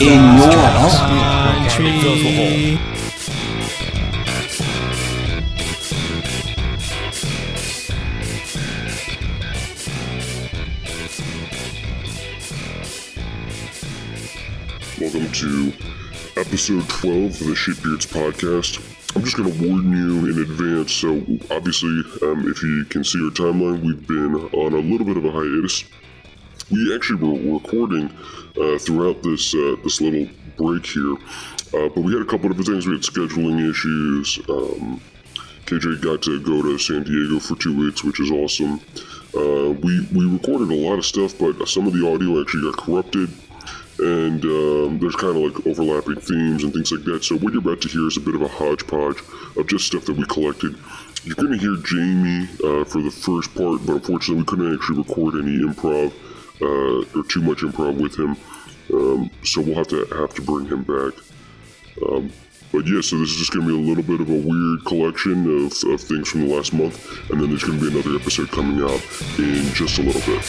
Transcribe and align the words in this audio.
yours 0.00 0.10
in 0.10 0.38
your 0.42 0.52
home. 0.78 1.18
Welcome 15.00 15.32
to 15.32 15.72
episode 16.36 16.88
12 16.88 17.24
of 17.24 17.38
the 17.38 17.54
Shitbeards 17.54 18.06
podcast. 18.06 19.16
I'm 19.16 19.24
just 19.24 19.36
going 19.36 19.52
to 19.52 19.66
warn 19.66 19.90
you 19.90 20.30
in 20.30 20.42
advance. 20.42 20.92
So, 20.92 21.16
obviously, 21.50 22.02
um, 22.22 22.48
if 22.48 22.62
you 22.62 22.84
can 22.84 23.02
see 23.04 23.18
our 23.24 23.30
timeline, 23.30 23.82
we've 23.82 24.06
been 24.06 24.34
on 24.52 24.74
a 24.74 24.78
little 24.78 25.06
bit 25.06 25.16
of 25.16 25.24
a 25.24 25.30
hiatus. 25.30 25.84
We 26.70 26.94
actually 26.94 27.22
were 27.22 27.54
recording 27.54 28.10
uh, 28.60 28.78
throughout 28.78 29.22
this 29.22 29.54
uh, 29.54 29.76
this 29.84 30.00
little 30.00 30.28
break 30.56 30.86
here, 30.86 31.14
uh, 31.14 31.88
but 31.88 31.98
we 31.98 32.12
had 32.12 32.22
a 32.22 32.26
couple 32.26 32.48
different 32.48 32.66
things. 32.66 32.86
We 32.86 32.94
had 32.94 33.02
scheduling 33.02 33.70
issues. 33.70 34.38
Um, 34.48 35.00
KJ 35.66 36.00
got 36.00 36.22
to 36.22 36.40
go 36.40 36.62
to 36.62 36.78
San 36.78 37.02
Diego 37.02 37.38
for 37.38 37.54
two 37.56 37.76
weeks, 37.78 38.02
which 38.02 38.20
is 38.20 38.30
awesome. 38.30 38.80
Uh, 39.36 39.70
we 39.82 40.06
we 40.14 40.26
recorded 40.26 40.70
a 40.70 40.74
lot 40.74 40.98
of 40.98 41.04
stuff, 41.04 41.38
but 41.38 41.68
some 41.68 41.86
of 41.86 41.92
the 41.92 42.06
audio 42.06 42.40
actually 42.40 42.70
got 42.70 42.78
corrupted 42.78 43.30
and 43.98 44.44
um, 44.44 44.98
there's 44.98 45.16
kind 45.16 45.36
of 45.36 45.42
like 45.42 45.66
overlapping 45.66 46.20
themes 46.20 46.62
and 46.62 46.72
things 46.72 46.92
like 46.92 47.04
that. 47.04 47.24
So 47.24 47.36
what 47.36 47.52
you're 47.52 47.62
about 47.62 47.80
to 47.82 47.88
hear 47.88 48.06
is 48.06 48.16
a 48.16 48.20
bit 48.20 48.34
of 48.34 48.42
a 48.42 48.48
hodgepodge 48.48 49.18
of 49.56 49.66
just 49.66 49.86
stuff 49.86 50.04
that 50.04 50.16
we 50.16 50.24
collected. 50.26 50.76
You're 51.24 51.34
going 51.34 51.52
to 51.52 51.58
hear 51.58 51.76
Jamie 51.82 52.48
uh, 52.64 52.84
for 52.84 53.02
the 53.02 53.10
first 53.10 53.52
part, 53.54 53.84
but 53.84 53.96
unfortunately 53.96 54.36
we 54.36 54.44
couldn't 54.44 54.74
actually 54.74 54.98
record 54.98 55.34
any 55.34 55.58
improv 55.58 56.12
uh, 56.60 57.18
or 57.18 57.24
too 57.28 57.42
much 57.42 57.58
improv 57.58 58.00
with 58.00 58.18
him, 58.18 58.36
um, 58.92 59.30
so 59.44 59.60
we'll 59.60 59.76
have 59.76 59.88
to 59.88 60.04
have 60.06 60.34
to 60.34 60.42
bring 60.42 60.66
him 60.66 60.82
back. 60.82 61.14
Um, 62.06 62.30
but 62.70 62.86
yeah, 62.86 63.00
so 63.00 63.18
this 63.18 63.30
is 63.30 63.36
just 63.36 63.52
going 63.52 63.66
to 63.66 63.72
be 63.72 63.78
a 63.78 63.86
little 63.88 64.04
bit 64.04 64.20
of 64.20 64.28
a 64.28 64.48
weird 64.48 64.84
collection 64.84 65.66
of, 65.66 65.72
of 65.90 66.00
things 66.00 66.28
from 66.28 66.46
the 66.46 66.54
last 66.54 66.72
month, 66.72 67.30
and 67.30 67.40
then 67.40 67.48
there's 67.48 67.64
going 67.64 67.78
to 67.78 67.90
be 67.90 67.98
another 67.98 68.14
episode 68.18 68.50
coming 68.50 68.82
out 68.84 69.00
in 69.38 69.64
just 69.72 69.98
a 69.98 70.02
little 70.02 70.20
bit. 70.22 70.44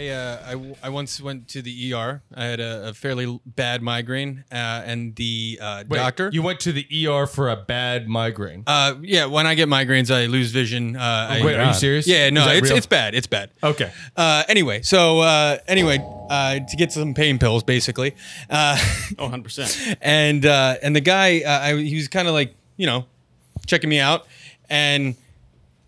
I, 0.00 0.08
uh, 0.08 0.42
I 0.46 0.50
w- 0.52 0.74
I 0.82 0.88
once 0.88 1.20
went 1.20 1.48
to 1.48 1.60
the 1.62 1.92
ER. 1.92 2.22
I 2.34 2.44
had 2.44 2.60
a, 2.60 2.88
a 2.88 2.94
fairly 2.94 3.38
bad 3.44 3.82
migraine, 3.82 4.44
uh, 4.50 4.54
and 4.84 5.14
the 5.16 5.58
uh, 5.60 5.84
Wait, 5.88 5.98
doctor. 5.98 6.30
You 6.32 6.42
went 6.42 6.60
to 6.60 6.72
the 6.72 6.86
ER 7.06 7.26
for 7.26 7.50
a 7.50 7.56
bad 7.56 8.08
migraine. 8.08 8.62
uh, 8.66 8.94
yeah, 9.02 9.26
when 9.26 9.46
I 9.46 9.54
get 9.54 9.68
migraines, 9.68 10.10
I 10.14 10.26
lose 10.26 10.52
vision. 10.52 10.96
Uh, 10.96 11.00
I, 11.30 11.44
Wait, 11.44 11.56
are 11.58 11.66
you 11.66 11.74
serious? 11.74 12.06
Yeah, 12.06 12.30
no, 12.30 12.44
that 12.46 12.56
it's 12.56 12.68
real? 12.68 12.76
it's 12.78 12.86
bad. 12.86 13.14
It's 13.14 13.26
bad. 13.26 13.50
Okay. 13.62 13.92
Uh, 14.16 14.42
anyway, 14.48 14.80
so 14.82 15.20
uh, 15.20 15.58
anyway, 15.68 15.98
uh, 16.30 16.60
to 16.60 16.76
get 16.76 16.92
some 16.92 17.12
pain 17.12 17.38
pills, 17.38 17.62
basically. 17.62 18.14
Uh, 18.48 18.76
Oh, 19.18 19.28
100%. 19.28 19.96
and 20.00 20.46
uh, 20.46 20.76
and 20.82 20.96
the 20.96 21.00
guy, 21.00 21.40
uh, 21.42 21.60
I, 21.60 21.76
he 21.76 21.96
was 21.96 22.08
kind 22.08 22.26
of 22.26 22.32
like 22.34 22.54
you 22.78 22.86
know 22.86 23.04
checking 23.66 23.90
me 23.90 23.98
out, 23.98 24.26
and 24.70 25.14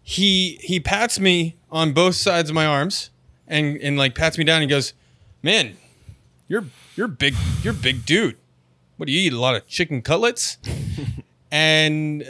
he 0.02 0.58
he 0.60 0.80
pats 0.80 1.18
me 1.18 1.56
on 1.70 1.92
both 1.92 2.16
sides 2.16 2.50
of 2.50 2.54
my 2.54 2.66
arms, 2.66 3.08
and 3.52 3.76
and 3.78 3.96
like 3.96 4.14
pats 4.14 4.36
me 4.38 4.44
down. 4.44 4.62
and 4.62 4.70
He 4.70 4.74
goes, 4.74 4.92
"Man, 5.42 5.76
you're 6.48 6.64
you're 6.96 7.08
big. 7.08 7.34
You're 7.62 7.72
big 7.74 8.04
dude. 8.04 8.36
What 8.96 9.06
do 9.06 9.12
you 9.12 9.20
eat? 9.20 9.32
A 9.32 9.38
lot 9.40 9.54
of 9.54 9.66
chicken 9.68 10.02
cutlets." 10.02 10.58
and 11.52 12.22
uh, 12.22 12.26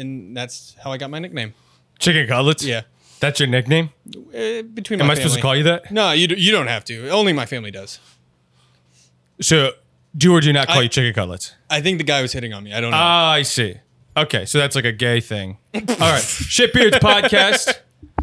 and 0.00 0.36
that's 0.36 0.76
how 0.82 0.92
I 0.92 0.96
got 0.98 1.10
my 1.10 1.18
nickname. 1.18 1.54
Chicken 1.98 2.26
cutlets? 2.26 2.64
Yeah, 2.64 2.82
That's 3.20 3.40
your 3.40 3.48
nickname? 3.48 3.90
uh, 4.08 4.62
between 4.62 5.00
Am 5.00 5.06
my 5.06 5.12
I 5.12 5.16
supposed 5.16 5.34
to 5.34 5.42
call 5.42 5.54
you 5.54 5.64
that? 5.64 5.90
No, 5.92 6.12
you 6.12 6.26
d- 6.28 6.36
you 6.40 6.50
don't 6.52 6.68
have 6.68 6.84
to. 6.86 7.10
Only 7.10 7.32
my 7.34 7.44
family 7.46 7.70
does. 7.70 7.98
So, 9.40 9.72
do 10.16 10.32
or 10.34 10.40
do 10.40 10.52
not 10.52 10.66
call 10.68 10.78
I- 10.78 10.82
you 10.82 10.88
chicken 10.88 11.12
cutlets? 11.12 11.54
I 11.68 11.80
think 11.82 11.98
the 11.98 12.04
guy 12.04 12.22
was 12.22 12.32
hitting 12.32 12.52
on 12.54 12.64
me. 12.64 12.72
I 12.72 12.80
don't 12.80 12.90
know. 12.90 12.96
Ah, 12.98 13.32
I 13.32 13.42
see. 13.42 13.76
Okay, 14.16 14.44
so 14.46 14.58
that's 14.58 14.74
like 14.74 14.84
a 14.86 14.92
gay 14.92 15.20
thing. 15.20 15.58
All 15.74 15.80
right, 15.80 15.86
Shitbeards 16.22 16.98
podcast. 17.00 17.78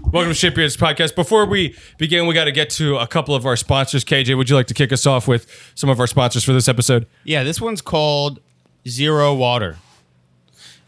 Welcome 0.09 0.33
to 0.33 0.51
Shitbeards 0.51 0.77
podcast. 0.77 1.15
Before 1.15 1.45
we 1.45 1.75
begin, 1.97 2.27
we 2.27 2.33
got 2.33 2.45
to 2.45 2.53
get 2.53 2.69
to 2.71 2.95
a 2.95 3.05
couple 3.05 3.35
of 3.35 3.45
our 3.45 3.57
sponsors. 3.57 4.05
KJ, 4.05 4.37
would 4.37 4.49
you 4.49 4.55
like 4.55 4.67
to 4.67 4.73
kick 4.73 4.93
us 4.93 5.05
off 5.05 5.27
with 5.27 5.71
some 5.75 5.89
of 5.89 5.99
our 5.99 6.07
sponsors 6.07 6.45
for 6.45 6.53
this 6.53 6.69
episode? 6.69 7.05
Yeah, 7.25 7.43
this 7.43 7.59
one's 7.59 7.81
called 7.81 8.39
Zero 8.87 9.33
Water. 9.33 9.77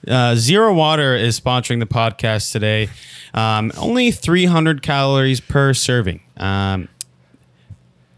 Uh, 0.08 0.36
Zero 0.36 0.74
Water 0.74 1.16
is 1.16 1.38
sponsoring 1.38 1.80
the 1.80 1.86
podcast 1.86 2.54
today. 2.54 2.90
Um, 3.34 3.74
only 3.78 4.12
300 4.12 4.82
calories 4.82 5.42
per 5.42 5.74
serving. 5.74 6.22
Um, 6.38 6.88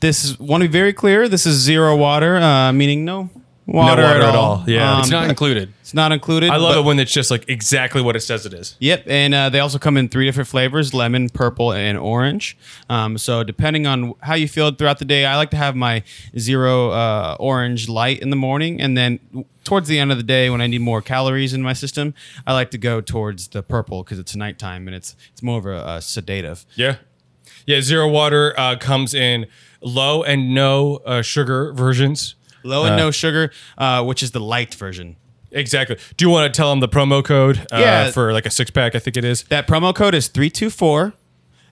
this 0.01 0.23
is 0.23 0.39
want 0.39 0.61
to 0.61 0.69
be 0.69 0.71
very 0.71 0.93
clear. 0.93 1.27
This 1.27 1.47
is 1.47 1.57
zero 1.57 1.95
water, 1.95 2.37
uh, 2.37 2.71
meaning 2.73 3.05
no 3.05 3.29
water, 3.71 4.01
water 4.01 4.15
at, 4.15 4.21
at 4.21 4.35
all. 4.35 4.59
all. 4.59 4.63
Yeah. 4.67 4.99
it's 4.99 5.09
not 5.09 5.29
included. 5.29 5.73
It's 5.81 5.93
not 5.93 6.11
included. 6.11 6.49
I 6.49 6.57
love 6.57 6.75
but- 6.75 6.81
it 6.81 6.85
when 6.85 6.99
it's 6.99 7.11
just 7.11 7.31
like 7.31 7.45
exactly 7.49 8.01
what 8.01 8.15
it 8.15 8.21
says 8.21 8.45
it 8.45 8.53
is. 8.53 8.75
Yep, 8.79 9.03
and 9.07 9.33
uh, 9.33 9.49
they 9.49 9.59
also 9.59 9.77
come 9.79 9.97
in 9.97 10.09
three 10.09 10.25
different 10.25 10.47
flavors: 10.49 10.93
lemon, 10.93 11.29
purple, 11.29 11.73
and 11.73 11.97
orange. 11.97 12.57
Um, 12.89 13.17
so 13.17 13.43
depending 13.43 13.87
on 13.87 14.13
how 14.21 14.35
you 14.35 14.47
feel 14.47 14.71
throughout 14.71 14.99
the 14.99 15.05
day, 15.05 15.25
I 15.25 15.35
like 15.37 15.51
to 15.51 15.57
have 15.57 15.75
my 15.75 16.03
zero 16.37 16.91
uh, 16.91 17.35
orange 17.39 17.89
light 17.89 18.19
in 18.19 18.29
the 18.29 18.35
morning, 18.35 18.79
and 18.81 18.97
then 18.97 19.19
towards 19.63 19.87
the 19.87 19.99
end 19.99 20.11
of 20.11 20.17
the 20.17 20.23
day, 20.23 20.49
when 20.49 20.61
I 20.61 20.67
need 20.67 20.81
more 20.81 21.01
calories 21.01 21.53
in 21.53 21.61
my 21.61 21.73
system, 21.73 22.13
I 22.47 22.53
like 22.53 22.71
to 22.71 22.77
go 22.77 23.01
towards 23.01 23.49
the 23.49 23.61
purple 23.63 24.03
because 24.03 24.19
it's 24.19 24.35
nighttime 24.35 24.87
and 24.87 24.95
it's 24.95 25.15
it's 25.31 25.43
more 25.43 25.59
of 25.59 25.65
a, 25.65 25.95
a 25.97 26.01
sedative. 26.01 26.65
Yeah. 26.75 26.97
Yeah, 27.65 27.81
zero 27.81 28.07
water 28.07 28.53
uh, 28.59 28.75
comes 28.77 29.13
in 29.13 29.45
low 29.81 30.23
and 30.23 30.53
no 30.55 30.97
uh, 31.05 31.21
sugar 31.21 31.73
versions. 31.73 32.35
Low 32.63 32.85
and 32.85 32.95
no 32.97 33.11
sugar, 33.11 33.51
uh, 33.77 34.03
which 34.03 34.21
is 34.23 34.31
the 34.31 34.39
light 34.39 34.73
version. 34.75 35.15
Exactly. 35.51 35.97
Do 36.15 36.25
you 36.25 36.29
want 36.29 36.53
to 36.53 36.57
tell 36.57 36.69
them 36.69 36.79
the 36.79 36.87
promo 36.87 37.23
code 37.23 37.57
uh, 37.71 37.77
Yeah. 37.77 38.11
for 38.11 38.31
like 38.31 38.45
a 38.45 38.49
six 38.49 38.71
pack? 38.71 38.95
I 38.95 38.99
think 38.99 39.17
it 39.17 39.25
is. 39.25 39.43
That 39.43 39.67
promo 39.67 39.93
code 39.93 40.15
is 40.15 40.27
324 40.29 41.13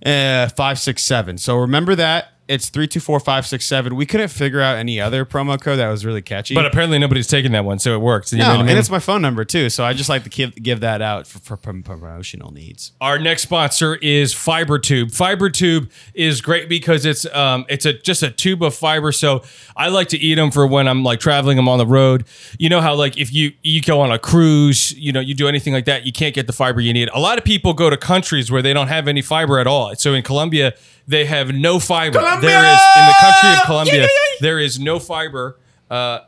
uh, 0.06 0.48
567. 0.50 1.38
So 1.38 1.56
remember 1.58 1.96
that. 1.96 2.34
It's 2.50 2.70
three 2.70 2.88
two 2.88 3.00
four 3.00 3.20
five 3.20 3.46
six 3.46 3.64
seven. 3.66 3.96
We 3.96 4.08
couldn't 4.08 4.30
figure 4.30 4.60
out 4.60 4.78
any 4.78 5.00
other 5.00 5.24
promo 5.24 5.62
code 5.62 5.78
that 5.78 5.88
was 5.88 6.04
really 6.04 6.24
catchy. 6.24 6.56
But 6.56 6.66
apparently 6.66 6.98
nobody's 6.98 7.28
taking 7.28 7.52
that 7.52 7.64
one, 7.64 7.78
so 7.78 7.94
it 7.94 8.02
works. 8.02 8.34
You 8.34 8.40
know 8.40 8.46
no, 8.46 8.50
what 8.50 8.56
I 8.56 8.62
mean? 8.64 8.70
and 8.70 8.80
it's 8.80 8.90
my 8.90 8.98
phone 8.98 9.22
number 9.22 9.46
too. 9.46 9.70
So 9.70 9.86
I 9.86 9.94
just 9.94 10.10
like 10.10 10.24
to 10.24 10.30
give, 10.30 10.56
give 10.56 10.80
that 10.80 11.02
out 11.04 11.28
for, 11.28 11.38
for 11.38 11.58
prom- 11.58 11.84
promotional 11.84 12.52
needs. 12.52 12.94
Our 13.00 13.20
next 13.20 13.44
sponsor 13.44 13.98
is 13.98 14.34
FiberTube. 14.34 15.16
FiberTube 15.16 15.92
is 16.16 16.42
great 16.42 16.68
because 16.68 17.06
it's 17.06 17.26
um 17.36 17.68
it's 17.70 17.86
a 17.86 17.94
just 17.94 18.24
a 18.24 18.32
tube 18.32 18.64
of 18.64 18.74
fiber. 18.74 19.12
So 19.12 19.44
I 19.78 19.90
like 19.90 20.10
to 20.10 20.18
eat 20.18 20.36
them 20.36 20.50
for 20.50 20.66
when 20.66 20.88
I'm 20.88 21.04
like 21.04 21.20
traveling. 21.20 21.60
I'm 21.60 21.70
on 21.70 21.78
the 21.78 21.86
road. 21.86 22.26
You 22.58 22.70
know 22.70 22.82
how 22.82 22.96
like 22.96 23.16
if 23.16 23.32
you 23.32 23.52
you 23.62 23.82
go 23.82 24.02
on 24.02 24.12
a 24.12 24.18
cruise, 24.18 24.92
you 24.94 25.12
know 25.12 25.20
you 25.20 25.36
do 25.36 25.48
anything 25.48 25.74
like 25.74 25.86
that, 25.86 26.04
you 26.06 26.12
can't 26.12 26.34
get 26.34 26.48
the 26.48 26.54
fiber 26.54 26.82
you 26.82 26.94
need. 26.94 27.10
A 27.14 27.20
lot 27.20 27.38
of 27.38 27.44
people 27.44 27.74
go 27.74 27.92
to 27.92 27.98
countries 27.98 28.52
where 28.52 28.64
they 28.64 28.74
don't 28.74 28.88
have 28.88 29.08
any 29.08 29.22
fiber 29.22 29.60
at 29.60 29.68
all. 29.68 29.94
So 29.96 30.16
in 30.16 30.24
Colombia, 30.24 30.74
they 31.10 31.26
have 31.26 31.52
no 31.52 31.80
fiber. 31.80 32.20
There 32.20 32.66
is 32.66 32.80
in 32.98 33.06
the 33.08 33.16
country 33.20 33.50
of 33.60 33.66
Colombia, 33.66 34.08
there 34.40 34.60
is 34.60 34.80
no 34.80 35.00
fiber 35.00 35.60
uh, 35.90 36.20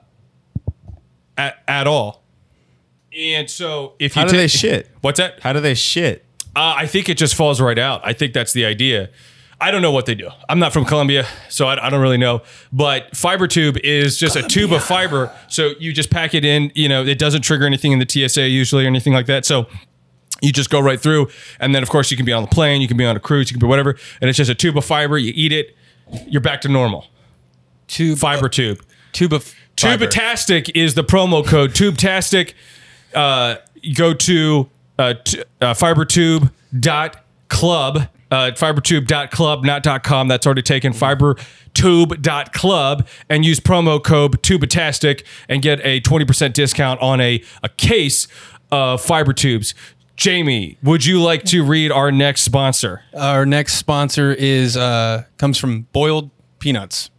at 1.38 1.62
at 1.68 1.88
all. 1.88 2.24
And 3.18 3.50
so 3.50 3.94
if 4.00 4.16
you 4.16 4.22
How 4.22 4.26
do 4.28 4.32
ta- 4.32 4.38
they 4.38 4.48
shit? 4.48 4.90
What's 5.02 5.20
that? 5.20 5.40
How 5.42 5.54
do 5.54 5.60
they 5.60 5.76
shit? 5.76 6.26
Uh, 6.56 6.74
I 6.78 6.88
think 6.88 7.10
it 7.10 7.18
just 7.18 7.36
falls 7.36 7.62
right 7.62 7.78
out. 7.78 8.02
I 8.04 8.14
think 8.14 8.34
that's 8.34 8.54
the 8.54 8.66
idea. 8.66 9.10
I 9.60 9.70
don't 9.70 9.84
know 9.84 9.92
what 9.92 10.08
they 10.08 10.16
do. 10.16 10.30
I'm 10.50 10.58
not 10.58 10.74
from 10.74 10.86
Colombia, 10.86 11.28
so 11.50 11.68
I, 11.68 11.86
I 11.86 11.90
don't 11.92 12.02
really 12.02 12.18
know. 12.18 12.42
But 12.74 13.16
fiber 13.16 13.48
tube 13.48 13.78
is 13.84 14.18
just 14.18 14.36
a 14.36 14.42
tube 14.42 14.74
of 14.74 14.84
fiber. 14.84 15.32
So 15.50 15.74
you 15.80 15.94
just 15.94 16.10
pack 16.10 16.34
it 16.34 16.44
in. 16.44 16.72
You 16.74 16.90
know, 16.90 17.06
it 17.06 17.20
doesn't 17.20 17.44
trigger 17.44 17.66
anything 17.68 17.92
in 17.92 18.00
the 18.00 18.08
TSA 18.10 18.48
usually 18.48 18.86
or 18.86 18.88
anything 18.88 19.14
like 19.14 19.28
that. 19.28 19.46
So 19.46 19.68
you 20.42 20.52
just 20.52 20.70
go 20.70 20.80
right 20.80 21.00
through. 21.00 21.28
And 21.60 21.74
then, 21.74 21.82
of 21.84 21.90
course, 21.90 22.12
you 22.12 22.18
can 22.18 22.26
be 22.26 22.34
on 22.34 22.44
the 22.44 22.50
plane, 22.50 22.82
you 22.82 22.88
can 22.88 22.98
be 22.98 23.06
on 23.06 23.16
a 23.16 23.20
cruise, 23.20 23.50
you 23.50 23.56
can 23.56 23.66
be 23.66 23.70
whatever. 23.70 23.96
And 24.20 24.30
it's 24.30 24.38
just 24.38 24.50
a 24.50 24.56
tube 24.56 24.78
of 24.78 24.86
fiber. 24.86 25.18
You 25.18 25.32
eat 25.36 25.52
it. 25.52 25.76
you're 26.28 26.42
back 26.42 26.62
to 26.62 26.70
normal. 26.70 27.08
Tube 27.88 28.20
Fiber 28.20 28.50
tube. 28.50 28.82
tube 29.12 29.34
of 29.34 29.54
fiber. 29.80 30.08
Tubetastic 30.08 30.72
is 30.76 30.96
the 30.96 31.04
promo 31.04 31.46
code. 31.46 31.72
Tubetastic. 31.72 32.54
Uh, 33.14 33.56
go 33.94 34.14
to 34.14 34.70
uh, 34.98 35.14
t- 35.24 35.44
uh, 35.60 35.74
fibertube.club. 35.74 38.08
Uh, 38.32 38.50
fibertube.club, 38.52 39.66
not 39.66 40.04
.com. 40.04 40.30
That's 40.30 40.46
already 40.46 40.62
taken. 40.62 40.94
Fibertube.club 40.94 43.08
and 43.28 43.44
use 43.44 43.60
promo 43.60 44.02
code 44.02 44.42
Tubetastic 44.42 45.26
and 45.50 45.62
get 45.62 45.82
a 45.84 46.00
20% 46.00 46.54
discount 46.54 47.02
on 47.02 47.20
a, 47.20 47.44
a 47.62 47.68
case 47.68 48.30
of 48.72 49.02
fiber 49.02 49.34
tubes. 49.34 49.76
Jamie, 50.16 50.78
would 50.84 51.06
you 51.06 51.22
like 51.22 51.44
to 51.46 51.64
read 51.64 51.92
our 51.92 52.12
next 52.12 52.42
sponsor? 52.42 53.02
Our 53.18 53.46
next 53.46 53.76
sponsor 53.76 54.32
is 54.32 54.78
uh 54.78 55.24
comes 55.38 55.58
from 55.58 55.84
Boiled 55.94 56.30
Peanuts. 56.60 57.10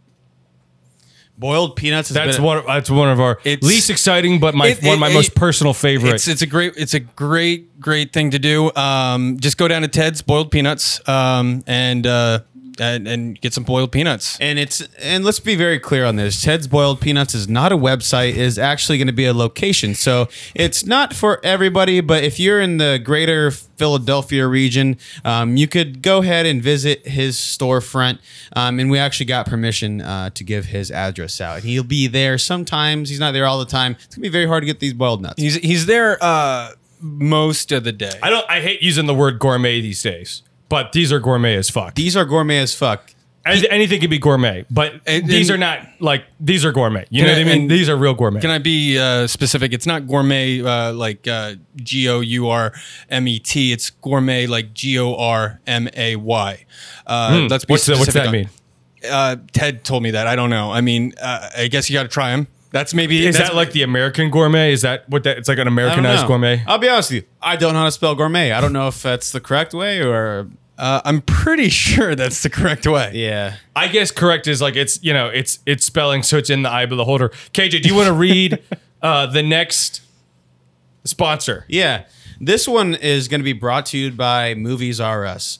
Boiled 1.37 1.75
peanuts. 1.75 2.09
Has 2.09 2.15
That's 2.15 2.37
been, 2.37 2.45
one. 2.45 2.63
That's 2.67 2.89
one 2.91 3.09
of 3.09 3.19
our 3.19 3.39
It's- 3.43 3.67
least 3.67 3.89
exciting, 3.89 4.39
but 4.39 4.53
my 4.53 4.67
It- 4.67 4.83
one 4.83 4.93
of 4.93 4.99
my 4.99 5.09
it- 5.09 5.13
most 5.15 5.29
it- 5.29 5.35
personal 5.35 5.73
favorites. 5.73 6.27
It's 6.27 6.33
it's 6.33 6.41
a 6.43 6.45
great 6.45 6.73
it's 6.77 6.93
a 6.93 6.99
great 6.99 7.79
great 7.81 8.13
thing 8.13 8.31
to 8.31 8.39
do. 8.39 8.73
Um, 8.75 9.37
just 9.39 9.57
go 9.57 9.67
down 9.67 9.81
to 9.81 9.87
Ted's 9.87 10.21
Boiled 10.21 10.51
Peanuts 10.51 11.05
um, 11.09 11.63
and 11.65 12.05
uh, 12.05 12.41
and 12.79 13.07
and 13.07 13.39
get 13.41 13.53
some 13.53 13.63
boiled 13.63 13.91
peanuts. 13.91 14.37
And 14.39 14.59
it's 14.59 14.81
and 14.99 15.23
let's 15.23 15.39
be 15.39 15.55
very 15.55 15.79
clear 15.79 16.05
on 16.05 16.15
this. 16.15 16.41
Ted's 16.41 16.67
Boiled 16.67 17.01
Peanuts 17.01 17.35
is 17.35 17.47
not 17.47 17.71
a 17.71 17.77
website, 17.77 18.29
it 18.29 18.37
is 18.37 18.57
actually 18.57 18.97
going 18.97 19.07
to 19.07 19.13
be 19.13 19.25
a 19.25 19.33
location. 19.33 19.95
So 19.95 20.27
it's 20.55 20.85
not 20.85 21.13
for 21.13 21.39
everybody, 21.43 22.01
but 22.01 22.23
if 22.23 22.39
you're 22.39 22.61
in 22.61 22.77
the 22.77 22.99
greater 23.03 23.51
Philadelphia 23.51 24.47
region, 24.47 24.97
um, 25.25 25.57
you 25.57 25.67
could 25.67 26.01
go 26.01 26.19
ahead 26.21 26.45
and 26.45 26.61
visit 26.61 27.07
his 27.07 27.37
storefront. 27.37 28.19
Um, 28.55 28.79
and 28.79 28.89
we 28.89 28.99
actually 28.99 29.25
got 29.25 29.45
permission 29.45 30.01
uh, 30.01 30.29
to 30.31 30.43
give 30.43 30.65
his 30.65 30.91
address 30.91 31.41
out. 31.41 31.63
He'll 31.63 31.83
be 31.83 32.07
there 32.07 32.37
sometimes. 32.37 33.09
He's 33.09 33.19
not 33.19 33.31
there 33.31 33.45
all 33.45 33.59
the 33.59 33.65
time. 33.65 33.95
It's 34.03 34.15
gonna 34.15 34.23
be 34.23 34.29
very 34.29 34.47
hard 34.47 34.61
to 34.63 34.67
get 34.67 34.79
these 34.79 34.93
boiled 34.93 35.21
nuts. 35.21 35.41
He's 35.41 35.55
he's 35.55 35.85
there 35.85 36.17
uh, 36.21 36.71
most 37.01 37.71
of 37.71 37.83
the 37.83 37.91
day. 37.91 38.17
I 38.21 38.29
don't. 38.29 38.49
I 38.49 38.61
hate 38.61 38.81
using 38.81 39.05
the 39.05 39.13
word 39.13 39.39
gourmet 39.39 39.81
these 39.81 40.01
days, 40.01 40.41
but 40.73 40.91
these 40.91 41.11
are 41.13 41.19
gourmet 41.19 41.55
as 41.55 41.69
fuck. 41.69 41.93
These 41.95 42.15
are 42.17 42.25
gourmet 42.25 42.57
as 42.59 42.73
fuck. 42.73 43.11
Any- 43.45 43.69
Anything 43.69 43.99
can 43.99 44.09
be 44.09 44.19
gourmet, 44.19 44.63
but 44.71 45.01
And- 45.05 45.27
these 45.27 45.49
and- 45.49 45.55
are 45.55 45.59
not 45.59 45.79
like 45.99 46.23
these 46.39 46.63
are 46.65 46.71
gourmet. 46.71 47.05
You 47.09 47.23
know 47.23 47.29
I- 47.29 47.37
what 47.39 47.41
I 47.41 47.43
mean? 47.43 47.67
These 47.67 47.89
are 47.89 47.97
real 47.97 48.13
gourmet. 48.13 48.39
Can 48.39 48.49
I 48.49 48.57
be 48.57 48.97
uh, 48.97 49.27
specific? 49.27 49.73
It's 49.73 49.85
not 49.85 50.07
gourmet 50.07 50.61
uh, 50.61 50.93
like 50.93 51.27
uh, 51.27 51.55
G 51.75 52.07
O 52.07 52.21
U 52.21 52.47
R 52.49 52.71
M 53.09 53.27
E 53.27 53.39
T. 53.39 53.73
It's 53.73 53.89
gourmet 53.89 54.47
like 54.47 54.73
G 54.73 54.97
O 54.97 55.13
R 55.15 55.59
M 55.67 55.89
A 55.95 56.15
Y. 56.15 56.65
Uh, 57.05 57.47
Let's 57.49 57.65
be 57.65 57.67
Hmm. 57.67 57.73
what's, 57.73 57.85
the, 57.85 57.91
what's 57.93 58.03
specific 58.03 58.13
that 58.13 58.27
on- 58.27 58.31
mean? 58.31 58.49
Uh, 59.11 59.35
Ted 59.51 59.83
told 59.83 60.01
me 60.03 60.11
that. 60.11 60.25
I 60.27 60.37
don't 60.37 60.49
know. 60.49 60.71
I 60.71 60.79
mean, 60.79 61.13
uh, 61.21 61.49
I 61.57 61.67
guess 61.67 61.89
you 61.89 61.93
got 61.95 62.03
to 62.03 62.09
try 62.09 62.31
them. 62.31 62.47
That's 62.71 62.93
maybe 62.93 63.27
Is 63.27 63.35
that's, 63.37 63.49
that 63.49 63.55
like 63.55 63.71
the 63.73 63.83
American 63.83 64.29
gourmet? 64.31 64.71
Is 64.71 64.81
that 64.83 65.07
what 65.09 65.23
that? 65.25 65.37
It's 65.37 65.49
like 65.49 65.57
an 65.59 65.67
Americanized 65.67 66.25
gourmet. 66.27 66.63
I'll 66.65 66.79
be 66.79 66.87
honest 66.87 67.11
with 67.11 67.23
you. 67.23 67.29
I 67.41 67.57
don't 67.57 67.73
know 67.73 67.79
how 67.79 67.85
to 67.85 67.91
spell 67.91 68.15
gourmet. 68.15 68.51
I 68.53 68.61
don't 68.61 68.71
know 68.73 68.87
if 68.87 69.03
that's 69.03 69.31
the 69.31 69.41
correct 69.41 69.73
way 69.73 70.01
or 70.01 70.47
Uh, 70.77 71.01
I'm 71.05 71.21
pretty 71.21 71.69
sure 71.83 72.15
that's 72.15 72.43
the 72.43 72.49
correct 72.49 72.87
way. 72.87 73.11
yeah. 73.13 73.57
I 73.75 73.87
guess 73.87 74.11
correct 74.11 74.47
is 74.47 74.61
like 74.61 74.75
it's 74.75 75.03
you 75.03 75.13
know 75.13 75.27
it's 75.27 75.59
it's 75.65 75.85
spelling 75.85 76.23
so 76.23 76.37
it's 76.37 76.49
in 76.49 76.63
the 76.63 76.69
eye 76.69 76.83
of 76.83 76.89
the 76.89 76.95
beholder. 76.95 77.29
KJ, 77.29 77.81
do 77.81 77.89
you 77.89 77.95
want 77.95 78.07
to 78.07 78.13
read 78.13 78.59
uh, 79.01 79.27
the 79.27 79.43
next 79.43 80.01
sponsor? 81.03 81.65
Yeah. 81.67 82.05
This 82.39 82.67
one 82.67 82.95
is 82.95 83.27
going 83.27 83.39
to 83.39 83.45
be 83.45 83.53
brought 83.53 83.85
to 83.87 83.97
you 83.97 84.11
by 84.11 84.53
Movies 84.55 84.99
R 84.99 85.25
Us. 85.25 85.59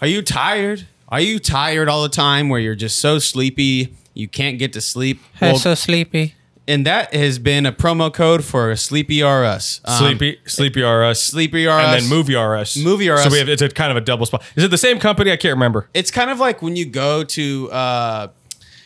Are 0.00 0.06
you 0.08 0.22
tired? 0.22 0.86
Are 1.08 1.20
you 1.20 1.38
tired 1.38 1.88
all 1.88 2.02
the 2.02 2.08
time 2.08 2.48
where 2.48 2.58
you're 2.58 2.74
just 2.74 2.98
so 2.98 3.18
sleepy 3.18 3.94
you 4.14 4.26
can't 4.26 4.58
get 4.58 4.72
to 4.72 4.80
sleep? 4.80 5.20
Well, 5.40 5.56
so 5.58 5.74
sleepy. 5.74 6.34
And 6.68 6.84
that 6.86 7.14
has 7.14 7.38
been 7.38 7.66
a 7.66 7.72
promo 7.72 8.12
code 8.12 8.44
for 8.44 8.74
Sleepy 8.76 9.22
R 9.22 9.44
Us. 9.44 9.80
Um, 9.84 9.98
Sleepy, 9.98 10.38
Sleepy 10.46 10.82
RS, 10.82 11.22
Sleepy 11.22 11.66
R 11.66 11.78
and 11.80 12.02
then 12.02 12.08
Movie 12.10 12.34
RS. 12.36 12.76
Movie 12.76 13.08
RS. 13.08 13.24
So 13.24 13.30
we 13.30 13.38
have 13.38 13.48
it's 13.48 13.62
a 13.62 13.68
kind 13.68 13.90
of 13.90 13.96
a 13.96 14.00
double 14.00 14.26
spot. 14.26 14.42
Is 14.56 14.64
it 14.64 14.70
the 14.70 14.78
same 14.78 14.98
company? 14.98 15.30
I 15.32 15.36
can't 15.36 15.54
remember. 15.54 15.88
It's 15.94 16.10
kind 16.10 16.30
of 16.30 16.38
like 16.40 16.62
when 16.62 16.74
you 16.76 16.84
go 16.86 17.22
to 17.24 17.70
uh, 17.70 18.28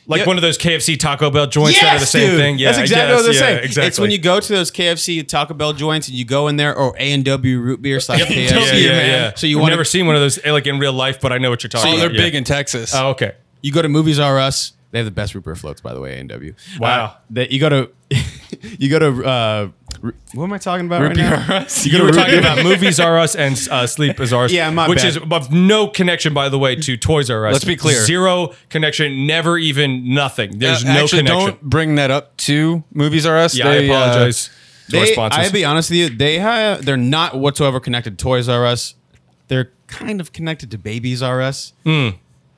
Like 0.06 0.20
Yeah. 0.22 0.26
one 0.26 0.36
of 0.36 0.42
those 0.42 0.58
KFC 0.58 0.98
Taco 0.98 1.30
Bell 1.30 1.46
joints 1.46 1.80
that 1.80 1.96
are 1.96 2.00
the 2.00 2.06
same 2.06 2.30
dude. 2.30 2.38
thing. 2.40 2.58
Yeah, 2.58 2.68
that's 2.68 2.78
I 2.78 2.82
exactly 2.82 3.14
what 3.14 3.16
guess. 3.18 3.24
they're 3.26 3.34
yeah, 3.34 3.40
saying. 3.56 3.64
Exactly. 3.64 3.88
It's 3.88 3.98
when 4.00 4.10
you 4.10 4.18
go 4.18 4.40
to 4.40 4.52
those 4.52 4.70
KFC 4.72 5.26
Taco 5.26 5.54
Bell 5.54 5.72
joints 5.72 6.08
and 6.08 6.16
you 6.16 6.24
go 6.24 6.48
in 6.48 6.56
there 6.56 6.74
or 6.76 6.94
A 6.98 7.12
and 7.12 7.24
W 7.24 7.60
root 7.60 7.80
beer 7.80 8.00
slash 8.00 8.20
KFC. 8.22 8.50
yeah, 8.50 8.72
yeah, 8.74 8.88
man. 8.90 9.08
yeah. 9.08 9.32
So 9.36 9.46
you 9.46 9.58
I've 9.58 9.62
want 9.62 9.72
never 9.72 9.84
seen 9.84 10.06
one 10.06 10.16
of 10.16 10.20
those 10.20 10.38
eh, 10.44 10.50
like 10.52 10.66
in 10.66 10.78
real 10.80 10.92
life, 10.92 11.20
but 11.20 11.32
I 11.32 11.38
know 11.38 11.48
what 11.50 11.62
you're 11.62 11.68
talking 11.70 11.92
Oh, 11.92 11.94
about. 11.96 12.00
they're 12.08 12.16
yeah. 12.16 12.22
big 12.26 12.34
in 12.34 12.44
Texas. 12.44 12.92
Oh, 12.94 13.10
okay. 13.10 13.32
You 13.62 13.72
go 13.72 13.82
to 13.82 13.88
Movies 13.88 14.18
R 14.18 14.38
Us. 14.38 14.72
They 14.92 14.98
have 14.98 15.06
the 15.06 15.10
best 15.12 15.34
root 15.34 15.44
beer 15.44 15.54
floats, 15.54 15.80
by 15.80 15.94
the 15.94 16.00
way. 16.00 16.16
A 16.16 16.20
and 16.20 16.28
W. 16.28 16.54
Wow. 16.78 17.04
Uh, 17.04 17.14
that 17.30 17.52
you 17.52 17.60
go 17.60 17.68
to, 17.68 17.90
you 18.78 18.90
go 18.90 18.98
to. 18.98 19.24
Uh, 19.24 19.68
what 20.34 20.44
am 20.44 20.52
I 20.52 20.58
talking 20.58 20.86
about 20.86 21.02
right 21.02 21.14
Beer 21.14 21.30
now? 21.30 21.46
R 21.48 21.54
Us. 21.62 21.86
You 21.86 22.02
were 22.02 22.10
talking 22.10 22.38
about 22.38 22.62
movies 22.64 22.98
are 22.98 23.18
us 23.18 23.36
and 23.36 23.56
uh, 23.70 23.86
sleep 23.86 24.18
is 24.18 24.32
ours. 24.32 24.52
Yeah, 24.52 24.70
my 24.70 24.88
which 24.88 24.98
bad. 25.02 25.06
is 25.08 25.16
of 25.18 25.52
no 25.52 25.86
connection, 25.88 26.32
by 26.34 26.48
the 26.48 26.58
way, 26.58 26.74
to 26.76 26.96
Toys 26.96 27.30
R 27.30 27.46
Us. 27.46 27.52
Let's 27.52 27.64
be 27.64 27.76
clear. 27.76 28.02
Zero 28.04 28.54
connection, 28.68 29.26
never 29.26 29.58
even 29.58 30.12
nothing. 30.14 30.58
There's 30.58 30.82
Uh, 30.84 30.92
no 30.94 31.02
actually, 31.04 31.18
connection. 31.20 31.46
don't 31.50 31.62
bring 31.62 31.94
that 31.96 32.10
up 32.10 32.36
to 32.38 32.82
Movies 32.92 33.26
R 33.26 33.36
Us. 33.38 33.54
yeah, 33.56 33.68
I 33.68 33.76
They, 33.78 33.90
uh, 33.90 33.94
apologize 33.94 34.50
to 34.88 34.98
our 34.98 35.04
They, 35.06 35.12
sponsors. 35.12 35.44
I'll 35.46 35.52
be 35.52 35.64
honest 35.64 35.90
with 35.90 35.98
you. 35.98 36.08
They 36.10 36.38
have. 36.38 36.84
They're 36.84 36.96
not 36.96 37.38
whatsoever 37.38 37.78
connected 37.78 38.18
to 38.18 38.22
Toys 38.22 38.48
R 38.48 38.64
Us. 38.66 38.94
They're 39.48 39.70
kind 39.86 40.20
of 40.20 40.32
connected 40.32 40.70
to 40.72 40.78
Babies 40.78 41.22
R 41.22 41.42
Us. 41.42 41.74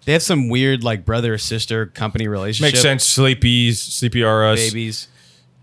They 0.04 0.12
have 0.12 0.22
some 0.22 0.48
weird 0.48 0.82
like 0.82 1.04
brother 1.04 1.38
sister 1.38 1.86
company 1.86 2.28
relationship. 2.28 2.72
Makes 2.74 2.82
sense. 2.82 3.16
Sleepies, 3.18 3.74
Sleepy 3.76 4.22
R 4.24 4.46
Us, 4.46 4.58
Babies. 4.58 5.08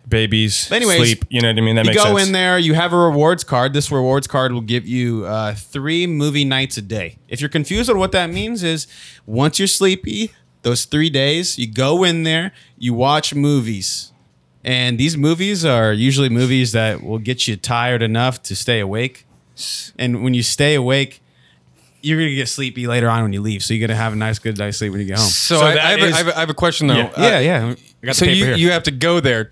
babies, 0.08 0.68
But 0.70 0.78
anyways, 0.78 0.98
sleep. 0.98 1.26
You 1.30 1.42
know 1.42 1.50
what 1.50 1.58
I 1.58 1.62
mean? 1.62 1.76
That 1.76 1.86
you 1.86 1.92
makes 1.92 2.04
go 2.04 2.16
sense. 2.16 2.28
in 2.28 2.34
there, 2.34 2.58
you 2.58 2.74
have 2.74 2.94
a 2.94 2.98
rewards 2.98 3.44
card. 3.44 3.74
This 3.74 3.92
rewards 3.92 4.28
card 4.28 4.52
will 4.54 4.62
give 4.62 4.88
you 4.88 5.26
uh, 5.26 5.54
three 5.56 6.08
movie 6.08 6.46
nights 6.46 6.78
a 6.78 6.82
day. 6.82 7.18
If 7.28 7.42
you're 7.42 7.50
confused 7.50 7.90
on 7.90 7.98
what 7.98 8.12
that 8.14 8.30
means, 8.30 8.64
is 8.64 8.88
once 9.26 9.60
you're 9.60 9.68
sleepy, 9.68 10.32
those 10.62 10.86
three 10.86 11.10
days, 11.10 11.58
you 11.60 11.68
go 11.72 12.04
in 12.04 12.24
there, 12.24 12.52
you 12.78 12.94
watch 12.94 13.34
movies. 13.36 14.12
And 14.64 14.98
these 14.98 15.16
movies 15.16 15.64
are 15.64 15.94
usually 15.94 16.28
movies 16.30 16.74
that 16.74 17.02
will 17.02 17.20
get 17.20 17.48
you 17.48 17.56
tired 17.56 18.02
enough 18.02 18.42
to 18.44 18.56
stay 18.56 18.80
awake. 18.80 19.26
And 19.98 20.24
when 20.24 20.34
you 20.34 20.44
stay 20.44 20.76
awake, 20.76 21.22
you're 22.02 22.18
gonna 22.20 22.36
get 22.36 22.48
sleepy 22.48 22.88
later 22.88 23.10
on 23.10 23.24
when 23.24 23.34
you 23.34 23.42
leave. 23.42 23.64
So 23.64 23.74
you're 23.74 23.88
gonna 23.88 23.98
have 24.00 24.14
a 24.14 24.16
nice, 24.16 24.40
good 24.40 24.58
night's 24.58 24.78
sleep 24.78 24.92
when 24.92 25.02
you 25.02 25.08
get 25.08 25.18
home. 25.18 25.28
So, 25.28 25.60
So 25.60 25.66
I, 25.66 25.72
I, 25.74 25.76
have 25.92 26.00
a, 26.00 26.06
is- 26.06 26.14
I, 26.14 26.18
have 26.18 26.28
a, 26.28 26.38
I 26.38 26.40
have 26.42 26.50
a 26.50 26.54
question 26.54 26.88
though. 26.88 26.96
Yeah. 26.96 27.06
Uh, 27.16 27.22
yeah, 27.22 27.40
yeah. 27.40 27.76
I 28.04 28.06
got 28.06 28.16
So 28.16 28.26
the 28.26 28.32
paper 28.32 28.38
you, 28.40 28.46
here. 28.46 28.56
you 28.56 28.72
have 28.72 28.84
to 28.84 28.92
go 28.92 29.20
there 29.20 29.52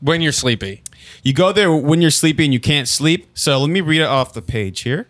when 0.00 0.20
you're 0.20 0.32
sleepy. 0.32 0.82
You 1.22 1.32
go 1.32 1.52
there 1.52 1.72
when 1.72 2.00
you're 2.00 2.10
sleepy 2.10 2.44
and 2.44 2.52
you 2.52 2.60
can't 2.60 2.88
sleep. 2.88 3.28
So 3.34 3.58
let 3.60 3.70
me 3.70 3.80
read 3.80 4.00
it 4.00 4.06
off 4.06 4.32
the 4.32 4.42
page 4.42 4.80
here. 4.82 5.06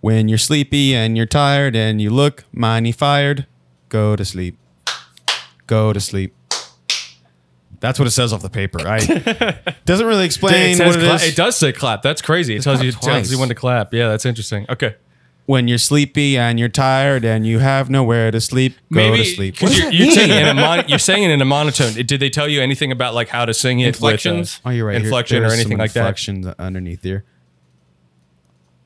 When 0.00 0.28
you're 0.28 0.38
sleepy 0.38 0.94
and 0.94 1.16
you're 1.16 1.26
tired 1.26 1.74
and 1.74 2.00
you 2.00 2.10
look 2.10 2.44
mighty 2.52 2.92
fired, 2.92 3.46
go 3.88 4.14
to 4.16 4.24
sleep. 4.24 4.56
Go 5.66 5.92
to 5.92 6.00
sleep. 6.00 6.34
That's 7.80 7.98
what 7.98 8.06
it 8.08 8.12
says 8.12 8.32
off 8.32 8.42
the 8.42 8.50
paper. 8.50 8.78
I 8.86 8.98
doesn't 9.84 10.06
really 10.06 10.24
explain 10.24 10.76
says 10.76 10.86
what 10.96 10.96
it 10.96 11.06
cla- 11.06 11.14
is. 11.16 11.22
it 11.24 11.36
does 11.36 11.56
say 11.56 11.72
clap. 11.72 12.02
That's 12.02 12.22
crazy. 12.22 12.56
It 12.56 12.62
tells 12.62 12.82
you, 12.82 12.92
clap 12.92 13.02
tells 13.14 13.30
you 13.32 13.38
when 13.38 13.48
to 13.48 13.54
clap. 13.54 13.92
Yeah, 13.94 14.08
that's 14.08 14.24
interesting. 14.26 14.66
Okay. 14.68 14.96
When 15.46 15.68
you're 15.68 15.78
sleepy 15.78 16.36
and 16.36 16.58
you're 16.58 16.68
tired 16.68 17.24
and 17.24 17.46
you 17.46 17.60
have 17.60 17.88
nowhere 17.88 18.32
to 18.32 18.40
sleep, 18.40 18.74
go 18.92 18.96
Maybe 19.10 19.18
to 19.18 19.24
sleep. 19.24 19.54
because 19.54 19.78
you're, 19.78 19.92
you're 19.92 20.10
saying 20.10 20.30
it 20.30 20.42
in 20.42 20.48
a 20.48 20.54
mon- 20.54 20.88
you're 20.88 20.98
saying 20.98 21.22
it 21.22 21.30
in 21.30 21.40
a 21.40 21.44
monotone. 21.44 21.92
Did 21.92 22.18
they 22.18 22.30
tell 22.30 22.48
you 22.48 22.60
anything 22.60 22.90
about 22.90 23.14
like 23.14 23.28
how 23.28 23.44
to 23.44 23.54
sing 23.54 23.78
it? 23.78 23.86
Inflections? 23.88 24.58
With, 24.58 24.66
uh, 24.66 24.68
Oh, 24.68 24.72
you're 24.72 24.86
right. 24.86 24.96
Here- 24.96 25.04
Inflection 25.04 25.42
or 25.44 25.46
anything 25.52 25.72
some 25.72 25.78
like 25.78 25.92
that. 25.92 26.00
inflections 26.00 26.46
underneath 26.58 27.02
here. 27.04 27.24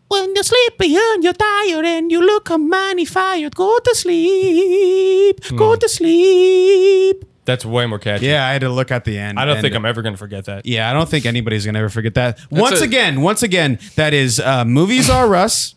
When 0.09 0.35
you're 0.35 0.43
sleepy 0.45 0.97
and 0.97 1.23
you're 1.25 1.33
tired 1.33 1.87
and 1.87 2.11
you 2.11 2.21
look 2.21 2.51
mighty 2.51 3.05
fired, 3.07 3.55
go 3.55 3.79
to 3.79 3.95
sleep. 3.95 5.41
Go 5.57 5.77
to 5.77 5.89
sleep. 5.89 7.25
That's 7.51 7.65
way 7.65 7.85
more 7.87 7.99
catchy. 7.99 8.27
Yeah, 8.27 8.47
I 8.47 8.53
had 8.53 8.61
to 8.61 8.69
look 8.71 8.93
at 8.93 9.05
the 9.05 9.19
end. 9.19 9.39
I 9.41 9.45
don't 9.45 9.57
and- 9.57 9.63
think 9.63 9.75
I'm 9.75 9.85
ever 9.85 10.03
going 10.03 10.15
to 10.15 10.19
forget 10.19 10.45
that. 10.45 10.67
Yeah, 10.67 10.89
I 10.89 10.93
don't 10.93 11.09
think 11.09 11.27
anybody's 11.27 11.67
gonna 11.67 11.81
ever 11.81 11.89
forget 11.89 12.15
that. 12.15 12.39
once 12.51 12.81
a- 12.81 12.85
again, 12.85 13.23
once 13.23 13.43
again, 13.43 13.79
that 13.97 14.15
is 14.15 14.39
uh, 14.39 14.65
movies 14.65 15.11
are 15.11 15.35
us, 15.45 15.75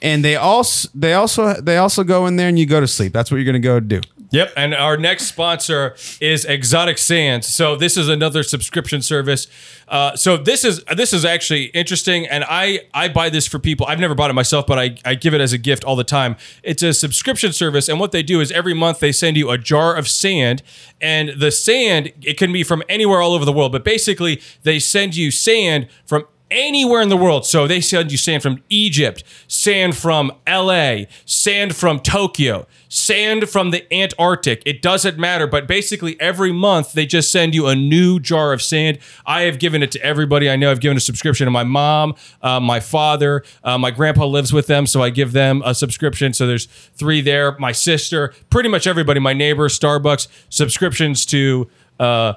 and 0.00 0.24
they 0.24 0.36
also 0.36 0.88
they 0.94 1.12
also 1.12 1.60
they 1.60 1.76
also 1.76 2.04
go 2.04 2.26
in 2.26 2.36
there 2.36 2.48
and 2.48 2.58
you 2.58 2.64
go 2.64 2.80
to 2.80 2.86
sleep. 2.88 3.12
That's 3.12 3.30
what 3.30 3.36
you're 3.36 3.44
gonna 3.46 3.58
go 3.58 3.80
do. 3.80 4.00
Yep, 4.30 4.52
and 4.56 4.74
our 4.74 4.98
next 4.98 5.26
sponsor 5.26 5.96
is 6.20 6.44
Exotic 6.44 6.98
Sands. 6.98 7.46
So 7.46 7.76
this 7.76 7.96
is 7.96 8.08
another 8.08 8.42
subscription 8.42 9.00
service. 9.00 9.46
Uh, 9.88 10.16
so 10.16 10.36
this 10.36 10.64
is 10.64 10.84
this 10.96 11.14
is 11.14 11.24
actually 11.24 11.66
interesting, 11.66 12.26
and 12.26 12.44
I 12.46 12.80
I 12.92 13.08
buy 13.08 13.30
this 13.30 13.46
for 13.46 13.58
people. 13.58 13.86
I've 13.86 14.00
never 14.00 14.14
bought 14.14 14.28
it 14.28 14.34
myself, 14.34 14.66
but 14.66 14.78
I 14.78 14.96
I 15.04 15.14
give 15.14 15.32
it 15.32 15.40
as 15.40 15.54
a 15.54 15.58
gift 15.58 15.82
all 15.82 15.96
the 15.96 16.04
time. 16.04 16.36
It's 16.62 16.82
a 16.82 16.92
subscription 16.92 17.52
service, 17.54 17.88
and 17.88 17.98
what 17.98 18.12
they 18.12 18.22
do 18.22 18.40
is 18.40 18.52
every 18.52 18.74
month 18.74 19.00
they 19.00 19.12
send 19.12 19.38
you 19.38 19.48
a 19.48 19.56
jar 19.56 19.96
of 19.96 20.06
sand, 20.06 20.62
and 21.00 21.30
the 21.30 21.50
sand 21.50 22.12
it 22.20 22.36
can 22.36 22.52
be 22.52 22.62
from 22.62 22.82
anywhere 22.88 23.22
all 23.22 23.32
over 23.32 23.46
the 23.46 23.52
world, 23.52 23.72
but 23.72 23.82
basically 23.82 24.42
they 24.62 24.78
send 24.78 25.16
you 25.16 25.30
sand 25.30 25.88
from 26.04 26.26
anywhere 26.50 27.02
in 27.02 27.08
the 27.08 27.16
world. 27.16 27.46
So 27.46 27.66
they 27.66 27.80
send 27.80 28.10
you 28.10 28.18
sand 28.18 28.42
from 28.42 28.62
Egypt, 28.68 29.24
sand 29.46 29.96
from 29.96 30.32
LA, 30.46 31.04
sand 31.24 31.74
from 31.74 32.00
Tokyo, 32.00 32.66
sand 32.88 33.48
from 33.48 33.70
the 33.70 33.92
Antarctic. 33.92 34.62
It 34.64 34.82
doesn't 34.82 35.18
matter. 35.18 35.46
But 35.46 35.66
basically, 35.66 36.20
every 36.20 36.52
month 36.52 36.92
they 36.92 37.06
just 37.06 37.30
send 37.30 37.54
you 37.54 37.66
a 37.66 37.74
new 37.74 38.18
jar 38.20 38.52
of 38.52 38.62
sand. 38.62 38.98
I 39.26 39.42
have 39.42 39.58
given 39.58 39.82
it 39.82 39.92
to 39.92 40.02
everybody 40.02 40.48
I 40.50 40.56
know. 40.56 40.70
I've 40.70 40.80
given 40.80 40.96
a 40.96 41.00
subscription 41.00 41.46
to 41.46 41.50
my 41.50 41.64
mom, 41.64 42.14
uh, 42.42 42.60
my 42.60 42.80
father, 42.80 43.44
uh, 43.64 43.78
my 43.78 43.90
grandpa 43.90 44.26
lives 44.26 44.52
with 44.52 44.66
them, 44.66 44.86
so 44.86 45.02
I 45.02 45.10
give 45.10 45.32
them 45.32 45.62
a 45.64 45.74
subscription. 45.74 46.32
So 46.32 46.46
there's 46.46 46.66
three 46.66 47.20
there. 47.20 47.56
My 47.58 47.72
sister, 47.72 48.34
pretty 48.50 48.68
much 48.68 48.86
everybody, 48.86 49.20
my 49.20 49.32
neighbor, 49.32 49.68
Starbucks, 49.68 50.28
subscriptions 50.48 51.26
to. 51.26 51.68
Uh, 51.98 52.34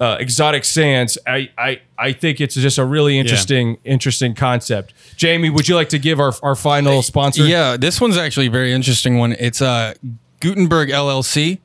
uh, 0.00 0.16
exotic 0.20 0.64
sands. 0.64 1.18
I, 1.26 1.50
I 1.58 1.80
I 1.98 2.12
think 2.12 2.40
it's 2.40 2.54
just 2.54 2.78
a 2.78 2.84
really 2.84 3.18
interesting 3.18 3.78
interesting 3.84 4.34
concept. 4.34 4.94
Jamie, 5.16 5.50
would 5.50 5.68
you 5.68 5.74
like 5.74 5.88
to 5.90 5.98
give 5.98 6.20
our, 6.20 6.32
our 6.42 6.54
final 6.54 7.02
sponsor? 7.02 7.44
Yeah, 7.44 7.76
this 7.76 8.00
one's 8.00 8.16
actually 8.16 8.46
a 8.46 8.50
very 8.50 8.72
interesting 8.72 9.18
one. 9.18 9.32
It's 9.32 9.60
uh, 9.60 9.94
Guttenberg 10.40 10.90
LLC. 10.90 11.58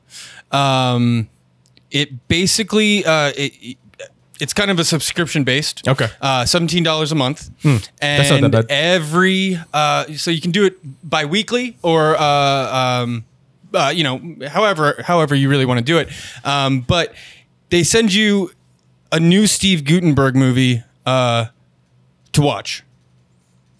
Um, 0.50 1.28
it 1.90 2.26
basically 2.28 3.04
uh, 3.04 3.32
it, 3.36 3.76
it's 4.40 4.52
kind 4.52 4.70
of 4.70 4.78
a 4.80 4.84
subscription 4.84 5.44
based. 5.44 5.86
Okay. 5.86 6.08
Uh, 6.20 6.44
seventeen 6.44 6.82
dollars 6.82 7.12
a 7.12 7.14
month, 7.14 7.50
and 7.64 7.80
That's 8.00 8.30
not 8.30 8.50
that 8.50 8.50
bad. 8.50 8.66
every 8.70 9.58
uh, 9.72 10.06
so 10.14 10.32
you 10.32 10.40
can 10.40 10.50
do 10.50 10.64
it 10.64 10.76
bi-weekly 11.08 11.76
or 11.82 12.16
uh, 12.16 13.02
um, 13.02 13.24
uh, 13.72 13.92
you 13.94 14.02
know 14.02 14.48
however 14.48 15.02
however 15.04 15.36
you 15.36 15.48
really 15.48 15.66
want 15.66 15.78
to 15.78 15.84
do 15.84 15.98
it. 15.98 16.08
Um, 16.44 16.80
but 16.80 17.14
they 17.70 17.82
send 17.82 18.12
you 18.14 18.50
a 19.12 19.20
new 19.20 19.46
Steve 19.46 19.84
Guttenberg 19.84 20.34
movie 20.36 20.82
uh, 21.06 21.46
to 22.32 22.42
watch. 22.42 22.82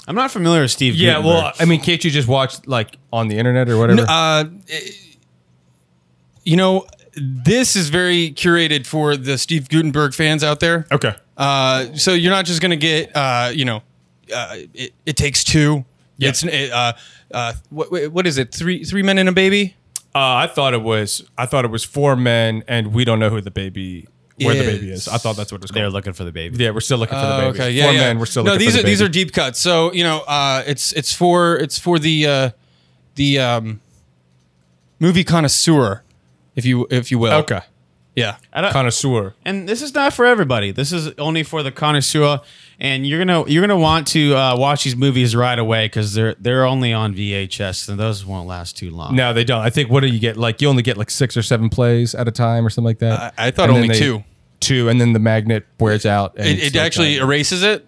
I'm 0.06 0.14
not 0.14 0.30
familiar 0.30 0.62
with 0.62 0.70
Steve. 0.70 0.94
Yeah, 0.94 1.14
Guttenberg. 1.14 1.32
well, 1.32 1.52
I 1.58 1.64
mean, 1.64 1.80
can't 1.80 2.04
you 2.04 2.10
just 2.10 2.28
watch 2.28 2.66
like 2.66 2.96
on 3.12 3.28
the 3.28 3.38
internet 3.38 3.68
or 3.68 3.78
whatever? 3.78 4.04
Uh, 4.08 4.44
you 6.44 6.56
know, 6.56 6.86
this 7.14 7.76
is 7.76 7.88
very 7.88 8.30
curated 8.32 8.86
for 8.86 9.16
the 9.16 9.38
Steve 9.38 9.68
Guttenberg 9.68 10.14
fans 10.14 10.44
out 10.44 10.60
there. 10.60 10.86
okay. 10.92 11.14
Uh, 11.36 11.86
so 11.94 12.12
you're 12.12 12.30
not 12.30 12.44
just 12.44 12.60
gonna 12.60 12.76
get, 12.76 13.10
uh, 13.16 13.50
you 13.52 13.64
know, 13.64 13.82
uh, 14.34 14.56
it, 14.72 14.92
it 15.04 15.16
takes 15.16 15.42
two. 15.42 15.84
Yeah. 16.16 16.28
It's 16.28 16.44
it, 16.44 16.70
uh, 16.70 16.92
uh, 17.32 17.54
what 17.70 18.12
what 18.12 18.26
is 18.26 18.38
it? 18.38 18.52
Three 18.54 18.84
three 18.84 19.02
men 19.02 19.18
and 19.18 19.28
a 19.28 19.32
baby. 19.32 19.74
Uh, 20.14 20.18
I 20.44 20.46
thought 20.46 20.74
it 20.74 20.82
was 20.82 21.28
I 21.36 21.46
thought 21.46 21.64
it 21.64 21.70
was 21.70 21.84
four 21.84 22.14
men, 22.16 22.62
and 22.68 22.92
we 22.94 23.04
don't 23.04 23.18
know 23.18 23.30
who 23.30 23.40
the 23.40 23.50
baby 23.50 24.06
where 24.40 24.54
the 24.54 24.62
baby 24.64 24.90
Is. 24.90 25.06
is. 25.06 25.08
I 25.08 25.18
thought 25.18 25.36
that's 25.36 25.50
what 25.52 25.58
it 25.58 25.62
was 25.62 25.70
they're 25.72 25.90
looking 25.90 26.12
for 26.12 26.24
the 26.24 26.32
baby. 26.32 26.56
Yeah, 26.62 26.70
we're 26.70 26.80
still 26.80 26.98
looking 26.98 27.16
for 27.18 27.24
the 27.26 27.34
Oh, 27.36 27.52
baby. 27.52 27.60
okay, 27.62 27.70
yeah, 27.72 27.84
four 27.84 27.92
yeah. 27.94 28.00
men. 28.00 28.18
We're 28.18 28.26
still 28.26 28.44
no. 28.44 28.52
looking 28.52 28.66
These 28.66 28.76
for 28.76 28.78
the 28.78 28.80
are 28.80 28.82
the 28.84 28.88
these 28.90 28.98
baby. 29.00 29.06
are 29.06 29.12
deep 29.26 29.32
cuts. 29.32 29.58
So 29.60 29.92
you 29.92 30.04
know, 30.04 30.20
uh, 30.26 30.62
it's 30.66 30.92
it's 30.92 31.12
for 31.12 31.56
it's 31.56 31.78
for 31.78 31.98
the 31.98 32.26
uh, 32.26 32.50
the 33.16 33.38
um, 33.40 33.80
movie 35.00 35.24
connoisseur, 35.24 36.02
if 36.56 36.64
you 36.64 36.86
if 36.90 37.10
you 37.10 37.18
will. 37.18 37.32
okay. 37.40 37.60
Yeah. 38.16 38.36
I 38.52 38.60
don't- 38.60 38.72
Connoisseur. 38.72 39.34
and 39.44 39.68
this 39.68 39.82
is 39.82 39.92
not 39.92 40.12
for 40.12 40.24
everybody. 40.24 40.70
This 40.70 40.92
is 40.92 41.08
only 41.18 41.42
for 41.42 41.64
the 41.64 41.72
connoisseur, 41.72 42.40
and 42.80 43.06
you're 43.06 43.18
gonna 43.24 43.48
you're 43.48 43.62
gonna 43.62 43.78
want 43.78 44.06
to 44.08 44.34
uh, 44.34 44.56
watch 44.56 44.84
these 44.84 44.96
movies 44.96 45.34
right 45.36 45.58
away 45.58 45.86
because 45.86 46.14
they're 46.14 46.34
they're 46.40 46.64
only 46.64 46.92
on 46.92 47.14
VHS, 47.14 47.88
and 47.88 47.98
those 47.98 48.24
won't 48.26 48.46
last 48.48 48.76
too 48.76 48.90
long. 48.90 49.14
No, 49.16 49.32
they 49.32 49.44
don't. 49.44 49.60
I 49.62 49.70
think 49.70 49.90
what 49.90 50.00
do 50.00 50.08
you 50.08 50.18
get? 50.18 50.36
Like 50.36 50.60
you 50.60 50.68
only 50.68 50.82
get 50.82 50.96
like 50.96 51.10
six 51.10 51.36
or 51.36 51.42
seven 51.42 51.68
plays 51.68 52.14
at 52.14 52.26
a 52.28 52.32
time 52.32 52.66
or 52.66 52.70
something 52.70 52.86
like 52.86 52.98
that. 53.00 53.34
I- 53.38 53.46
I 53.46 53.50
thought 53.50 53.68
And 53.68 53.76
only 53.76 53.88
they- 53.88 53.98
two. 53.98 54.24
Two, 54.60 54.88
and 54.88 54.98
then 54.98 55.12
the 55.12 55.18
magnet 55.18 55.66
wears 55.78 56.06
out. 56.06 56.36
and 56.38 56.46
It, 56.46 56.74
it 56.74 56.76
actually 56.76 57.16
that. 57.18 57.24
erases 57.24 57.62
it. 57.62 57.86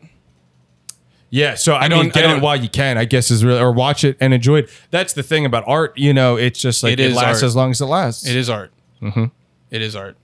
Yeah, 1.30 1.54
so 1.54 1.74
I, 1.74 1.88
don't- 1.88 2.02
mean, 2.04 2.08
get 2.10 2.24
I 2.24 2.28
it 2.28 2.32
don't- 2.34 2.42
while 2.42 2.56
you 2.56 2.68
can. 2.68 2.98
I 2.98 3.04
guess 3.06 3.30
is 3.30 3.44
really, 3.44 3.60
or 3.60 3.72
watch 3.72 4.04
it 4.04 4.16
and 4.20 4.32
enjoy 4.34 4.58
it. 4.60 4.70
That's 4.90 5.12
the 5.14 5.22
thing 5.22 5.46
about 5.46 5.64
art. 5.66 5.96
You 5.96 6.12
know, 6.12 6.36
it's 6.36 6.60
just 6.60 6.82
like 6.82 6.92
It 6.94 7.00
it, 7.00 7.10
is 7.10 7.16
lasts 7.16 7.42
art. 7.42 7.46
as 7.48 7.56
long 7.56 7.70
as 7.70 7.80
it 7.80 7.86
lasts. 7.86 8.26
It 8.26 8.36
is 8.36 8.50
art. 8.50 8.72
Mm-hmm. 9.02 9.24
is 9.70 9.96
art. 9.96 10.16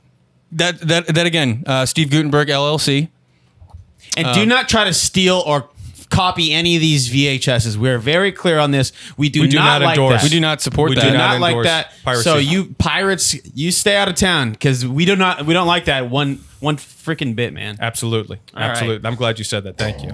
That 0.52 0.78
that 0.80 1.06
that 1.08 1.26
again, 1.26 1.64
uh, 1.66 1.86
Steve 1.86 2.10
Guttenberg 2.10 2.48
LLC. 2.48 3.08
And 4.16 4.26
Uh, 4.26 4.34
do 4.34 4.46
not 4.46 4.68
try 4.68 4.84
to 4.84 4.92
steal 4.94 5.42
or 5.46 5.68
copy 6.10 6.52
any 6.52 6.74
of 6.76 6.82
these 6.82 7.08
VHSs. 7.08 7.76
We're 7.76 7.98
very 7.98 8.32
clear 8.32 8.58
on 8.58 8.70
this. 8.70 8.92
We 9.16 9.30
do, 9.30 9.40
We 9.42 9.48
do 9.48 9.56
not, 9.56 9.80
not 9.80 9.82
like 9.82 9.96
endorse. 9.98 10.14
that. 10.20 10.22
We 10.24 10.28
do 10.28 10.40
not 10.40 10.60
support 10.60 10.90
We 10.90 10.96
that. 10.96 11.02
do 11.04 11.10
do 11.12 11.16
not 11.16 11.38
not 11.38 11.40
like 11.40 11.62
that. 11.64 11.92
piracy. 12.04 12.22
So 12.24 12.36
you 12.36 12.74
pirates, 12.78 13.34
you 13.54 13.70
stay 13.70 13.96
out 13.96 14.08
of 14.08 14.14
town 14.14 14.50
because 14.52 14.86
we 14.86 15.06
do 15.06 15.16
not 15.16 15.46
we 15.46 15.54
don't 15.54 15.66
like 15.66 15.86
that 15.86 16.10
one 16.10 16.40
one 16.62 16.76
freaking 16.76 17.34
bit, 17.36 17.52
man. 17.52 17.76
Absolutely, 17.80 18.38
right. 18.54 18.62
absolutely. 18.62 19.06
I'm 19.06 19.16
glad 19.16 19.38
you 19.38 19.44
said 19.44 19.64
that. 19.64 19.76
Thank 19.76 20.02
you. 20.02 20.10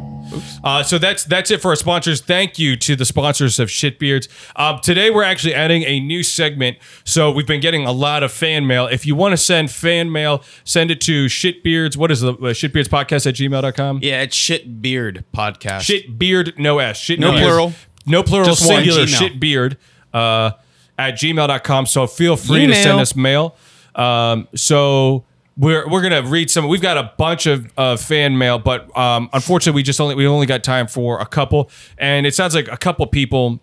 Uh, 0.64 0.82
so 0.82 0.98
that's 0.98 1.24
that's 1.24 1.50
it 1.50 1.60
for 1.60 1.68
our 1.68 1.76
sponsors. 1.76 2.20
Thank 2.20 2.58
you 2.58 2.76
to 2.76 2.96
the 2.96 3.04
sponsors 3.04 3.58
of 3.58 3.68
Shitbeards. 3.68 4.28
Um, 4.56 4.80
today 4.80 5.10
we're 5.10 5.22
actually 5.22 5.54
adding 5.54 5.82
a 5.84 6.00
new 6.00 6.22
segment. 6.22 6.78
So 7.04 7.30
we've 7.30 7.46
been 7.46 7.60
getting 7.60 7.86
a 7.86 7.92
lot 7.92 8.22
of 8.22 8.32
fan 8.32 8.66
mail. 8.66 8.86
If 8.86 9.06
you 9.06 9.14
want 9.14 9.32
to 9.32 9.36
send 9.36 9.70
fan 9.70 10.10
mail, 10.10 10.42
send 10.64 10.90
it 10.90 11.00
to 11.02 11.26
Shitbeards. 11.26 11.96
What 11.96 12.10
is 12.10 12.20
the 12.22 12.32
uh, 12.32 12.52
Shitbeards 12.54 12.88
podcast 12.88 13.26
at 13.26 13.34
gmail.com? 13.34 14.00
Yeah, 14.02 14.22
it's 14.22 14.34
shit 14.36 14.80
beard 14.82 15.24
podcast. 15.34 15.80
Shitbeard, 15.82 16.58
no 16.58 16.78
S. 16.78 16.96
Shit 16.98 17.20
No 17.20 17.30
beard. 17.32 17.42
plural. 17.44 17.72
No 18.06 18.22
plural, 18.22 18.46
Just 18.46 18.66
one. 18.66 18.76
singular. 18.76 19.04
Gmail. 19.04 19.38
Shitbeard 19.38 19.76
uh, 20.14 20.52
at 20.98 21.14
gmail.com. 21.14 21.86
So 21.86 22.06
feel 22.06 22.36
free 22.36 22.60
to 22.60 22.64
Email. 22.64 22.82
send 22.82 23.00
us 23.00 23.14
mail. 23.14 23.54
Um, 23.94 24.48
so 24.54 25.24
we're 25.58 25.88
we're 25.88 26.02
gonna 26.02 26.22
read 26.22 26.50
some. 26.50 26.68
We've 26.68 26.80
got 26.80 26.96
a 26.96 27.12
bunch 27.18 27.46
of 27.46 27.70
uh, 27.76 27.96
fan 27.96 28.38
mail, 28.38 28.58
but 28.60 28.96
um, 28.96 29.28
unfortunately, 29.32 29.80
we 29.80 29.82
just 29.82 30.00
only 30.00 30.14
we 30.14 30.26
only 30.26 30.46
got 30.46 30.62
time 30.62 30.86
for 30.86 31.20
a 31.20 31.26
couple, 31.26 31.70
and 31.98 32.26
it 32.26 32.34
sounds 32.34 32.54
like 32.54 32.68
a 32.68 32.76
couple 32.76 33.04
people 33.08 33.58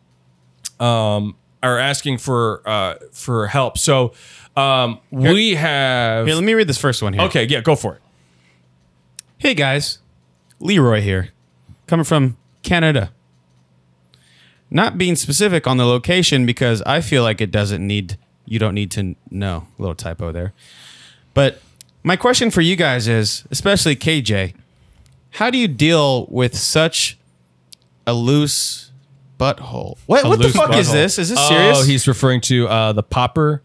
um, 0.80 1.36
are 1.64 1.80
asking 1.80 2.18
for 2.18 2.62
uh, 2.68 2.96
for 3.14 3.48
help. 3.48 3.78
So 3.78 4.14
um, 4.58 5.00
we 5.10 5.56
have. 5.56 6.28
Here, 6.28 6.36
let 6.36 6.44
me 6.44 6.54
read 6.54 6.68
this 6.68 6.78
first 6.78 7.02
one 7.02 7.14
here. 7.14 7.24
Okay, 7.24 7.46
yeah, 7.46 7.62
go 7.62 7.78
for 7.78 7.96
it. 7.96 8.02
Hey 9.38 9.54
guys, 9.54 10.00
Leroy 10.60 11.00
here, 11.00 11.30
coming 11.88 12.04
from 12.04 12.36
Canada. 12.62 13.12
Not 14.70 14.98
being 14.98 15.16
specific 15.16 15.68
on 15.68 15.78
the 15.78 15.86
location 15.86 16.46
because 16.46 16.82
I 16.82 17.00
feel 17.00 17.24
like 17.24 17.40
it 17.40 17.52
doesn't 17.52 17.86
need, 17.86 18.18
you 18.46 18.58
don't 18.58 18.74
need 18.74 18.92
to 18.92 19.16
know. 19.30 19.68
Little 19.78 19.96
typo 19.96 20.32
there. 20.32 20.54
But 21.36 21.62
my 22.06 22.16
question 22.16 22.52
for 22.52 22.62
you 22.62 22.76
guys 22.76 23.08
is, 23.08 23.44
especially 23.52 23.96
KJ, 23.96 24.54
how 25.32 25.50
do 25.50 25.58
you 25.58 25.68
deal 25.68 26.28
with 26.28 26.56
such 26.56 27.18
a 28.08 28.14
loose 28.14 28.92
butthole? 29.40 29.98
What, 30.06 30.24
A 30.26 30.30
what 30.30 30.38
the 30.38 30.46
loose 30.46 30.56
fuck 30.56 30.74
is 30.76 30.88
butthole. 30.88 30.92
this? 30.94 31.20
Is 31.20 31.30
this 31.30 31.48
serious? 31.48 31.78
Oh, 31.80 31.84
he's 31.84 32.08
referring 32.08 32.42
to 32.42 32.68
uh, 32.68 32.94
the 32.94 33.04
popper. 33.04 33.62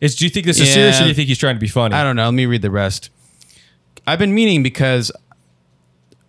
Is 0.00 0.14
do 0.16 0.24
you 0.24 0.30
think 0.30 0.46
this 0.46 0.58
is 0.60 0.72
serious, 0.72 0.96
or 0.96 1.00
Yeah. 1.00 1.04
do 1.04 1.08
you 1.08 1.14
think 1.14 1.28
he's 1.28 1.38
trying 1.38 1.56
to 1.56 1.60
be 1.60 1.68
funny? 1.68 1.94
I 1.94 2.02
don't 2.02 2.16
know. 2.16 2.24
Let 2.24 2.34
me 2.34 2.46
read 2.46 2.62
the 2.62 2.70
rest. 2.70 3.10
I've 4.06 4.18
been 4.18 4.34
meaning 4.34 4.62
because 4.62 5.12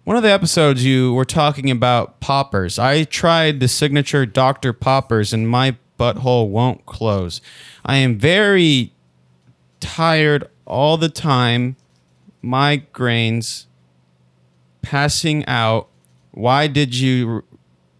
one 0.04 0.18
of 0.18 0.22
the 0.24 0.32
episodes 0.32 0.84
you 0.84 1.14
were 1.14 1.26
talking 1.26 1.72
about 1.72 2.20
poppers. 2.20 2.78
I 2.78 3.04
tried 3.06 3.60
the 3.60 3.68
signature 3.68 4.26
Dr. 4.26 4.74
Poppers 4.74 5.34
and 5.34 5.48
my 5.48 5.76
butthole 6.00 6.50
won't 6.50 6.86
close. 6.86 7.42
I 7.86 7.98
am 7.98 8.18
very 8.20 8.92
tired 9.80 10.50
all 10.66 10.98
the 10.98 11.10
time. 11.10 11.76
Migraines, 12.44 13.66
passing 14.82 15.46
out. 15.48 15.88
Why 16.32 16.68
did 16.68 16.96
you 16.96 17.44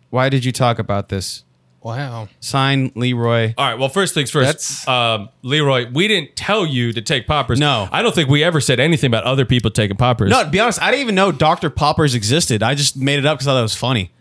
why 0.10 0.30
did 0.30 0.44
you 0.46 0.52
talk 0.52 0.80
about 0.80 1.10
this? 1.10 1.44
Wow. 1.82 2.30
Sign 2.40 2.92
Leroy. 2.96 3.54
All 3.58 3.70
right. 3.70 3.78
Well, 3.78 3.90
first 3.90 4.14
things 4.14 4.32
first. 4.32 4.46
That's- 4.46 4.88
um, 4.88 5.30
Leroy, 5.42 5.90
we 5.92 6.08
didn't 6.08 6.36
tell 6.38 6.66
you 6.66 6.94
to 6.94 7.02
take 7.02 7.28
poppers. 7.28 7.60
No. 7.60 7.90
I 7.92 8.02
don't 8.02 8.16
think 8.16 8.30
we 8.30 8.42
ever 8.44 8.62
said 8.62 8.80
anything 8.80 9.08
about 9.10 9.26
other 9.26 9.44
people 9.44 9.70
taking 9.70 9.98
poppers. 9.98 10.30
No, 10.30 10.44
to 10.46 10.50
be 10.50 10.60
honest, 10.62 10.82
I 10.82 10.92
didn't 10.92 11.02
even 11.02 11.16
know 11.16 11.34
Dr. 11.34 11.70
Poppers 11.70 12.16
existed. 12.16 12.64
I 12.64 12.74
just 12.76 12.96
made 12.96 13.20
it 13.20 13.26
up 13.26 13.38
because 13.38 13.48
I 13.50 13.52
thought 13.52 13.60
it 13.60 13.64
was 13.64 13.76
funny. 13.76 14.12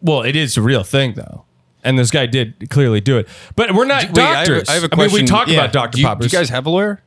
Well, 0.00 0.22
it 0.22 0.34
is 0.34 0.56
a 0.56 0.62
real 0.62 0.82
thing 0.82 1.14
though, 1.14 1.44
and 1.84 1.96
this 1.96 2.10
guy 2.10 2.26
did 2.26 2.68
clearly 2.70 3.00
do 3.00 3.18
it. 3.18 3.28
But 3.54 3.72
we're 3.72 3.84
not 3.84 4.02
Wait, 4.06 4.18
I 4.18 4.34
have 4.38 4.46
doctors. 4.46 4.68
I 4.68 4.72
have 4.74 4.82
a 4.84 4.88
mean, 4.96 4.98
we 5.04 5.08
question. 5.10 5.26
talk 5.26 5.46
Yeah. 5.46 5.58
about 5.60 5.72
Doctor 5.72 5.96
Do 5.96 6.02
you, 6.02 6.14
do 6.16 6.24
you 6.24 6.30
guys 6.30 6.48
have 6.48 6.66
a 6.66 6.70
lawyer? 6.70 7.00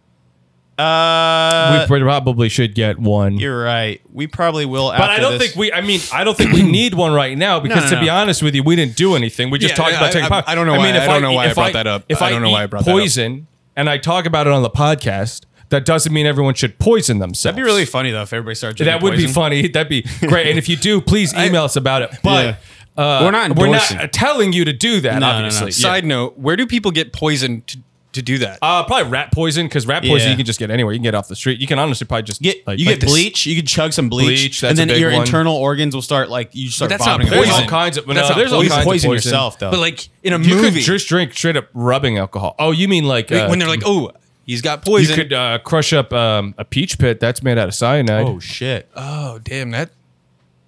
Uh, 0.78 1.88
we 1.90 2.00
probably 2.00 2.50
should 2.50 2.76
get 2.76 3.00
one. 3.00 3.38
You're 3.38 3.64
right. 3.64 4.02
We 4.12 4.28
probably 4.28 4.66
will. 4.66 4.90
But 4.92 5.10
I 5.10 5.20
don't 5.20 5.40
think 5.40 5.56
we. 5.56 5.72
I 5.72 5.82
mean, 5.82 6.02
I 6.14 6.24
don't 6.24 6.38
think 6.38 6.52
we 6.52 6.64
need 6.70 6.94
one 6.94 7.14
right 7.14 7.38
now 7.38 7.60
because, 7.60 7.86
no, 7.92 7.96
to 7.98 8.00
be 8.02 8.08
no. 8.08 8.16
honest 8.16 8.44
with 8.44 8.56
you, 8.56 8.64
we 8.64 8.76
didn't 8.76 8.96
do 8.96 9.16
anything. 9.16 9.50
We 9.50 9.60
just 9.60 9.72
Yeah, 9.72 9.76
talked 9.78 9.92
yeah, 9.92 9.98
about 9.98 10.10
I- 10.10 10.12
taking 10.12 10.26
I- 10.26 10.30
poppers. 10.30 10.52
I 10.52 10.56
don't 10.56 10.68
know 10.68 10.74
I 10.74 10.78
why- 10.78 10.90
I 10.90 11.06
don't 11.08 11.22
know 11.22 11.32
why 11.32 11.46
I 11.46 11.48
if 11.50 11.56
brought 11.56 11.74
that 11.74 11.88
up. 11.88 12.04
If 12.10 12.22
I 12.22 12.28
I, 12.28 12.30
don't 12.32 12.42
know 12.42 12.50
why 12.50 12.62
I 12.62 12.64
eat 12.66 12.70
brought 12.70 12.86
that 12.86 12.92
up. 12.92 12.98
poison 12.98 13.48
and 13.76 13.90
I 13.90 13.98
talk 13.98 14.26
about 14.26 14.48
it 14.48 14.54
on 14.54 14.64
the 14.64 14.70
podcast, 14.70 15.46
that 15.70 15.86
doesn't 15.86 16.12
mean 16.14 16.26
everyone 16.26 16.54
should 16.54 16.78
poison 16.78 17.20
themselves. 17.20 17.44
That'd 17.44 17.56
be 17.58 17.64
really 17.64 17.86
funny 17.86 18.12
though 18.12 18.22
if 18.24 18.34
everybody 18.34 18.56
started. 18.56 18.86
That 18.86 19.02
would 19.02 19.16
be 19.18 19.28
funny. 19.28 19.68
That'd 19.68 19.90
be 19.90 20.02
great. 20.28 20.48
And 20.48 20.58
if 20.58 20.68
you 20.70 20.76
do, 20.76 21.00
please 21.02 21.34
email 21.34 21.64
us 21.64 21.76
about 21.76 22.02
it. 22.04 22.12
But 22.24 22.58
uh, 22.98 23.22
We're 23.24 23.32
not 23.32 23.56
we're 23.56 23.68
not 23.72 24.12
telling 24.14 24.54
you 24.54 24.66
to 24.66 24.74
do 24.74 25.00
that. 25.02 25.20
No, 25.20 25.20
no, 25.20 25.40
no. 25.40 25.46
obviously, 25.46 25.72
Side 25.72 26.06
note: 26.06 26.38
Where 26.38 26.56
do 26.56 26.66
people 26.68 26.92
get 26.92 27.12
poisoned 27.14 27.66
to, 27.68 27.78
to 28.16 28.22
do 28.22 28.40
that? 28.40 28.60
Uh, 28.62 28.84
probably 28.84 29.10
rat 29.12 29.32
poison 29.32 29.66
because 29.68 29.86
rat 29.88 30.04
poison 30.04 30.28
Yeah. 30.28 30.32
you 30.32 30.36
can 30.38 30.46
just 30.46 30.60
get 30.60 30.70
anywhere. 30.72 30.92
You 30.94 31.00
can 31.00 31.04
get 31.04 31.16
off 31.16 31.28
the 31.28 31.36
street. 31.36 31.62
You 31.62 31.68
can 31.68 31.80
honestly 31.80 32.06
probably 32.08 32.24
just 32.24 32.42
Get 32.42 32.66
like, 32.68 32.80
you 32.80 32.86
like 32.86 32.96
get 32.96 33.02
this- 33.02 33.12
bleach. 33.12 33.46
You 33.46 33.56
can 33.56 33.66
chug 33.66 33.94
some 33.94 34.10
bleach, 34.10 34.26
Bleach, 34.26 34.62
that's 34.62 34.72
and 34.72 34.80
a 34.80 34.82
then 34.82 34.88
big 34.96 35.00
your 35.02 35.12
one. 35.12 35.22
internal 35.22 35.56
organs 35.56 35.94
will 35.96 36.02
start 36.02 36.30
like 36.30 36.50
you 36.54 36.70
start 36.70 36.90
that's 36.90 37.06
not 37.06 37.14
vomiting. 37.20 37.32
There's 37.32 37.48
poison. 37.48 37.64
all 37.64 37.70
kinds 37.70 37.98
of. 37.98 38.06
But 38.06 38.14
no, 38.14 38.20
that's 38.22 38.30
not 38.30 38.38
there's 38.38 38.52
all 38.52 38.60
poison. 38.60 38.70
kinds 38.72 38.82
of 38.82 38.86
poison 38.90 39.10
poison. 39.12 39.28
yourself 39.30 39.60
though. 39.60 39.72
but 39.72 39.80
like 39.80 40.10
in 40.24 40.34
a 40.34 40.40
You 40.40 40.56
movie, 40.56 40.72
could 40.72 40.82
just 40.82 41.08
drink 41.08 41.34
straight 41.34 41.56
up 41.58 41.68
rubbing 41.74 42.18
alcohol. 42.18 42.56
Oh, 42.60 42.72
you 42.72 42.88
mean 42.88 43.06
like 43.06 43.32
uh, 43.32 43.48
when 43.48 43.60
they're 43.60 43.68
like, 43.70 43.84
"Oh, 43.86 44.12
he's 44.46 44.62
got 44.62 44.84
poison. 44.84 45.02
you 45.12 45.16
poison." 45.16 45.16
could 45.30 45.34
uh, 45.34 45.60
crush 45.60 45.94
up 45.94 46.12
um, 46.14 46.56
a 46.58 46.66
peach 46.66 46.98
pit 47.00 47.20
that's 47.20 47.44
made 47.44 47.58
out 47.58 47.68
of 47.68 47.74
cyanide. 47.76 48.26
oh 48.28 48.40
shit! 48.40 48.90
oh, 48.96 49.40
damn 49.40 49.72
that. 49.72 49.90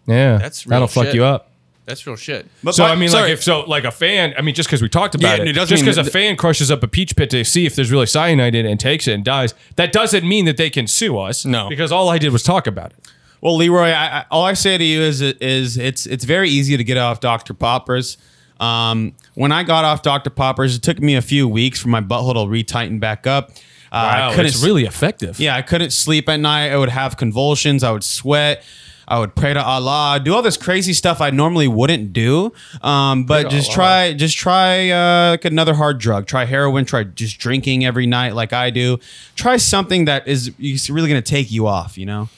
yeah, 0.06 0.38
that's 0.38 0.66
real 0.66 0.72
that'll 0.72 0.88
fuck 0.88 1.06
shit. 1.08 1.16
you 1.16 1.24
up. 1.25 1.51
That's 1.88 2.06
real 2.06 2.15
shit. 2.17 2.46
But 2.63 2.75
so 2.75 2.84
I 2.84 2.96
mean, 2.96 3.10
sorry. 3.10 3.24
like 3.24 3.32
if 3.32 3.41
so, 3.44 3.62
like 3.62 3.84
a 3.86 3.91
fan. 3.91 4.34
I 4.38 4.41
mean, 4.41 4.53
just 4.53 4.67
because 4.70 4.82
we 4.82 4.89
talked 4.89 5.15
about 5.15 5.38
Yeah, 5.38 5.44
it, 5.46 5.48
it 5.48 5.53
doesn't 5.53 5.70
just 5.70 5.82
mean 5.82 5.86
because 5.86 5.98
a 5.98 6.03
that- 6.03 6.12
fan 6.12 6.36
crushes 6.36 6.70
up 6.70 6.84
a 6.84 6.88
peach 6.88 7.15
pit 7.15 7.29
to 7.32 7.44
see 7.46 7.65
if 7.65 7.75
there's 7.75 7.91
really 7.91 8.06
cyanide 8.06 8.53
in 8.53 8.65
it 8.65 8.70
and 8.70 8.79
takes 8.79 9.08
it 9.08 9.13
and 9.13 9.24
dies, 9.24 9.56
that 9.77 9.91
doesn't 9.94 10.27
mean 10.27 10.46
that 10.46 10.58
they 10.58 10.70
can 10.70 10.86
sue 10.86 11.17
us. 11.17 11.46
No. 11.46 11.70
because 11.70 11.91
all 11.91 12.10
I 12.10 12.17
did 12.20 12.32
was 12.34 12.44
talk 12.44 12.67
about 12.67 12.91
it. 12.91 13.00
Well, 13.39 13.56
Leroy, 13.56 13.88
I, 13.89 14.20
I, 14.20 14.25
all 14.29 14.44
I 14.44 14.53
say 14.53 14.77
to 14.77 14.84
you 14.84 15.01
is 15.01 15.22
is 15.22 15.77
it's 15.77 16.06
it's 16.06 16.25
very 16.25 16.50
easy 16.50 16.75
to 16.77 16.84
get 16.84 16.98
off 16.98 17.20
Dr. 17.22 17.53
Poppers. 17.53 18.17
Um, 18.60 19.13
when 19.36 19.51
I 19.51 19.63
got 19.63 19.86
off 19.86 20.01
Dr. 20.01 20.29
Poppers, 20.32 20.75
it 20.75 20.82
took 20.82 21.00
me 21.00 21.15
a 21.15 21.22
few 21.22 21.48
weeks 21.48 21.79
for 21.79 21.89
my 21.89 22.01
butthole 22.01 22.34
to 22.34 22.39
retighten 22.50 23.00
back 23.00 23.27
up. 23.27 23.51
Uh, 23.91 23.96
I 23.96 24.20
Wow, 24.20 24.29
couldn't 24.32 24.48
it's 24.48 24.63
really 24.63 24.84
effective. 24.86 25.39
Yeah, 25.39 25.56
I 25.56 25.62
couldn't 25.62 25.91
sleep 25.91 26.27
at 26.27 26.39
night. 26.39 26.72
I 26.72 26.77
would 26.77 26.89
have 26.89 27.15
convulsions. 27.15 27.84
I 27.84 27.91
would 27.91 28.03
sweat. 28.03 28.63
I 29.09 29.19
would 29.19 29.35
pray 29.35 29.53
to 29.53 29.63
Allah, 29.63 30.19
do 30.21 30.33
all 30.33 30.41
this 30.41 30.57
crazy 30.57 30.91
stuff 30.91 31.21
I 31.21 31.29
normally 31.29 31.67
wouldn't 31.69 32.11
do. 32.11 32.51
Um, 32.81 33.23
but 33.23 33.43
to 33.43 33.49
just 33.49 33.71
try, 33.71 34.11
just 34.13 34.37
try 34.37 34.89
uh, 34.89 35.29
like 35.31 35.45
another 35.45 35.73
hard 35.75 35.97
drug. 35.97 36.27
Try 36.27 36.43
heroin. 36.43 36.83
Try 36.83 37.03
just 37.05 37.39
drinking 37.39 37.85
every 37.85 38.05
night 38.05 38.35
like 38.35 38.51
I 38.51 38.69
do. 38.69 38.99
Try 39.35 39.55
something 39.57 40.05
that 40.05 40.27
is 40.27 40.51
is 40.59 40.89
really 40.89 41.07
going 41.07 41.21
to 41.21 41.29
take 41.29 41.49
you 41.51 41.67
off. 41.67 41.97
You 41.97 42.05
know. 42.05 42.29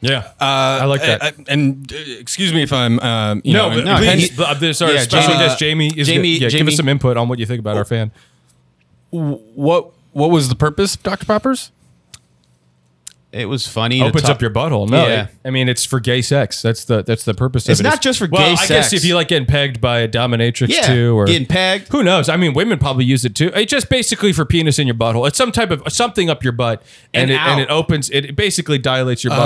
yeah, 0.00 0.32
I 0.40 0.86
like 0.86 1.02
that. 1.02 1.22
Uh, 1.22 1.30
and 1.48 1.92
uh, 1.92 1.96
excuse 2.18 2.52
me 2.54 2.62
if 2.62 2.72
I'm, 2.72 2.98
um, 3.00 3.42
you 3.44 3.52
no, 3.52 3.68
know, 3.68 3.76
but 3.76 3.84
no, 3.84 3.96
please, 3.98 4.30
he- 4.30 4.36
but 4.36 4.60
there's 4.60 4.80
our 4.80 4.90
yeah, 4.92 5.02
special 5.02 5.32
Jamie- 5.34 5.44
guest 5.44 5.58
Jamie. 5.58 5.92
Is 5.94 6.06
Jamie- 6.08 6.38
yeah, 6.38 6.48
give 6.48 6.66
us 6.68 6.76
some 6.76 6.88
input 6.88 7.16
on 7.18 7.28
what 7.28 7.38
you 7.38 7.44
think 7.46 7.60
about 7.60 7.76
our 7.76 7.84
fan. 7.84 8.10
what 9.10 9.92
what 10.12 10.30
was 10.30 10.48
the 10.48 10.54
purpose 10.56 10.96
Dr. 10.96 11.26
Poppers? 11.26 11.70
It 13.32 13.46
was 13.46 13.66
funny. 13.66 13.98
to 14.00 14.04
Opens 14.06 14.24
up 14.28 14.42
your 14.42 14.50
butthole. 14.50 14.88
No, 14.90 15.06
Yeah. 15.08 15.22
it- 15.24 15.28
I 15.44 15.50
mean 15.50 15.66
it's 15.68 15.84
for 15.86 16.00
gay 16.00 16.20
sex. 16.20 16.60
That's 16.60 16.84
the 16.84 17.02
that's 17.02 17.24
the 17.24 17.32
purpose 17.32 17.66
It's 17.68 17.80
of 17.80 17.86
it. 17.86 17.88
It's 17.88 17.94
not 17.96 18.02
just 18.02 18.18
for 18.18 18.26
gay 18.26 18.36
sex. 18.36 18.38
well, 18.38 18.56
gay 18.68 18.74
I 18.74 18.78
guess 18.78 18.90
sex. 18.90 18.92
if 18.92 19.04
you 19.08 19.14
like 19.14 19.28
getting 19.28 19.46
pegged 19.46 19.80
by 19.80 20.00
a 20.00 20.08
dominatrix 20.08 20.68
Yeah, 20.68 20.86
too, 20.86 21.18
or 21.18 21.24
getting 21.24 21.46
pegged. 21.46 21.88
Who 21.88 22.02
knows? 22.02 22.28
I 22.28 22.36
mean, 22.36 22.52
women 22.52 22.78
probably 22.78 23.06
use 23.06 23.24
it 23.24 23.34
too. 23.34 23.50
It's 23.54 23.70
just 23.70 23.88
basically 23.88 24.32
for 24.34 24.44
penis 24.44 24.78
in 24.78 24.86
your 24.86 24.94
butthole. 24.94 25.26
It's 25.26 25.38
some 25.38 25.50
type 25.50 25.70
of 25.70 25.82
something 25.90 26.28
up 26.28 26.44
your 26.44 26.52
butt, 26.52 26.82
and, 27.14 27.22
And 27.22 27.30
it 27.30 27.34
and 27.40 27.52
out. 27.52 27.60
it 27.60 27.70
opens. 27.70 28.10
It 28.10 28.36
basically 28.36 28.76
dilates 28.78 29.24
your 29.24 29.32
butthole, 29.32 29.38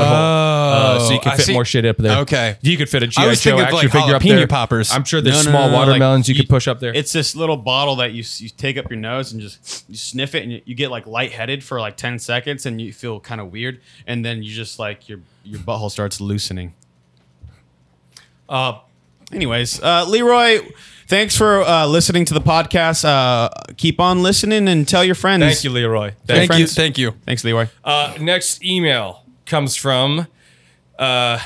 uh, 0.96 0.98
so 1.00 1.14
you 1.14 1.20
can 1.20 1.32
I 1.32 1.36
fit 1.36 1.46
see. 1.46 1.52
more 1.52 1.64
shit 1.64 1.86
up 1.86 1.96
there. 1.98 2.18
Okay. 2.18 2.56
you 2.62 2.76
could 2.76 2.88
fit 2.88 3.04
a 3.04 3.06
I 3.06 3.08
GI 3.08 3.26
was 3.28 3.40
Joe 3.40 3.50
thinking 3.50 3.60
of, 3.60 3.66
action 3.66 3.76
like, 3.76 3.92
figure 4.04 4.16
up 4.16 4.22
jalapeno 4.22 4.36
there. 4.36 4.46
poppers. 4.48 4.92
I'm 4.92 5.04
sure 5.04 5.20
there's 5.20 5.44
No, 5.46 5.52
no, 5.52 5.58
small 5.58 5.66
no, 5.68 5.72
no, 5.72 5.78
like, 5.78 5.86
watermelons 5.88 6.28
you, 6.28 6.34
could 6.34 6.48
push 6.48 6.66
up 6.66 6.80
there. 6.80 6.92
It's 6.92 7.12
this 7.12 7.36
little 7.36 7.56
bottle 7.56 7.96
that 7.96 8.12
you 8.12 8.24
you 8.38 8.48
take 8.48 8.76
up 8.78 8.90
your 8.90 8.98
nose 8.98 9.32
and 9.32 9.40
just 9.40 9.84
you 9.88 9.96
sniff 9.96 10.34
it 10.34 10.42
and 10.42 10.52
you, 10.52 10.60
you 10.64 10.74
get 10.74 10.90
like 10.90 11.06
lightheaded 11.06 11.62
for 11.62 11.78
like 11.80 11.96
ten 11.96 12.18
seconds 12.18 12.66
and 12.66 12.80
you 12.80 12.92
feel 12.92 13.20
kind 13.20 13.40
of 13.40 13.52
weird 13.52 13.75
and 14.06 14.24
then 14.24 14.42
you 14.42 14.52
just 14.52 14.78
like 14.78 15.08
your 15.08 15.20
your 15.44 15.60
butthole 15.60 15.90
starts 15.90 16.20
loosening. 16.20 16.74
Uh, 18.48 18.78
anyways, 19.32 19.82
uh, 19.82 20.04
Leroy, 20.06 20.60
thanks 21.08 21.36
for 21.36 21.62
uh, 21.62 21.86
listening 21.86 22.24
to 22.26 22.34
the 22.34 22.40
podcast. 22.40 23.04
Uh, 23.04 23.48
keep 23.76 23.98
on 24.00 24.22
listening 24.22 24.68
and 24.68 24.86
tell 24.86 25.04
your 25.04 25.14
friends. 25.14 25.42
Thank 25.42 25.64
you, 25.64 25.70
Leroy. 25.70 26.12
Thank 26.26 26.42
you. 26.42 26.46
friends. 26.46 26.74
Thank 26.74 26.98
you. 26.98 27.12
Thanks, 27.24 27.42
Leroy. 27.44 27.66
Uh, 27.84 28.14
next 28.20 28.64
email 28.64 29.24
comes 29.44 29.74
from 29.76 30.26
uh, 30.98 31.38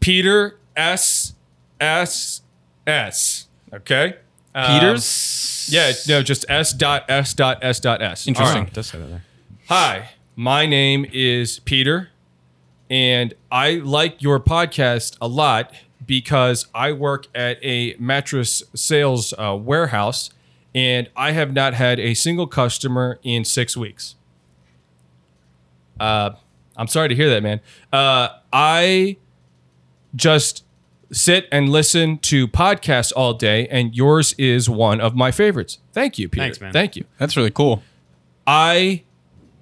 Peter 0.00 0.58
S 0.76 1.34
S 1.80 2.42
S. 2.86 3.46
Okay, 3.72 4.16
Um, 4.52 4.80
Peters? 4.80 5.68
Yeah, 5.70 5.92
no, 6.08 6.22
just 6.24 6.44
S 6.48 6.72
dot 6.72 7.04
S 7.08 7.32
dot 7.34 7.58
S 7.62 7.78
dot 7.78 8.02
S. 8.02 8.26
Interesting. 8.26 8.56
All 8.58 8.64
right. 8.64 8.72
Does 8.72 8.88
say 8.88 8.98
that 8.98 9.06
there. 9.06 9.22
Hi, 9.68 10.08
my 10.40 10.64
name 10.64 11.04
is 11.12 11.58
Peter, 11.58 12.08
and 12.88 13.34
I 13.52 13.72
like 13.74 14.22
your 14.22 14.40
podcast 14.40 15.18
a 15.20 15.28
lot 15.28 15.70
because 16.06 16.66
I 16.74 16.92
work 16.92 17.26
at 17.34 17.62
a 17.62 17.94
mattress 17.98 18.62
sales 18.74 19.34
uh, 19.36 19.54
warehouse, 19.60 20.30
and 20.74 21.10
I 21.14 21.32
have 21.32 21.52
not 21.52 21.74
had 21.74 22.00
a 22.00 22.14
single 22.14 22.46
customer 22.46 23.18
in 23.22 23.44
six 23.44 23.76
weeks. 23.76 24.14
Uh, 26.00 26.30
I'm 26.74 26.88
sorry 26.88 27.10
to 27.10 27.14
hear 27.14 27.28
that, 27.28 27.42
man. 27.42 27.60
Uh, 27.92 28.30
I 28.50 29.18
just 30.16 30.64
sit 31.12 31.48
and 31.52 31.68
listen 31.68 32.16
to 32.16 32.48
podcasts 32.48 33.12
all 33.14 33.34
day, 33.34 33.68
and 33.68 33.94
yours 33.94 34.34
is 34.38 34.70
one 34.70 35.02
of 35.02 35.14
my 35.14 35.32
favorites. 35.32 35.80
Thank 35.92 36.18
you, 36.18 36.30
Peter. 36.30 36.44
Thanks, 36.44 36.60
man. 36.62 36.72
Thank 36.72 36.96
you. 36.96 37.04
That's 37.18 37.36
really 37.36 37.50
cool. 37.50 37.82
I 38.46 39.02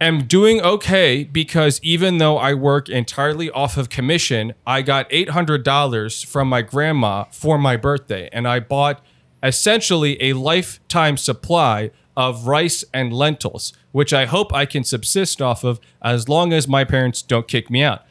am 0.01 0.27
doing 0.27 0.61
okay 0.61 1.25
because 1.25 1.81
even 1.83 2.19
though 2.19 2.39
I 2.39 2.55
work 2.55 2.89
entirely 2.89 3.51
off 3.51 3.77
of 3.77 3.89
commission, 3.89 4.55
I 4.67 4.83
got 4.83 5.09
$800 5.11 6.25
from 6.27 6.49
my 6.49 6.63
grandma 6.63 7.25
for 7.31 7.59
my 7.59 7.77
birthday, 7.77 8.29
and 8.33 8.47
I 8.47 8.61
bought 8.61 9.05
essentially 9.43 10.21
a 10.23 10.33
lifetime 10.35 11.17
supply 11.17 11.91
of 12.17 12.49
rice 12.49 12.85
and 12.93 13.13
lentils, 13.13 13.73
which 13.93 14.13
I 14.13 14.27
hope 14.27 14.53
I 14.53 14.67
can 14.67 14.83
subsist 14.83 15.41
off 15.41 15.63
of 15.63 15.79
as 16.03 16.29
long 16.29 16.53
as 16.53 16.67
my 16.67 16.85
parents 16.85 17.23
don't 17.23 17.47
kick 17.47 17.71
me 17.71 17.83
out. 17.83 18.05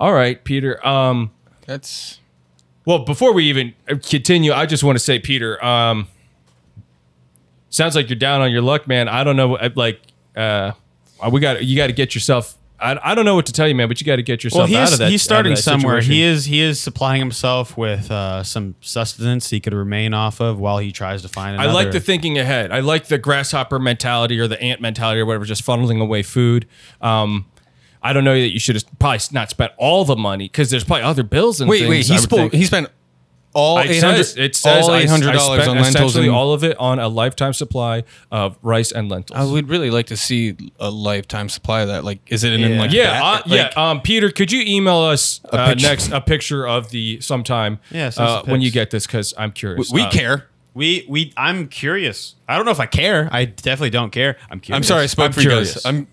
All 0.00 0.14
right, 0.14 0.42
Peter. 0.42 0.84
Um, 0.86 1.30
That's 1.66 2.18
well, 2.84 3.04
before 3.04 3.32
we 3.32 3.44
even 3.44 3.74
continue, 4.08 4.52
I 4.52 4.66
just 4.66 4.82
want 4.82 4.96
to 4.96 5.04
say, 5.04 5.18
Peter, 5.18 5.62
um, 5.64 6.08
sounds 7.70 7.94
like 7.94 8.08
you're 8.08 8.18
down 8.18 8.40
on 8.40 8.50
your 8.50 8.62
luck, 8.62 8.88
man. 8.88 9.08
I 9.08 9.22
don't 9.22 9.36
know, 9.36 9.56
like, 9.76 10.00
uh, 10.34 10.72
we 11.30 11.40
got 11.40 11.64
you 11.64 11.76
got 11.76 11.88
to 11.88 11.92
get 11.92 12.14
yourself. 12.14 12.56
I, 12.80 12.98
I 13.00 13.14
don't 13.14 13.24
know 13.24 13.36
what 13.36 13.46
to 13.46 13.52
tell 13.52 13.68
you, 13.68 13.76
man, 13.76 13.86
but 13.86 14.00
you 14.00 14.04
got 14.04 14.16
to 14.16 14.24
get 14.24 14.42
yourself 14.42 14.68
he 14.68 14.76
out 14.76 14.88
is, 14.88 14.92
of 14.94 14.98
that. 14.98 15.10
he's 15.10 15.22
starting 15.22 15.52
out 15.52 15.58
of 15.58 15.64
that 15.64 15.70
somewhere. 15.70 16.00
situation. 16.00 16.12
He 16.12 16.22
is 16.22 16.44
he 16.46 16.60
is 16.60 16.80
supplying 16.80 17.20
himself 17.20 17.76
with 17.76 18.10
uh, 18.10 18.42
some 18.42 18.74
sustenance 18.80 19.50
he 19.50 19.60
could 19.60 19.72
remain 19.72 20.14
off 20.14 20.40
of 20.40 20.58
while 20.58 20.78
he 20.78 20.90
tries 20.90 21.22
to 21.22 21.28
find 21.28 21.60
I 21.60 21.70
like 21.70 21.92
the 21.92 22.00
thinking 22.00 22.38
ahead. 22.38 22.72
I 22.72 22.80
like 22.80 23.06
the 23.06 23.18
grasshopper 23.18 23.78
mentality 23.78 24.40
or 24.40 24.48
the 24.48 24.60
ant 24.60 24.80
mentality 24.80 25.20
or 25.20 25.26
whatever, 25.26 25.44
just 25.44 25.64
funneling 25.64 26.00
away 26.00 26.22
food. 26.22 26.66
Um, 27.00 27.46
I 28.02 28.12
don't 28.12 28.24
know 28.24 28.34
that 28.34 28.52
you 28.52 28.58
should 28.58 28.74
have 28.74 28.84
probably 28.98 29.20
not 29.30 29.48
spent 29.50 29.72
all 29.76 30.04
the 30.04 30.16
money 30.16 30.46
because 30.46 30.70
there's 30.70 30.82
probably 30.82 31.04
other 31.04 31.22
bills 31.22 31.60
and 31.60 31.70
wait, 31.70 31.80
things. 31.80 31.90
wait. 31.90 32.10
I 32.10 32.14
He 32.14 32.20
would 32.20 32.22
spoke. 32.22 32.52
He 32.52 32.64
spent 32.64 32.88
all 33.54 33.78
It 33.78 33.90
eight 33.90 34.02
hundred. 34.02 34.24
says, 34.24 34.36
it 34.36 34.56
says 34.56 34.88
all 34.88 34.94
eight 34.94 35.08
hundred 35.08 35.32
dollars 35.32 35.68
on 35.68 35.76
lentils 35.80 36.16
and 36.16 36.30
all 36.30 36.52
of 36.54 36.64
it 36.64 36.76
on 36.78 36.98
a 36.98 37.08
lifetime 37.08 37.52
supply 37.52 38.04
of 38.30 38.56
rice 38.62 38.92
and 38.92 39.08
lentils. 39.10 39.38
I 39.38 39.44
would 39.44 39.68
really 39.68 39.90
like 39.90 40.06
to 40.06 40.16
see 40.16 40.56
a 40.80 40.90
lifetime 40.90 41.48
supply 41.48 41.82
of 41.82 41.88
that. 41.88 42.02
Like, 42.04 42.20
is 42.28 42.44
it 42.44 42.52
in 42.54 42.60
Yeah. 42.60 42.78
like 42.80 42.92
Yeah, 42.92 43.22
uh. 43.22 43.42
Like, 43.46 43.74
yeah. 43.76 43.90
Um, 43.90 44.00
Peter, 44.00 44.30
could 44.30 44.50
you 44.50 44.62
email 44.66 44.98
us 44.98 45.40
uh, 45.50 45.74
next 45.74 46.10
a 46.12 46.20
picture 46.20 46.66
of 46.66 46.90
the 46.90 47.20
sometime? 47.20 47.78
Yeah, 47.90 48.10
uh, 48.16 48.42
when 48.44 48.60
you 48.62 48.70
get 48.70 48.90
this 48.90 49.06
because 49.06 49.34
I'm 49.36 49.52
curious. 49.52 49.90
we 49.92 50.02
Uh, 50.02 50.10
care. 50.10 50.48
We 50.74 51.04
we 51.08 51.34
I'm 51.36 51.68
curious. 51.68 52.34
I 52.48 52.56
don't 52.56 52.64
know 52.64 52.72
if 52.72 52.80
I 52.80 52.86
care. 52.86 53.28
I 53.30 53.44
definitely 53.44 53.90
don't 53.90 54.10
care. 54.10 54.38
I'm 54.50 54.58
curious. 54.60 54.76
I'm 54.78 54.82
sorry, 54.88 55.02
I 55.02 55.06
spoke 55.06 55.26
I'm 55.26 55.32
for 55.32 55.40
you 55.42 55.48
curious. 55.50 55.74
guys. 55.74 55.84
I'm 55.84 56.06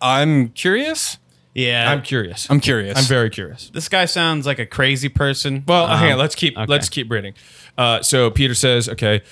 I'm 0.00 0.48
curious. 0.50 1.18
Yeah, 1.56 1.90
I'm 1.90 2.02
curious. 2.02 2.46
I'm 2.50 2.60
curious. 2.60 2.98
I'm 2.98 3.04
very 3.04 3.30
curious. 3.30 3.70
This 3.70 3.88
guy 3.88 4.04
sounds 4.04 4.44
like 4.46 4.58
a 4.58 4.66
crazy 4.66 5.08
person. 5.08 5.64
Well, 5.66 5.86
Um, 5.86 5.98
hang 5.98 6.12
on. 6.12 6.18
Let's 6.18 6.34
keep 6.34 6.54
okay. 6.56 6.66
let's 6.68 6.88
keep 6.90 7.10
reading. 7.10 7.32
Uh, 7.78 8.02
so 8.02 8.30
Peter 8.30 8.54
says, 8.54 8.88
okay, 8.90 9.22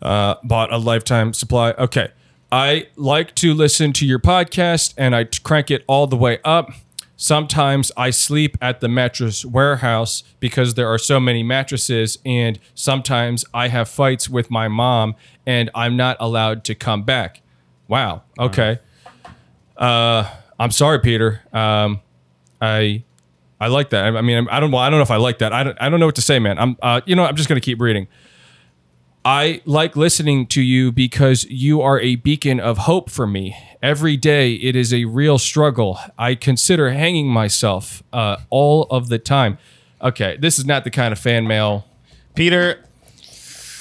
uh, 0.00 0.36
bought 0.42 0.72
a 0.72 0.78
lifetime 0.78 1.34
supply. 1.34 1.72
Okay, 1.72 2.08
I 2.50 2.86
like 2.96 3.34
to 3.36 3.52
listen 3.52 3.92
to 3.94 4.06
your 4.06 4.18
podcast, 4.18 4.94
and 4.96 5.14
I 5.14 5.24
t- 5.24 5.40
crank 5.42 5.70
it 5.70 5.84
all 5.86 6.06
the 6.06 6.16
way 6.16 6.38
up. 6.42 6.70
Sometimes 7.16 7.92
I 7.96 8.10
sleep 8.10 8.56
at 8.62 8.80
the 8.80 8.88
mattress 8.88 9.44
warehouse 9.44 10.24
because 10.40 10.74
there 10.74 10.88
are 10.88 10.98
so 10.98 11.20
many 11.20 11.42
mattresses, 11.42 12.18
and 12.24 12.58
sometimes 12.74 13.44
I 13.52 13.68
have 13.68 13.88
fights 13.90 14.28
with 14.28 14.50
my 14.50 14.68
mom, 14.68 15.16
and 15.46 15.70
I'm 15.74 15.96
not 15.96 16.16
allowed 16.18 16.64
to 16.64 16.74
come 16.74 17.02
back. 17.02 17.42
Wow. 17.88 18.22
Okay. 18.38 18.78
Uh, 19.76 20.30
I'm 20.58 20.70
sorry, 20.70 21.00
Peter. 21.00 21.42
Um, 21.52 22.00
I 22.60 23.04
I 23.60 23.68
like 23.68 23.90
that. 23.90 24.04
I, 24.04 24.18
I 24.18 24.20
mean, 24.20 24.48
I 24.50 24.60
don't. 24.60 24.70
Well, 24.70 24.82
I 24.82 24.90
don't 24.90 24.98
know 24.98 25.04
if 25.04 25.10
I 25.10 25.16
like 25.16 25.38
that. 25.38 25.52
I 25.52 25.64
don't. 25.64 25.76
I 25.80 25.88
don't 25.88 26.00
know 26.00 26.06
what 26.06 26.16
to 26.16 26.22
say, 26.22 26.38
man. 26.38 26.58
I'm. 26.58 26.76
Uh, 26.82 27.00
you 27.06 27.16
know, 27.16 27.24
I'm 27.24 27.36
just 27.36 27.48
gonna 27.48 27.60
keep 27.60 27.80
reading. 27.80 28.08
I 29.24 29.62
like 29.64 29.96
listening 29.96 30.46
to 30.48 30.60
you 30.60 30.92
because 30.92 31.44
you 31.44 31.80
are 31.80 31.98
a 31.98 32.16
beacon 32.16 32.60
of 32.60 32.78
hope 32.78 33.08
for 33.08 33.26
me. 33.26 33.56
Every 33.82 34.18
day, 34.18 34.54
it 34.54 34.76
is 34.76 34.92
a 34.92 35.06
real 35.06 35.38
struggle. 35.38 35.98
I 36.18 36.34
consider 36.34 36.90
hanging 36.90 37.28
myself 37.28 38.02
uh, 38.12 38.36
all 38.50 38.82
of 38.90 39.08
the 39.08 39.18
time. 39.18 39.56
Okay, 40.02 40.36
this 40.36 40.58
is 40.58 40.66
not 40.66 40.84
the 40.84 40.90
kind 40.90 41.12
of 41.12 41.18
fan 41.18 41.46
mail. 41.46 41.86
Peter. 42.34 42.84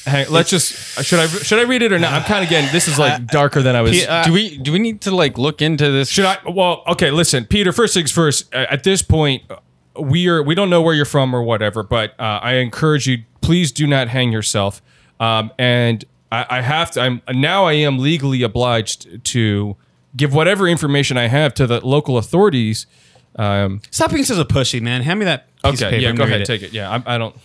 Hang, 0.05 0.29
let's 0.29 0.49
just 0.49 0.73
should 1.03 1.19
I 1.19 1.27
should 1.27 1.59
I 1.59 1.63
read 1.63 1.81
it 1.81 1.91
or 1.93 1.99
not? 1.99 2.13
I'm 2.13 2.23
kind 2.23 2.43
of 2.43 2.49
getting 2.49 2.71
this 2.71 2.87
is 2.87 2.97
like 2.99 3.25
darker 3.27 3.61
than 3.61 3.75
I 3.75 3.81
was. 3.81 3.91
P- 3.91 4.05
uh, 4.05 4.23
do 4.23 4.33
we 4.33 4.57
do 4.57 4.71
we 4.71 4.79
need 4.79 5.01
to 5.01 5.15
like 5.15 5.37
look 5.37 5.61
into 5.61 5.91
this? 5.91 6.09
Should 6.09 6.25
I? 6.25 6.37
Well, 6.49 6.83
okay. 6.87 7.11
Listen, 7.11 7.45
Peter. 7.45 7.71
First 7.71 7.93
things 7.93 8.11
first. 8.11 8.53
uh, 8.53 8.65
At 8.69 8.83
this 8.83 9.01
point, 9.01 9.43
uh, 9.49 9.57
we 10.01 10.27
are 10.27 10.41
we 10.43 10.55
don't 10.55 10.69
know 10.69 10.81
where 10.81 10.93
you're 10.93 11.05
from 11.05 11.33
or 11.35 11.43
whatever, 11.43 11.83
but 11.83 12.11
uh, 12.19 12.39
I 12.41 12.55
encourage 12.55 13.07
you. 13.07 13.23
Please 13.41 13.71
do 13.71 13.85
not 13.85 14.07
hang 14.07 14.31
yourself. 14.31 14.81
Um, 15.19 15.51
and 15.59 16.05
I, 16.31 16.45
I 16.49 16.61
have 16.61 16.91
to. 16.91 17.01
I'm 17.01 17.21
now. 17.33 17.65
I 17.65 17.73
am 17.73 17.99
legally 17.99 18.41
obliged 18.43 19.23
to 19.25 19.75
give 20.15 20.33
whatever 20.33 20.67
information 20.67 21.17
I 21.17 21.27
have 21.27 21.53
to 21.55 21.67
the 21.67 21.85
local 21.85 22.17
authorities. 22.17 22.85
Um, 23.35 23.81
Stop 23.91 24.11
being 24.11 24.23
such 24.23 24.37
a 24.37 24.45
pussy, 24.45 24.79
man. 24.79 25.01
Hand 25.01 25.19
me 25.19 25.25
that 25.25 25.47
piece 25.63 25.81
of 25.81 25.87
okay. 25.87 25.89
paper. 25.97 26.01
Yeah. 26.03 26.09
I'm 26.09 26.15
Go 26.15 26.23
gonna 26.23 26.29
ahead. 26.35 26.41
it. 26.41 26.45
Take 26.45 26.61
it. 26.61 26.71
Yeah. 26.73 26.89
I, 27.05 27.15
I 27.15 27.17
don't. 27.17 27.35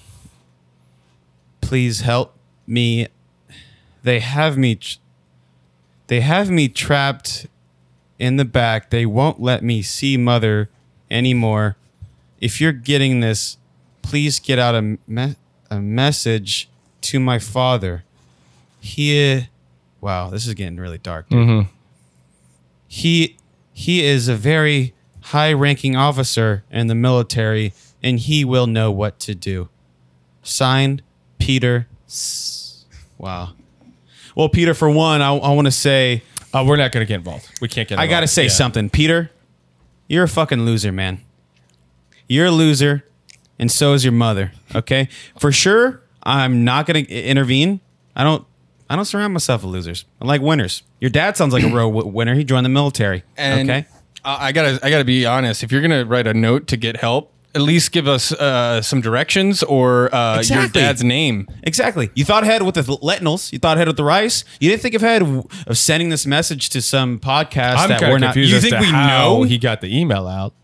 Please 1.60 2.00
help 2.00 2.37
me. 2.68 3.08
They 4.02 4.20
have 4.20 4.56
me. 4.56 4.76
Tr- 4.76 4.98
they 6.06 6.20
have 6.20 6.50
me 6.50 6.68
trapped 6.68 7.46
in 8.18 8.36
the 8.36 8.44
back. 8.44 8.90
They 8.90 9.04
won't 9.06 9.40
let 9.40 9.62
me 9.62 9.82
see 9.82 10.16
mother 10.16 10.68
anymore. 11.10 11.76
If 12.40 12.60
you're 12.60 12.72
getting 12.72 13.20
this, 13.20 13.58
please 14.02 14.38
get 14.38 14.58
out 14.58 14.74
a 14.74 14.82
me- 15.06 15.36
a 15.70 15.80
message 15.80 16.68
to 17.02 17.20
my 17.20 17.38
father. 17.38 18.04
He, 18.80 19.48
wow, 20.00 20.30
this 20.30 20.46
is 20.46 20.54
getting 20.54 20.78
really 20.78 20.98
dark. 20.98 21.28
Dude. 21.28 21.38
Mm-hmm. 21.40 21.68
He 22.86 23.36
he 23.72 24.04
is 24.04 24.28
a 24.28 24.34
very 24.34 24.94
high-ranking 25.20 25.94
officer 25.94 26.64
in 26.70 26.86
the 26.86 26.94
military, 26.94 27.74
and 28.02 28.18
he 28.18 28.44
will 28.44 28.66
know 28.66 28.90
what 28.90 29.18
to 29.20 29.34
do. 29.34 29.68
Signed, 30.42 31.02
Peter. 31.38 31.86
S- 32.08 32.57
Wow. 33.18 33.50
Well, 34.34 34.48
Peter, 34.48 34.72
for 34.74 34.88
one, 34.90 35.20
I, 35.22 35.34
I 35.34 35.52
want 35.52 35.66
to 35.66 35.72
say 35.72 36.22
Uh, 36.54 36.64
we're 36.66 36.76
not 36.76 36.92
going 36.92 37.04
to 37.04 37.08
get 37.08 37.16
involved. 37.16 37.46
We 37.60 37.68
can't 37.68 37.88
get. 37.88 37.94
Involved. 37.96 38.08
I 38.08 38.10
got 38.10 38.20
to 38.20 38.26
say 38.28 38.44
Yeah. 38.44 38.48
something. 38.50 38.88
Peter, 38.90 39.30
you're 40.08 40.24
a 40.24 40.28
fucking 40.28 40.64
loser, 40.64 40.92
man. 40.92 41.20
You're 42.28 42.46
a 42.46 42.50
loser, 42.50 43.04
and 43.58 43.70
so 43.70 43.92
is 43.94 44.04
your 44.04 44.12
mother. 44.12 44.52
Okay, 44.74 45.08
for 45.38 45.50
sure. 45.52 46.02
I'm 46.22 46.62
not 46.64 46.86
gonna 46.86 47.00
intervene. 47.00 47.80
I 48.14 48.22
don't. 48.24 48.44
I 48.90 48.96
don't 48.96 49.04
surround 49.06 49.32
myself 49.34 49.62
with 49.62 49.72
losers. 49.72 50.04
I 50.20 50.26
like 50.26 50.40
winners. 50.42 50.82
Your 51.00 51.10
dad 51.10 51.36
sounds 51.36 51.52
like 51.54 51.62
a 51.62 51.66
real 51.68 51.90
w- 51.90 52.06
winner. 52.06 52.34
He 52.34 52.44
joined 52.44 52.64
the 52.66 52.70
military. 52.70 53.22
And 53.36 53.68
okay. 53.70 53.86
I 54.24 54.48
I 54.48 54.52
gotta 54.52 54.78
I 54.82 54.90
gotta 54.90 55.04
be 55.04 55.24
honest. 55.26 55.62
If 55.62 55.72
you're 55.72 55.80
gonna 55.82 56.04
write 56.04 56.26
a 56.26 56.34
note 56.34 56.66
to 56.68 56.76
get 56.76 56.96
help, 56.98 57.32
at 57.58 57.62
least 57.64 57.90
give 57.92 58.06
us 58.06 58.30
uh, 58.32 58.80
some 58.80 59.00
directions 59.00 59.62
or 59.62 60.14
uh, 60.14 60.40
your 60.42 60.68
dad's 60.68 61.02
name. 61.02 61.46
Exactly. 61.64 62.10
You 62.14 62.24
thought 62.24 62.44
ahead 62.44 62.62
with 62.62 62.76
the 62.76 62.98
lentils. 63.02 63.52
You 63.52 63.58
thought 63.58 63.76
ahead 63.76 63.88
with 63.88 63.96
the 63.96 64.04
rice. 64.04 64.44
You 64.60 64.70
didn't 64.70 64.82
think 64.82 64.94
ahead 64.94 65.22
of 65.66 65.76
sending 65.76 66.08
this 66.08 66.24
message 66.26 66.70
to 66.70 66.80
some 66.80 67.18
podcast 67.18 67.76
I'm 67.76 67.88
that 67.90 68.00
kind 68.00 68.10
we're 68.12 68.16
of 68.16 68.20
not. 68.22 68.26
confused 68.34 68.50
You 68.50 68.56
as 68.58 68.62
think 68.62 68.74
to 68.76 68.80
we 68.80 68.86
how 68.86 69.06
know? 69.38 69.42
he 69.42 69.58
got 69.58 69.80
the 69.80 69.94
email 69.94 70.26
out. 70.26 70.54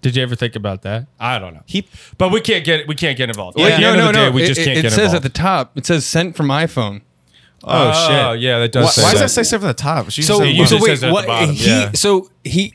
Did 0.00 0.16
you 0.16 0.22
ever 0.22 0.34
think 0.34 0.56
about 0.56 0.82
that? 0.82 1.06
I 1.20 1.38
don't 1.38 1.54
know. 1.54 1.62
He- 1.66 1.86
but 2.18 2.30
we 2.32 2.40
can't 2.40 2.64
get 2.64 2.86
we 2.88 2.94
can't 2.94 3.16
get 3.16 3.28
involved. 3.28 3.58
Yeah. 3.58 3.66
At 3.66 3.74
the 3.76 3.80
No, 3.82 3.90
end 3.92 4.00
of 4.00 4.06
the 4.06 4.12
day, 4.12 4.30
we 4.30 4.42
It, 4.42 4.46
just 4.46 4.60
it- 4.60 4.64
can't 4.64 4.78
it 4.78 4.82
get 4.82 4.90
says 4.92 4.98
involved. 5.12 5.16
at 5.16 5.22
the 5.22 5.28
top. 5.38 5.78
It 5.78 5.86
says 5.86 6.04
sent 6.06 6.36
from 6.36 6.48
iPhone. 6.48 7.02
oh 7.64 7.92
shit! 8.08 8.16
Oh 8.18 8.32
yeah, 8.32 8.58
that 8.58 8.72
does. 8.72 8.84
Why, 8.84 8.90
say 8.90 9.02
why 9.02 9.10
does 9.12 9.20
that. 9.20 9.26
that 9.26 9.28
say 9.30 9.42
stuff 9.44 9.62
at 9.62 9.66
the 9.76 9.82
top? 9.82 10.10
She 10.10 10.22
So, 10.22 10.38
said 10.38 10.44
it 10.44 10.46
one. 10.48 10.56
usually 10.56 10.78
so 10.80 10.84
wait, 10.84 10.90
says 10.90 11.02
it 11.02 11.06
at 11.06 11.08
the 11.08 11.12
what? 11.14 11.26
bottom, 11.28 11.50
he 11.54 11.66
yeah. 11.68 11.92
so 11.92 12.30
he 12.42 12.74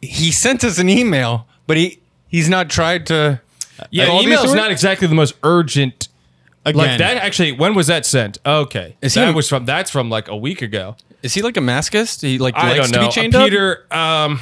he 0.00 0.30
sent 0.30 0.62
us 0.62 0.78
an 0.78 0.88
email, 0.88 1.48
but 1.66 1.76
he 1.76 1.98
he's 2.28 2.48
not 2.48 2.70
tried 2.70 3.06
to. 3.06 3.40
Yeah, 3.90 4.06
All 4.08 4.22
email 4.22 4.42
is 4.44 4.54
not 4.54 4.70
exactly 4.70 5.06
the 5.08 5.14
most 5.14 5.34
urgent. 5.42 6.08
Like 6.64 6.98
that 6.98 7.16
actually, 7.16 7.52
when 7.52 7.74
was 7.74 7.86
that 7.86 8.04
sent? 8.04 8.38
Okay, 8.44 8.96
Is 9.00 9.14
he 9.14 9.20
that 9.20 9.30
a- 9.30 9.32
was 9.32 9.48
from 9.48 9.64
that's 9.64 9.90
from 9.90 10.10
like 10.10 10.28
a 10.28 10.36
week 10.36 10.60
ago. 10.62 10.96
Is 11.22 11.32
he 11.34 11.42
like 11.42 11.56
a 11.56 11.60
maskist? 11.60 12.20
He 12.22 12.38
like 12.38 12.54
I 12.56 12.76
likes 12.78 12.90
don't 12.90 13.00
know, 13.00 13.08
to 13.08 13.14
be 13.14 13.20
chained 13.22 13.34
up. 13.34 13.44
Peter. 13.48 13.86
Um, 13.90 14.38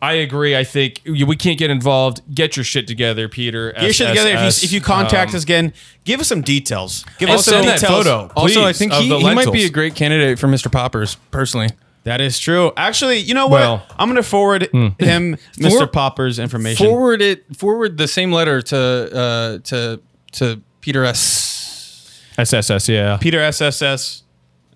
I 0.00 0.12
agree. 0.14 0.54
I 0.54 0.64
think 0.64 1.00
you- 1.04 1.26
we 1.26 1.34
can't 1.34 1.58
get 1.58 1.70
involved. 1.70 2.20
Get 2.32 2.56
your 2.56 2.62
shit 2.64 2.86
together, 2.86 3.26
Peter. 3.28 3.72
Get 3.72 3.82
your 3.82 3.92
shit 3.94 4.08
together. 4.08 4.30
If 4.30 4.40
you, 4.62 4.66
if 4.66 4.72
you 4.72 4.80
contact 4.82 5.30
Um, 5.30 5.36
us 5.36 5.42
again, 5.42 5.72
give 6.04 6.20
us 6.20 6.28
some 6.28 6.42
details. 6.42 7.04
Give 7.18 7.28
and 7.30 7.38
us 7.38 7.46
some 7.46 7.54
send 7.54 7.68
that 7.68 7.80
details. 7.80 8.04
photo. 8.04 8.30
Also, 8.36 8.60
I 8.60 8.66
please, 8.66 8.78
think 8.78 8.92
of 8.92 9.02
he, 9.02 9.08
the 9.08 9.18
he 9.18 9.24
might 9.24 9.30
be 9.46 9.50
lentils. 9.50 9.64
a 9.64 9.70
great 9.70 9.94
candidate 9.94 10.38
for 10.38 10.46
Mr. 10.46 10.70
Poppers. 10.70 11.16
Personally, 11.30 11.70
That 12.04 12.20
is 12.20 12.38
true. 12.38 12.70
Actually, 12.76 13.18
you 13.18 13.34
know 13.34 13.46
what? 13.46 13.60
Well- 13.60 13.86
I'm 13.98 14.08
going 14.08 14.16
to 14.22 14.28
forward 14.28 14.62
him 14.72 15.36
Mr. 15.58 15.78
For- 15.80 15.86
Popper's 15.86 16.38
information. 16.38 16.86
forward 16.86 17.20
it. 17.22 17.56
Forward 17.56 17.96
the 17.98 18.06
same 18.08 18.30
letter 18.30 18.60
to 18.62 18.76
uh, 18.78 19.58
to 19.64 20.00
to 20.32 20.60
Peter 20.80 21.04
S. 21.04 22.22
SSS. 22.38 22.88
Yeah. 22.88 23.16
Peter 23.18 23.40
SSS. 23.40 24.22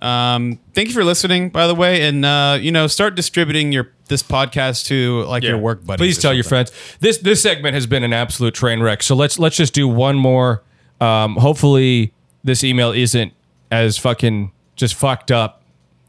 Um, 0.01 0.61
thank 0.75 0.89
you 0.89 0.95
for 0.95 1.03
listening, 1.05 1.51
by 1.51 1.67
the 1.67 1.75
way, 1.75 2.03
and 2.03 2.25
uh, 2.25 2.57
you 2.61 2.71
know, 2.71 2.87
start 2.87 3.15
distributing 3.17 3.73
your 3.73 3.91
this 4.07 4.23
podcast 4.23 4.87
to 4.87 5.25
like 5.25 5.43
your 5.43 5.59
work 5.59 5.85
buddies. 5.85 5.99
Please 5.99 6.19
tell 6.19 6.33
your 6.33 6.45
friends. 6.45 6.71
This 7.01 7.19
this 7.19 7.43
segment 7.43 7.75
has 7.75 7.87
been 7.87 8.05
an 8.05 8.13
absolute 8.13 8.55
train 8.55 8.81
wreck. 8.81 9.03
So 9.03 9.15
let's 9.17 9.39
let's 9.39 9.57
just 9.57 9.75
do 9.75 9.89
one 9.89 10.17
more. 10.17 10.63
Um, 11.01 11.37
hopefully 11.37 12.13
this 12.45 12.63
email 12.65 12.93
isn't 12.93 13.33
as 13.73 13.99
fucking 13.99 14.53
just 14.77 14.95
fucked 14.95 15.31
up 15.33 15.63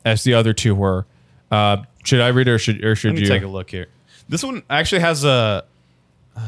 as 0.05 0.23
the 0.23 0.33
other 0.35 0.53
two 0.53 0.75
were. 0.75 1.05
Uh, 1.51 1.83
should 2.03 2.21
I 2.21 2.29
read 2.29 2.47
it 2.47 2.51
or 2.51 2.59
should 2.59 2.83
or 2.83 2.95
should 2.95 3.09
Let 3.13 3.15
me 3.15 3.21
you? 3.21 3.27
take 3.27 3.43
a 3.43 3.47
look 3.47 3.69
here. 3.69 3.87
This 4.27 4.43
one 4.43 4.63
actually 4.69 5.01
has 5.01 5.23
a. 5.23 5.65
Uh, 6.35 6.41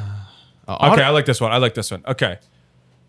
a 0.68 0.92
Okay, 0.92 1.04
I 1.04 1.10
like 1.10 1.26
this 1.26 1.42
one. 1.42 1.52
I 1.52 1.58
like 1.58 1.74
this 1.74 1.92
one. 1.92 2.04
Okay. 2.08 2.38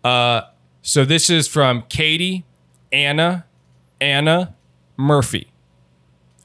Uh, 0.03 0.41
so 0.81 1.05
this 1.05 1.29
is 1.29 1.47
from 1.47 1.83
Katie, 1.83 2.43
Anna, 2.91 3.45
Anna 4.01 4.53
Murphy. 4.97 5.47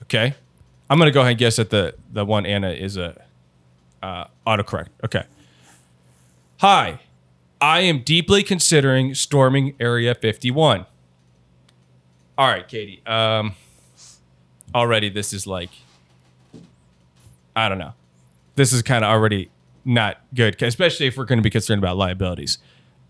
Okay. 0.03 0.35
I'm 0.91 0.99
gonna 0.99 1.11
go 1.11 1.21
ahead 1.21 1.33
and 1.33 1.39
guess 1.39 1.57
that 1.57 1.71
the 1.71 1.95
the 2.13 2.25
one 2.25 2.47
Anna 2.47 2.71
is 2.71 2.97
a 2.97 3.21
uh, 4.03 4.25
autocorrect. 4.47 4.89
Okay. 5.05 5.25
Hi, 6.61 7.01
I 7.61 7.81
am 7.81 8.03
deeply 8.03 8.43
considering 8.43 9.15
storming 9.15 9.75
Area 9.79 10.15
51. 10.15 10.87
All 12.37 12.47
right, 12.49 12.67
Katie. 12.67 13.03
Um, 13.07 13.55
already 14.75 15.09
this 15.09 15.33
is 15.33 15.47
like, 15.47 15.71
I 17.55 17.69
don't 17.69 17.79
know. 17.79 17.95
This 18.55 18.73
is 18.73 18.83
kind 18.83 19.05
of 19.05 19.11
already 19.11 19.51
not 19.85 20.19
good, 20.35 20.61
especially 20.63 21.07
if 21.07 21.17
we're 21.17 21.25
going 21.25 21.39
to 21.39 21.43
be 21.43 21.51
concerned 21.51 21.83
about 21.83 21.97
liabilities. 21.97 22.59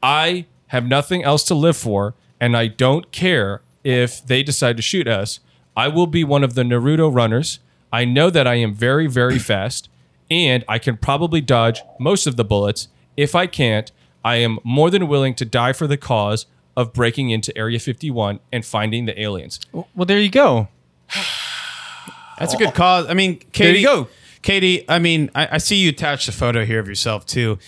I 0.03 0.47
have 0.69 0.87
nothing 0.87 1.25
else 1.25 1.45
to 1.45 1.55
live 1.55 1.77
for, 1.77 2.15
and 2.41 2.57
I 2.57 2.69
don't 2.69 3.11
care 3.11 3.63
if 3.83 4.25
they 4.25 4.43
decide 4.43 4.77
to 4.77 4.83
shoot 4.83 5.09
us. 5.09 5.41
I 5.77 5.89
will 5.89 6.07
be 6.07 6.25
one 6.25 6.45
of 6.45 6.55
the 6.55 6.63
Naruto 6.63 7.13
runners. 7.13 7.59
I 7.93 8.05
know 8.05 8.31
that 8.31 8.47
I 8.47 8.57
am 8.57 8.75
very, 8.75 9.07
very 9.07 9.39
fast, 9.51 9.89
and 10.31 10.65
I 10.69 10.79
can 10.79 10.97
probably 10.97 11.41
dodge 11.41 11.83
most 11.99 12.27
of 12.27 12.37
the 12.37 12.45
bullets. 12.45 12.89
If 13.17 13.35
I 13.35 13.47
can't, 13.47 13.91
I 14.25 14.37
am 14.37 14.59
more 14.63 14.91
than 14.91 15.09
willing 15.09 15.35
to 15.37 15.45
die 15.45 15.73
for 15.73 15.87
the 15.87 15.97
cause 15.97 16.47
of 16.77 16.93
breaking 16.93 17.31
into 17.31 17.57
Area 17.59 17.79
51 17.79 18.39
and 18.53 18.65
finding 18.65 19.07
the 19.07 19.21
aliens. 19.21 19.59
Well, 19.73 20.07
there 20.07 20.21
you 20.21 20.31
go. 20.31 20.69
That's 22.39 22.55
a 22.55 22.57
good 22.57 22.75
cause. 22.75 23.07
I 23.09 23.15
mean, 23.15 23.39
Katie. 23.53 23.81
you 23.81 23.87
go. 23.87 24.09
Katie, 24.43 24.85
I 24.89 24.99
mean, 24.99 25.31
I, 25.35 25.49
I 25.53 25.59
see 25.59 25.77
you 25.77 25.89
attached 25.91 26.29
a 26.29 26.33
photo 26.33 26.65
here 26.65 26.79
of 26.81 26.87
yourself 26.89 27.27
too. 27.27 27.59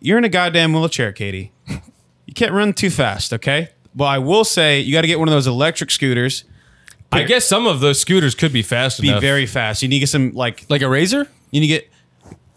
You're 0.00 0.18
in 0.18 0.24
a 0.24 0.28
goddamn 0.28 0.72
wheelchair, 0.72 1.12
Katie. 1.12 1.52
You 1.66 2.34
can't 2.34 2.52
run 2.52 2.72
too 2.72 2.90
fast, 2.90 3.32
okay? 3.32 3.68
Well, 3.96 4.08
I 4.08 4.18
will 4.18 4.44
say 4.44 4.80
you 4.80 4.92
got 4.92 5.00
to 5.02 5.06
get 5.06 5.18
one 5.18 5.28
of 5.28 5.32
those 5.32 5.46
electric 5.46 5.90
scooters. 5.90 6.44
I 7.10 7.22
guess 7.22 7.46
some 7.46 7.66
of 7.66 7.80
those 7.80 8.00
scooters 8.00 8.34
could 8.34 8.52
be 8.52 8.60
fast 8.62 9.00
Be 9.00 9.08
enough. 9.08 9.22
very 9.22 9.46
fast. 9.46 9.82
You 9.82 9.88
need 9.88 9.96
to 9.96 10.00
get 10.00 10.08
some 10.10 10.32
like 10.34 10.66
Like 10.68 10.82
a 10.82 10.88
razor? 10.88 11.26
you 11.50 11.60
need 11.60 11.68
to 11.68 11.74
get 11.74 11.90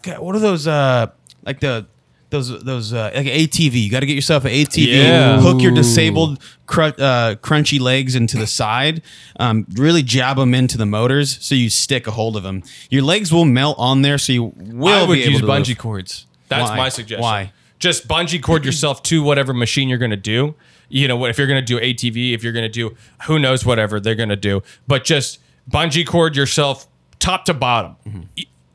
God, 0.02 0.18
what 0.18 0.36
are 0.36 0.40
those 0.40 0.66
uh 0.66 1.06
like 1.44 1.60
the 1.60 1.86
those 2.32 2.64
those 2.64 2.92
uh 2.92 3.12
like 3.14 3.26
ATV. 3.26 3.74
You 3.74 3.90
got 3.90 4.00
to 4.00 4.06
get 4.06 4.14
yourself 4.14 4.44
an 4.44 4.50
ATV. 4.50 4.86
Yeah. 4.86 5.40
Hook 5.40 5.62
your 5.62 5.72
disabled 5.72 6.42
cr- 6.66 6.82
uh, 6.82 7.36
crunchy 7.40 7.78
legs 7.78 8.16
into 8.16 8.36
the 8.36 8.48
side. 8.48 9.02
Um, 9.38 9.66
really 9.74 10.02
jab 10.02 10.38
them 10.38 10.54
into 10.54 10.76
the 10.76 10.86
motors 10.86 11.38
so 11.44 11.54
you 11.54 11.70
stick 11.70 12.08
a 12.08 12.10
hold 12.10 12.36
of 12.36 12.42
them. 12.42 12.64
Your 12.90 13.02
legs 13.02 13.32
will 13.32 13.44
melt 13.44 13.76
on 13.78 14.02
there, 14.02 14.18
so 14.18 14.32
you 14.32 14.52
will 14.56 15.04
I 15.04 15.06
would 15.06 15.14
be 15.14 15.22
able 15.22 15.32
use 15.32 15.40
to 15.42 15.46
bungee 15.46 15.78
cords. 15.78 16.26
That's 16.48 16.70
Why? 16.70 16.76
my 16.76 16.88
suggestion. 16.88 17.22
Why? 17.22 17.52
Just 17.78 18.08
bungee 18.08 18.42
cord 18.42 18.64
yourself 18.64 19.02
to 19.04 19.22
whatever 19.22 19.52
machine 19.52 19.88
you're 19.88 19.98
going 19.98 20.10
to 20.10 20.16
do. 20.16 20.54
You 20.88 21.08
know, 21.08 21.16
what 21.16 21.30
if 21.30 21.38
you're 21.38 21.46
going 21.46 21.64
to 21.64 21.64
do 21.64 21.78
ATV, 21.78 22.34
if 22.34 22.42
you're 22.42 22.52
going 22.52 22.64
to 22.64 22.68
do 22.68 22.96
who 23.26 23.38
knows 23.38 23.64
whatever 23.64 24.00
they're 24.00 24.14
going 24.14 24.28
to 24.28 24.36
do, 24.36 24.62
but 24.86 25.04
just 25.04 25.38
bungee 25.70 26.06
cord 26.06 26.36
yourself 26.36 26.86
top 27.18 27.44
to 27.44 27.54
bottom. 27.54 27.96
Mm-hmm. 28.06 28.22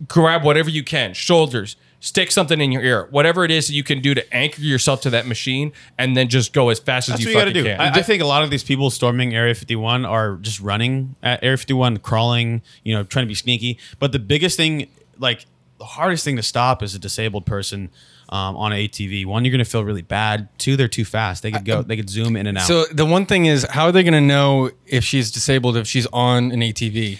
Grab 0.07 0.43
whatever 0.43 0.69
you 0.69 0.83
can, 0.83 1.13
shoulders, 1.13 1.75
stick 2.07 2.31
something 2.31 2.61
in 2.61 2.71
your 2.71 2.81
ear, 2.81 3.07
whatever 3.11 3.43
it 3.43 3.51
is 3.51 3.67
that 3.67 3.73
you 3.73 3.83
can 3.83 4.01
do 4.01 4.13
to 4.13 4.33
anchor 4.33 4.61
yourself 4.61 5.01
to 5.01 5.09
that 5.09 5.27
machine, 5.27 5.73
and 5.97 6.15
then 6.15 6.29
just 6.29 6.53
go 6.53 6.69
as 6.69 6.79
fast 6.79 7.09
That's 7.09 7.19
as 7.19 7.25
what 7.25 7.31
you 7.31 7.37
you 7.37 7.41
got 7.41 7.45
to 7.45 7.51
fucking 7.51 7.63
do. 7.63 7.69
can. 7.69 7.79
I, 7.81 7.99
I 7.99 8.01
think 8.01 8.23
a 8.23 8.25
lot 8.25 8.43
of 8.43 8.49
these 8.49 8.63
people 8.63 8.89
storming 8.89 9.35
Area 9.35 9.53
51 9.53 10.05
are 10.05 10.37
just 10.37 10.61
running 10.61 11.15
at 11.21 11.43
Area 11.43 11.57
51, 11.57 11.97
crawling, 11.97 12.61
you 12.83 12.95
know, 12.95 13.03
trying 13.03 13.25
to 13.25 13.27
be 13.27 13.35
sneaky. 13.35 13.77
But 13.99 14.13
the 14.13 14.19
biggest 14.19 14.55
thing, 14.55 14.89
like 15.19 15.45
the 15.79 15.85
hardest 15.85 16.23
thing 16.23 16.37
to 16.37 16.43
stop 16.43 16.81
is 16.81 16.95
a 16.95 16.99
disabled 16.99 17.45
person 17.45 17.89
um, 18.29 18.55
on 18.55 18.71
an 18.71 18.79
ATV. 18.79 19.25
One, 19.25 19.43
you're 19.45 19.51
gonna 19.51 19.65
feel 19.65 19.83
really 19.83 20.01
bad. 20.01 20.47
Two, 20.57 20.75
they're 20.75 20.87
too 20.87 21.05
fast. 21.05 21.43
They 21.43 21.51
could 21.51 21.65
go. 21.65 21.81
They 21.81 21.95
could 21.95 22.09
zoom 22.09 22.35
in 22.35 22.47
and 22.47 22.57
out. 22.57 22.67
So 22.67 22.85
the 22.85 23.05
one 23.05 23.25
thing 23.25 23.45
is, 23.45 23.65
how 23.69 23.85
are 23.85 23.91
they 23.91 24.03
going 24.03 24.13
to 24.13 24.21
know 24.21 24.71
if 24.85 25.03
she's 25.03 25.31
disabled 25.31 25.77
if 25.77 25.87
she's 25.87 26.07
on 26.07 26.51
an 26.51 26.61
ATV? 26.61 27.19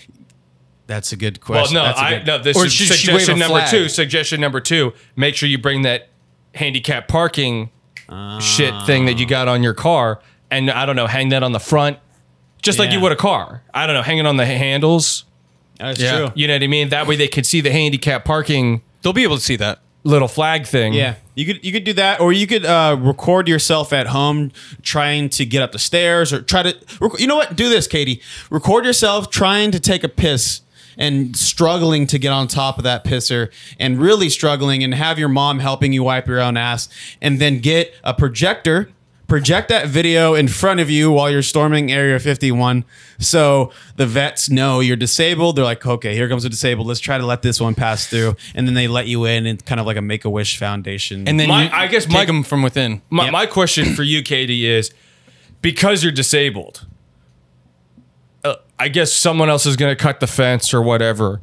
That's 0.88 1.12
a 1.12 1.16
good 1.18 1.38
Well, 1.48 1.60
question. 1.60 1.76
no, 1.76 1.84
That's 1.84 2.00
a 2.00 2.04
I, 2.04 2.14
good- 2.16 2.28
no. 2.28 2.38
This 2.40 2.58
Or 2.58 2.66
is 2.66 2.76
suggestion 2.78 3.38
number 3.40 3.60
flag? 3.60 3.70
two. 3.70 3.90
Suggestion 3.90 4.42
number 4.42 4.60
two: 4.60 4.94
make 5.16 5.36
sure 5.36 5.48
you 5.48 5.58
bring 5.58 5.84
that 5.84 6.10
handicap 6.56 7.08
parking 7.08 7.70
shit 8.40 8.74
thing 8.86 9.06
that 9.06 9.20
you 9.20 9.26
got 9.26 9.48
on 9.48 9.62
your 9.64 9.74
car, 9.74 10.20
and 10.50 10.72
I 10.72 10.86
don't 10.86 10.96
know, 10.96 11.08
hang 11.08 11.30
that 11.30 11.44
on 11.44 11.52
the 11.52 11.60
front, 11.60 11.98
just 12.62 12.80
like 12.80 12.92
you 12.92 13.00
would 13.02 13.12
a 13.12 13.16
car. 13.18 13.64
I 13.74 13.86
don't 13.86 13.96
know, 13.96 14.02
hang 14.02 14.18
it 14.18 14.26
on 14.26 14.38
the 14.38 14.46
handles. 14.46 15.26
That's 15.78 16.00
Yeah. 16.00 16.18
true. 16.18 16.32
You 16.36 16.48
know 16.48 16.54
what 16.56 16.64
I 16.64 16.68
mean? 16.68 16.90
That 16.90 17.06
way 17.06 17.16
they 17.16 17.28
could 17.28 17.46
see 17.46 17.62
the 17.62 17.72
handicap 17.72 18.26
parking 18.26 18.82
They'll 19.04 19.14
be 19.14 19.24
able 19.24 19.36
to 19.38 19.44
see 19.44 19.58
that. 19.58 19.80
little 20.04 20.28
flag 20.28 20.66
thing. 20.66 20.94
Yeah, 20.94 21.16
you 21.36 21.46
could 21.46 21.64
you 21.64 21.72
could 21.74 21.84
do 21.84 21.94
that, 21.94 22.20
or 22.22 22.32
you 22.34 22.48
could 22.48 22.66
uh, 22.66 22.96
record 23.00 23.48
yourself 23.48 23.92
at 23.94 24.08
home 24.08 24.52
trying 24.82 25.30
to 25.30 25.46
get 25.46 25.62
up 25.62 25.74
the 25.74 25.80
stairs, 25.80 26.32
or 26.34 26.42
try 26.42 26.64
to. 26.64 26.76
rec- 27.02 27.20
You 27.20 27.28
know 27.28 27.36
what? 27.36 27.56
Do 27.56 27.68
this, 27.70 27.88
Katie. 27.88 28.22
Record 28.50 28.86
yourself 28.86 29.30
trying 29.30 29.70
to 29.72 29.80
take 29.80 30.04
a 30.06 30.10
piss 30.10 30.62
and 30.98 31.36
struggling 31.36 32.08
to 32.08 32.18
get 32.20 32.32
on 32.32 32.48
top 32.48 32.78
of 32.78 32.84
that 32.84 33.04
pisser, 33.04 33.50
and 33.80 34.00
really 34.00 34.30
struggling, 34.30 34.84
and 34.84 34.94
have 34.94 35.20
your 35.20 35.30
mom 35.30 35.60
helping 35.60 35.94
you 35.94 36.04
wipe 36.04 36.28
your 36.28 36.40
own 36.42 36.58
ass, 36.58 36.90
and 37.22 37.40
then 37.40 37.60
get 37.60 37.94
a 38.04 38.14
projector. 38.14 38.90
Project 39.28 39.68
that 39.68 39.88
video 39.90 40.36
in 40.36 40.48
front 40.48 40.80
of 40.80 40.90
you 40.90 41.12
while 41.12 41.30
you're 41.30 41.42
storming 41.42 41.92
Area 41.92 42.18
51 42.18 42.86
so 43.20 43.74
the 43.98 44.06
vets 44.06 44.50
know 44.50 44.80
you're 44.80 44.96
disabled. 44.96 45.58
They're 45.58 45.66
like, 45.66 45.86
okay, 45.86 46.16
here 46.16 46.30
comes 46.30 46.46
a 46.46 46.50
disabled. 46.50 46.88
Let's 46.88 47.02
try 47.02 47.18
to 47.18 47.26
let 47.26 47.42
this 47.42 47.60
one 47.60 47.76
pass 47.76 48.08
through. 48.08 48.38
And 48.56 48.66
then 48.66 48.74
they 48.74 48.88
let 48.88 49.08
you 49.08 49.26
in 49.26 49.46
and 49.46 49.66
kind 49.66 49.82
of 49.82 49.86
like 49.86 49.98
a 49.98 50.02
make 50.02 50.24
a 50.24 50.30
wish 50.30 50.58
foundation. 50.58 51.28
And 51.28 51.38
then 51.38 51.50
My- 51.50 51.66
you, 51.66 51.70
I 51.74 51.88
guess 51.88 52.06
take 52.06 52.14
my- 52.14 52.24
them 52.24 52.42
from 52.42 52.62
within. 52.62 53.02
My, 53.10 53.26
Yep. 53.26 53.32
my 53.34 53.46
question 53.48 53.94
for 53.96 54.04
you, 54.04 54.22
Katie, 54.24 54.66
is 54.66 54.92
because 55.62 56.04
you're 56.04 56.14
disabled, 56.14 56.86
I 58.80 58.90
guess 58.90 59.12
someone 59.12 59.50
else 59.50 59.66
is 59.66 59.76
going 59.76 59.96
to 59.96 60.02
cut 60.02 60.20
the 60.20 60.28
fence 60.28 60.74
or 60.74 60.82
whatever. 60.82 61.42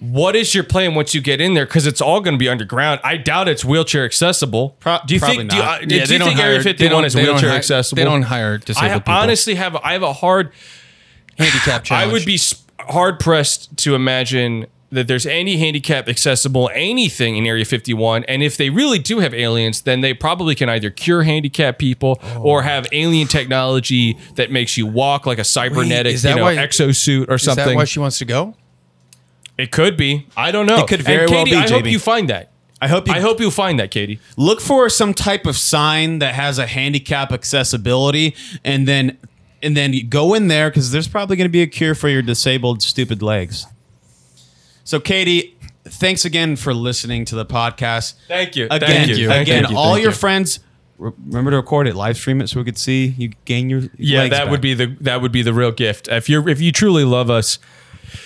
What 0.00 0.34
is 0.34 0.52
your 0.52 0.64
plan 0.64 0.96
once 0.96 1.14
you 1.14 1.20
get 1.20 1.40
in 1.40 1.54
there? 1.54 1.64
Because 1.64 1.86
it's 1.86 2.00
all 2.00 2.20
going 2.20 2.34
to 2.34 2.38
be 2.38 2.48
underground. 2.48 3.00
I 3.04 3.16
doubt 3.16 3.46
it's 3.48 3.64
wheelchair 3.64 4.04
accessible. 4.04 4.70
Pro- 4.80 4.98
do 5.06 5.14
you 5.14 5.20
probably 5.20 5.36
think? 5.38 5.50
Do 5.50 5.56
you, 5.58 5.62
not. 5.62 5.82
uh, 5.82 5.86
Yeah, 5.88 6.04
do 6.04 6.12
you 6.14 6.18
don't 6.18 6.28
think 6.28 6.40
hire- 6.40 6.50
Area 6.50 6.62
51 6.62 7.04
is 7.04 7.14
wheelchair 7.14 7.50
hi- 7.50 7.56
accessible? 7.56 7.96
they 8.00 8.04
don't 8.04 8.22
hire 8.22 8.54
I 8.54 8.64
disabled 8.64 9.02
people. 9.04 9.14
honestly 9.14 9.54
have 9.54 9.76
I 9.76 9.92
have 9.92 10.02
a 10.02 10.12
hard. 10.12 10.50
handicap 11.38 11.86
I 11.92 12.06
would 12.10 12.24
be 12.24 12.38
hard 12.80 13.20
pressed 13.20 13.76
to 13.78 13.94
imagine 13.94 14.66
that 14.92 15.08
there's 15.08 15.26
any 15.26 15.56
handicap 15.56 16.08
accessible 16.08 16.70
anything 16.74 17.36
in 17.36 17.46
Area 17.46 17.64
51. 17.64 18.24
And 18.24 18.42
if 18.42 18.56
they 18.56 18.70
really 18.70 18.98
do 18.98 19.18
have 19.18 19.34
aliens, 19.34 19.82
then 19.82 20.00
they 20.00 20.14
probably 20.14 20.54
can 20.54 20.68
either 20.68 20.90
cure 20.90 21.22
handicapped 21.22 21.78
people 21.78 22.20
oh. 22.22 22.42
or 22.42 22.62
have 22.62 22.86
alien 22.92 23.26
technology 23.26 24.16
that 24.36 24.50
makes 24.50 24.76
you 24.76 24.86
walk 24.86 25.26
like 25.26 25.38
a 25.38 25.44
cybernetic 25.44 26.16
that 26.18 26.30
you 26.30 26.36
know, 26.36 26.42
why- 26.42 26.56
exosuit 26.56 27.28
or 27.28 27.38
something. 27.38 27.62
Is 27.62 27.68
that 27.70 27.76
why 27.76 27.84
she 27.84 27.98
wants 27.98 28.18
to 28.18 28.24
go? 28.24 28.54
it 29.58 29.70
could 29.70 29.96
be. 29.96 30.26
I 30.36 30.50
don't 30.50 30.66
know. 30.66 30.78
It 30.78 30.88
could 30.88 31.02
very 31.02 31.22
and 31.22 31.30
well 31.30 31.44
Katie, 31.44 31.56
be, 31.56 31.62
I 31.62 31.70
hope 31.70 31.84
JB. 31.84 31.92
you 31.92 31.98
find 31.98 32.30
that. 32.30 32.50
I 32.80 32.88
hope 32.88 33.06
you 33.06 33.14
I 33.14 33.20
hope 33.20 33.38
you'll 33.38 33.52
find 33.52 33.78
that, 33.78 33.92
Katie. 33.92 34.18
look 34.36 34.60
for 34.60 34.88
some 34.88 35.14
type 35.14 35.46
of 35.46 35.56
sign 35.56 36.18
that 36.18 36.34
has 36.34 36.58
a 36.58 36.66
handicap 36.66 37.30
accessibility 37.30 38.34
and 38.64 38.88
then 38.88 39.18
and 39.62 39.76
then 39.76 39.94
go 40.08 40.34
in 40.34 40.48
there 40.48 40.68
because 40.68 40.90
there's 40.90 41.06
probably 41.06 41.36
going 41.36 41.48
to 41.48 41.52
be 41.52 41.62
a 41.62 41.68
cure 41.68 41.94
for 41.94 42.08
your 42.08 42.22
disabled 42.22 42.82
stupid 42.82 43.22
legs. 43.22 43.66
So 44.84 45.00
Katie, 45.00 45.56
thanks 45.84 46.24
again 46.24 46.56
for 46.56 46.74
listening 46.74 47.24
to 47.26 47.34
the 47.34 47.46
podcast. 47.46 48.14
Thank 48.28 48.56
you. 48.56 48.66
Again, 48.70 49.06
Thank 49.06 49.18
you. 49.18 49.30
again, 49.30 49.46
Thank 49.64 49.70
you. 49.70 49.76
all 49.76 49.92
Thank 49.94 50.02
your 50.02 50.12
you. 50.12 50.16
friends. 50.16 50.60
Remember 50.98 51.50
to 51.50 51.56
record 51.56 51.88
it, 51.88 51.96
live 51.96 52.16
stream 52.16 52.40
it, 52.40 52.48
so 52.48 52.60
we 52.60 52.64
could 52.64 52.78
see 52.78 53.06
you 53.18 53.32
gain 53.44 53.68
your 53.68 53.82
Yeah, 53.98 54.20
legs 54.20 54.30
that 54.36 54.44
back. 54.44 54.50
would 54.52 54.60
be 54.60 54.74
the 54.74 54.96
that 55.00 55.20
would 55.20 55.32
be 55.32 55.42
the 55.42 55.52
real 55.52 55.72
gift. 55.72 56.06
If 56.08 56.28
you're 56.28 56.48
if 56.48 56.60
you 56.60 56.70
truly 56.70 57.04
love 57.04 57.28
us, 57.28 57.58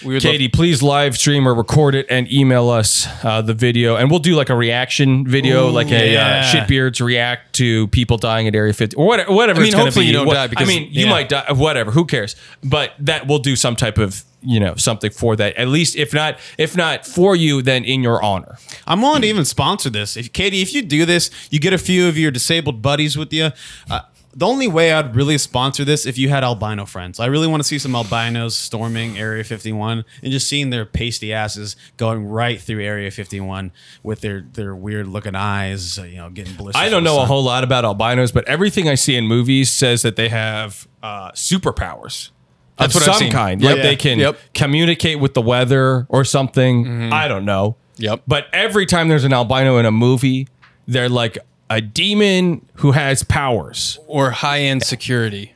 We 0.05 0.15
would 0.15 0.23
Katie, 0.23 0.49
please 0.49 0.83
live 0.83 1.17
stream 1.17 1.47
or 1.49 1.55
record 1.55 1.95
it 1.95 2.07
and 2.11 2.31
email 2.31 2.69
us 2.69 3.07
uh, 3.25 3.41
the 3.41 3.55
video, 3.55 3.97
and 3.97 4.11
we'll 4.11 4.19
do 4.19 4.35
like 4.35 4.51
a 4.51 4.55
reaction 4.57 5.27
video, 5.27 5.69
like 5.71 5.91
a 5.91 6.13
yeah. 6.13 6.27
uh, 6.41 6.43
shitbeards 6.53 7.03
react 7.03 7.55
to 7.55 7.87
people 7.89 8.19
dying 8.19 8.47
at 8.47 8.55
Area 8.55 8.75
50 8.75 8.97
or 8.97 9.07
whatever. 9.07 9.33
whatever 9.33 9.61
I 9.61 9.63
mean, 9.63 9.73
it's 9.73 9.77
hopefully 9.81 10.05
be. 10.05 10.09
you 10.09 10.13
don't 10.13 10.27
What- 10.27 10.35
die 10.35 10.47
because- 10.49 10.69
I 10.69 10.69
mean, 10.69 10.89
you 10.93 11.05
yeah. 11.07 11.11
might 11.11 11.29
die. 11.31 11.47
Whatever, 11.53 11.93
who 11.93 12.05
cares? 12.05 12.35
But 12.65 12.93
that 12.99 13.27
we'll 13.27 13.39
do 13.39 13.57
some 13.57 13.77
type 13.77 13.97
of 13.97 14.23
you 14.47 14.61
know 14.61 14.77
something 14.77 15.11
for 15.11 15.37
that. 15.37 15.57
At 15.57 15.69
least 15.69 15.97
if 15.97 16.15
not 16.15 16.39
if 16.57 16.77
not 16.77 17.05
for 17.05 17.35
you, 17.37 17.63
then 17.63 17.85
in 17.85 18.03
your 18.03 18.23
honor. 18.23 18.57
I'm 18.87 19.03
willing 19.03 19.23
to 19.23 19.29
even 19.29 19.45
sponsor 19.45 19.91
this. 19.91 20.17
If 20.17 20.33
Katie, 20.33 20.63
if 20.63 20.73
you 20.73 20.83
do 20.83 21.05
this, 21.05 21.31
you 21.51 21.59
get 21.59 21.73
a 21.73 21.79
few 21.79 22.09
of 22.09 22.17
your 22.17 22.31
disabled 22.31 22.81
buddies 22.81 23.17
with 23.19 23.33
you. 23.33 23.51
Uh, 23.91 24.01
the 24.37 24.47
only 24.47 24.69
way 24.69 24.93
I'd 24.93 25.17
really 25.17 25.39
sponsor 25.39 25.83
this 25.83 26.05
if 26.05 26.19
you 26.19 26.29
had 26.29 26.45
albino 26.45 26.85
friends. 26.85 27.19
I 27.19 27.27
really 27.27 27.47
want 27.47 27.63
to 27.63 27.67
see 27.67 27.79
some 27.79 27.97
albinos 27.97 28.55
storming 28.55 29.19
Area 29.19 29.43
51 29.43 30.05
and 30.23 30.31
just 30.31 30.47
seeing 30.47 30.69
their 30.69 30.85
pasty 30.85 31.33
asses 31.33 31.75
going 31.97 32.27
right 32.27 32.61
through 32.61 32.85
Area 32.85 33.11
51 33.11 33.73
with 34.03 34.21
their 34.21 34.43
their 34.53 34.77
weird 34.77 35.09
looking 35.09 35.35
eyes, 35.35 35.99
uh, 35.99 36.03
you 36.03 36.17
know, 36.17 36.29
getting 36.29 36.55
blisters. 36.55 36.81
I 36.81 36.91
don't 36.91 37.03
know 37.03 37.23
a 37.23 37.25
whole 37.25 37.43
lot 37.43 37.65
about 37.65 37.87
albinos, 37.87 38.31
but 38.31 38.47
everything 38.47 38.91
I 38.91 38.95
see 38.95 39.17
in 39.17 39.27
movies 39.27 39.71
says 39.71 40.03
that 40.03 40.17
they 40.17 40.29
have 40.29 40.87
uh, 41.03 41.33
superpowers. 41.33 42.31
That's 42.79 42.95
of 42.97 43.03
some 43.03 43.31
kind. 43.31 43.61
Yep. 43.63 43.73
Like 43.73 43.83
they 43.83 43.97
can 43.97 44.19
Yep. 44.19 44.39
communicate 44.55 45.19
with 45.21 45.35
the 45.35 45.41
weather 45.43 46.07
or 46.09 46.25
something. 46.25 46.85
Mm-hmm. 46.85 47.13
I 47.13 47.27
don't 47.29 47.45
know. 47.45 47.77
Yep. 47.97 48.23
But 48.27 48.47
every 48.53 48.85
time 48.87 49.09
there's 49.09 49.25
an 49.25 49.33
albino 49.33 49.79
in 49.79 49.87
a 49.87 49.91
movie, 49.91 50.49
they're 50.87 51.09
like 51.09 51.39
a 51.71 51.81
demon 51.81 52.67
who 52.75 52.93
has 52.93 53.23
powers. 53.23 53.99
or 54.07 54.31
high 54.31 54.61
end 54.61 54.83
security. 54.83 55.55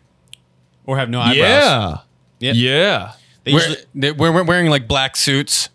or 0.86 0.96
have 0.98 1.08
no 1.10 1.20
eyebrows. 1.20 1.36
Yeah. 1.36 1.96
Yep. 2.40 2.54
Yeah. 2.56 3.12
They 3.44 3.52
usually- 3.52 3.76
they- 3.94 4.12
we're, 4.12 4.32
we're 4.32 4.42
wearing 4.42 4.70
like 4.70 4.88
black 4.88 5.14
suits. 5.16 5.68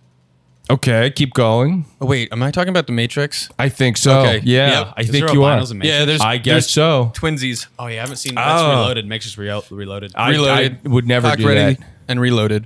Okay, 0.69 1.11
keep 1.11 1.33
going. 1.35 1.85
Oh, 2.01 2.07
wait, 2.07 2.29
am 2.31 2.41
I 2.41 2.49
talking 2.49 2.69
about 2.69 2.87
the 2.87 2.93
Matrix? 2.93 3.49
I 3.59 3.69
think 3.69 3.97
so. 3.97 4.21
Okay. 4.21 4.41
Yeah, 4.43 4.69
Yep. 4.79 4.93
I 4.97 5.01
Is 5.01 5.09
think 5.11 5.25
there 5.27 5.35
you 5.35 5.43
are. 5.43 5.51
albinos 5.51 5.71
in 5.71 5.77
Matrix? 5.77 5.99
Yeah, 5.99 6.05
there's. 6.05 6.21
I 6.21 6.37
guess 6.37 6.53
there's 6.53 6.69
so. 6.71 7.11
Twinsies. 7.13 7.67
Oh 7.77 7.85
yeah, 7.85 7.97
I 7.97 7.99
haven't 8.01 8.15
seen 8.17 8.33
that's 8.35 8.61
Oh. 8.61 8.69
reloaded. 8.71 9.05
Matrix 9.05 9.37
Real- 9.37 9.63
Reloaded. 9.69 10.13
I, 10.15 10.31
Reloaded. 10.31 10.79
I 10.83 10.89
would 10.89 11.07
never 11.07 11.27
Cocked 11.29 11.41
do 11.41 11.47
ready 11.47 11.75
that. 11.75 11.87
and 12.07 12.19
reloaded. 12.19 12.65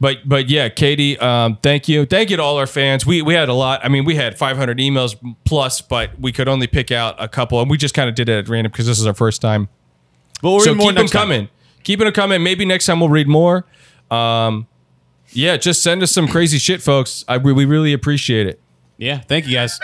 But 0.00 0.26
but 0.28 0.48
yeah, 0.48 0.68
Katie, 0.70 1.18
um, 1.18 1.58
thank 1.62 1.86
you, 1.86 2.06
thank 2.06 2.30
you 2.30 2.38
to 2.38 2.42
all 2.42 2.56
our 2.56 2.66
fans. 2.66 3.04
We 3.06 3.20
we 3.22 3.34
had 3.34 3.48
a 3.48 3.54
lot. 3.54 3.84
I 3.84 3.88
mean, 3.88 4.04
we 4.04 4.14
had 4.16 4.36
500 4.38 4.78
emails 4.78 5.14
plus, 5.44 5.82
but 5.82 6.18
we 6.18 6.32
could 6.32 6.48
only 6.48 6.66
pick 6.66 6.90
out 6.90 7.14
a 7.18 7.28
couple, 7.28 7.60
and 7.60 7.70
we 7.70 7.76
just 7.76 7.94
kind 7.94 8.08
of 8.08 8.14
did 8.16 8.28
it 8.28 8.38
at 8.38 8.48
random 8.48 8.72
because 8.72 8.86
this 8.86 8.98
is 8.98 9.06
our 9.06 9.14
first 9.14 9.40
time. 9.42 9.68
but 10.42 10.50
we'll 10.50 10.60
so 10.60 10.70
read 10.70 10.76
more 10.78 10.86
keep 10.88 10.94
them 10.96 11.02
next 11.02 11.12
time. 11.12 11.20
coming, 11.22 11.48
keep 11.84 11.98
them 12.00 12.10
coming. 12.12 12.42
Maybe 12.42 12.64
next 12.64 12.86
time 12.86 12.98
we'll 13.00 13.10
read 13.10 13.28
more. 13.28 13.66
Um, 14.10 14.66
yeah, 15.32 15.56
just 15.56 15.82
send 15.82 16.02
us 16.02 16.10
some 16.12 16.28
crazy 16.28 16.58
shit, 16.58 16.82
folks. 16.82 17.24
I 17.28 17.38
we, 17.38 17.52
we 17.52 17.64
really 17.64 17.92
appreciate 17.92 18.46
it. 18.46 18.60
Yeah, 18.96 19.18
thank 19.20 19.46
you 19.46 19.54
guys. 19.54 19.78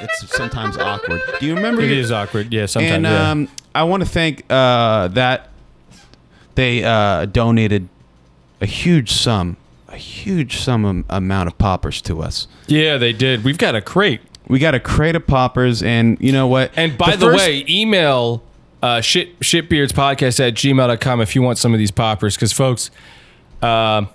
It's 0.00 0.34
sometimes 0.36 0.76
awkward. 0.78 1.20
Do 1.38 1.46
you 1.46 1.54
remember? 1.54 1.82
It 1.82 1.90
your- 1.90 1.98
is 1.98 2.10
awkward. 2.10 2.52
Yeah, 2.52 2.66
sometimes. 2.66 2.94
and 2.94 3.04
yeah. 3.04 3.30
um, 3.30 3.48
I 3.74 3.84
want 3.84 4.02
to 4.02 4.08
thank 4.08 4.44
uh, 4.50 5.08
that 5.08 5.50
they 6.54 6.82
uh, 6.82 7.26
donated 7.26 7.88
a 8.60 8.66
huge 8.66 9.12
sum, 9.12 9.56
a 9.92 9.96
huge 9.96 10.56
sum 10.58 10.84
am- 10.86 11.04
amount 11.10 11.48
of 11.48 11.58
poppers 11.58 12.00
to 12.02 12.22
us. 12.22 12.48
yeah, 12.66 12.96
they 12.96 13.12
did. 13.12 13.44
We've 13.44 13.58
got 13.58 13.74
a 13.74 13.80
crate. 13.80 14.20
We 14.48 14.58
got 14.58 14.74
a 14.74 14.80
crate 14.80 15.14
of 15.16 15.26
poppers, 15.26 15.82
and 15.82 16.16
you 16.20 16.32
know 16.32 16.46
what? 16.48 16.72
And 16.76 16.96
by 16.98 17.14
the, 17.16 17.26
first- 17.26 17.38
way, 17.38 17.64
email 17.68 18.42
uh, 18.82 19.00
shit 19.00 19.38
shitbeardspodcast 19.40 20.40
at 20.48 20.54
gmail.com 20.54 21.20
if 21.20 21.34
you 21.36 21.42
want 21.42 21.58
some 21.58 21.72
of 21.72 21.78
these 21.78 21.90
poppers. 21.92 22.34
Because 22.34 22.52
folks, 22.52 22.90
um 23.62 24.08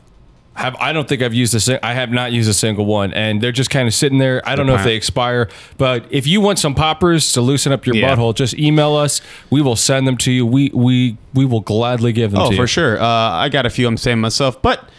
have 0.56 0.76
I 0.80 0.92
don't 0.92 1.08
think 1.08 1.22
I've 1.22 1.36
used 1.36 1.54
a 1.54 1.60
sing- 1.60 1.78
I 1.84 1.94
have 1.94 2.10
not 2.10 2.32
used 2.32 2.50
a 2.50 2.54
single 2.54 2.86
one, 2.88 3.13
and 3.13 3.40
they're 3.42 3.52
just 3.52 3.70
kind 3.70 3.88
of 3.88 3.94
sitting 3.94 4.18
there. 4.18 4.42
I 4.44 4.56
don't 4.56 4.66
know 4.66 4.74
if 4.74 4.84
they 4.84 4.96
expire, 4.96 5.50
but 5.78 6.06
if 6.10 6.26
you 6.26 6.42
want 6.42 6.58
some 6.58 6.74
poppers 6.74 7.32
to 7.34 7.42
loosen 7.42 7.72
up 7.72 7.86
your 7.86 7.96
Yeah. 7.96 8.16
butthole, 8.16 8.34
just 8.34 8.56
email 8.56 8.96
us. 8.96 9.22
We 9.52 9.62
will 9.62 9.76
send 9.76 10.08
them 10.08 10.18
to 10.18 10.32
you. 10.32 10.48
We 10.48 10.72
we 10.74 11.18
we 11.36 11.46
will 11.46 11.60
gladly 11.62 12.12
give 12.12 12.32
them 12.32 12.42
Oh, 12.42 12.48
to 12.50 12.56
you. 12.56 12.62
for 12.62 12.66
sure. 12.66 13.00
Uh, 13.00 13.06
I 13.06 13.50
got 13.50 13.68
a 13.68 13.70
few 13.70 13.88
I'm 13.88 13.98
saying 13.98 14.20
myself, 14.20 14.60
but 14.63 14.90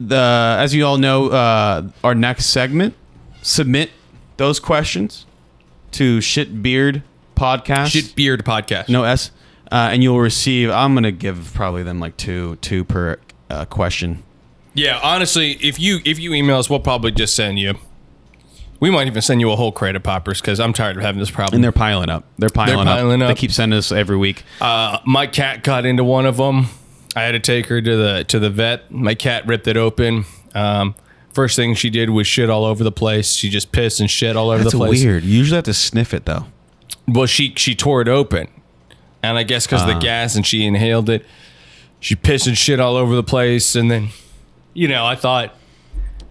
the 0.00 0.56
as 0.58 0.74
you 0.74 0.84
all 0.84 0.98
know, 0.98 1.28
uh, 1.28 1.88
our 2.02 2.14
next 2.14 2.46
segment, 2.46 2.94
submit 3.42 3.90
those 4.36 4.60
questions 4.60 5.26
to 5.92 6.18
Shitbeard 6.18 7.02
Podcast. 7.36 7.88
Shit 7.88 8.16
beard 8.16 8.44
podcast. 8.44 8.88
no 8.88 9.04
S, 9.04 9.30
uh, 9.70 9.90
and 9.92 10.02
you'll 10.02 10.20
receive. 10.20 10.70
I'm 10.70 10.94
gonna 10.94 11.12
give 11.12 11.52
probably 11.54 11.82
them 11.82 12.00
like 12.00 12.16
two 12.16 12.56
two 12.56 12.84
per 12.84 13.18
uh, 13.50 13.64
question. 13.64 14.22
Yeah, 14.74 14.98
honestly, 15.02 15.52
if 15.60 15.78
you 15.78 16.00
if 16.04 16.18
you 16.18 16.34
email 16.34 16.58
us, 16.58 16.68
we'll 16.68 16.80
probably 16.80 17.12
just 17.12 17.34
send 17.36 17.58
you. 17.58 17.74
We 18.80 18.90
might 18.90 19.06
even 19.06 19.22
send 19.22 19.40
you 19.40 19.50
a 19.50 19.56
whole 19.56 19.72
crate 19.72 19.96
of 19.96 20.02
poppers 20.02 20.40
because 20.40 20.60
I'm 20.60 20.72
tired 20.72 20.96
of 20.96 21.02
having 21.02 21.20
this 21.20 21.30
problem. 21.30 21.54
And 21.54 21.64
they're 21.64 21.72
piling 21.72 22.10
up. 22.10 22.24
They're 22.38 22.50
piling, 22.50 22.84
piling 22.84 23.22
up. 23.22 23.30
up. 23.30 23.36
They 23.36 23.40
keep 23.40 23.52
sending 23.52 23.78
us 23.78 23.92
every 23.92 24.16
week. 24.16 24.42
Uh, 24.60 24.98
my 25.06 25.26
cat 25.26 25.62
got 25.62 25.86
into 25.86 26.04
one 26.04 26.26
of 26.26 26.36
them. 26.36 26.66
I 27.16 27.22
had 27.22 27.32
to 27.32 27.40
take 27.40 27.66
her 27.66 27.80
to 27.80 27.96
the 27.96 28.24
to 28.28 28.38
the 28.38 28.50
vet. 28.50 28.90
My 28.90 29.14
cat 29.14 29.46
ripped 29.46 29.66
it 29.68 29.76
open. 29.76 30.24
Um, 30.54 30.94
first 31.32 31.56
thing 31.56 31.74
she 31.74 31.90
did 31.90 32.10
was 32.10 32.26
shit 32.26 32.50
all 32.50 32.64
over 32.64 32.82
the 32.84 32.92
place. 32.92 33.34
She 33.34 33.48
just 33.50 33.72
pissed 33.72 34.00
and 34.00 34.10
shit 34.10 34.36
all 34.36 34.50
over 34.50 34.62
That's 34.64 34.72
the 34.72 34.78
place. 34.78 35.02
weird. 35.04 35.24
You 35.24 35.38
usually 35.38 35.56
have 35.56 35.64
to 35.64 35.74
sniff 35.74 36.12
it 36.14 36.24
though. 36.26 36.46
Well, 37.06 37.26
she 37.26 37.52
she 37.56 37.74
tore 37.74 38.00
it 38.02 38.08
open, 38.08 38.48
and 39.22 39.36
I 39.38 39.42
guess 39.42 39.66
because 39.66 39.82
Ah. 39.82 39.86
the 39.94 39.98
gas 40.00 40.34
and 40.36 40.46
she 40.46 40.64
inhaled 40.64 41.08
it, 41.10 41.24
she 42.00 42.14
pissed 42.14 42.46
and 42.46 42.56
shit 42.58 42.80
all 42.80 42.96
over 42.96 43.14
the 43.14 43.22
place. 43.22 43.74
And 43.76 43.90
then, 43.90 44.08
you 44.72 44.88
know, 44.88 45.04
I 45.04 45.14
thought, 45.14 45.54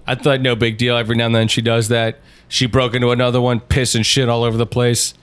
I 0.07 0.15
thought 0.15 0.41
no 0.41 0.55
big 0.55 0.77
deal. 0.77 0.97
Every 0.97 1.15
now 1.15 1.27
and 1.27 1.35
then 1.35 1.47
she 1.47 1.61
does 1.61 1.89
that. 1.89 2.19
She 2.47 2.65
broke 2.65 2.93
into 2.93 3.11
another 3.11 3.39
one, 3.41 3.59
piss 3.61 3.95
and 3.95 4.05
shit 4.05 4.29
all 4.29 4.43
over 4.43 4.57
the 4.57 4.65
place. 4.65 5.13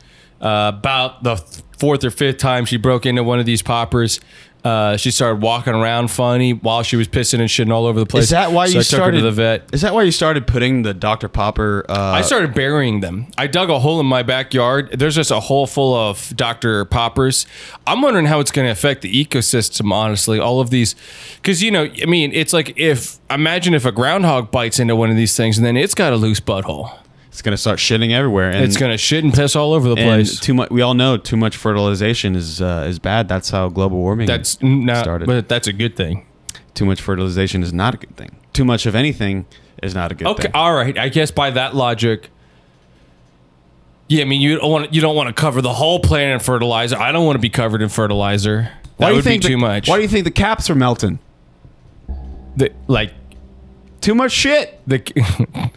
Uh, 0.41 0.73
about 0.75 1.23
the 1.23 1.37
fourth 1.79 2.03
or 2.03 2.11
fifth 2.11 2.39
time 2.39 2.65
she 2.65 2.77
broke 2.79 3.05
into 3.07 3.23
one 3.23 3.39
of 3.39 3.45
these 3.47 3.61
poppers, 3.63 4.21
uh, 4.65 4.97
she 4.97 5.11
started 5.11 5.43
walking 5.43 5.75
around 5.75 6.11
funny 6.11 6.53
while 6.53 6.83
she 6.83 6.97
was 6.97 7.09
pissing 7.09 7.41
and 7.41 7.49
shitting 7.49 7.73
all 7.73 7.87
over 7.87 7.99
the 7.99 8.07
place. 8.07 8.25
Is 8.25 8.31
that 8.31 8.53
why 8.53 8.67
So 8.67 8.73
you 8.75 8.79
I 8.79 8.83
took 8.83 8.87
started 8.89 9.17
her 9.19 9.21
to 9.21 9.25
the 9.27 9.31
vet? 9.33 9.69
Is 9.73 9.81
that 9.83 9.95
why 9.95 10.03
you 10.03 10.11
started 10.11 10.47
putting 10.47 10.83
the 10.83 10.93
Dr. 10.95 11.29
Popper? 11.29 11.85
Uh, 11.89 11.95
I 11.95 12.23
started 12.23 12.55
burying 12.55 13.01
them. 13.01 13.27
I 13.39 13.47
dug 13.47 13.71
a 13.71 13.79
hole 13.79 14.01
in 14.01 14.07
my 14.07 14.23
backyard. 14.23 14.91
There's 14.99 15.15
just 15.15 15.31
a 15.31 15.41
hole 15.41 15.67
full 15.67 15.95
of 15.95 16.33
Dr. 16.37 16.85
Poppers. 16.85 17.47
I'm 17.87 18.03
wondering 18.03 18.27
how 18.27 18.41
it's 18.41 18.51
going 18.51 18.67
to 18.67 18.73
affect 18.73 19.03
the 19.03 19.25
ecosystem, 19.25 19.93
honestly. 19.93 20.39
All 20.39 20.61
of 20.61 20.71
these, 20.71 20.95
because, 21.37 21.63
you 21.63 21.71
know, 21.71 21.89
I 22.03 22.07
mean, 22.07 22.33
it's 22.33 22.53
like 22.53 22.79
if, 22.79 23.19
imagine 23.31 23.75
if 23.75 23.85
a 23.85 23.93
groundhog 23.93 24.51
bites 24.51 24.79
into 24.79 24.95
one 24.97 25.11
of 25.11 25.17
these 25.17 25.37
things 25.37 25.57
and 25.59 25.67
then 25.67 25.77
it's 25.77 25.95
got 25.95 26.13
a 26.13 26.17
loose 26.17 26.41
butthole. 26.41 26.97
It's 27.41 27.43
gonna 27.47 27.57
start 27.57 27.79
shitting 27.79 28.13
everywhere, 28.13 28.51
and 28.51 28.63
It's 28.63 28.77
going 28.77 28.93
to 28.93 28.99
shit 28.99 29.25
and 29.25 29.33
piss 29.33 29.57
all 29.57 29.73
over 29.73 29.89
the 29.89 29.95
place. 29.97 30.39
too 30.39 30.53
much. 30.53 30.69
We 30.69 30.83
all 30.83 30.93
know 30.93 31.17
too 31.17 31.39
much 31.39 31.57
fertilization 31.57 32.37
is 32.37 32.61
uh, 32.61 32.85
is 32.87 32.99
bad. 32.99 33.29
That's 33.29 33.49
how 33.49 33.71
global 33.71 33.97
warming. 33.97 34.27
That's 34.27 34.63
not, 34.63 34.99
started. 35.03 35.25
but 35.27 35.49
that's 35.49 35.67
a 35.67 35.73
good 35.73 35.97
thing. 35.97 36.27
too 36.75 36.85
much 36.85 37.01
fertilization 37.01 37.63
is 37.63 37.73
not 37.73 37.95
a 37.95 37.97
good 37.97 38.15
thing. 38.15 38.37
Too 38.53 38.67
much 38.67 38.85
of 38.85 38.95
anything 38.95 39.47
is 39.83 39.95
not 39.95 40.13
a 40.13 40.15
good 40.15 40.27
Okay, 40.29 40.43
thing. 40.43 40.51
Okay, 40.51 40.59
all 40.59 40.75
right. 40.75 40.99
I 40.99 41.09
guess 41.09 41.31
by 41.31 41.49
that 41.53 41.75
logic, 41.75 42.29
yeah. 44.09 44.21
I 44.21 44.27
mean, 44.27 44.43
you 44.43 44.59
don't 44.59 44.71
want 44.71 44.93
you 44.93 45.01
don't 45.01 45.17
want 45.17 45.35
to 45.35 45.41
cover 45.41 45.63
the 45.63 45.73
whole 45.73 45.99
planet 46.01 46.35
in 46.35 46.41
fertilizer. 46.41 46.97
I 46.99 47.11
don't 47.11 47.25
want 47.25 47.37
to 47.37 47.41
be 47.41 47.49
covered 47.49 47.81
in 47.81 47.89
fertilizer. 47.89 48.65
That 48.65 48.73
why 48.99 49.07
do 49.07 49.13
you 49.13 49.17
would 49.17 49.25
think 49.25 49.43
be 49.45 49.49
the- 49.49 49.55
too 49.55 49.59
much. 49.59 49.89
Why 49.89 49.97
do 49.97 50.03
you 50.03 50.09
think 50.09 50.25
the 50.25 50.31
caps 50.31 50.69
are 50.69 50.75
melting? 50.75 51.21
the, 52.57 52.71
like 52.87 53.15
Too 54.01 54.15
much 54.15 54.33
shit. 54.33 54.81
the 54.87 55.01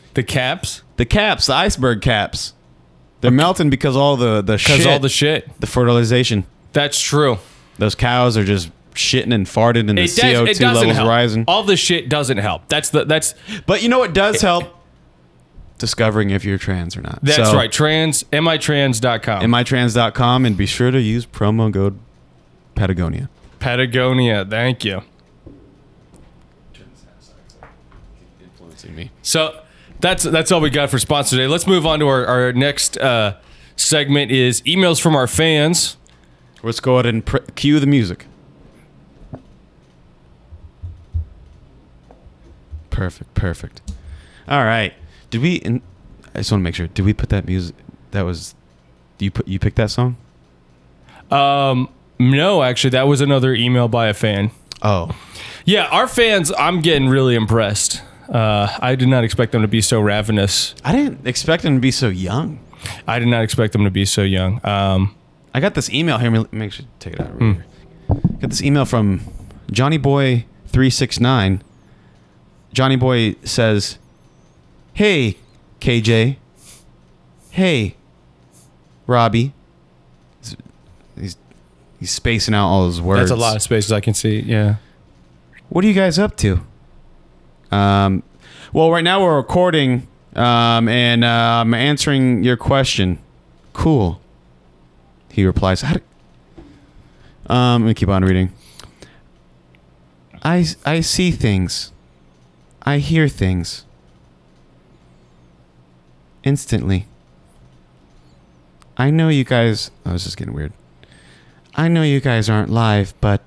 the 0.14 0.24
caps? 0.24 0.82
The 0.98 1.06
caps, 1.06 1.48
the 1.48 1.54
iceberg 1.56 2.02
caps, 2.02 2.54
they're 3.22 3.32
melting 3.32 3.70
because 3.70 3.96
all 3.96 4.16
the 4.18 4.42
the 4.42 4.54
Because 4.58 4.78
shit, 4.78 4.88
all 4.88 5.00
the 5.00 5.10
shit. 5.10 5.60
the 5.60 5.68
fertilization. 5.68 6.46
That's 6.72 7.00
true. 7.00 7.38
Those 7.80 7.96
cows 7.96 8.38
are 8.38 8.44
just 8.44 8.70
shitting 8.94 9.34
and 9.34 9.48
farting, 9.48 9.90
and 9.90 9.98
the 9.98 10.04
does, 10.06 10.20
CO 10.20 10.46
two 10.46 10.54
doesn't 10.54 10.64
levels 10.76 10.96
help. 10.98 11.10
rising. 11.10 11.46
All 11.48 11.64
the 11.64 11.76
shit 11.76 12.10
doesn't 12.10 12.38
help. 12.38 12.68
That's 12.70 12.92
the 12.92 13.06
that's 13.06 13.34
But 13.66 13.82
you 13.82 13.90
know 13.90 14.00
what 14.00 14.14
does 14.14 14.42
help? 14.42 14.66
Discovering 15.80 16.30
if 16.30 16.46
you're 16.46 16.58
trans 16.60 16.96
or 16.96 17.02
not. 17.02 17.20
that's 17.24 17.50
So, 17.50 17.56
right. 17.56 17.72
Trans 17.72 18.24
mitrans.com. 18.26 19.42
mitrans.com 19.42 20.46
and 20.46 20.56
be 20.56 20.66
sure 20.66 20.92
to 20.92 21.02
use 21.02 21.26
promo 21.26 21.74
code 21.74 21.98
Patagonia. 22.76 23.30
Patagonia. 23.60 24.46
Thank 24.50 24.86
you. 24.86 25.02
Influencing 28.84 28.96
me. 28.96 29.12
So 29.22 29.60
that's 30.00 30.24
that's 30.24 30.52
all 30.52 30.62
we 30.62 30.70
got 30.70 30.90
for 30.90 31.00
sponsor 31.00 31.36
today. 31.38 31.48
Let's 31.48 31.68
move 31.68 31.86
on 31.86 32.00
to 32.00 32.08
our, 32.08 32.26
our 32.26 32.54
next 32.54 32.98
uh, 32.98 33.38
segment 33.76 34.32
is 34.32 34.62
emails 34.62 35.02
from 35.02 35.16
our 35.16 35.28
fans. 35.28 35.98
Let's 36.62 36.80
go 36.80 36.96
ahead 36.96 37.06
and 37.08 37.26
pr- 37.26 37.38
cue 37.56 37.80
the 37.80 37.88
music. 37.88 38.26
Perfect, 42.90 43.34
perfect. 43.34 43.82
All 44.48 44.64
right. 44.64 44.94
Did 45.30 45.42
we? 45.42 45.56
In, 45.56 45.82
I 46.36 46.40
just 46.40 46.52
want 46.52 46.62
to 46.62 46.64
make 46.64 46.76
sure. 46.76 46.88
Did 46.88 47.06
we 47.06 47.14
put 47.14 47.30
that 47.30 47.46
music? 47.46 47.76
That 48.12 48.24
was. 48.24 48.56
You 49.20 49.32
put 49.32 49.48
you 49.48 49.58
picked 49.60 49.78
that 49.78 49.90
song? 49.90 50.18
Um, 51.32 51.90
no, 52.20 52.62
actually, 52.62 52.90
that 52.92 53.08
was 53.08 53.22
another 53.22 53.54
email 53.54 53.88
by 53.88 54.08
a 54.08 54.14
fan. 54.14 54.52
Oh, 54.82 55.16
Yeah, 55.66 55.86
our 55.86 56.08
fans. 56.10 56.52
I'm 56.60 56.82
getting 56.82 57.08
really 57.08 57.36
impressed. 57.36 58.02
Uh, 58.30 58.68
I 58.80 58.96
did 58.96 59.08
not 59.10 59.24
expect 59.24 59.52
them 59.52 59.62
to 59.62 59.68
be 59.68 59.82
so 59.82 60.00
ravenous. 60.00 60.76
I 60.84 60.92
didn't 60.94 61.28
expect 61.28 61.64
them 61.64 61.76
to 61.76 61.82
be 61.82 61.92
so 61.92 62.08
young. 62.08 62.60
I 63.08 63.20
did 63.20 63.28
not 63.28 63.44
expect 63.44 63.74
them 63.74 63.84
to 63.84 63.92
be 63.92 64.06
so 64.06 64.22
young. 64.24 64.60
Um, 64.66 65.16
I 65.54 65.60
got 65.60 65.74
this 65.76 65.90
email 65.92 66.18
here. 66.18 66.32
Let 66.32 66.52
me 66.52 66.60
Make 66.60 66.72
sure 66.74 66.86
take 67.00 67.14
it 67.14 67.22
out. 67.22 67.40
Right 67.40 67.56
here. 67.56 67.66
Got 68.40 68.50
this 68.50 68.62
email 68.62 68.86
from 68.86 69.22
Johnny 69.72 69.98
Boy 69.98 70.46
three 70.68 70.90
six 70.90 71.20
nine. 71.20 71.62
Johnny 72.74 72.96
Boy 72.96 73.36
says, 73.44 73.98
"Hey, 74.94 75.38
KJ. 75.80 76.38
Hey, 77.52 77.96
Robbie." 79.06 79.54
He's 80.42 80.56
he's, 81.20 81.38
he's 82.00 82.12
spacing 82.12 82.54
out 82.56 82.68
all 82.68 82.88
his 82.88 83.00
words. 83.02 83.20
that's 83.22 83.32
a 83.32 83.36
lot 83.36 83.56
of 83.56 83.62
spaces 83.62 83.92
I 83.92 84.00
can 84.02 84.14
see. 84.14 84.40
Yeah. 84.40 84.76
What 85.70 85.86
are 85.86 85.88
you 85.88 85.94
guys 85.94 86.20
up 86.20 86.36
to? 86.38 86.62
Um, 87.74 88.24
well, 88.72 88.92
right 88.92 89.04
now 89.04 89.24
we're 89.24 89.36
recording, 89.36 90.08
um, 90.36 90.88
and 90.88 91.24
uh, 91.24 91.62
I'm 91.62 91.74
answering 91.74 92.44
your 92.44 92.58
question. 92.58 93.20
Cool. 93.74 94.22
He 95.32 95.44
replies. 95.46 95.82
How 95.82 95.96
do, 95.96 96.02
um, 97.48 97.82
let 97.82 97.88
me 97.88 97.94
keep 97.96 98.10
on 98.10 98.24
reading. 98.24 98.52
I 100.44 100.66
I 100.86 101.02
see 101.02 101.32
things. 101.32 101.92
I 102.84 103.00
hear 103.00 103.28
things. 103.28 103.86
Instantly. 106.44 107.08
I 108.98 109.10
know 109.10 109.30
you 109.30 109.44
guys. 109.44 109.90
Oh, 110.06 110.12
this 110.12 110.28
is 110.28 110.36
getting 110.36 110.54
weird. 110.54 110.74
I 111.74 111.88
know 111.88 112.04
you 112.04 112.20
guys 112.20 112.50
aren't 112.50 112.70
live, 112.70 113.16
but 113.20 113.42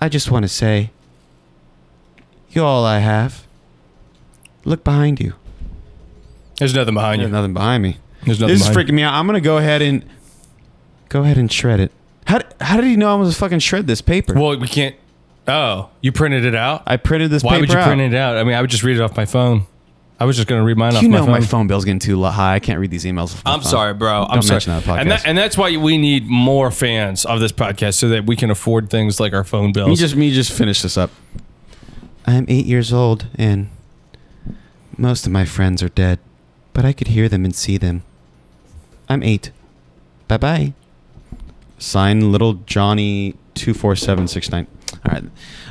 I 0.00 0.08
just 0.08 0.32
want 0.32 0.42
to 0.42 0.48
say, 0.48 0.90
you're 2.54 2.64
all 2.64 2.84
I 2.84 2.98
have. 2.98 3.46
Look 4.64 4.84
behind 4.84 5.20
you. 5.20 5.34
There's 6.58 6.74
nothing 6.74 6.94
behind 6.94 7.20
There's 7.20 7.30
you. 7.30 7.36
nothing 7.36 7.54
behind 7.54 7.82
me. 7.82 7.96
There's 8.24 8.38
nothing 8.40 8.54
This 8.54 8.62
is 8.62 8.68
behind 8.68 8.88
freaking 8.88 8.94
me 8.94 9.02
out. 9.02 9.14
I'm 9.14 9.26
gonna 9.26 9.40
go 9.40 9.58
ahead 9.58 9.82
and 9.82 10.04
go 11.08 11.22
ahead 11.22 11.38
and 11.38 11.50
shred 11.50 11.80
it. 11.80 11.90
How 12.26 12.38
d- 12.38 12.46
how 12.60 12.76
did 12.76 12.84
he 12.86 12.96
know 12.96 13.10
I 13.12 13.16
was 13.16 13.36
fucking 13.36 13.58
shred 13.58 13.86
this 13.86 14.00
paper? 14.00 14.34
Well, 14.34 14.56
we 14.58 14.68
can't. 14.68 14.94
Oh, 15.48 15.90
you 16.00 16.12
printed 16.12 16.44
it 16.44 16.54
out? 16.54 16.84
I 16.86 16.96
printed 16.98 17.30
this 17.30 17.42
Why 17.42 17.52
paper 17.54 17.60
would 17.62 17.70
you 17.72 17.78
out. 17.78 17.86
print 17.86 18.00
it 18.00 18.14
out? 18.14 18.36
I 18.36 18.44
mean, 18.44 18.54
I 18.54 18.60
would 18.60 18.70
just 18.70 18.84
read 18.84 18.96
it 18.96 19.02
off 19.02 19.16
my 19.16 19.24
phone. 19.24 19.66
I 20.20 20.24
was 20.24 20.36
just 20.36 20.46
going 20.46 20.60
to 20.60 20.64
read 20.64 20.76
mine 20.76 20.94
off 20.94 21.02
You 21.02 21.08
my 21.08 21.16
know 21.18 21.24
phone. 21.24 21.32
my 21.32 21.40
phone 21.40 21.66
bill's 21.66 21.84
getting 21.84 21.98
too 21.98 22.16
lo- 22.16 22.30
high. 22.30 22.54
I 22.54 22.58
can't 22.60 22.78
read 22.78 22.92
these 22.92 23.04
emails. 23.04 23.34
off 23.34 23.44
my 23.44 23.54
I'm 23.54 23.60
phone. 23.60 23.68
sorry, 23.70 23.94
bro. 23.94 24.22
I'm 24.22 24.34
Don't 24.34 24.42
sorry. 24.42 24.54
mention 24.54 24.72
that 24.74 24.84
the 24.84 24.92
and, 24.92 25.10
that, 25.10 25.20
podcast. 25.20 25.22
and 25.26 25.36
that's 25.38 25.58
why 25.58 25.76
we 25.76 25.98
need 25.98 26.28
more 26.28 26.70
fans 26.70 27.24
of 27.24 27.40
this 27.40 27.50
podcast 27.50 27.94
so 27.94 28.08
that 28.10 28.24
we 28.24 28.36
can 28.36 28.52
afford 28.52 28.88
things 28.88 29.18
like 29.18 29.32
our 29.32 29.42
phone 29.42 29.72
bills. 29.72 29.88
Me 29.88 29.96
just 29.96 30.14
me 30.14 30.30
just 30.32 30.52
finish 30.52 30.80
this 30.80 30.96
up. 30.96 31.10
I'm 32.26 32.46
eight 32.48 32.66
years 32.66 32.92
old 32.92 33.26
and 33.36 33.68
most 34.96 35.26
of 35.26 35.32
my 35.32 35.44
friends 35.44 35.82
are 35.82 35.88
dead, 35.88 36.18
but 36.72 36.84
I 36.84 36.92
could 36.92 37.08
hear 37.08 37.28
them 37.28 37.44
and 37.44 37.54
see 37.54 37.76
them. 37.78 38.02
I'm 39.08 39.22
eight. 39.22 39.50
Bye 40.28 40.36
bye. 40.38 40.72
Sign 41.78 42.30
little 42.30 42.54
Johnny 42.66 43.34
two 43.54 43.74
four 43.74 43.96
seven 43.96 44.28
six 44.28 44.50
nine. 44.50 44.66
All 45.04 45.12
right, 45.12 45.24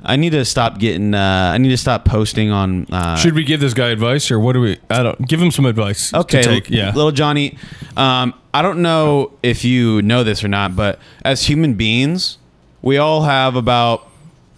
I 0.03 0.15
need 0.17 0.31
to 0.31 0.43
stop 0.43 0.77
getting. 0.79 1.13
Uh, 1.13 1.51
I 1.53 1.57
need 1.57 1.69
to 1.69 1.77
stop 1.77 2.03
posting 2.05 2.51
on. 2.51 2.85
Uh, 2.91 3.15
Should 3.15 3.33
we 3.33 3.43
give 3.45 3.59
this 3.61 3.73
guy 3.73 3.87
advice 3.89 4.29
or 4.29 4.39
what 4.39 4.53
do 4.53 4.61
we? 4.61 4.77
I 4.89 5.03
don't 5.03 5.25
give 5.27 5.41
him 5.41 5.51
some 5.51 5.65
advice. 5.65 6.13
Okay, 6.13 6.41
To 6.41 6.49
take. 6.49 6.69
Yeah. 6.69 6.91
little 6.93 7.11
Johnny. 7.11 7.57
Um, 7.95 8.33
I 8.53 8.61
don't 8.61 8.81
know 8.81 9.31
if 9.41 9.63
you 9.63 10.01
know 10.01 10.23
this 10.25 10.43
or 10.43 10.47
not, 10.49 10.75
but 10.75 10.99
as 11.23 11.43
human 11.45 11.75
beings, 11.75 12.39
we 12.81 12.97
all 12.97 13.21
have 13.23 13.55
about 13.55 14.05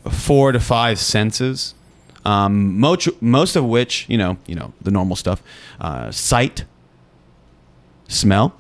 four 0.10 0.52
to 0.54 0.60
five 0.60 0.98
senses. 0.98 1.76
Um, 2.26 2.80
most 2.80 3.10
most 3.22 3.56
of 3.56 3.66
which, 3.66 4.06
you 4.08 4.18
know, 4.18 4.38
you 4.48 4.56
know, 4.56 4.74
the 4.82 4.92
normal 4.92 5.16
stuff: 5.16 5.42
uh, 5.82 6.10
sight, 6.12 6.64
smell, 8.08 8.56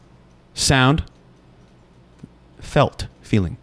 sound, 0.54 1.04
felt, 2.60 3.08
feeling. 3.22 3.58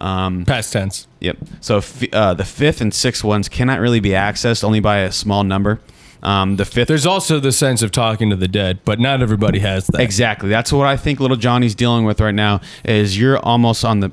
Um, 0.00 0.44
Past 0.44 0.72
tense. 0.72 1.06
Yep. 1.20 1.36
So 1.60 1.76
f- 1.78 2.12
uh, 2.12 2.34
the 2.34 2.44
fifth 2.44 2.80
and 2.80 2.92
sixth 2.92 3.22
ones 3.22 3.48
cannot 3.48 3.78
really 3.78 4.00
be 4.00 4.10
accessed 4.10 4.64
only 4.64 4.80
by 4.80 4.98
a 4.98 5.12
small 5.12 5.44
number. 5.44 5.80
Um, 6.24 6.56
the 6.56 6.64
fifth 6.64 6.88
There's 6.88 7.06
also 7.06 7.38
the 7.38 7.52
sense 7.52 7.82
of 7.82 7.92
talking 7.92 8.30
to 8.30 8.36
the 8.36 8.48
dead, 8.48 8.80
but 8.84 8.98
not 8.98 9.22
everybody 9.22 9.60
has 9.60 9.86
that. 9.88 10.00
Exactly. 10.00 10.48
That's 10.48 10.72
what 10.72 10.86
I 10.88 10.96
think 10.96 11.20
little 11.20 11.36
Johnny's 11.36 11.74
dealing 11.74 12.04
with 12.04 12.20
right 12.20 12.34
now. 12.34 12.62
Is 12.84 13.16
you're 13.18 13.38
almost 13.38 13.84
on 13.84 14.00
the 14.00 14.10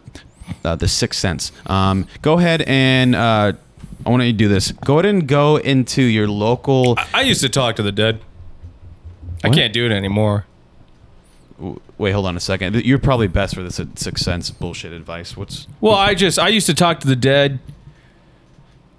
uh, 0.64 0.76
the 0.76 0.88
sixth 0.88 1.20
sense. 1.20 1.52
Um, 1.66 2.06
go 2.22 2.38
ahead 2.38 2.62
and 2.64 3.16
uh, 3.16 3.54
I 4.06 4.10
want 4.10 4.24
you 4.24 4.32
to 4.32 4.38
do 4.38 4.48
this. 4.48 4.72
Go 4.72 4.96
ahead 5.00 5.06
and 5.06 5.28
go 5.28 5.58
into 5.58 6.02
your 6.02 6.28
local. 6.28 6.98
I 7.14 7.22
used 7.22 7.42
to 7.42 7.50
talk 7.50 7.76
to 7.78 7.84
the 7.84 7.92
dead. 7.92 8.22
I 9.44 9.50
can't 9.50 9.74
do 9.74 9.86
it 9.86 9.92
anymore. 9.92 10.46
Wait, 11.98 12.12
hold 12.12 12.26
on 12.26 12.36
a 12.36 12.40
second. 12.40 12.76
You're 12.86 13.00
probably 13.00 13.28
best 13.28 13.54
for 13.54 13.62
this 13.62 13.80
sixth 13.96 14.24
sense 14.24 14.50
bullshit 14.50 14.94
advice. 14.94 15.38
What's 15.38 15.68
Well, 15.80 15.96
I 15.96 16.16
just 16.16 16.40
I 16.40 16.48
used 16.48 16.66
to 16.68 16.74
talk 16.74 17.00
to 17.02 17.08
the 17.08 17.16
dead. 17.16 17.60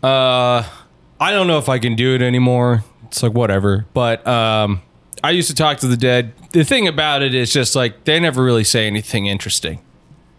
Uh, 0.02 0.64
I 1.20 1.32
don't 1.32 1.46
know 1.46 1.58
if 1.58 1.68
I 1.68 1.78
can 1.78 1.96
do 1.96 2.14
it 2.14 2.22
anymore. 2.22 2.84
It's 3.06 3.22
like 3.22 3.32
whatever. 3.32 3.86
But 3.94 4.26
um, 4.26 4.82
I 5.22 5.30
used 5.30 5.48
to 5.48 5.54
talk 5.54 5.78
to 5.78 5.88
the 5.88 5.96
dead. 5.96 6.32
The 6.52 6.64
thing 6.64 6.86
about 6.86 7.22
it 7.22 7.34
is 7.34 7.52
just 7.52 7.74
like 7.74 8.04
they 8.04 8.18
never 8.20 8.42
really 8.42 8.64
say 8.64 8.86
anything 8.86 9.26
interesting. 9.26 9.80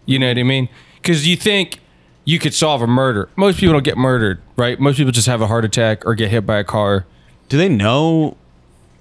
You 0.06 0.18
know 0.18 0.28
what 0.28 0.38
I 0.38 0.42
mean? 0.42 0.68
Because 0.96 1.26
you 1.28 1.36
think 1.36 1.80
you 2.24 2.38
could 2.38 2.54
solve 2.54 2.80
a 2.82 2.86
murder. 2.86 3.28
Most 3.36 3.58
people 3.58 3.72
don't 3.74 3.82
get 3.84 3.96
murdered, 3.98 4.40
right? 4.56 4.78
Most 4.80 4.96
people 4.96 5.12
just 5.12 5.26
have 5.26 5.40
a 5.40 5.46
heart 5.46 5.64
attack 5.64 6.04
or 6.06 6.14
get 6.14 6.30
hit 6.30 6.46
by 6.46 6.56
a 6.58 6.64
car. 6.64 7.04
do 7.48 7.58
they 7.58 7.68
know? 7.68 8.36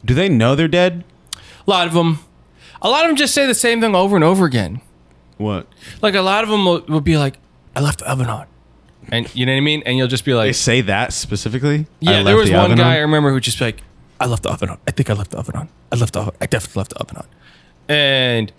Do 0.06 0.14
they 0.14 0.28
know 0.30 0.56
they're 0.56 0.68
dead? 0.68 1.04
A 1.66 1.70
lot 1.70 1.88
of 1.88 1.94
them, 1.94 2.20
a 2.82 2.90
lot 2.90 3.06
of 3.06 3.10
them 3.10 3.16
just 3.16 3.34
say 3.34 3.46
the 3.46 3.54
same 3.56 3.80
thing 3.80 3.96
over 3.96 4.16
and 4.18 4.24
over 4.26 4.46
again. 4.46 4.82
What 5.38 5.68
Like 6.02 6.14
a 6.16 6.22
lot 6.22 6.44
of 6.44 6.50
them 6.50 6.66
will, 6.66 6.82
will 6.88 7.02
be 7.02 7.18
like, 7.18 7.38
"I 7.76 7.80
left 7.80 8.00
the 8.00 8.10
oven 8.12 8.28
on," 8.28 8.46
and 9.10 9.34
you 9.34 9.46
know 9.46 9.54
what 9.54 9.58
I 9.58 9.62
mean. 9.62 9.82
And 9.86 9.98
you'll 9.98 10.08
just 10.10 10.26
be 10.26 10.34
like, 10.34 10.50
they 10.50 10.54
say 10.54 10.82
that 10.82 11.14
specifically? 11.14 11.80
I 11.80 11.86
Yeah, 12.02 12.12
left 12.18 12.26
there 12.26 12.36
was 12.36 12.50
the 12.50 12.56
one 12.56 12.66
oven 12.66 12.78
guy 12.78 12.94
I 12.94 12.98
on? 12.98 13.02
remember 13.04 13.32
who 13.32 13.40
just 13.40 13.58
be 13.60 13.66
like, 13.66 13.82
I 14.20 14.26
left 14.26 14.44
the 14.44 14.50
oven 14.52 14.70
on. 14.70 14.78
I 14.88 14.92
think 14.92 15.10
I 15.10 15.14
left 15.14 15.32
the 15.32 15.38
oven 15.38 15.56
on. 15.56 15.70
I 15.92 15.96
left 15.96 16.14
the 16.14 16.20
oven. 16.20 16.34
I 16.42 16.46
definitely 16.46 16.80
left 16.82 16.90
the 16.92 16.98
oven 16.98 17.18
on. 17.18 17.26
And 17.90 18.52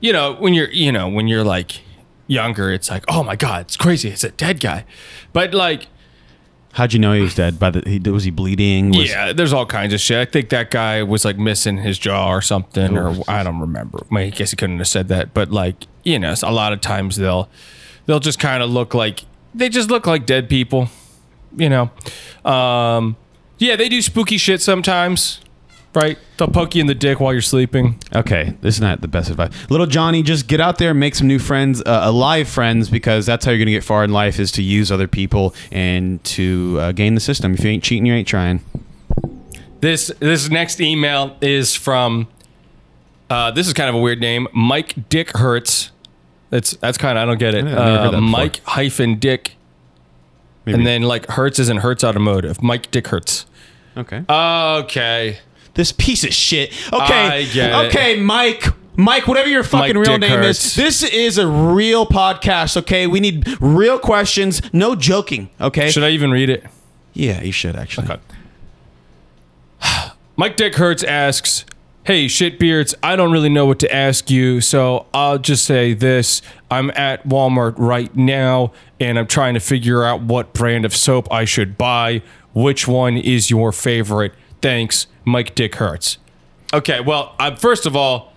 you 0.00 0.12
know, 0.12 0.34
when 0.34 0.54
you're 0.54 0.70
you 0.70 0.90
know, 0.90 1.08
when 1.08 1.28
you're 1.28 1.44
like 1.44 1.80
younger, 2.28 2.70
it's 2.70 2.88
like, 2.88 3.04
oh 3.08 3.24
my 3.24 3.34
God, 3.34 3.62
it's 3.62 3.76
crazy. 3.76 4.10
It's 4.10 4.22
a 4.22 4.30
dead 4.30 4.60
guy. 4.60 4.84
But 5.32 5.52
like, 5.52 5.88
How'd 6.72 6.92
you 6.92 7.00
know 7.00 7.12
he 7.12 7.22
was 7.22 7.34
dead? 7.34 7.58
By 7.58 7.70
the 7.70 7.82
he, 7.88 7.98
was 8.10 8.22
he 8.22 8.30
bleeding? 8.30 8.90
Was, 8.90 9.08
yeah, 9.08 9.32
there's 9.32 9.52
all 9.52 9.66
kinds 9.66 9.92
of 9.92 10.00
shit. 10.00 10.16
I 10.16 10.30
think 10.30 10.50
that 10.50 10.70
guy 10.70 11.02
was 11.02 11.24
like 11.24 11.36
missing 11.36 11.78
his 11.78 11.98
jaw 11.98 12.28
or 12.28 12.40
something, 12.40 12.96
or 12.96 13.16
I 13.26 13.42
don't 13.42 13.58
remember. 13.58 14.06
I 14.12 14.28
guess 14.28 14.50
he 14.50 14.56
couldn't 14.56 14.78
have 14.78 14.86
said 14.86 15.08
that, 15.08 15.34
but 15.34 15.50
like, 15.50 15.86
you 16.04 16.20
know, 16.20 16.34
a 16.42 16.52
lot 16.52 16.72
of 16.72 16.80
times 16.80 17.16
they'll 17.16 17.48
they'll 18.06 18.20
just 18.20 18.38
kind 18.38 18.62
of 18.62 18.70
look 18.70 18.94
like 18.94 19.24
they 19.54 19.68
just 19.68 19.90
look 19.90 20.06
like 20.06 20.24
dead 20.24 20.48
people, 20.48 20.88
you 21.56 21.68
know. 21.68 21.90
Um, 22.44 23.16
yeah, 23.58 23.74
they 23.74 23.88
do 23.88 24.00
spooky 24.00 24.38
shit 24.38 24.62
sometimes, 24.62 25.40
right? 25.94 26.18
They'll 26.36 26.48
poke 26.48 26.74
you 26.74 26.80
in 26.80 26.86
the 26.86 26.94
dick 26.94 27.18
while 27.20 27.32
you're 27.32 27.42
sleeping. 27.42 27.98
Okay, 28.14 28.54
this 28.60 28.76
is 28.76 28.80
not 28.80 29.00
the 29.00 29.08
best 29.08 29.30
advice. 29.30 29.50
Little 29.70 29.86
Johnny, 29.86 30.22
just 30.22 30.46
get 30.46 30.60
out 30.60 30.78
there 30.78 30.90
and 30.90 31.00
make 31.00 31.14
some 31.14 31.26
new 31.26 31.38
friends, 31.38 31.80
uh, 31.82 32.00
alive 32.04 32.48
friends, 32.48 32.88
because 32.90 33.26
that's 33.26 33.44
how 33.44 33.50
you're 33.50 33.58
gonna 33.58 33.70
get 33.72 33.84
far 33.84 34.04
in 34.04 34.12
life 34.12 34.38
is 34.38 34.52
to 34.52 34.62
use 34.62 34.92
other 34.92 35.08
people 35.08 35.54
and 35.72 36.22
to 36.24 36.78
uh, 36.80 36.92
game 36.92 37.14
the 37.14 37.20
system. 37.20 37.54
If 37.54 37.64
you 37.64 37.70
ain't 37.70 37.82
cheating, 37.84 38.06
you 38.06 38.14
ain't 38.14 38.28
trying. 38.28 38.60
This 39.80 40.12
this 40.20 40.48
next 40.50 40.80
email 40.80 41.36
is 41.40 41.74
from 41.74 42.28
uh, 43.30 43.50
this 43.52 43.66
is 43.66 43.72
kind 43.72 43.88
of 43.88 43.94
a 43.94 43.98
weird 44.00 44.20
name, 44.20 44.48
Mike 44.52 45.08
Dick 45.08 45.36
Hertz. 45.36 45.90
That's 46.50 46.72
that's 46.78 46.98
kind 46.98 47.16
of 47.18 47.22
I 47.22 47.26
don't 47.26 47.38
get 47.38 47.54
it. 47.54 47.58
I've 47.58 47.74
never 47.74 47.98
heard 47.98 48.14
Uh. 48.14 48.20
Mike 48.20 48.60
hyphen 48.64 49.18
Dick, 49.18 49.56
Maybe. 50.64 50.78
and 50.78 50.86
then 50.86 51.02
like 51.02 51.26
Hertz 51.28 51.58
is 51.58 51.68
in 51.68 51.76
Hertz 51.78 52.02
Automotive. 52.02 52.62
Mike 52.62 52.90
Dick 52.90 53.08
Hertz. 53.08 53.46
okay. 53.96 54.24
Okay. 54.28 55.38
This 55.78 55.92
piece 55.92 56.24
of 56.24 56.34
shit. 56.34 56.74
Okay, 56.92 57.46
get 57.52 57.70
it. 57.70 57.86
okay, 57.86 58.20
Mike. 58.20 58.64
Mike, 58.96 59.28
whatever 59.28 59.48
your 59.48 59.62
fucking 59.62 59.94
Mike 59.96 60.08
real 60.08 60.18
Dick 60.18 60.28
name 60.28 60.40
Hurts. 60.40 60.66
is, 60.66 60.74
this 60.74 61.02
is 61.04 61.38
a 61.38 61.46
real 61.46 62.04
podcast. 62.04 62.76
Okay, 62.78 63.06
we 63.06 63.20
need 63.20 63.46
real 63.60 63.96
questions, 63.96 64.60
no 64.72 64.96
joking. 64.96 65.50
Okay, 65.60 65.92
Should 65.92 66.02
I 66.02 66.10
even 66.10 66.32
read 66.32 66.50
it? 66.50 66.66
yeah, 67.14 67.40
you 67.40 67.52
should 67.52 67.76
actually. 67.76 68.08
Okay. 68.08 68.20
Mike 70.36 70.56
Dick 70.56 70.74
Hertz 70.74 71.04
asks, 71.04 71.64
Hey, 72.02 72.26
shitbeards, 72.26 72.94
I 73.00 73.14
don't 73.14 73.30
really 73.30 73.48
know 73.50 73.66
what 73.66 73.78
to 73.80 73.94
ask 73.94 74.30
you, 74.30 74.60
so 74.60 75.06
I'll 75.14 75.38
just 75.38 75.64
say 75.64 75.94
this. 75.94 76.42
I'm 76.68 76.90
at 76.96 77.22
Walmart 77.28 77.74
right 77.76 78.14
now, 78.16 78.72
and 78.98 79.16
I'm 79.16 79.28
trying 79.28 79.54
to 79.54 79.60
figure 79.60 80.02
out 80.02 80.22
what 80.22 80.54
brand 80.54 80.84
of 80.84 80.96
soap 80.96 81.30
I 81.32 81.44
should 81.44 81.78
buy. 81.78 82.22
Which 82.52 82.88
one 82.88 83.16
is 83.16 83.48
your 83.48 83.70
favorite? 83.70 84.32
Thanks, 84.60 85.06
Mike 85.24 85.54
Dick 85.54 85.76
Hertz. 85.76 86.18
Okay, 86.72 87.00
well, 87.00 87.34
uh, 87.38 87.54
first 87.56 87.86
of 87.86 87.96
all, 87.96 88.32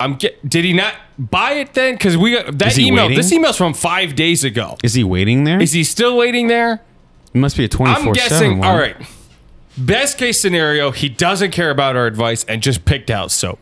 I'm 0.00 0.16
get, 0.16 0.46
did 0.48 0.64
he 0.64 0.72
not 0.72 0.94
buy 1.18 1.52
it 1.52 1.74
then? 1.74 1.94
Because 1.94 2.16
we 2.16 2.32
got 2.32 2.58
that 2.58 2.78
email. 2.78 3.04
waiting? 3.04 3.16
This 3.16 3.32
email's 3.32 3.56
from 3.56 3.74
five 3.74 4.16
days 4.16 4.42
ago. 4.44 4.76
Is 4.82 4.94
he 4.94 5.04
waiting 5.04 5.44
there? 5.44 5.60
Is 5.62 5.72
he 5.72 5.84
still 5.84 6.16
waiting 6.16 6.48
there? 6.48 6.82
it 7.32 7.38
must 7.38 7.56
be 7.56 7.64
a 7.64 7.68
twenty 7.68 7.92
I'm 7.92 8.12
guessing. 8.12 8.64
All 8.64 8.76
right. 8.76 8.96
Best 9.76 10.18
case 10.18 10.40
scenario, 10.40 10.92
he 10.92 11.08
doesn't 11.08 11.50
care 11.50 11.70
about 11.70 11.96
our 11.96 12.06
advice 12.06 12.44
and 12.44 12.62
just 12.62 12.84
picked 12.84 13.10
out 13.10 13.30
soap. 13.32 13.58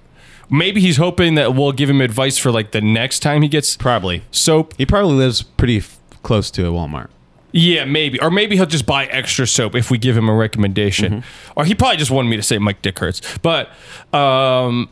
Maybe 0.51 0.83
he's 0.83 0.99
hoping 0.99 1.37
that 1.37 1.55
we'll 1.55 1.73
give 1.73 1.89
him 1.89 2.03
advice 2.03 2.37
for 2.37 2.51
like 2.51 2.73
the 2.73 2.83
next 2.83 3.21
time 3.21 3.41
he 3.41 3.49
gets 3.49 3.77
probably. 3.77 4.23
soap. 4.31 4.75
He 4.77 4.85
probably 4.85 5.15
lives 5.15 5.43
pretty 5.43 5.79
f- 5.79 5.99
close 6.23 6.51
to 6.51 6.67
a 6.67 6.71
Walmart. 6.71 7.09
Yeah, 7.53 7.85
maybe. 7.85 8.19
Or 8.21 8.31
maybe 8.31 8.57
he'll 8.57 8.65
just 8.67 8.87
buy 8.87 9.05
extra 9.07 9.47
soap 9.47 9.75
if 9.75 9.91
we 9.91 9.99
give 9.99 10.17
him 10.17 10.29
a 10.29 10.35
recommendation. 10.35 11.21
Mm-hmm. 11.21 11.53
Or 11.59 11.65
he 11.67 11.75
probably 11.75 11.99
just 11.99 12.11
wanted 12.11 12.29
me 12.31 12.37
to 12.37 12.43
say 12.43 12.57
Mike 12.59 12.81
Dick 12.83 12.99
Hurts. 12.99 13.21
But 13.43 13.69
um, 14.15 14.89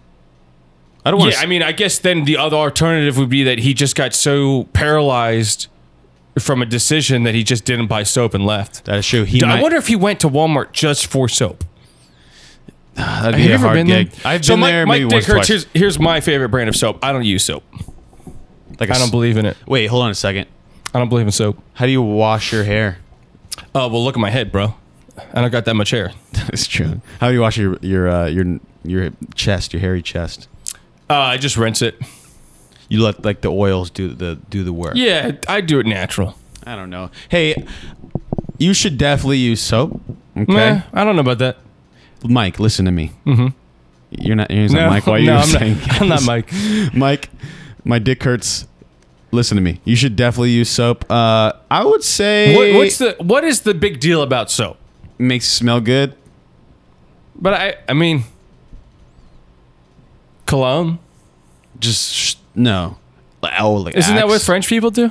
I 1.05 1.11
don't 1.11 1.19
want 1.19 1.33
yeah, 1.33 1.39
to. 1.39 1.43
I 1.43 1.47
mean, 1.47 1.63
I 1.63 1.73
guess 1.73 1.99
then 1.99 2.25
the 2.25 2.37
other 2.37 2.57
alternative 2.57 3.17
would 3.17 3.31
be 3.31 3.43
that 3.45 3.61
he 3.61 3.73
just 3.73 3.97
got 3.97 4.13
so 4.13 4.65
paralyzed 4.75 5.69
from 6.39 6.61
a 6.63 6.67
decision 6.67 7.23
that 7.25 7.35
he 7.35 7.43
just 7.43 7.65
didn't 7.65 7.87
buy 7.87 8.03
soap 8.03 8.35
and 8.35 8.45
left. 8.45 8.85
that 8.85 8.99
is 8.99 9.07
true. 9.07 9.25
He 9.25 9.43
I 9.43 9.49
might, 9.57 9.63
wonder 9.63 9.77
if 9.79 9.87
he 9.89 9.97
went 9.97 10.21
to 10.21 10.29
Walmart 10.29 10.73
just 10.73 11.07
for 11.07 11.29
soap. 11.29 11.65
that'd 12.95 13.35
Have 13.35 13.37
be 13.37 13.43
you 13.45 13.51
a 13.51 13.55
ever 13.55 13.65
hard 13.69 13.75
been 13.77 13.87
gig. 13.87 14.11
there? 14.11 14.33
I've 14.33 14.45
so 14.45 14.53
been 14.53 14.61
Mike, 14.61 14.71
there 14.71 14.87
Mike 14.87 14.99
maybe 14.99 15.09
Dick 15.09 15.15
once, 15.17 15.27
Hurts, 15.27 15.37
twice. 15.37 15.49
here's, 15.49 15.67
here's 15.73 15.99
my 15.99 16.21
favorite 16.21 16.51
brand 16.51 16.69
of 16.69 16.77
soap. 16.77 16.99
I 17.03 17.13
don't 17.13 17.25
use 17.25 17.43
soap. 17.45 17.65
Like 18.79 18.91
a 18.91 18.95
I 18.95 18.99
don't 18.99 19.05
s- 19.07 19.11
believe 19.11 19.39
in 19.39 19.47
it. 19.47 19.57
Wait, 19.67 19.87
hold 19.87 20.05
on 20.05 20.11
a 20.11 20.15
second. 20.15 20.47
I 20.95 20.99
don't 20.99 21.09
believe 21.09 21.27
in 21.27 21.33
soap. 21.33 21.59
How 21.75 21.87
do 21.87 21.93
you 21.93 22.03
wash 22.03 22.53
your 22.53 22.65
hair? 22.65 22.99
Oh 23.75 23.89
well, 23.89 24.03
look 24.05 24.17
at 24.17 24.21
my 24.21 24.31
head, 24.31 24.51
bro. 24.51 24.75
I 25.35 25.41
don't 25.41 25.51
got 25.51 25.65
that 25.67 25.75
much 25.75 25.91
hair. 25.91 26.13
That's 26.33 26.67
true. 26.67 27.01
How 27.21 27.29
do 27.29 27.35
you 27.35 27.41
wash 27.41 27.57
your 27.59 27.77
your 27.83 28.09
uh, 28.09 28.27
your 28.27 28.59
your 28.85 29.11
chest, 29.35 29.73
your 29.73 29.81
hairy 29.81 30.03
chest? 30.03 30.49
Uh, 31.09 31.15
I 31.19 31.37
just 31.37 31.57
rinse 31.57 31.83
it. 31.83 32.01
You 32.89 33.03
let 33.03 33.25
like 33.25 33.41
the 33.43 33.51
oils 33.53 33.91
do 33.91 34.09
the 34.09 34.39
do 34.51 34.65
the 34.65 34.73
work. 34.73 34.95
Yeah, 34.97 35.33
I 35.49 35.61
do 35.61 35.79
it 35.79 35.87
natural. 35.87 36.37
I 36.67 36.75
don't 36.77 36.91
know. 36.91 37.11
Hey, 37.29 37.55
you 38.59 38.75
should 38.75 38.99
definitely 38.99 39.39
use 39.39 39.61
soap. 39.61 40.01
Okay, 40.37 40.53
Meh, 40.53 40.83
I 40.93 41.05
don't 41.05 41.15
know 41.17 41.21
about 41.23 41.39
that. 41.39 41.59
Mike, 42.25 42.59
listen 42.59 42.85
to 42.87 42.91
me. 42.91 43.13
Mm-hmm. 43.27 43.49
You're 44.11 44.37
not. 44.37 44.51
You're 44.51 44.69
No, 44.69 44.89
Mike. 44.91 45.07
Why 45.07 45.13
are 45.15 45.19
you 45.21 45.33
I'm 45.33 45.47
saying? 45.47 45.79
not, 45.79 45.93
I'm 46.03 46.09
not 46.09 46.25
Mike. 46.25 46.51
Mike, 46.95 47.31
my 47.85 47.99
dick 47.99 48.23
hurts. 48.23 48.67
Listen 49.33 49.57
to 49.57 49.63
me. 49.63 49.81
You 49.85 49.95
should 49.97 50.17
definitely 50.17 50.51
use 50.51 50.69
soap. 50.69 51.09
Uh, 51.11 51.53
I 51.71 51.85
would 51.85 52.03
say 52.03 52.57
What, 52.57 52.75
what's 52.79 52.99
the 52.99 53.17
what 53.21 53.45
is 53.45 53.61
the 53.63 53.75
big 53.75 54.01
deal 54.01 54.23
about 54.23 54.51
soap? 54.51 54.77
makes 55.19 55.45
you 55.47 55.51
smell 55.51 55.81
good. 55.81 56.15
But 57.37 57.55
I 57.55 57.75
I 57.89 57.93
mean, 57.93 58.25
cologne. 60.47 60.99
Just 61.79 62.13
sh- 62.13 62.35
no. 62.55 62.99
Oh, 63.59 63.75
like 63.75 63.97
Isn't 63.97 64.15
that 64.17 64.27
what 64.27 64.37
Axe. 64.37 64.45
French 64.47 64.69
people 64.69 64.91
do? 64.91 65.11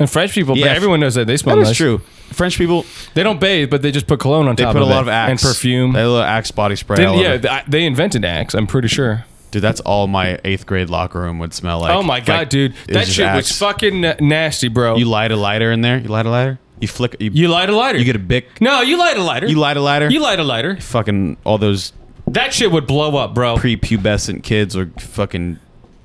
And 0.00 0.08
French 0.10 0.32
people, 0.32 0.56
Yeah, 0.56 0.66
everyone 0.68 1.00
knows 1.00 1.14
that 1.16 1.26
they 1.26 1.36
smell 1.36 1.56
That 1.56 1.62
is 1.62 1.68
nice. 1.68 1.76
true. 1.76 1.98
French 2.32 2.56
people 2.58 2.84
They 3.14 3.22
don't 3.22 3.40
bathe, 3.40 3.70
but 3.70 3.82
they 3.82 3.90
just 3.90 4.06
put 4.06 4.20
cologne 4.20 4.46
on 4.48 4.56
top 4.56 4.68
of 4.68 4.74
the 4.74 4.80
they 4.80 4.80
top 4.80 4.82
put 4.82 4.82
a 4.82 4.84
of 4.84 4.88
lot 4.90 4.98
it 4.98 5.02
of 5.02 5.08
Axe 5.08 5.30
and 5.30 5.40
perfume. 5.40 5.92
They 5.92 5.98
have 6.00 6.08
a 6.08 6.10
little 6.10 6.24
Axe 6.24 6.50
body 6.50 6.76
spray. 6.76 7.04
All 7.04 7.20
yeah, 7.20 7.36
th- 7.38 7.62
they 7.68 7.84
invented 7.84 8.24
Axe. 8.24 8.54
I'm 8.54 8.66
pretty 8.66 8.88
sure. 8.88 9.24
Dude, 9.50 9.62
that's 9.62 9.80
all 9.80 10.06
my 10.06 10.38
eighth 10.44 10.66
grade 10.66 10.90
locker 10.90 11.20
room 11.20 11.38
would 11.38 11.52
smell 11.54 11.80
like. 11.80 11.90
oh 11.94 12.02
my 12.02 12.20
god, 12.20 12.38
Like, 12.38 12.50
dude, 12.50 12.74
that 12.88 13.06
shit 13.08 13.34
was 13.34 13.50
fucking 13.58 14.00
nasty, 14.20 14.68
bro. 14.68 14.94
You 14.96 15.00
You, 15.04 15.10
light 15.10 15.32
a 15.32 15.36
lighter 15.36 15.70
in 15.72 15.80
there. 15.80 15.98
You 15.98 16.08
light 16.08 16.26
a 16.26 16.30
lighter. 16.30 16.58
You 16.80 16.86
flick. 16.88 17.16
You, 17.18 17.30
you 17.32 17.48
light 17.48 17.68
a 17.68 17.76
lighter. 17.76 17.98
you 17.98 18.04
get 18.04 18.16
a 18.16 18.20
bic. 18.20 18.60
no, 18.60 18.82
you 18.82 18.96
light 18.98 19.16
a 19.16 19.22
lighter. 19.22 19.46
You 19.48 19.56
light 19.58 19.76
a 19.76 19.80
lighter. 19.80 20.08
You 20.10 20.20
light 20.20 20.38
a 20.38 20.44
lighter. 20.44 20.76
fucking 20.80 21.36
all 21.44 21.58
those 21.58 21.92
That 22.28 22.52
shit 22.54 22.70
would 22.70 22.86
blow 22.86 23.16
up, 23.16 23.34
bro. 23.34 23.56
prepubescent 23.56 24.42
kids 24.44 24.76
or 24.76 24.86
fucking 25.00 25.58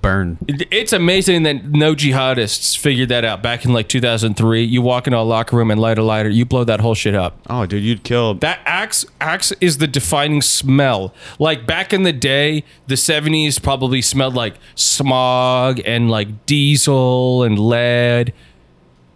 burn. 0.04 0.38
It's 0.47 0.93
amazing 0.93 1.41
that 1.43 1.66
no 1.66 1.95
jihadists 1.95 2.78
figured 2.78 3.10
that 3.10 3.26
out 3.26 3.41
back 3.41 3.66
in 3.66 3.74
like 3.74 3.89
2003. 3.89 4.62
You 4.64 4.84
walk 4.84 5.08
into 5.08 5.18
a 5.18 5.22
locker 5.22 5.56
room 5.56 5.72
and 5.72 5.82
light 5.82 5.97
a 5.97 6.04
lighter, 6.04 6.30
you 6.30 6.45
blow 6.45 6.64
that 6.66 6.80
whole 6.82 6.93
shit 6.93 7.16
up. 7.16 7.39
Oh, 7.49 7.66
dude, 7.66 7.82
you'd 7.84 8.04
kill. 8.04 8.36
That 8.36 8.60
axe 8.66 9.04
axe 9.20 9.51
is 9.60 9.80
the 9.80 9.88
defining 9.88 10.43
smell. 10.43 11.12
Like 11.39 11.66
back 11.66 11.91
in 11.91 12.04
the 12.04 12.14
day, 12.14 12.64
the 12.86 12.93
70s 12.95 13.60
probably 13.64 14.04
smelled 14.04 14.36
like 14.36 14.56
smog 14.76 15.82
and 15.86 16.12
like 16.12 16.45
diesel 16.45 17.41
and 17.41 17.58
lead. 17.58 18.32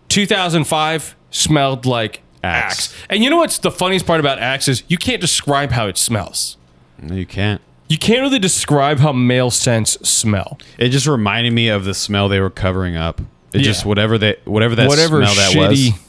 2005 0.09 1.15
smelled 1.29 1.85
like 1.85 2.21
Axe. 2.43 2.93
axe. 2.93 3.05
And 3.09 3.23
you 3.23 3.29
know 3.29 3.37
what's 3.37 3.57
the 3.59 3.71
funniest 3.71 4.07
part 4.07 4.19
about 4.19 4.39
axe 4.39 4.67
is 4.67 4.83
you 4.87 4.97
can't 4.97 5.19
describe 5.21 5.71
how 5.71 5.87
it 5.87 5.97
smells. 5.97 6.57
No, 7.01 7.13
you 7.15 7.25
can't. 7.25 7.61
You 7.89 7.97
can't 7.97 8.21
really 8.21 8.39
describe 8.39 8.99
how 8.99 9.13
male 9.13 9.49
scents 9.49 9.97
smell. 10.07 10.57
It 10.77 10.89
just 10.89 11.07
reminded 11.07 11.53
me 11.53 11.69
of 11.69 11.85
the 11.85 11.93
smell 11.93 12.27
they 12.27 12.39
were 12.41 12.49
covering 12.49 12.95
up. 12.97 13.21
It 13.53 13.59
Yeah. 13.61 13.63
just 13.63 13.85
whatever 13.85 14.17
that 14.17 14.45
whatever 14.45 14.75
that 14.75 14.87
Whatever 14.89 15.23
smell 15.25 15.35
that 15.35 15.55
was. 15.69 15.79
shitty- 15.79 15.99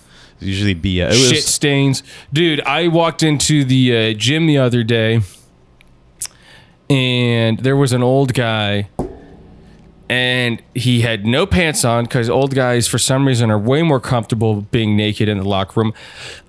Usually 0.40 0.74
be 0.74 1.00
it 1.00 1.12
shit 1.14 1.42
stains. 1.42 2.02
Dude, 2.32 2.60
I 2.60 2.86
walked 2.88 3.22
into 3.24 3.64
the 3.64 3.96
uh, 3.96 4.12
gym 4.14 4.46
the 4.46 4.58
other 4.58 4.84
day 4.84 5.20
and 6.90 7.58
there 7.58 7.76
was 7.76 7.92
an 7.92 8.02
old 8.02 8.34
guy 8.34 8.88
and 10.08 10.62
he 10.74 11.02
had 11.02 11.26
no 11.26 11.44
pants 11.44 11.84
on 11.84 12.04
because 12.04 12.30
old 12.30 12.54
guys 12.54 12.88
for 12.88 12.98
some 12.98 13.26
reason 13.26 13.50
are 13.50 13.58
way 13.58 13.82
more 13.82 14.00
comfortable 14.00 14.62
being 14.70 14.96
naked 14.96 15.28
in 15.28 15.36
the 15.38 15.44
locker 15.46 15.80
room 15.80 15.92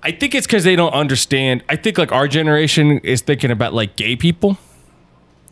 i 0.02 0.10
think 0.10 0.34
it's 0.34 0.46
because 0.46 0.64
they 0.64 0.74
don't 0.76 0.94
understand 0.94 1.62
i 1.68 1.76
think 1.76 1.98
like 1.98 2.10
our 2.10 2.26
generation 2.26 2.98
is 3.00 3.20
thinking 3.20 3.50
about 3.50 3.74
like 3.74 3.96
gay 3.96 4.16
people 4.16 4.56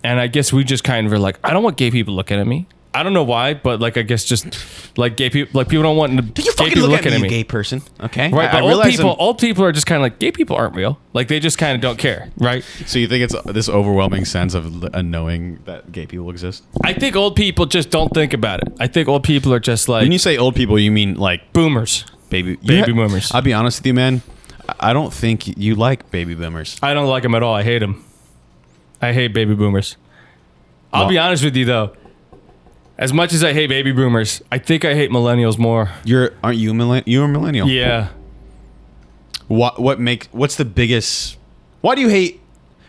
and 0.09 0.19
i 0.25 0.27
guess 0.35 0.53
we 0.53 0.63
just 0.75 0.85
kind 0.85 1.07
of 1.07 1.13
are 1.13 1.19
like 1.29 1.37
i 1.45 1.51
don't 1.53 1.63
want 1.67 1.77
gay 1.77 1.91
people 1.91 2.15
looking 2.15 2.39
at 2.41 2.47
me 2.47 2.67
i 2.95 3.03
don't 3.03 3.13
know 3.19 3.23
why 3.35 3.53
but 3.67 3.81
like 3.85 3.97
i 3.97 4.03
guess 4.11 4.25
just 4.33 4.45
like 5.03 5.17
gay 5.21 5.29
people 5.31 5.51
like 5.59 5.69
people 5.69 5.83
don't 5.89 5.97
want 5.97 6.11
Do 6.35 6.43
you 6.43 6.53
gay 6.57 6.69
people 6.71 6.89
look 6.89 7.01
at 7.07 7.13
looking 7.13 7.23
me, 7.23 7.29
gay 7.29 7.45
person? 7.45 7.83
Okay, 8.01 8.31
right 8.31 8.49
I- 8.49 8.53
but 8.53 8.65
I 8.65 8.73
old 8.73 8.85
people 8.93 9.11
I'm- 9.11 9.17
old 9.27 9.39
people 9.39 9.63
are 9.67 9.73
just 9.79 9.87
kind 9.91 9.99
of 10.01 10.03
like 10.09 10.19
gay 10.19 10.33
people 10.33 10.57
aren't 10.57 10.75
real 10.75 10.99
like 11.13 11.29
they 11.29 11.39
just 11.49 11.59
kind 11.59 11.75
of 11.77 11.81
don't 11.87 11.99
care 11.99 12.31
right 12.39 12.65
So 12.87 12.99
you 12.99 13.07
think 13.07 13.23
it's 13.27 13.37
this 13.59 13.69
overwhelming 13.69 14.25
sense 14.25 14.55
of 14.59 14.65
uh, 14.95 15.03
knowing 15.03 15.59
that 15.67 15.93
gay 15.93 16.07
people 16.07 16.31
exist? 16.31 16.65
i 16.83 16.93
think 17.01 17.15
old 17.15 17.35
people 17.37 17.67
just 17.67 17.91
don't 17.91 18.13
think 18.19 18.33
about 18.41 18.59
it 18.65 18.69
i 18.81 18.87
think 18.87 19.07
old 19.09 19.23
people 19.33 19.53
are 19.53 19.61
just 19.73 19.89
like 19.89 20.03
When 20.03 20.13
you 20.13 20.19
say 20.29 20.39
old 20.39 20.55
people, 20.57 20.79
you 20.79 20.91
mean 20.91 21.11
like 21.29 21.41
boomers 21.53 22.05
baby 22.31 22.57
Baby 22.57 22.93
boomers. 22.93 23.31
I'll 23.35 23.43
be 23.43 23.55
honest 23.55 23.81
with 23.81 23.87
you, 23.87 23.95
man. 23.95 24.21
I 24.89 24.93
don't 24.93 25.13
think 25.23 25.39
you 25.65 25.75
like 25.77 26.11
baby 26.11 26.35
boomers. 26.35 26.77
I 26.83 26.93
don't 26.95 27.09
like 27.15 27.23
them 27.23 27.35
at 27.35 27.43
all. 27.43 27.55
I 27.55 27.63
hate 27.63 27.79
them. 27.81 28.05
I 29.01 29.13
hate 29.13 29.29
baby 29.33 29.55
boomers. 29.55 29.97
I'll 30.93 31.03
Well- 31.03 31.11
be 31.11 31.19
honest 31.19 31.45
with 31.45 31.57
you 31.57 31.65
though. 31.65 31.93
As 32.99 33.13
much 33.13 33.33
as 33.33 33.45
I 33.45 33.53
hate 33.53 33.69
baby 33.69 33.93
boomers, 33.93 34.43
I 34.51 34.59
think 34.59 34.85
I 34.85 34.95
hate 34.95 35.11
millennials 35.11 35.57
more. 35.57 35.91
You're 36.05 36.33
aren't 36.43 36.59
you 36.59 36.75
millennial? 36.75 37.05
You're 37.09 37.25
a 37.27 37.29
millennial. 37.29 37.69
Yeah. 37.69 38.09
What 39.47 39.79
what 39.81 40.01
makes 40.01 40.29
what's 40.33 40.57
the 40.57 40.65
biggest? 40.65 41.37
Why 41.81 41.95
do 41.95 42.01
you 42.01 42.09
hate? 42.09 42.41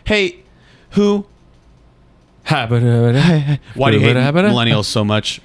Hate 0.04 0.44
who? 0.90 1.26
Why 2.48 2.66
do 2.66 3.98
you 3.98 4.00
hate 4.00 4.16
millennials 4.16 4.86
so 4.86 5.04
much 5.04 5.40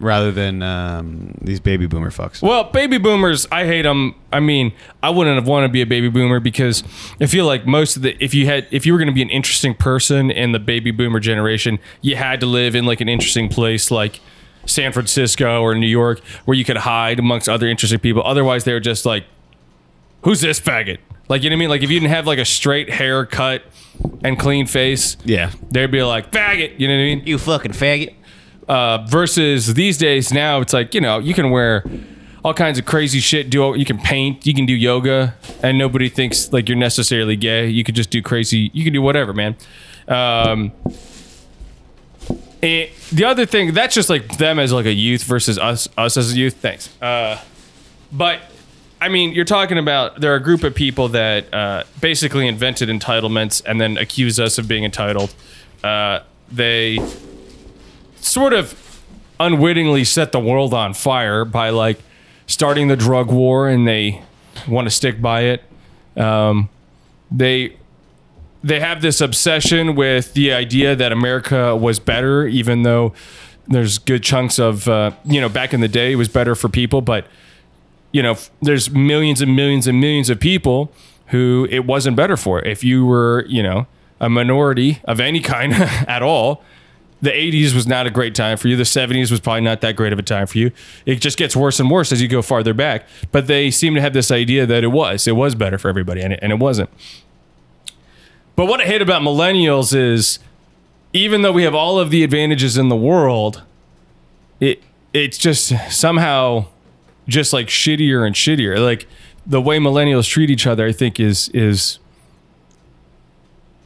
rather 0.00 0.32
than 0.32 0.62
um, 0.62 1.34
these 1.40 1.60
baby 1.60 1.86
boomer 1.86 2.10
fucks? 2.10 2.42
Well, 2.42 2.64
baby 2.64 2.98
boomers, 2.98 3.46
I 3.52 3.66
hate 3.66 3.82
them. 3.82 4.14
I 4.32 4.40
mean, 4.40 4.72
I 5.02 5.10
wouldn't 5.10 5.36
have 5.36 5.46
wanted 5.46 5.68
to 5.68 5.72
be 5.72 5.82
a 5.82 5.86
baby 5.86 6.08
boomer 6.08 6.40
because 6.40 6.82
I 7.20 7.26
feel 7.26 7.46
like 7.46 7.66
most 7.66 7.96
of 7.96 8.02
the 8.02 8.16
if 8.22 8.34
you 8.34 8.46
had 8.46 8.66
if 8.70 8.84
you 8.86 8.92
were 8.92 8.98
going 8.98 9.08
to 9.08 9.14
be 9.14 9.22
an 9.22 9.30
interesting 9.30 9.74
person 9.74 10.30
in 10.30 10.52
the 10.52 10.58
baby 10.58 10.90
boomer 10.90 11.20
generation, 11.20 11.78
you 12.00 12.16
had 12.16 12.40
to 12.40 12.46
live 12.46 12.74
in 12.74 12.84
like 12.86 13.00
an 13.00 13.08
interesting 13.08 13.48
place 13.48 13.90
like 13.90 14.20
San 14.66 14.92
Francisco 14.92 15.62
or 15.62 15.74
New 15.74 15.86
York 15.86 16.20
where 16.44 16.56
you 16.56 16.64
could 16.64 16.76
hide 16.78 17.18
amongst 17.18 17.48
other 17.48 17.66
interesting 17.68 17.98
people. 17.98 18.22
Otherwise, 18.24 18.64
they 18.64 18.72
were 18.72 18.80
just 18.80 19.04
like, 19.06 19.24
"Who's 20.22 20.40
this 20.40 20.60
faggot?" 20.60 20.98
Like 21.28 21.42
you 21.42 21.50
know 21.50 21.54
what 21.54 21.58
I 21.58 21.60
mean? 21.60 21.68
Like 21.70 21.82
if 21.82 21.90
you 21.90 22.00
didn't 22.00 22.12
have 22.12 22.26
like 22.26 22.38
a 22.38 22.44
straight 22.44 22.90
haircut 22.90 23.62
and 24.24 24.38
clean 24.38 24.66
face, 24.66 25.16
Yeah. 25.24 25.50
they'd 25.70 25.90
be 25.90 26.02
like, 26.02 26.30
"Faggot," 26.32 26.78
you 26.80 26.88
know 26.88 26.94
what 26.94 27.00
I 27.00 27.04
mean? 27.04 27.22
You 27.26 27.38
fucking 27.38 27.72
faggot. 27.72 28.14
Uh, 28.70 29.04
versus 29.08 29.74
these 29.74 29.98
days 29.98 30.32
now 30.32 30.60
it's 30.60 30.72
like 30.72 30.94
you 30.94 31.00
know 31.00 31.18
you 31.18 31.34
can 31.34 31.50
wear 31.50 31.84
all 32.44 32.54
kinds 32.54 32.78
of 32.78 32.86
crazy 32.86 33.18
shit 33.18 33.50
do 33.50 33.74
you 33.76 33.84
can 33.84 33.98
paint 33.98 34.46
you 34.46 34.54
can 34.54 34.64
do 34.64 34.72
yoga 34.72 35.34
and 35.62 35.76
nobody 35.76 36.08
thinks 36.08 36.52
like 36.52 36.68
you're 36.68 36.78
necessarily 36.78 37.36
gay. 37.36 37.66
You 37.66 37.82
can 37.84 37.94
just 37.94 38.10
do 38.10 38.22
crazy 38.22 38.70
you 38.72 38.84
can 38.84 38.92
do 38.92 39.02
whatever 39.02 39.32
man. 39.32 39.56
Um, 40.06 40.72
and 42.62 42.90
the 43.12 43.24
other 43.24 43.44
thing 43.44 43.74
that's 43.74 43.94
just 43.94 44.08
like 44.08 44.38
them 44.38 44.60
as 44.60 44.72
like 44.72 44.86
a 44.86 44.92
youth 44.92 45.24
versus 45.24 45.58
us 45.58 45.88
us 45.98 46.16
as 46.16 46.32
a 46.32 46.36
youth. 46.36 46.54
Thanks. 46.54 46.90
Uh, 47.02 47.42
but 48.12 48.40
I 49.00 49.08
mean, 49.08 49.32
you're 49.32 49.44
talking 49.44 49.78
about 49.78 50.20
there 50.20 50.32
are 50.32 50.36
a 50.36 50.42
group 50.42 50.62
of 50.62 50.74
people 50.74 51.08
that 51.08 51.52
uh, 51.52 51.84
basically 52.00 52.46
invented 52.46 52.88
entitlements 52.88 53.62
and 53.64 53.80
then 53.80 53.96
accuse 53.96 54.38
us 54.38 54.58
of 54.58 54.68
being 54.68 54.84
entitled. 54.84 55.34
Uh, 55.82 56.20
they 56.52 56.98
sort 58.20 58.52
of 58.52 59.02
unwittingly 59.38 60.04
set 60.04 60.32
the 60.32 60.40
world 60.40 60.74
on 60.74 60.94
fire 60.94 61.44
by 61.44 61.70
like 61.70 62.00
starting 62.46 62.88
the 62.88 62.96
drug 62.96 63.30
war 63.30 63.68
and 63.68 63.86
they 63.86 64.22
want 64.68 64.86
to 64.86 64.90
stick 64.90 65.20
by 65.22 65.42
it. 65.42 65.62
Um, 66.16 66.68
they 67.30 67.76
they 68.62 68.80
have 68.80 69.00
this 69.00 69.20
obsession 69.20 69.94
with 69.94 70.34
the 70.34 70.52
idea 70.52 70.94
that 70.94 71.12
America 71.12 71.74
was 71.74 71.98
better, 71.98 72.46
even 72.46 72.82
though 72.82 73.14
there's 73.68 73.98
good 73.98 74.22
chunks 74.22 74.58
of 74.58 74.88
uh, 74.88 75.12
you 75.24 75.40
know 75.40 75.48
back 75.48 75.72
in 75.72 75.80
the 75.80 75.88
day 75.88 76.12
it 76.12 76.16
was 76.16 76.28
better 76.28 76.54
for 76.54 76.68
people, 76.68 77.00
but 77.00 77.26
you 78.12 78.22
know 78.22 78.36
there's 78.60 78.90
millions 78.90 79.40
and 79.40 79.56
millions 79.56 79.86
and 79.86 80.00
millions 80.00 80.28
of 80.28 80.40
people 80.40 80.92
who 81.26 81.66
it 81.70 81.86
wasn't 81.86 82.16
better 82.16 82.36
for. 82.36 82.60
If 82.64 82.84
you 82.84 83.06
were 83.06 83.46
you 83.48 83.62
know 83.62 83.86
a 84.20 84.28
minority 84.28 85.00
of 85.04 85.20
any 85.20 85.40
kind 85.40 85.72
at 85.74 86.22
all, 86.22 86.62
the 87.22 87.30
80s 87.30 87.74
was 87.74 87.86
not 87.86 88.06
a 88.06 88.10
great 88.10 88.34
time 88.34 88.56
for 88.56 88.68
you. 88.68 88.76
The 88.76 88.84
70s 88.84 89.30
was 89.30 89.40
probably 89.40 89.60
not 89.60 89.80
that 89.82 89.96
great 89.96 90.12
of 90.12 90.18
a 90.18 90.22
time 90.22 90.46
for 90.46 90.58
you. 90.58 90.72
It 91.04 91.16
just 91.16 91.36
gets 91.36 91.54
worse 91.54 91.78
and 91.78 91.90
worse 91.90 92.12
as 92.12 92.22
you 92.22 92.28
go 92.28 92.42
farther 92.42 92.74
back. 92.74 93.06
But 93.30 93.46
they 93.46 93.70
seem 93.70 93.94
to 93.94 94.00
have 94.00 94.12
this 94.12 94.30
idea 94.30 94.66
that 94.66 94.82
it 94.84 94.88
was. 94.88 95.26
It 95.26 95.36
was 95.36 95.54
better 95.54 95.78
for 95.78 95.88
everybody, 95.88 96.22
and 96.22 96.32
it, 96.32 96.38
and 96.42 96.50
it 96.52 96.58
wasn't. 96.58 96.90
But 98.56 98.66
what 98.66 98.80
I 98.80 98.84
hate 98.84 99.02
about 99.02 99.22
millennials 99.22 99.94
is 99.94 100.38
even 101.12 101.42
though 101.42 101.52
we 101.52 101.62
have 101.62 101.74
all 101.74 101.98
of 101.98 102.10
the 102.10 102.22
advantages 102.22 102.76
in 102.76 102.88
the 102.88 102.96
world, 102.96 103.62
it 104.60 104.82
it's 105.12 105.38
just 105.38 105.72
somehow 105.90 106.66
just 107.26 107.52
like 107.52 107.68
shittier 107.68 108.26
and 108.26 108.34
shittier. 108.34 108.78
Like 108.78 109.06
the 109.46 109.60
way 109.60 109.78
millennials 109.78 110.28
treat 110.28 110.50
each 110.50 110.66
other, 110.66 110.86
I 110.86 110.92
think 110.92 111.18
is 111.18 111.48
is 111.50 111.99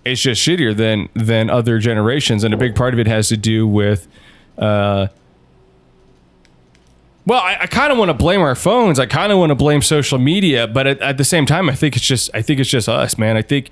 it's 0.05 0.21
just 0.21 0.41
shittier 0.41 0.77
than 0.77 1.09
than 1.15 1.51
other 1.51 1.79
generations, 1.79 2.45
and 2.45 2.53
a 2.53 2.57
big 2.57 2.75
part 2.75 2.95
of 2.95 3.01
it 3.01 3.07
has 3.07 3.29
to 3.29 3.37
do 3.37 3.67
with. 3.67 4.07
Uh, 4.59 5.09
well, 7.27 7.41
I, 7.41 7.59
I 7.63 7.67
kind 7.67 7.91
of 7.91 7.99
want 7.99 8.11
to 8.11 8.15
blame 8.15 8.43
our 8.43 8.55
phones. 8.55 8.99
I 8.99 9.07
kind 9.07 9.33
of 9.33 9.39
want 9.39 9.49
to 9.51 9.55
blame 9.55 9.81
social 9.81 10.19
media, 10.19 10.67
but 10.67 10.87
at, 10.87 11.01
at 11.01 11.17
the 11.17 11.25
same 11.25 11.47
time, 11.47 11.71
I 11.71 11.75
think 11.75 11.97
it's 11.97 12.05
just 12.05 12.31
I 12.35 12.43
think 12.43 12.61
it's 12.61 12.71
just 12.71 12.89
us, 12.89 13.17
man. 13.17 13.37
I 13.37 13.43
think 13.43 13.71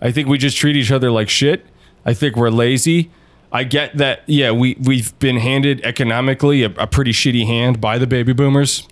I 0.00 0.10
think 0.12 0.28
we 0.28 0.38
just 0.38 0.56
treat 0.56 0.76
each 0.76 0.90
other 0.92 1.10
like 1.10 1.28
shit. 1.28 1.64
I 2.04 2.14
think 2.14 2.36
we're 2.36 2.50
lazy. 2.50 3.10
I 3.52 3.64
get 3.64 3.96
that. 3.96 4.22
Yeah, 4.26 4.52
we 4.52 4.76
we've 4.80 5.18
been 5.18 5.36
handed 5.38 5.80
economically 5.82 6.62
a, 6.62 6.70
a 6.76 6.86
pretty 6.86 7.12
shitty 7.12 7.46
hand 7.46 7.80
by 7.80 7.98
the 7.98 8.06
baby 8.06 8.32
boomers. 8.32 8.86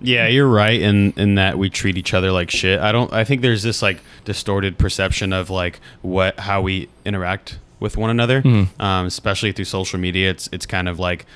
Yeah, 0.00 0.26
you're 0.28 0.48
right 0.48 0.80
in 0.80 1.12
in 1.16 1.34
that 1.34 1.58
we 1.58 1.68
treat 1.70 1.96
each 1.98 2.14
other 2.14 2.32
like 2.32 2.50
shit. 2.50 2.80
I 2.80 2.90
don't. 2.92 3.12
I 3.12 3.24
think 3.24 3.42
there's 3.42 3.62
this 3.62 3.82
like 3.82 4.00
distorted 4.24 4.78
perception 4.78 5.32
of 5.32 5.50
like 5.50 5.80
what 6.02 6.38
how 6.40 6.62
we 6.62 6.88
interact 7.04 7.58
with 7.80 7.96
one 7.96 8.10
another, 8.10 8.42
Mm-hmm. 8.42 8.80
um, 8.82 9.06
especially 9.06 9.52
through 9.52 9.66
social 9.66 9.98
media. 9.98 10.30
It's 10.30 10.48
it's 10.52 10.66
kind 10.66 10.88
of 10.88 10.98
like 10.98 11.26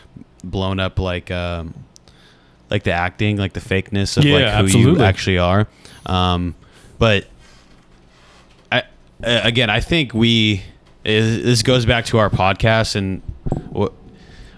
blown 0.42 0.80
up 0.80 0.98
like 0.98 1.30
um, 1.30 1.74
like 2.70 2.84
the 2.84 2.92
acting, 2.92 3.36
like 3.36 3.52
the 3.52 3.60
fakeness 3.60 4.16
of 4.16 4.24
Yeah, 4.24 4.60
like 4.60 4.70
who 4.72 4.78
you 4.78 5.02
actually 5.02 5.38
are. 5.38 5.66
Um, 6.06 6.54
but 6.98 7.26
I 8.72 8.78
uh, 9.22 9.40
again, 9.44 9.70
I 9.70 9.80
think 9.80 10.14
we 10.14 10.62
is, 11.04 11.42
this 11.44 11.62
goes 11.62 11.84
back 11.84 12.06
to 12.06 12.18
our 12.18 12.30
podcast 12.30 12.96
and 12.96 13.20
what 13.70 13.92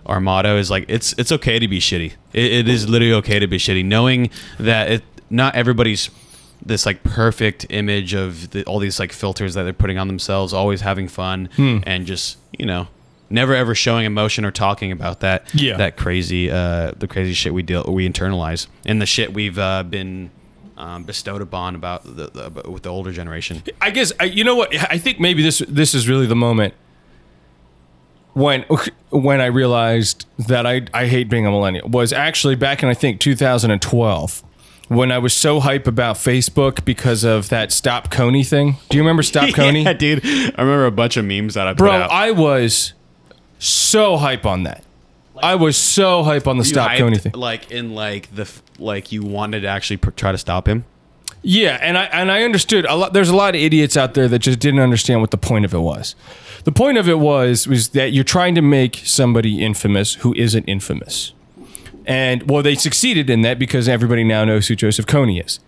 our 0.06 0.20
motto 0.20 0.56
is 0.56 0.70
like 0.70 0.84
it's 0.88 1.12
it's 1.18 1.32
okay 1.32 1.58
to 1.58 1.68
be 1.68 1.78
shitty. 1.80 2.12
It, 2.32 2.52
it 2.52 2.68
is 2.68 2.88
literally 2.88 3.14
okay 3.14 3.38
to 3.38 3.46
be 3.46 3.58
shitty, 3.58 3.84
knowing 3.84 4.30
that 4.58 4.90
it 4.90 5.02
not 5.30 5.54
everybody's 5.54 6.10
this 6.64 6.86
like 6.86 7.02
perfect 7.04 7.66
image 7.70 8.14
of 8.14 8.50
the, 8.50 8.64
all 8.64 8.78
these 8.78 8.98
like 8.98 9.12
filters 9.12 9.54
that 9.54 9.64
they're 9.64 9.72
putting 9.72 9.98
on 9.98 10.06
themselves, 10.08 10.52
always 10.52 10.80
having 10.80 11.08
fun 11.08 11.48
Hmm. 11.56 11.78
and 11.84 12.06
just 12.06 12.38
you 12.58 12.64
know 12.66 12.88
never 13.28 13.54
ever 13.54 13.74
showing 13.74 14.06
emotion 14.06 14.44
or 14.44 14.50
talking 14.52 14.92
about 14.92 15.20
that 15.20 15.44
Yeah. 15.52 15.76
that 15.76 15.96
crazy 15.96 16.48
uh 16.50 16.92
the 16.96 17.08
crazy 17.08 17.34
shit 17.34 17.52
we 17.52 17.62
deal 17.62 17.84
we 17.88 18.08
internalize 18.08 18.68
and 18.84 19.02
the 19.02 19.06
shit 19.06 19.32
we've 19.34 19.58
uh, 19.58 19.82
been 19.82 20.30
um, 20.78 21.02
bestowed 21.04 21.42
upon 21.42 21.74
about 21.74 22.04
the, 22.04 22.30
the 22.62 22.70
with 22.70 22.82
the 22.84 22.90
older 22.90 23.10
generation. 23.10 23.62
I 23.80 23.90
guess 23.90 24.12
you 24.22 24.44
know 24.44 24.54
what 24.54 24.74
I 24.90 24.98
think 24.98 25.18
maybe 25.18 25.42
this 25.42 25.58
this 25.68 25.94
is 25.94 26.08
really 26.08 26.26
the 26.26 26.36
moment 26.36 26.74
when 28.36 28.62
when 29.10 29.40
I 29.40 29.46
realized 29.46 30.26
that 30.46 30.66
I 30.66 30.82
I 30.92 31.06
hate 31.06 31.30
being 31.30 31.46
a 31.46 31.50
millennial 31.50 31.88
was 31.88 32.12
actually 32.12 32.54
back 32.54 32.82
in 32.82 32.88
I 32.90 32.94
think 32.94 33.18
2012 33.18 34.42
when 34.88 35.10
I 35.10 35.18
was 35.18 35.32
so 35.32 35.58
hype 35.60 35.86
about 35.86 36.16
Facebook 36.16 36.84
because 36.84 37.24
of 37.24 37.48
that 37.48 37.72
Stop 37.72 38.08
Kony 38.10 38.46
thing. 38.46 38.76
Do 38.90 38.96
you 38.98 39.02
remember 39.02 39.22
Stop 39.22 39.48
Kony? 39.54 39.84
yeah, 39.84 39.94
dude. 39.94 40.24
I 40.24 40.62
remember 40.62 40.84
a 40.86 40.90
bunch 40.92 41.16
of 41.16 41.24
memes 41.24 41.54
that 41.54 41.66
I 41.66 41.72
put 41.72 41.78
Bro, 41.78 41.92
out. 41.92 42.10
I 42.10 42.30
was 42.30 42.92
so 43.58 44.16
hype 44.18 44.44
on 44.46 44.62
that. 44.64 44.84
I 45.42 45.54
was 45.56 45.76
so 45.76 46.22
hype 46.22 46.46
on 46.46 46.58
the 46.58 46.64
Stop 46.64 46.90
hyped, 46.90 46.98
Kony 46.98 47.20
thing. 47.20 47.32
like 47.32 47.70
in 47.70 47.94
like 47.94 48.34
the 48.34 48.48
like 48.78 49.12
you 49.12 49.22
wanted 49.24 49.62
to 49.62 49.68
actually 49.68 49.96
pr- 49.96 50.10
try 50.10 50.30
to 50.30 50.38
stop 50.38 50.68
him. 50.68 50.84
Yeah, 51.48 51.78
and 51.80 51.96
I 51.96 52.06
and 52.06 52.32
I 52.32 52.42
understood 52.42 52.86
a 52.86 52.96
lot. 52.96 53.12
There's 53.12 53.28
a 53.28 53.36
lot 53.36 53.54
of 53.54 53.60
idiots 53.60 53.96
out 53.96 54.14
there 54.14 54.26
that 54.26 54.40
just 54.40 54.58
didn't 54.58 54.80
understand 54.80 55.20
what 55.20 55.30
the 55.30 55.38
point 55.38 55.64
of 55.64 55.72
it 55.72 55.78
was. 55.78 56.16
The 56.64 56.72
point 56.72 56.98
of 56.98 57.08
it 57.08 57.20
was 57.20 57.68
was 57.68 57.90
that 57.90 58.12
you're 58.12 58.24
trying 58.24 58.56
to 58.56 58.62
make 58.62 58.96
somebody 59.04 59.64
infamous 59.64 60.14
who 60.14 60.34
isn't 60.34 60.64
infamous, 60.64 61.34
and 62.04 62.50
well, 62.50 62.64
they 62.64 62.74
succeeded 62.74 63.30
in 63.30 63.42
that 63.42 63.60
because 63.60 63.88
everybody 63.88 64.24
now 64.24 64.44
knows 64.44 64.66
who 64.66 64.74
Joseph 64.74 65.06
Kony 65.06 65.44
is. 65.44 65.60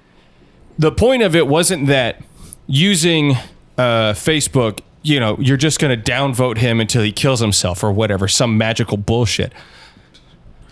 The 0.77 0.91
point 0.91 1.23
of 1.23 1.37
it 1.37 1.47
wasn't 1.47 1.87
that 1.87 2.23
using 2.67 3.37
uh, 3.77 4.15
Facebook 4.15 4.81
you 5.05 5.21
know, 5.21 5.37
you're 5.39 5.57
just 5.57 5.79
going 5.79 5.97
to 5.97 6.11
downvote 6.11 6.59
him 6.59 6.81
until 6.81 7.03
he 7.03 7.13
kills 7.13 7.39
himself 7.39 7.85
or 7.85 7.93
whatever, 7.93 8.27
some 8.27 8.59
magical 8.59 8.97
bullshit. 8.97 9.53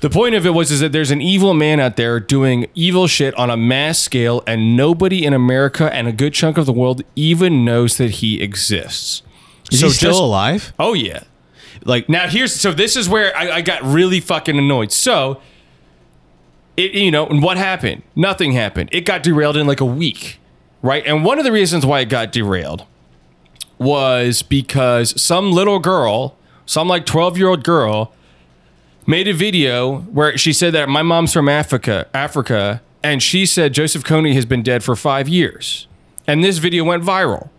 The 0.00 0.10
point 0.10 0.34
of 0.34 0.44
it 0.44 0.50
was 0.50 0.70
is 0.70 0.80
that 0.80 0.92
there's 0.92 1.10
an 1.10 1.22
evil 1.22 1.54
man 1.54 1.80
out 1.80 1.96
there 1.96 2.20
doing 2.20 2.68
evil 2.74 3.06
shit 3.06 3.34
on 3.34 3.48
a 3.50 3.56
mass 3.56 3.98
scale, 3.98 4.42
and 4.46 4.76
nobody 4.76 5.24
in 5.24 5.32
America 5.32 5.92
and 5.92 6.06
a 6.06 6.12
good 6.12 6.34
chunk 6.34 6.58
of 6.58 6.66
the 6.66 6.72
world 6.72 7.02
even 7.16 7.64
knows 7.64 7.96
that 7.96 8.10
he 8.12 8.42
exists. 8.42 9.22
Is 9.72 9.80
So 9.80 9.86
he 9.86 9.92
still 9.94 10.10
just- 10.10 10.20
alive? 10.22 10.72
Oh 10.78 10.92
yeah. 10.92 11.24
Like 11.84 12.08
Now 12.08 12.28
here's 12.28 12.54
so 12.54 12.72
this 12.72 12.96
is 12.96 13.08
where 13.08 13.36
I, 13.36 13.56
I 13.56 13.60
got 13.62 13.82
really 13.82 14.20
fucking 14.20 14.58
annoyed. 14.58 14.92
So 14.92 15.40
it 16.76 16.92
you 16.92 17.10
know, 17.10 17.26
and 17.26 17.42
what 17.42 17.56
happened? 17.56 18.02
Nothing 18.14 18.52
happened. 18.52 18.90
It 18.92 19.02
got 19.06 19.22
derailed 19.22 19.56
in 19.56 19.66
like 19.66 19.80
a 19.80 19.84
week. 19.86 20.38
Right? 20.82 21.04
And 21.06 21.24
one 21.24 21.38
of 21.38 21.44
the 21.44 21.52
reasons 21.52 21.86
why 21.86 22.00
it 22.00 22.08
got 22.08 22.32
derailed 22.32 22.84
was 23.78 24.42
because 24.42 25.20
some 25.20 25.52
little 25.52 25.78
girl, 25.78 26.36
some 26.66 26.86
like 26.88 27.06
12 27.06 27.38
year 27.38 27.48
old 27.48 27.64
girl, 27.64 28.12
made 29.06 29.28
a 29.28 29.32
video 29.32 29.98
where 30.00 30.36
she 30.36 30.52
said 30.52 30.74
that 30.74 30.88
my 30.88 31.02
mom's 31.02 31.32
from 31.32 31.48
Africa, 31.48 32.08
Africa, 32.12 32.82
and 33.02 33.22
she 33.22 33.46
said 33.46 33.72
Joseph 33.72 34.02
Kony 34.02 34.34
has 34.34 34.44
been 34.44 34.62
dead 34.62 34.82
for 34.82 34.96
five 34.96 35.28
years. 35.28 35.86
And 36.26 36.42
this 36.42 36.58
video 36.58 36.82
went 36.84 37.04
viral. 37.04 37.50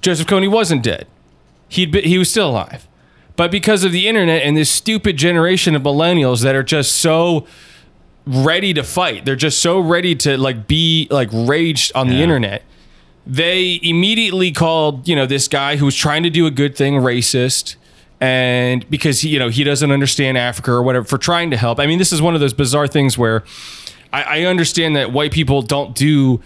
Joseph 0.00 0.26
Kony 0.26 0.50
wasn't 0.50 0.82
dead. 0.82 1.06
He'd 1.68 1.92
be, 1.92 2.00
he 2.02 2.18
was 2.18 2.30
still 2.30 2.50
alive. 2.50 2.88
But 3.36 3.50
because 3.50 3.84
of 3.84 3.92
the 3.92 4.08
internet 4.08 4.42
and 4.42 4.56
this 4.56 4.70
stupid 4.70 5.16
generation 5.16 5.74
of 5.74 5.82
millennials 5.82 6.42
that 6.42 6.54
are 6.54 6.62
just 6.62 6.92
so 6.92 7.46
ready 8.26 8.72
to 8.72 8.82
fight, 8.82 9.24
they're 9.24 9.36
just 9.36 9.60
so 9.60 9.80
ready 9.80 10.14
to 10.16 10.38
like 10.38 10.66
be 10.66 11.08
like 11.10 11.28
raged 11.32 11.92
on 11.94 12.08
the 12.08 12.22
internet. 12.22 12.62
They 13.26 13.80
immediately 13.82 14.52
called, 14.52 15.08
you 15.08 15.16
know, 15.16 15.26
this 15.26 15.48
guy 15.48 15.76
who 15.76 15.84
was 15.84 15.96
trying 15.96 16.22
to 16.22 16.30
do 16.30 16.46
a 16.46 16.50
good 16.50 16.76
thing 16.76 16.94
racist 16.94 17.76
and 18.24 18.88
because 18.88 19.20
he, 19.20 19.28
you 19.28 19.38
know, 19.38 19.50
he 19.50 19.64
doesn't 19.64 19.90
understand 19.90 20.38
Africa 20.38 20.72
or 20.72 20.82
whatever 20.82 21.04
for 21.04 21.18
trying 21.18 21.50
to 21.50 21.58
help. 21.58 21.78
I 21.78 21.86
mean, 21.86 21.98
this 21.98 22.10
is 22.10 22.22
one 22.22 22.34
of 22.34 22.40
those 22.40 22.54
bizarre 22.54 22.86
things 22.86 23.18
where 23.18 23.44
I, 24.14 24.22
I 24.22 24.42
understand 24.44 24.96
that 24.96 25.12
white 25.12 25.30
people 25.30 25.60
don't 25.60 25.94
do 25.94 26.40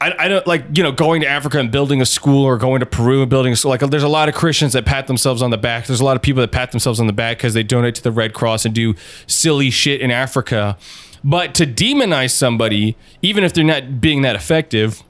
I, 0.00 0.24
I 0.24 0.28
don't 0.28 0.44
like 0.44 0.64
you 0.76 0.82
know 0.82 0.90
going 0.90 1.20
to 1.20 1.28
Africa 1.28 1.60
and 1.60 1.70
building 1.70 2.00
a 2.00 2.06
school 2.06 2.44
or 2.44 2.58
going 2.58 2.80
to 2.80 2.86
Peru 2.86 3.20
and 3.20 3.30
building 3.30 3.52
a 3.52 3.56
school. 3.56 3.70
Like 3.70 3.80
there's 3.80 4.02
a 4.02 4.08
lot 4.08 4.28
of 4.28 4.34
Christians 4.34 4.72
that 4.72 4.84
pat 4.84 5.06
themselves 5.06 5.40
on 5.40 5.50
the 5.50 5.58
back. 5.58 5.86
There's 5.86 6.00
a 6.00 6.04
lot 6.04 6.16
of 6.16 6.22
people 6.22 6.40
that 6.40 6.50
pat 6.50 6.72
themselves 6.72 6.98
on 6.98 7.06
the 7.06 7.12
back 7.12 7.38
because 7.38 7.54
they 7.54 7.62
donate 7.62 7.94
to 7.94 8.02
the 8.02 8.10
Red 8.10 8.34
Cross 8.34 8.64
and 8.64 8.74
do 8.74 8.96
silly 9.28 9.70
shit 9.70 10.00
in 10.00 10.10
Africa. 10.10 10.76
But 11.22 11.54
to 11.54 11.66
demonize 11.66 12.32
somebody, 12.32 12.96
even 13.22 13.44
if 13.44 13.54
they're 13.54 13.62
not 13.62 14.00
being 14.00 14.22
that 14.22 14.34
effective, 14.34 15.04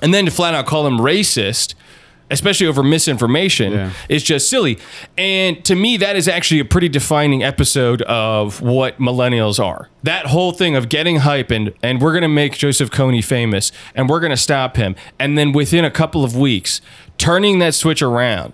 and 0.00 0.14
then 0.14 0.24
to 0.24 0.30
flat 0.30 0.54
out 0.54 0.64
call 0.64 0.84
them 0.84 0.98
racist, 0.98 1.74
especially 2.30 2.66
over 2.66 2.82
misinformation, 2.82 3.72
Yeah. 3.72 3.90
is 4.08 4.22
just 4.22 4.48
silly. 4.50 4.78
And 5.16 5.64
to 5.64 5.74
me, 5.74 5.96
that 5.98 6.16
is 6.16 6.26
actually 6.26 6.60
a 6.60 6.64
pretty 6.64 6.88
defining 6.88 7.42
episode 7.44 8.02
of 8.02 8.60
what 8.60 8.98
millennials 8.98 9.62
are. 9.64 9.88
That 10.02 10.26
whole 10.26 10.52
thing 10.52 10.74
of 10.76 10.88
getting 10.88 11.16
hype 11.18 11.50
and 11.50 11.72
and 11.82 12.00
we're 12.00 12.14
gonna 12.14 12.28
make 12.28 12.56
Joseph 12.58 12.90
Kony 12.90 13.22
famous 13.24 13.70
and 13.94 14.08
we're 14.08 14.20
gonna 14.20 14.36
stop 14.36 14.76
him, 14.76 14.96
and 15.18 15.38
then 15.38 15.52
within 15.52 15.84
a 15.84 15.90
couple 15.90 16.24
of 16.24 16.36
weeks, 16.36 16.80
turning 17.18 17.58
that 17.60 17.74
switch 17.74 18.02
around 18.02 18.52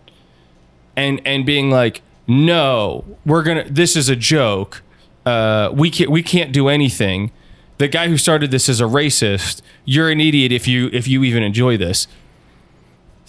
and 0.96 1.20
and 1.24 1.46
being 1.46 1.70
like, 1.70 2.02
no, 2.26 3.04
we're 3.26 3.42
gonna. 3.42 3.64
This 3.68 3.96
is 3.96 4.08
a 4.08 4.16
joke. 4.16 4.82
Uh, 5.26 5.70
we 5.72 5.90
can't 5.90 6.10
we 6.10 6.22
can't 6.22 6.52
do 6.52 6.68
anything. 6.68 7.30
The 7.78 7.88
guy 7.88 8.08
who 8.08 8.16
started 8.16 8.50
this 8.50 8.68
is 8.68 8.80
a 8.80 8.84
racist. 8.84 9.60
You're 9.84 10.10
an 10.10 10.20
idiot 10.20 10.52
if 10.52 10.68
you 10.68 10.88
if 10.92 11.08
you 11.08 11.24
even 11.24 11.42
enjoy 11.42 11.76
this. 11.76 12.06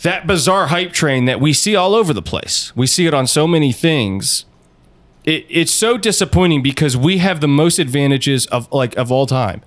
That 0.03 0.27
bizarre 0.27 0.67
hype 0.67 0.91
train 0.91 1.25
that 1.25 1.39
we 1.39 1.53
see 1.53 1.75
all 1.75 1.95
over 1.95 2.13
the 2.13 2.21
place. 2.21 2.75
We 2.75 2.87
see 2.87 3.05
it 3.05 3.13
on 3.13 3.25
so 3.25 3.47
many 3.47 3.71
things. 3.71 4.45
It, 5.23 5.45
it's 5.49 5.71
so 5.71 5.97
disappointing 5.97 6.61
because 6.61 6.97
we 6.97 7.19
have 7.19 7.39
the 7.39 7.47
most 7.47 7.79
advantages 7.79 8.45
of 8.47 8.71
like 8.71 8.95
of 8.97 9.11
all 9.11 9.25
time. 9.25 9.61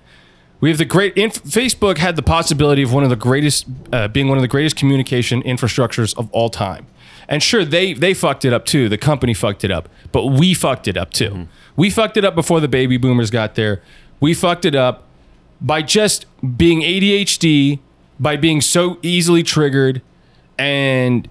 We 0.59 0.69
have 0.69 0.77
the 0.77 0.85
great 0.85 1.15
inf- 1.17 1.43
Facebook 1.43 1.97
had 1.97 2.15
the 2.15 2.23
possibility 2.23 2.81
of 2.83 2.93
one 2.93 3.03
of 3.03 3.09
the 3.09 3.15
greatest, 3.15 3.67
uh, 3.91 4.07
being 4.07 4.27
one 4.27 4.37
of 4.37 4.41
the 4.43 4.47
greatest 4.47 4.75
communication 4.75 5.43
infrastructures 5.43 6.17
of 6.17 6.31
all 6.31 6.49
time. 6.49 6.87
And 7.27 7.41
sure, 7.41 7.65
they 7.65 7.93
they 7.93 8.13
fucked 8.13 8.45
it 8.45 8.53
up 8.53 8.65
too. 8.65 8.89
The 8.89 8.97
company 8.97 9.33
fucked 9.33 9.63
it 9.63 9.71
up, 9.71 9.89
but 10.11 10.27
we 10.27 10.53
fucked 10.53 10.87
it 10.87 10.97
up 10.97 11.11
too. 11.11 11.47
We 11.75 11.89
fucked 11.89 12.15
it 12.15 12.23
up 12.23 12.35
before 12.35 12.59
the 12.59 12.67
baby 12.67 12.97
boomers 12.97 13.31
got 13.31 13.55
there. 13.55 13.81
We 14.19 14.33
fucked 14.33 14.65
it 14.65 14.75
up 14.75 15.03
by 15.59 15.81
just 15.81 16.25
being 16.57 16.81
ADHD, 16.81 17.79
by 18.19 18.37
being 18.37 18.61
so 18.61 18.99
easily 19.01 19.43
triggered, 19.43 20.01
and 20.57 21.27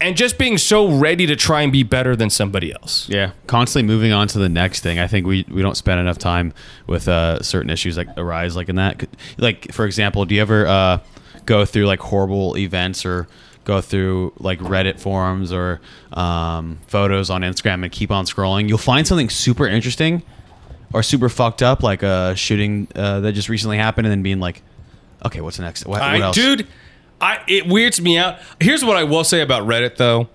and 0.00 0.16
just 0.16 0.36
being 0.36 0.58
so 0.58 0.98
ready 0.98 1.26
to 1.26 1.34
try 1.34 1.62
and 1.62 1.72
be 1.72 1.82
better 1.82 2.14
than 2.14 2.28
somebody 2.28 2.72
else. 2.72 3.08
Yeah, 3.08 3.30
constantly 3.46 3.86
moving 3.86 4.12
on 4.12 4.28
to 4.28 4.38
the 4.38 4.48
next 4.48 4.80
thing. 4.80 4.98
I 4.98 5.06
think 5.06 5.26
we, 5.26 5.46
we 5.48 5.62
don't 5.62 5.76
spend 5.76 5.98
enough 5.98 6.18
time 6.18 6.52
with 6.86 7.08
uh, 7.08 7.42
certain 7.42 7.70
issues 7.70 7.96
that 7.96 8.08
arise 8.18 8.54
like 8.54 8.68
in 8.68 8.76
that. 8.76 9.06
Like 9.38 9.72
for 9.72 9.86
example, 9.86 10.24
do 10.26 10.34
you 10.34 10.42
ever 10.42 10.66
uh, 10.66 10.98
go 11.46 11.64
through 11.64 11.86
like 11.86 12.00
horrible 12.00 12.56
events 12.58 13.06
or 13.06 13.28
go 13.64 13.80
through 13.80 14.34
like 14.38 14.58
Reddit 14.58 15.00
forums 15.00 15.52
or 15.52 15.80
um, 16.12 16.78
photos 16.86 17.30
on 17.30 17.40
Instagram 17.40 17.82
and 17.82 17.90
keep 17.90 18.10
on 18.10 18.26
scrolling? 18.26 18.68
You'll 18.68 18.78
find 18.78 19.06
something 19.06 19.30
super 19.30 19.66
interesting 19.66 20.22
or 20.92 21.02
super 21.02 21.28
fucked 21.28 21.62
up, 21.62 21.82
like 21.82 22.02
a 22.02 22.36
shooting 22.36 22.88
uh, 22.94 23.20
that 23.20 23.32
just 23.32 23.48
recently 23.48 23.78
happened, 23.78 24.06
and 24.06 24.12
then 24.12 24.22
being 24.22 24.38
like, 24.38 24.62
okay, 25.24 25.40
what's 25.40 25.58
next? 25.58 25.86
What, 25.86 26.00
what 26.00 26.02
I, 26.02 26.30
dude, 26.32 26.66
I 27.20 27.40
it 27.48 27.66
weirds 27.66 28.00
me 28.00 28.18
out. 28.18 28.38
Here's 28.60 28.84
what 28.84 28.96
I 28.96 29.04
will 29.04 29.24
say 29.24 29.40
about 29.40 29.66
Reddit 29.66 29.96
though. 29.96 30.28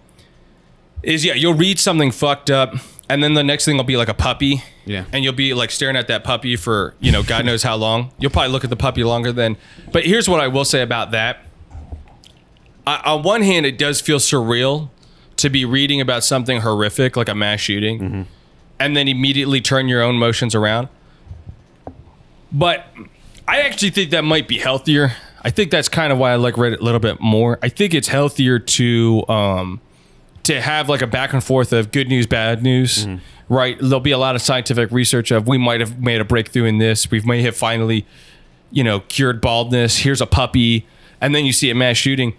Is 1.03 1.23
yeah, 1.23 1.33
you'll 1.33 1.53
read 1.53 1.79
something 1.79 2.11
fucked 2.11 2.49
up, 2.49 2.73
and 3.09 3.23
then 3.23 3.33
the 3.33 3.43
next 3.43 3.65
thing 3.65 3.77
will 3.77 3.83
be 3.85 3.95
like 3.97 4.09
a 4.09 4.13
puppy. 4.13 4.63
Yeah. 4.85 5.05
And 5.13 5.23
you'll 5.23 5.33
be 5.33 5.53
like 5.53 5.69
staring 5.71 5.95
at 5.95 6.07
that 6.07 6.23
puppy 6.23 6.55
for, 6.55 6.95
you 6.99 7.11
know, 7.11 7.21
God 7.21 7.45
knows 7.45 7.61
how 7.61 7.75
long. 7.75 8.11
You'll 8.17 8.31
probably 8.31 8.51
look 8.51 8.63
at 8.63 8.69
the 8.71 8.75
puppy 8.75 9.03
longer 9.03 9.31
than 9.31 9.55
but 9.91 10.03
here's 10.03 10.27
what 10.27 10.39
I 10.41 10.47
will 10.47 10.65
say 10.65 10.81
about 10.81 11.11
that. 11.11 11.39
I, 12.87 12.99
on 13.05 13.21
one 13.23 13.43
hand, 13.43 13.65
it 13.67 13.77
does 13.77 14.01
feel 14.01 14.17
surreal 14.17 14.89
to 15.37 15.49
be 15.49 15.63
reading 15.63 16.01
about 16.01 16.23
something 16.23 16.61
horrific 16.61 17.15
like 17.15 17.29
a 17.29 17.35
mass 17.35 17.59
shooting 17.59 17.99
Mm-hmm. 17.99 18.21
and 18.79 18.97
then 18.97 19.07
immediately 19.07 19.61
turn 19.61 19.87
your 19.87 20.01
own 20.01 20.15
motions 20.17 20.55
around. 20.55 20.87
But 22.51 22.87
I 23.47 23.61
actually 23.61 23.91
think 23.91 24.09
that 24.11 24.23
might 24.23 24.47
be 24.47 24.57
healthier. 24.57 25.13
I 25.43 25.49
think 25.49 25.71
that's 25.71 25.89
kind 25.89 26.11
of 26.11 26.17
why 26.17 26.31
I 26.31 26.35
like 26.35 26.55
Reddit 26.55 26.79
a 26.79 26.83
little 26.83 26.99
bit 26.99 27.19
more. 27.19 27.59
I 27.61 27.69
think 27.69 27.93
it's 27.93 28.07
healthier 28.07 28.59
to 28.59 29.23
um, 29.29 29.81
to 30.43 30.59
have 30.61 30.89
like 30.89 31.01
a 31.01 31.07
back 31.07 31.33
and 31.33 31.43
forth 31.43 31.71
of 31.73 31.91
good 31.91 32.07
news, 32.09 32.27
bad 32.27 32.63
news. 32.63 33.05
Right? 33.47 33.77
There'll 33.79 33.99
be 33.99 34.11
a 34.11 34.17
lot 34.17 34.35
of 34.35 34.41
scientific 34.41 34.91
research 34.91 35.31
of 35.31 35.47
we 35.47 35.57
might 35.57 35.79
have 35.79 35.99
made 36.01 36.21
a 36.21 36.25
breakthrough 36.25 36.65
in 36.65 36.77
this. 36.77 37.09
We 37.09 37.19
may 37.21 37.41
have 37.43 37.55
finally, 37.55 38.05
you 38.69 38.83
know, 38.83 38.99
cured 39.01 39.41
baldness. 39.41 39.97
Here's 39.97 40.21
a 40.21 40.27
puppy, 40.27 40.85
and 41.19 41.33
then 41.33 41.45
you 41.45 41.51
see 41.53 41.69
a 41.71 41.75
mass 41.75 41.97
shooting. 41.97 42.33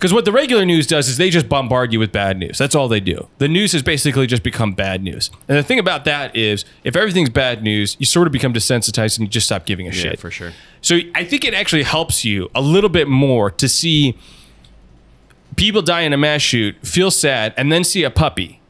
Because 0.00 0.14
what 0.14 0.24
the 0.24 0.32
regular 0.32 0.64
news 0.64 0.86
does 0.86 1.10
is 1.10 1.18
they 1.18 1.28
just 1.28 1.46
bombard 1.46 1.92
you 1.92 1.98
with 1.98 2.10
bad 2.10 2.38
news. 2.38 2.56
That's 2.56 2.74
all 2.74 2.88
they 2.88 3.00
do. 3.00 3.28
The 3.36 3.48
news 3.48 3.72
has 3.72 3.82
basically 3.82 4.26
just 4.26 4.42
become 4.42 4.72
bad 4.72 5.02
news. 5.02 5.30
And 5.46 5.58
the 5.58 5.62
thing 5.62 5.78
about 5.78 6.06
that 6.06 6.34
is, 6.34 6.64
if 6.84 6.96
everything's 6.96 7.28
bad 7.28 7.62
news, 7.62 7.98
you 7.98 8.06
sort 8.06 8.26
of 8.26 8.32
become 8.32 8.54
desensitized 8.54 9.18
and 9.18 9.26
you 9.26 9.30
just 9.30 9.44
stop 9.44 9.66
giving 9.66 9.86
a 9.86 9.90
yeah, 9.90 10.02
shit. 10.02 10.18
for 10.18 10.30
sure. 10.30 10.52
So 10.80 11.00
I 11.14 11.24
think 11.24 11.44
it 11.44 11.52
actually 11.52 11.82
helps 11.82 12.24
you 12.24 12.50
a 12.54 12.62
little 12.62 12.88
bit 12.88 13.08
more 13.08 13.50
to 13.50 13.68
see 13.68 14.16
people 15.56 15.82
die 15.82 16.00
in 16.00 16.14
a 16.14 16.16
mass 16.16 16.40
shoot, 16.40 16.76
feel 16.82 17.10
sad, 17.10 17.52
and 17.58 17.70
then 17.70 17.84
see 17.84 18.02
a 18.02 18.10
puppy. 18.10 18.62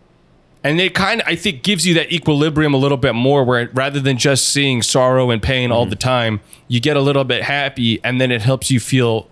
And 0.64 0.80
it 0.80 0.96
kind 0.96 1.20
of, 1.20 1.28
I 1.28 1.36
think, 1.36 1.62
gives 1.62 1.86
you 1.86 1.94
that 1.94 2.12
equilibrium 2.12 2.74
a 2.74 2.76
little 2.76 2.98
bit 2.98 3.14
more 3.14 3.44
where 3.44 3.70
rather 3.72 4.00
than 4.00 4.18
just 4.18 4.48
seeing 4.48 4.82
sorrow 4.82 5.30
and 5.30 5.40
pain 5.40 5.70
all 5.70 5.84
mm-hmm. 5.84 5.90
the 5.90 5.96
time, 5.96 6.40
you 6.66 6.80
get 6.80 6.96
a 6.96 7.00
little 7.00 7.22
bit 7.22 7.44
happy 7.44 8.02
and 8.02 8.20
then 8.20 8.32
it 8.32 8.42
helps 8.42 8.72
you 8.72 8.80
feel 8.80 9.28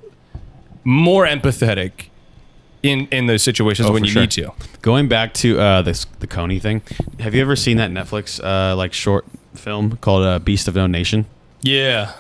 more 0.84 1.26
empathetic 1.26 2.06
in, 2.82 3.06
in 3.10 3.26
those 3.26 3.42
situations 3.42 3.88
Oh, 3.88 3.92
when 3.92 4.02
for 4.02 4.06
you 4.06 4.12
sure. 4.12 4.22
need 4.22 4.30
to. 4.32 4.52
Going 4.82 5.08
back 5.08 5.34
to 5.34 5.58
uh, 5.60 5.82
this 5.82 6.04
the 6.20 6.26
Kony 6.26 6.60
thing, 6.60 6.82
have 7.20 7.34
you 7.34 7.40
ever 7.42 7.56
seen 7.56 7.76
that 7.78 7.90
Netflix 7.90 8.42
uh, 8.42 8.76
like 8.76 8.92
short 8.92 9.24
film 9.54 9.96
called 9.98 10.24
uh, 10.24 10.38
Beast 10.38 10.68
of 10.68 10.74
No 10.76 10.86
Nation? 10.86 11.26
Yeah. 11.62 12.12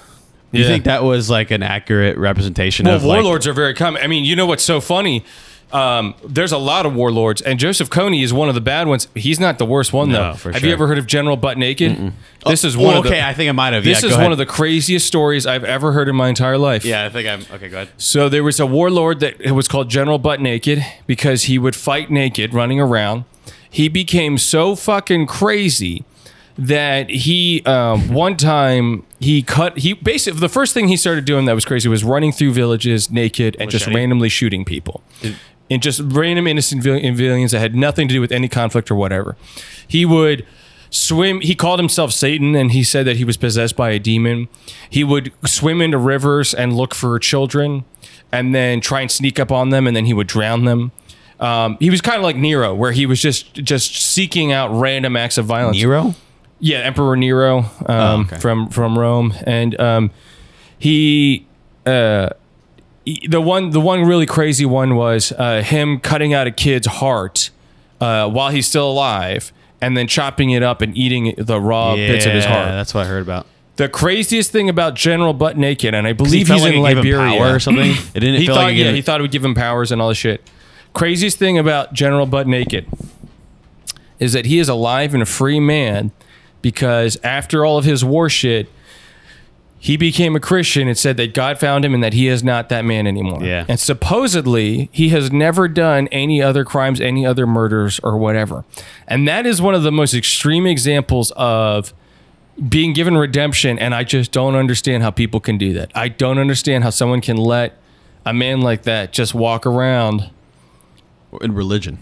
Do 0.52 0.58
you 0.58 0.64
think 0.64 0.84
that 0.84 1.02
was 1.04 1.28
like 1.28 1.50
an 1.50 1.62
accurate 1.62 2.16
representation 2.16 2.86
Well, 2.86 2.96
of 2.96 3.04
like, 3.04 3.16
warlords 3.22 3.46
are 3.46 3.52
very 3.52 3.74
common. 3.74 4.02
I 4.02 4.06
mean, 4.06 4.24
you 4.24 4.34
know 4.34 4.46
what's 4.46 4.64
so 4.64 4.80
funny? 4.80 5.24
Um, 5.70 6.14
there's 6.24 6.52
a 6.52 6.58
lot 6.58 6.86
of 6.86 6.94
warlords, 6.94 7.42
and 7.42 7.58
Joseph 7.58 7.90
Kony 7.90 8.22
is 8.22 8.32
one 8.32 8.48
of 8.48 8.54
the 8.54 8.60
bad 8.60 8.88
ones. 8.88 9.06
He's 9.14 9.38
not 9.38 9.58
the 9.58 9.66
worst 9.66 9.92
one 9.92 10.08
No, 10.08 10.14
though. 10.14 10.50
Have 10.50 10.60
sure. 10.60 10.66
you 10.66 10.72
ever 10.72 10.86
heard 10.86 10.96
of 10.98 11.06
General 11.06 11.36
Butt 11.36 11.58
Naked? 11.58 12.12
This 12.46 12.64
is 12.64 12.74
Oh, 12.74 12.80
one 12.80 12.96
of 12.96 13.02
the. 13.02 13.10
okay, 13.10 13.20
I 13.22 13.34
think 13.34 13.48
I 13.50 13.52
might 13.52 13.74
have. 13.74 13.84
This 13.84 14.02
yeah, 14.02 14.10
is 14.10 14.16
one 14.16 14.32
of 14.32 14.38
the 14.38 14.46
craziest 14.46 15.06
stories 15.06 15.46
I've 15.46 15.64
ever 15.64 15.92
heard 15.92 16.08
in 16.08 16.16
my 16.16 16.28
entire 16.28 16.56
life. 16.56 16.84
Yeah, 16.86 17.04
I 17.04 17.10
think 17.10 17.28
I'm. 17.28 17.42
Okay, 17.54 17.68
go 17.68 17.82
ahead. 17.82 17.90
So 17.98 18.28
there 18.30 18.42
was 18.42 18.58
a 18.58 18.66
warlord 18.66 19.20
that 19.20 19.50
was 19.50 19.68
called 19.68 19.90
General 19.90 20.18
Butt 20.18 20.40
Naked 20.40 20.82
because 21.06 21.44
he 21.44 21.58
would 21.58 21.76
fight 21.76 22.10
naked, 22.10 22.54
running 22.54 22.80
around. 22.80 23.24
He 23.70 23.88
became 23.88 24.38
so 24.38 24.74
fucking 24.74 25.26
crazy 25.26 26.04
that 26.56 27.10
he 27.10 27.62
um, 27.66 28.08
one 28.14 28.36
time 28.36 29.04
he 29.20 29.42
cut 29.42 29.78
he 29.78 29.92
basically 29.92 30.40
the 30.40 30.48
first 30.48 30.74
thing 30.74 30.88
he 30.88 30.96
started 30.96 31.24
doing 31.24 31.44
that 31.44 31.54
was 31.54 31.64
crazy 31.64 31.88
was 31.88 32.02
running 32.02 32.32
through 32.32 32.52
villages 32.52 33.10
naked 33.12 33.54
and 33.60 33.70
just 33.70 33.86
randomly 33.86 34.28
shooting 34.28 34.64
people 34.64 35.00
and 35.70 35.82
just 35.82 36.00
random 36.04 36.46
innocent 36.46 36.82
vil- 36.82 37.00
civilians 37.00 37.52
that 37.52 37.60
had 37.60 37.74
nothing 37.74 38.08
to 38.08 38.14
do 38.14 38.20
with 38.20 38.32
any 38.32 38.48
conflict 38.48 38.90
or 38.90 38.94
whatever 38.94 39.36
he 39.86 40.04
would 40.04 40.46
swim 40.90 41.40
he 41.42 41.54
called 41.54 41.78
himself 41.78 42.12
satan 42.12 42.54
and 42.54 42.72
he 42.72 42.82
said 42.82 43.06
that 43.06 43.16
he 43.16 43.24
was 43.24 43.36
possessed 43.36 43.76
by 43.76 43.90
a 43.90 43.98
demon 43.98 44.48
he 44.88 45.04
would 45.04 45.32
swim 45.46 45.80
into 45.82 45.98
rivers 45.98 46.54
and 46.54 46.74
look 46.76 46.94
for 46.94 47.18
children 47.18 47.84
and 48.32 48.54
then 48.54 48.80
try 48.80 49.00
and 49.00 49.10
sneak 49.10 49.38
up 49.38 49.52
on 49.52 49.68
them 49.70 49.86
and 49.86 49.94
then 49.94 50.06
he 50.06 50.14
would 50.14 50.26
drown 50.26 50.64
them 50.64 50.90
um, 51.40 51.76
he 51.78 51.88
was 51.88 52.00
kind 52.00 52.16
of 52.16 52.24
like 52.24 52.34
Nero, 52.34 52.74
where 52.74 52.90
he 52.90 53.06
was 53.06 53.22
just 53.22 53.54
just 53.54 53.94
seeking 53.94 54.50
out 54.50 54.70
random 54.72 55.16
acts 55.16 55.38
of 55.38 55.46
violence. 55.46 55.76
Nero. 55.76 56.16
Yeah, 56.58 56.78
Emperor 56.78 57.16
Nero 57.16 57.64
um, 57.86 58.22
okay. 58.22 58.38
from 58.38 58.70
from 58.70 58.98
Rome, 58.98 59.32
and 59.44 59.78
um, 59.80 60.10
he, 60.78 61.46
uh, 61.86 62.30
he- 62.30 62.34
the 63.28 63.40
one 63.40 63.70
the 63.70 63.80
one 63.80 64.04
really 64.04 64.26
crazy 64.26 64.66
one 64.66 64.96
was 64.96 65.32
uh, 65.32 65.62
him 65.62 66.00
cutting 66.00 66.34
out 66.34 66.46
a 66.46 66.50
kid's 66.50 66.86
heart 66.86 67.50
uh, 68.00 68.28
while 68.28 68.50
he's 68.50 68.66
still 68.66 68.90
alive, 68.90 69.52
and 69.80 69.96
then 69.96 70.06
chopping 70.06 70.50
it 70.50 70.62
up 70.62 70.82
and 70.82 70.96
eating 70.96 71.34
the 71.36 71.60
raw 71.60 71.94
bits 71.94 72.26
of 72.26 72.32
his 72.32 72.44
heart. 72.44 72.66
That's 72.68 72.94
what 72.94 73.06
I 73.06 73.08
heard 73.08 73.22
about. 73.22 73.46
The 73.76 73.88
craziest 73.88 74.50
thing 74.50 74.68
about 74.68 74.94
General 74.94 75.32
Butt 75.32 75.56
Naked, 75.56 75.94
and 75.94 76.06
I 76.06 76.12
believe 76.12 76.48
felt 76.48 76.60
he's 76.60 76.68
like 76.68 76.74
in 76.74 76.82
Liberia 76.82 77.54
or 77.54 77.60
something. 77.60 77.92
It 78.14 78.20
didn't 78.20 78.40
he 78.40 78.46
feel 78.46 78.56
thought, 78.56 78.64
like 78.64 78.76
yeah, 78.76 78.90
he 78.90 79.02
thought 79.02 79.20
it 79.20 79.22
would 79.22 79.30
give 79.30 79.44
him 79.44 79.54
powers 79.54 79.92
and 79.92 80.02
all 80.02 80.08
this 80.08 80.18
shit. 80.18 80.48
Craziest 80.94 81.38
thing 81.38 81.58
about 81.58 81.92
General 81.92 82.26
Butt 82.26 82.48
Naked 82.48 82.86
is 84.18 84.32
that 84.32 84.46
he 84.46 84.58
is 84.58 84.68
alive 84.68 85.14
and 85.14 85.22
a 85.22 85.26
free 85.26 85.60
man 85.60 86.10
because 86.60 87.16
after 87.22 87.64
all 87.64 87.78
of 87.78 87.84
his 87.84 88.04
war 88.04 88.28
shit, 88.28 88.68
he 89.78 89.96
became 89.96 90.34
a 90.34 90.40
Christian 90.40 90.88
and 90.88 90.98
said 90.98 91.16
that 91.18 91.34
God 91.34 91.58
found 91.58 91.84
him 91.84 91.94
and 91.94 92.02
that 92.02 92.12
he 92.12 92.26
is 92.26 92.42
not 92.42 92.68
that 92.68 92.84
man 92.84 93.06
anymore. 93.06 93.42
Yeah. 93.44 93.64
And 93.68 93.78
supposedly 93.78 94.88
he 94.92 95.10
has 95.10 95.30
never 95.30 95.68
done 95.68 96.08
any 96.08 96.42
other 96.42 96.64
crimes, 96.64 97.00
any 97.00 97.24
other 97.24 97.46
murders 97.46 98.00
or 98.02 98.18
whatever. 98.18 98.64
And 99.06 99.28
that 99.28 99.46
is 99.46 99.62
one 99.62 99.74
of 99.74 99.84
the 99.84 99.92
most 99.92 100.14
extreme 100.14 100.66
examples 100.66 101.30
of 101.36 101.94
being 102.68 102.92
given 102.92 103.16
redemption 103.16 103.78
and 103.78 103.94
I 103.94 104.02
just 104.02 104.32
don't 104.32 104.56
understand 104.56 105.04
how 105.04 105.12
people 105.12 105.38
can 105.38 105.58
do 105.58 105.72
that. 105.74 105.92
I 105.94 106.08
don't 106.08 106.38
understand 106.38 106.82
how 106.82 106.90
someone 106.90 107.20
can 107.20 107.36
let 107.36 107.78
a 108.26 108.34
man 108.34 108.60
like 108.60 108.82
that 108.82 109.12
just 109.12 109.32
walk 109.32 109.64
around. 109.64 110.30
in 111.40 111.54
religion, 111.54 111.98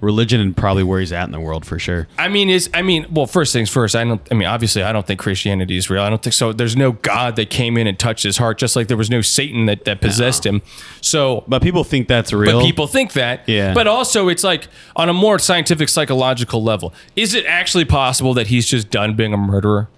religion, 0.00 0.40
and 0.40 0.56
probably 0.56 0.82
where 0.82 1.00
he's 1.00 1.12
at 1.12 1.24
in 1.24 1.32
the 1.32 1.40
world 1.40 1.64
for 1.64 1.78
sure. 1.78 2.08
I 2.18 2.28
mean, 2.28 2.48
is 2.50 2.68
I 2.74 2.82
mean, 2.82 3.06
well, 3.10 3.26
first 3.26 3.52
things 3.52 3.70
first. 3.70 3.94
I 3.96 4.04
don't. 4.04 4.20
I 4.30 4.34
mean, 4.34 4.48
obviously, 4.48 4.82
I 4.82 4.92
don't 4.92 5.06
think 5.06 5.20
Christianity 5.20 5.76
is 5.76 5.88
real. 5.90 6.02
I 6.02 6.10
don't 6.10 6.22
think 6.22 6.34
so. 6.34 6.52
There's 6.52 6.76
no 6.76 6.92
God 6.92 7.36
that 7.36 7.50
came 7.50 7.76
in 7.76 7.86
and 7.86 7.98
touched 7.98 8.22
his 8.22 8.36
heart, 8.36 8.58
just 8.58 8.76
like 8.76 8.88
there 8.88 8.96
was 8.96 9.10
no 9.10 9.20
Satan 9.20 9.66
that 9.66 9.84
that 9.84 10.00
possessed 10.00 10.44
him. 10.44 10.62
So, 11.00 11.44
But 11.48 11.62
people 11.62 11.84
think 11.84 12.08
that's 12.08 12.32
real. 12.32 12.60
but 12.60 12.64
people 12.64 12.86
think 12.86 13.12
that. 13.14 13.48
Yeah. 13.48 13.74
But 13.74 13.86
also, 13.86 14.28
it's 14.28 14.44
like 14.44 14.68
on 14.96 15.08
a 15.08 15.12
more 15.12 15.38
scientific, 15.38 15.88
psychological 15.88 16.62
level. 16.62 16.92
Is 17.16 17.34
it 17.34 17.44
actually 17.46 17.84
possible 17.84 18.34
that 18.34 18.48
he's 18.48 18.66
just 18.66 18.90
done 18.90 19.14
being 19.14 19.32
a 19.32 19.38
murderer? 19.38 19.88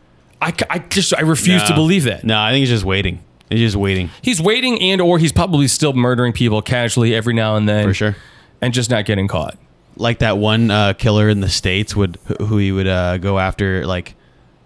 I, 0.41 0.53
I 0.69 0.79
just 0.81 1.15
I 1.15 1.21
refuse 1.23 1.63
to 1.65 1.75
believe 1.75 2.05
that. 2.05 2.23
No, 2.25 2.39
I 2.39 2.51
think 2.53 2.61
he's 2.61 2.69
just 2.69 2.85
waiting. 2.85 3.23
He's 3.49 3.61
just 3.61 3.77
waiting 3.77 4.11
He's 4.23 4.41
waiting, 4.43 4.81
and 4.83 5.01
or 5.01 5.19
he's 5.19 5.33
probably 5.33 5.69
still 5.69 5.93
murdering 5.93 6.33
people 6.33 6.61
casually 6.63 7.15
every 7.15 7.33
now 7.33 7.57
and 7.57 7.69
then, 7.69 7.85
for 7.87 7.95
sure. 7.95 8.17
and 8.61 8.75
just 8.75 8.91
not 8.91 9.05
getting 9.05 9.29
caught. 9.29 9.57
Like 9.97 10.19
that 10.19 10.39
one 10.39 10.71
uh, 10.71 10.93
killer 10.93 11.29
in 11.29 11.41
the 11.41 11.49
states 11.49 11.97
would 11.97 12.19
who- 12.39 12.59
he 12.59 12.73
would 12.73 12.87
uh, 12.87 13.19
go 13.19 13.39
after 13.39 13.87
like 13.87 14.15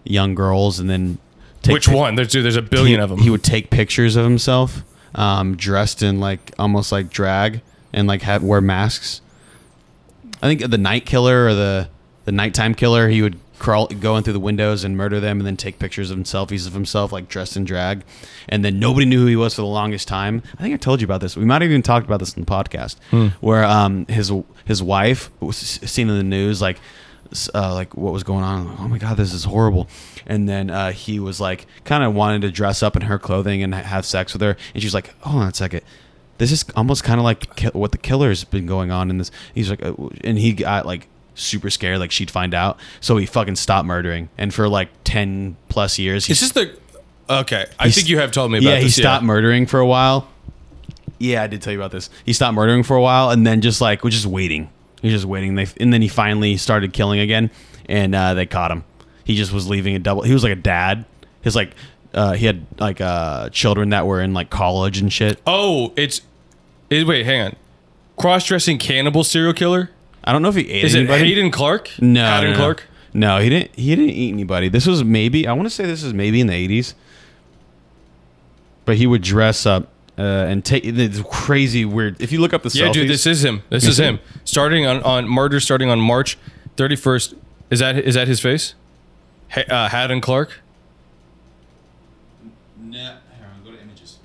young 0.04 0.34
girls 0.34 0.78
and 0.80 0.90
then 0.90 1.18
take 1.62 1.74
Which 1.74 1.88
one? 1.88 2.16
There's 2.16 2.32
there's 2.32 2.56
a 2.56 2.62
billion 2.62 2.98
he, 2.98 3.04
of 3.04 3.10
them. 3.10 3.20
He 3.20 3.30
would 3.30 3.44
take 3.44 3.70
pictures 3.70 4.16
of 4.16 4.24
himself, 4.24 4.82
um, 5.14 5.56
dressed 5.56 6.02
in 6.02 6.20
like 6.20 6.52
almost 6.58 6.90
like 6.90 7.10
drag 7.10 7.60
and 7.92 8.08
like 8.08 8.22
have 8.22 8.42
wear 8.42 8.60
masks. 8.60 9.20
I 10.42 10.46
think 10.46 10.68
the 10.70 10.78
night 10.78 11.06
killer 11.06 11.46
or 11.46 11.54
the 11.54 11.88
the 12.24 12.32
nighttime 12.32 12.74
killer, 12.74 13.08
he 13.08 13.22
would 13.22 13.38
crawl 13.60 13.86
going 13.86 14.24
through 14.24 14.32
the 14.32 14.40
windows 14.40 14.82
and 14.82 14.96
murder 14.96 15.20
them, 15.20 15.38
and 15.38 15.46
then 15.46 15.56
take 15.56 15.78
pictures 15.78 16.10
of 16.10 16.16
and 16.16 16.26
selfies 16.26 16.66
of 16.66 16.72
himself 16.72 17.12
like 17.12 17.28
dressed 17.28 17.56
in 17.56 17.64
drag, 17.64 18.02
and 18.48 18.64
then 18.64 18.80
nobody 18.80 19.06
knew 19.06 19.20
who 19.20 19.26
he 19.26 19.36
was 19.36 19.54
for 19.54 19.60
the 19.60 19.68
longest 19.68 20.08
time. 20.08 20.42
I 20.58 20.62
think 20.62 20.74
I 20.74 20.76
told 20.78 21.00
you 21.00 21.04
about 21.04 21.20
this. 21.20 21.36
We 21.36 21.44
might 21.44 21.62
have 21.62 21.70
even 21.70 21.82
talked 21.82 22.06
about 22.06 22.18
this 22.18 22.34
in 22.34 22.44
the 22.44 22.50
podcast, 22.50 22.96
where 23.40 23.62
um 23.64 24.06
his 24.06 24.32
his 24.64 24.82
wife 24.82 25.30
was 25.40 25.56
seen 25.56 26.08
in 26.08 26.16
the 26.16 26.24
news 26.24 26.60
like 26.60 26.80
uh, 27.54 27.72
like 27.74 27.96
what 27.96 28.12
was 28.12 28.24
going 28.24 28.42
on. 28.42 28.76
Oh 28.80 28.88
my 28.88 28.98
god, 28.98 29.16
this 29.16 29.32
is 29.32 29.44
horrible. 29.44 29.88
And 30.26 30.48
then 30.48 30.70
uh, 30.70 30.92
he 30.92 31.20
was 31.20 31.40
like 31.40 31.66
kind 31.84 32.02
of 32.02 32.14
wanted 32.14 32.42
to 32.42 32.50
dress 32.50 32.82
up 32.82 32.96
in 32.96 33.02
her 33.02 33.18
clothing 33.18 33.62
and 33.62 33.74
have 33.74 34.04
sex 34.04 34.32
with 34.32 34.42
her, 34.42 34.56
and 34.74 34.82
she's 34.82 34.94
like, 34.94 35.14
"Hold 35.20 35.42
on 35.42 35.48
a 35.48 35.54
second. 35.54 35.82
This 36.38 36.52
is 36.52 36.64
almost 36.74 37.04
kind 37.04 37.20
of 37.20 37.24
like 37.24 37.44
what 37.74 37.92
the 37.92 37.98
killer's 37.98 38.44
been 38.44 38.66
going 38.66 38.90
on 38.90 39.10
in 39.10 39.18
this." 39.18 39.30
He's 39.54 39.70
like, 39.70 39.84
uh, 39.84 39.92
and 40.24 40.38
he 40.38 40.52
got 40.52 40.86
like 40.86 41.06
super 41.34 41.70
scared, 41.70 41.98
like 41.98 42.10
she'd 42.10 42.30
find 42.30 42.54
out, 42.54 42.78
so 43.00 43.16
he 43.16 43.26
fucking 43.26 43.56
stopped 43.56 43.86
murdering. 43.86 44.28
And 44.38 44.52
for 44.52 44.68
like 44.68 44.88
ten 45.04 45.56
plus 45.68 45.98
years, 45.98 46.26
he 46.26 46.32
Is 46.32 46.40
this 46.40 46.52
the? 46.52 46.76
Okay, 47.28 47.66
I 47.78 47.84
He's- 47.84 47.94
think 47.94 48.08
you 48.08 48.18
have 48.18 48.32
told 48.32 48.50
me 48.50 48.58
about 48.58 48.70
yeah, 48.70 48.76
he 48.78 48.84
this. 48.84 48.96
stopped 48.96 49.24
murdering 49.24 49.66
for 49.66 49.78
a 49.80 49.86
while. 49.86 50.28
Yeah, 51.18 51.42
I 51.42 51.46
did 51.46 51.60
tell 51.62 51.72
you 51.72 51.78
about 51.78 51.90
this. 51.92 52.08
He 52.24 52.32
stopped 52.32 52.54
murdering 52.54 52.82
for 52.82 52.96
a 52.96 53.02
while, 53.02 53.30
and 53.30 53.46
then 53.46 53.60
just 53.60 53.80
like 53.80 54.02
was 54.02 54.14
just 54.14 54.26
waiting. 54.26 54.70
He 55.02 55.08
was 55.08 55.14
just 55.14 55.26
waiting. 55.26 55.54
They 55.54 55.66
and 55.78 55.92
then 55.92 56.02
he 56.02 56.08
finally 56.08 56.56
started 56.56 56.92
killing 56.92 57.20
again, 57.20 57.50
and 57.88 58.14
uh, 58.14 58.34
they 58.34 58.46
caught 58.46 58.70
him. 58.70 58.84
He 59.24 59.36
just 59.36 59.52
was 59.52 59.68
leaving 59.68 59.94
a 59.94 59.98
double. 59.98 60.22
He 60.22 60.32
was 60.32 60.42
like 60.42 60.52
a 60.52 60.56
dad. 60.56 61.04
His 61.42 61.54
like 61.54 61.72
uh, 62.14 62.32
he 62.32 62.46
had 62.46 62.66
like 62.78 63.00
uh, 63.00 63.48
children 63.50 63.90
that 63.90 64.06
were 64.06 64.20
in 64.20 64.32
like 64.34 64.50
college 64.50 64.98
and 64.98 65.12
shit. 65.12 65.40
Oh, 65.46 65.92
it's. 65.96 66.22
it- 66.88 67.06
wait, 67.06 67.24
hang 67.26 67.40
on. 67.42 67.56
Cross-dressing 68.16 68.78
cannibal 68.78 69.22
serial 69.24 69.52
killer. 69.54 69.90
I 70.24 70.32
don't 70.32 70.42
know 70.42 70.48
if 70.48 70.54
he 70.54 70.68
ate 70.70 70.84
Is 70.84 70.94
it 70.94 70.98
anybody. 71.00 71.24
Hayden 71.24 71.50
Clark? 71.50 71.90
No, 72.00 72.24
Hayden 72.26 72.44
no, 72.44 72.50
no. 72.50 72.56
Clark. 72.56 72.82
No, 73.12 73.38
he 73.38 73.48
didn't. 73.48 73.74
He 73.74 73.94
didn't 73.96 74.10
eat 74.10 74.32
anybody. 74.32 74.68
This 74.68 74.86
was 74.86 75.02
maybe. 75.02 75.46
I 75.46 75.52
want 75.52 75.66
to 75.66 75.70
say 75.74 75.84
this 75.86 76.02
is 76.02 76.12
maybe 76.14 76.40
in 76.40 76.46
the 76.46 76.54
eighties. 76.54 76.94
But 78.84 78.96
he 78.96 79.06
would 79.06 79.22
dress 79.22 79.66
up 79.66 79.88
uh, 80.18 80.22
and 80.22 80.64
take 80.64 80.84
it's 80.84 81.20
crazy 81.30 81.84
weird. 81.84 82.20
If 82.20 82.32
you 82.32 82.40
look 82.40 82.52
up 82.52 82.62
the 82.62 82.70
Yeah, 82.70 82.88
selfies, 82.88 82.92
dude, 82.92 83.10
this 83.10 83.26
is 83.26 83.44
him. 83.44 83.62
This 83.70 83.86
is 83.86 83.98
him. 83.98 84.20
Starting 84.44 84.86
on 84.86 85.02
on 85.02 85.28
murder, 85.28 85.58
starting 85.60 85.88
on 85.90 86.00
March 86.00 86.38
thirty 86.76 86.96
first. 86.96 87.34
Is 87.70 87.78
that 87.80 87.96
is 87.98 88.14
that 88.14 88.28
his 88.28 88.40
face? 88.40 88.74
Ha- 89.50 89.64
uh, 89.68 89.88
Hadden 89.88 90.20
Clark. 90.20 90.60
No, 92.78 92.98
here, 92.98 93.18
go 93.64 93.70
to 93.72 93.80
images. 93.80 94.18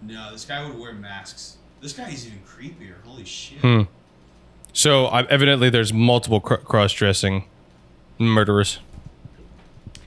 No, 0.00 0.32
this 0.32 0.44
guy 0.44 0.66
would 0.66 0.78
wear 0.78 0.92
masks. 0.92 1.56
This 1.80 1.92
guy 1.92 2.10
is 2.10 2.26
even 2.26 2.40
creepier. 2.62 3.02
Holy 3.04 3.24
shit. 3.24 3.58
Hmm. 3.58 3.82
So 4.72 5.06
uh, 5.06 5.26
evidently, 5.28 5.70
there's 5.70 5.92
multiple 5.92 6.40
cr- 6.40 6.54
cross 6.56 6.92
dressing 6.92 7.44
murderers. 8.18 8.78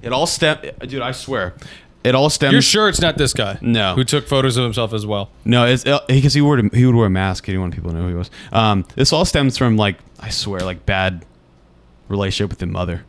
It 0.02 0.12
all 0.12 0.28
stem, 0.28 0.60
dude. 0.80 1.02
I 1.02 1.12
swear, 1.12 1.54
it 2.04 2.16
all 2.16 2.30
stems. 2.30 2.54
You're 2.54 2.62
sure 2.62 2.88
it's 2.88 3.02
not 3.02 3.18
this 3.18 3.34
guy? 3.34 3.58
No. 3.62 3.96
Who 3.96 4.04
took 4.04 4.28
photos 4.28 4.58
of 4.58 4.64
himself 4.64 4.94
as 4.94 5.06
well? 5.06 5.30
No, 5.44 5.66
it's 5.66 5.84
because 6.08 6.34
he 6.34 6.42
wore 6.42 6.58
he 6.74 6.86
would 6.86 6.96
wear 6.96 7.08
a 7.08 7.10
mask. 7.10 7.46
He 7.46 7.52
didn't 7.52 7.62
want 7.62 7.76
people 7.76 7.92
to 7.92 7.98
know 7.98 8.04
who 8.04 8.10
he 8.10 8.16
was. 8.16 8.30
Um, 8.52 8.86
this 8.96 9.12
all 9.12 9.26
stems 9.26 9.58
from 9.58 9.78
like 9.78 9.98
I 10.20 10.30
swear, 10.30 10.62
like 10.62 10.86
bad 10.86 11.26
relationship 12.08 12.50
with 12.50 12.60
the 12.60 12.68
mother. 12.68 13.04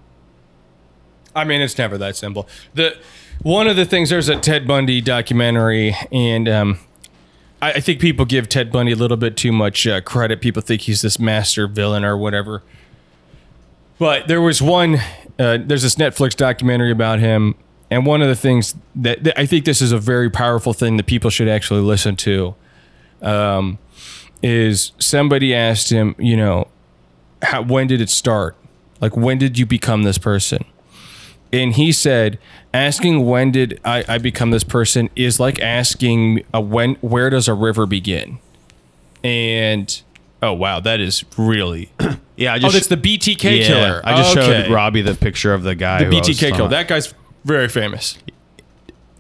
I 1.35 1.45
mean, 1.45 1.61
it's 1.61 1.77
never 1.77 1.99
that 1.99 2.17
simple. 2.17 2.49
The 2.75 2.97
one 3.43 3.69
of 3.69 3.77
the 3.77 3.85
things 3.85 4.09
there's 4.09 4.31
a 4.31 4.37
Ted 4.37 4.67
Bundy 4.67 5.03
documentary, 5.03 5.95
and 6.11 6.49
um, 6.49 6.79
I, 7.75 7.81
think 7.81 8.01
people 8.01 8.25
give 8.25 8.49
Ted 8.49 8.71
Bundy 8.73 8.93
a 8.93 8.97
little 8.97 9.17
bit 9.17 9.37
too 9.37 9.53
much 9.53 9.87
uh, 9.87 10.01
credit. 10.01 10.41
People 10.41 10.63
think 10.63 10.83
he's 10.83 11.03
this 11.03 11.19
master 11.19 11.67
villain 11.67 12.05
or 12.05 12.17
whatever. 12.17 12.63
But 13.99 14.29
there 14.29 14.41
was 14.41 14.61
one. 14.61 14.97
Uh, 15.39 15.59
there's 15.61 15.83
this 15.83 15.97
Netflix 15.97 16.35
documentary 16.35 16.91
about 16.91 17.19
him, 17.19 17.55
and 17.91 18.07
one 18.07 18.23
of 18.23 18.29
the 18.29 18.37
things 18.37 18.75
that, 18.95 19.25
that 19.25 19.39
I 19.39 19.47
think 19.47 19.65
this 19.65 19.81
is 19.81 19.93
a 19.93 19.99
very 19.99 20.31
powerful 20.31 20.73
thing 20.73 20.97
that 20.97 21.07
people 21.07 21.31
should 21.31 21.49
actually 21.49 21.83
listen 21.83 22.17
to. 22.17 22.55
Um, 23.23 23.79
is 24.43 24.93
somebody 24.99 25.55
asked 25.55 25.91
him, 25.91 26.15
you 26.19 26.37
know, 26.37 26.69
how, 27.43 27.63
when 27.63 27.87
did 27.87 28.01
it 28.01 28.11
start? 28.11 28.55
Like, 29.01 29.17
when 29.17 29.39
did 29.39 29.59
you 29.59 29.67
become 29.67 30.03
this 30.03 30.19
person? 30.19 30.65
And 31.57 31.75
he 31.75 31.91
said 31.93 32.39
asking 32.75 33.27
when 33.27 33.51
did 33.51 33.81
I, 33.85 34.05
I 34.07 34.19
become 34.19 34.51
this 34.51 34.65
person 34.65 35.09
is 35.17 35.41
like 35.41 35.61
asking 35.61 36.45
a 36.55 36.61
when 36.61 36.95
where 36.97 37.31
does 37.31 37.49
a 37.49 37.55
river 37.55 37.87
begin 37.87 38.39
and 39.25 40.03
oh 40.43 40.53
wow 40.53 40.81
that 40.81 41.01
is 41.01 41.25
really 41.37 41.91
Yeah, 42.39 42.53
I 42.53 42.57
oh 42.57 42.59
just 42.59 42.75
that's 42.75 42.87
the 42.89 42.97
btk 42.99 43.61
yeah, 43.61 43.67
killer 43.67 44.01
I 44.05 44.17
just 44.23 44.37
oh, 44.37 44.43
Okay. 44.43 44.65
showed 44.65 44.71
Robbie 44.73 45.01
the 45.01 45.15
picture 45.15 45.55
of 45.55 45.63
the 45.63 45.75
guy. 45.75 46.01
the 46.01 46.05
who 46.05 46.17
I 46.17 46.19
was 46.19 46.29
btk 46.29 46.55
killer 46.55 46.69
that 46.69 46.87
guy's 46.87 47.15
very 47.45 47.69
famous 47.69 48.19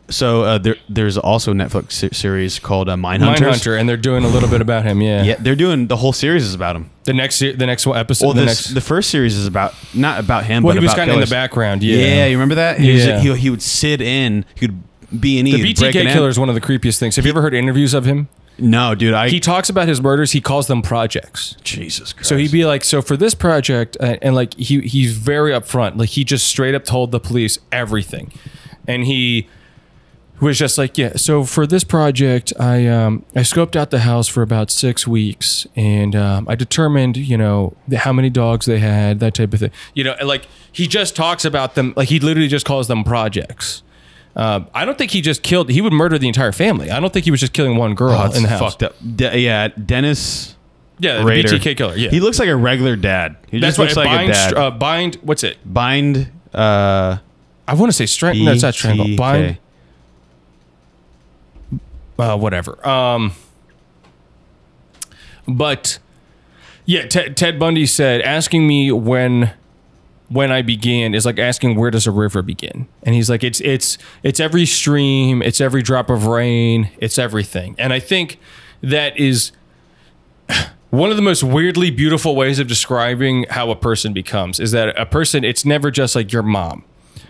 So 0.09 0.43
uh, 0.43 0.59
there, 0.59 0.77
there's 0.89 1.19
also 1.19 1.51
a 1.51 1.55
Netflix 1.55 1.93
se- 1.93 2.11
series 2.13 2.59
called 2.61 2.89
uh, 2.89 2.95
Mindhunters. 2.95 3.37
Mindhunter, 3.39 3.79
and 3.79 3.89
they're 3.89 3.97
doing 3.97 4.25
a 4.25 4.29
little 4.29 4.49
bit 4.49 4.61
about 4.61 4.85
him. 4.85 5.03
Yeah. 5.03 5.23
Yeah, 5.25 5.35
they're 5.39 5.57
doing 5.57 5.89
the 5.89 5.97
whole 5.97 6.13
series 6.13 6.45
is 6.45 6.55
about 6.55 6.77
him. 6.77 6.91
The 7.05 7.13
next 7.13 7.37
se- 7.37 7.53
the 7.57 7.67
next 7.67 7.87
episode. 7.87 8.25
Well, 8.27 8.35
the 8.35 8.43
this, 8.43 8.67
next. 8.67 8.75
the 8.75 8.81
first 8.81 9.11
series 9.11 9.37
is 9.37 9.47
about 9.47 9.75
not 9.95 10.21
about 10.21 10.45
him, 10.45 10.63
well, 10.63 10.75
but 10.75 10.81
he 10.81 10.85
was 10.87 10.95
kind 10.95 11.11
of 11.11 11.15
in 11.15 11.21
the 11.21 11.27
background. 11.27 11.83
Yeah. 11.83 11.97
Yeah, 11.99 12.27
you 12.27 12.37
remember 12.37 12.55
that? 12.57 12.79
He, 12.79 12.93
was- 12.93 13.05
Yeah. 13.07 13.21
he, 13.21 13.35
he 13.35 13.51
would 13.51 13.63
sit 13.63 14.01
in. 14.01 14.45
He 14.55 14.67
would 14.67 15.21
be 15.21 15.39
in. 15.39 15.45
The 15.47 15.53
BTK 15.55 16.13
killer 16.13 16.29
is 16.29 16.39
one 16.39 16.49
of 16.49 16.55
the 16.55 16.61
creepiest 16.61 16.99
things. 16.99 17.17
Have 17.17 17.25
you 17.25 17.33
ever 17.33 17.43
heard 17.43 17.55
interviews 17.55 17.93
of 17.95 18.05
him? 18.05 18.29
No, 18.59 18.95
dude. 18.95 19.13
I 19.13 19.29
He 19.29 19.39
talks 19.41 19.69
about 19.69 19.87
his 19.87 20.01
murders. 20.01 20.33
He 20.33 20.41
calls 20.41 20.67
them 20.67 20.81
projects. 20.83 21.57
Jesus 21.63 22.13
Christ. 22.13 22.29
So 22.29 22.37
he'd 22.39 22.51
be 22.53 22.65
like, 22.65 22.85
so 22.85 23.03
for 23.03 23.17
this 23.17 23.35
project, 23.35 23.97
uh, 24.01 24.17
and 24.23 24.35
like 24.35 24.55
he 24.55 24.81
he's 24.81 25.17
very 25.17 25.53
upfront. 25.53 25.99
Like 25.99 26.11
he 26.11 26.25
just 26.25 26.47
straight 26.47 26.75
up 26.75 26.85
told 26.85 27.11
the 27.11 27.21
police 27.21 27.59
everything, 27.71 28.33
and 28.89 29.05
he 29.05 29.49
was 30.41 30.59
just 30.59 30.77
like, 30.79 30.99
yeah. 30.99 31.15
So 31.17 31.45
for 31.45 31.67
this 31.67 31.83
project, 31.85 32.53
I 32.61 32.87
um 32.87 33.25
I 33.35 33.41
scoped 33.41 33.77
out 33.77 33.91
the 33.91 34.01
house 34.01 34.29
for 34.29 34.43
about 34.43 34.71
six 34.71 35.07
weeks, 35.07 35.67
and 35.77 36.15
um, 36.15 36.47
I 36.49 36.55
determined, 36.55 37.17
you 37.17 37.37
know, 37.39 37.75
how 37.97 38.13
many 38.13 38.29
dogs 38.31 38.67
they 38.67 38.79
had, 38.79 39.21
that 39.21 39.35
type 39.35 39.53
of 39.55 39.61
thing. 39.61 39.71
You 39.95 40.05
know, 40.05 40.15
like 40.25 40.47
he 40.73 40.87
just 40.87 41.17
talks 41.17 41.45
about 41.45 41.75
them. 41.75 41.95
Like 41.97 42.09
he 42.09 42.21
literally 42.21 42.49
just 42.49 42.67
calls 42.67 42.87
them 42.89 43.03
projects. 43.05 43.83
Um, 44.35 44.69
I 44.75 44.85
don't 44.85 44.99
think 44.99 45.13
he 45.13 45.23
just 45.23 45.43
killed. 45.43 45.71
He 45.71 45.81
would 45.81 45.95
murder 45.95 46.19
the 46.19 46.29
entire 46.29 46.53
family. 46.53 46.91
I 46.91 47.01
don't 47.01 47.11
think 47.11 47.25
he 47.25 47.31
was 47.31 47.41
just 47.41 47.55
killing 47.55 47.77
one 47.79 47.95
girl 47.95 48.13
Oh, 48.13 48.31
in 48.37 48.43
the 48.43 48.51
house. 48.51 48.61
fucked 48.61 48.83
up. 48.83 48.95
De- 49.17 49.39
yeah, 49.39 49.69
Dennis. 49.69 50.55
Yeah, 50.99 51.19
the 51.21 51.25
Rader. 51.25 51.49
BTK 51.49 51.75
killer. 51.77 51.97
Yeah, 51.97 52.11
He 52.11 52.21
looks 52.21 52.39
like 52.39 52.49
a 52.51 52.57
regular 52.57 52.97
dad. 52.97 53.37
He 53.51 53.59
that's 53.61 53.77
just 53.77 53.79
what 53.79 53.85
looks 53.85 53.97
like 53.97 54.07
bind, 54.09 54.31
a 54.31 54.33
dad. 54.35 54.55
uh, 54.55 54.71
bind. 54.73 55.15
What's 55.23 55.43
it? 55.43 55.57
bind. 55.65 56.31
Uh, 56.53 57.17
I 57.67 57.75
want 57.75 57.89
to 57.91 57.93
say 57.95 58.05
strangle. 58.05 58.45
No, 58.45 58.53
it's 58.53 58.63
not 58.63 58.75
strangle. 58.75 59.07
BTK. 59.07 59.17
Bind. 59.17 59.59
Uh, 62.19 62.37
whatever. 62.37 62.87
Um, 62.87 63.33
but 65.47 65.99
yeah, 66.85 67.07
Ted, 67.07 67.59
Bundy 67.59 67.87
said 67.87 68.23
asking 68.23 68.67
me 68.67 68.91
when 68.93 69.53
when 70.29 70.51
I 70.51 70.63
began 70.63 71.15
is 71.15 71.25
like 71.25 71.39
asking 71.39 71.77
where 71.77 71.91
does 71.91 72.07
a 72.07 72.11
river 72.11 72.43
begin, 72.43 72.89
and 73.03 73.15
he's 73.15 73.31
like 73.31 73.45
it's 73.45 73.61
it's 73.61 73.99
it's 74.23 74.41
every 74.41 74.67
stream, 74.67 75.43
it's 75.43 75.61
every 75.61 75.83
drop 75.83 76.11
of 76.11 76.27
rain, 76.27 76.91
it's 76.99 77.19
everything, 77.19 77.75
and 77.79 77.93
I 77.93 78.01
think 78.01 78.39
that 78.83 79.17
is 79.19 79.53
one 80.91 81.11
of 81.11 81.17
the 81.17 81.23
most 81.23 81.43
weirdly 81.43 81.91
beautiful 81.91 82.35
ways 82.37 82.59
of 82.59 82.67
describing 82.67 83.45
how 83.51 83.71
a 83.71 83.77
person 83.77 84.13
becomes 84.13 84.59
is 84.61 84.71
that 84.73 84.99
a 84.99 85.07
person 85.07 85.45
it's 85.45 85.65
never 85.65 85.91
just 85.91 86.15
like 86.15 86.33
your 86.33 86.43
mom. 86.43 86.85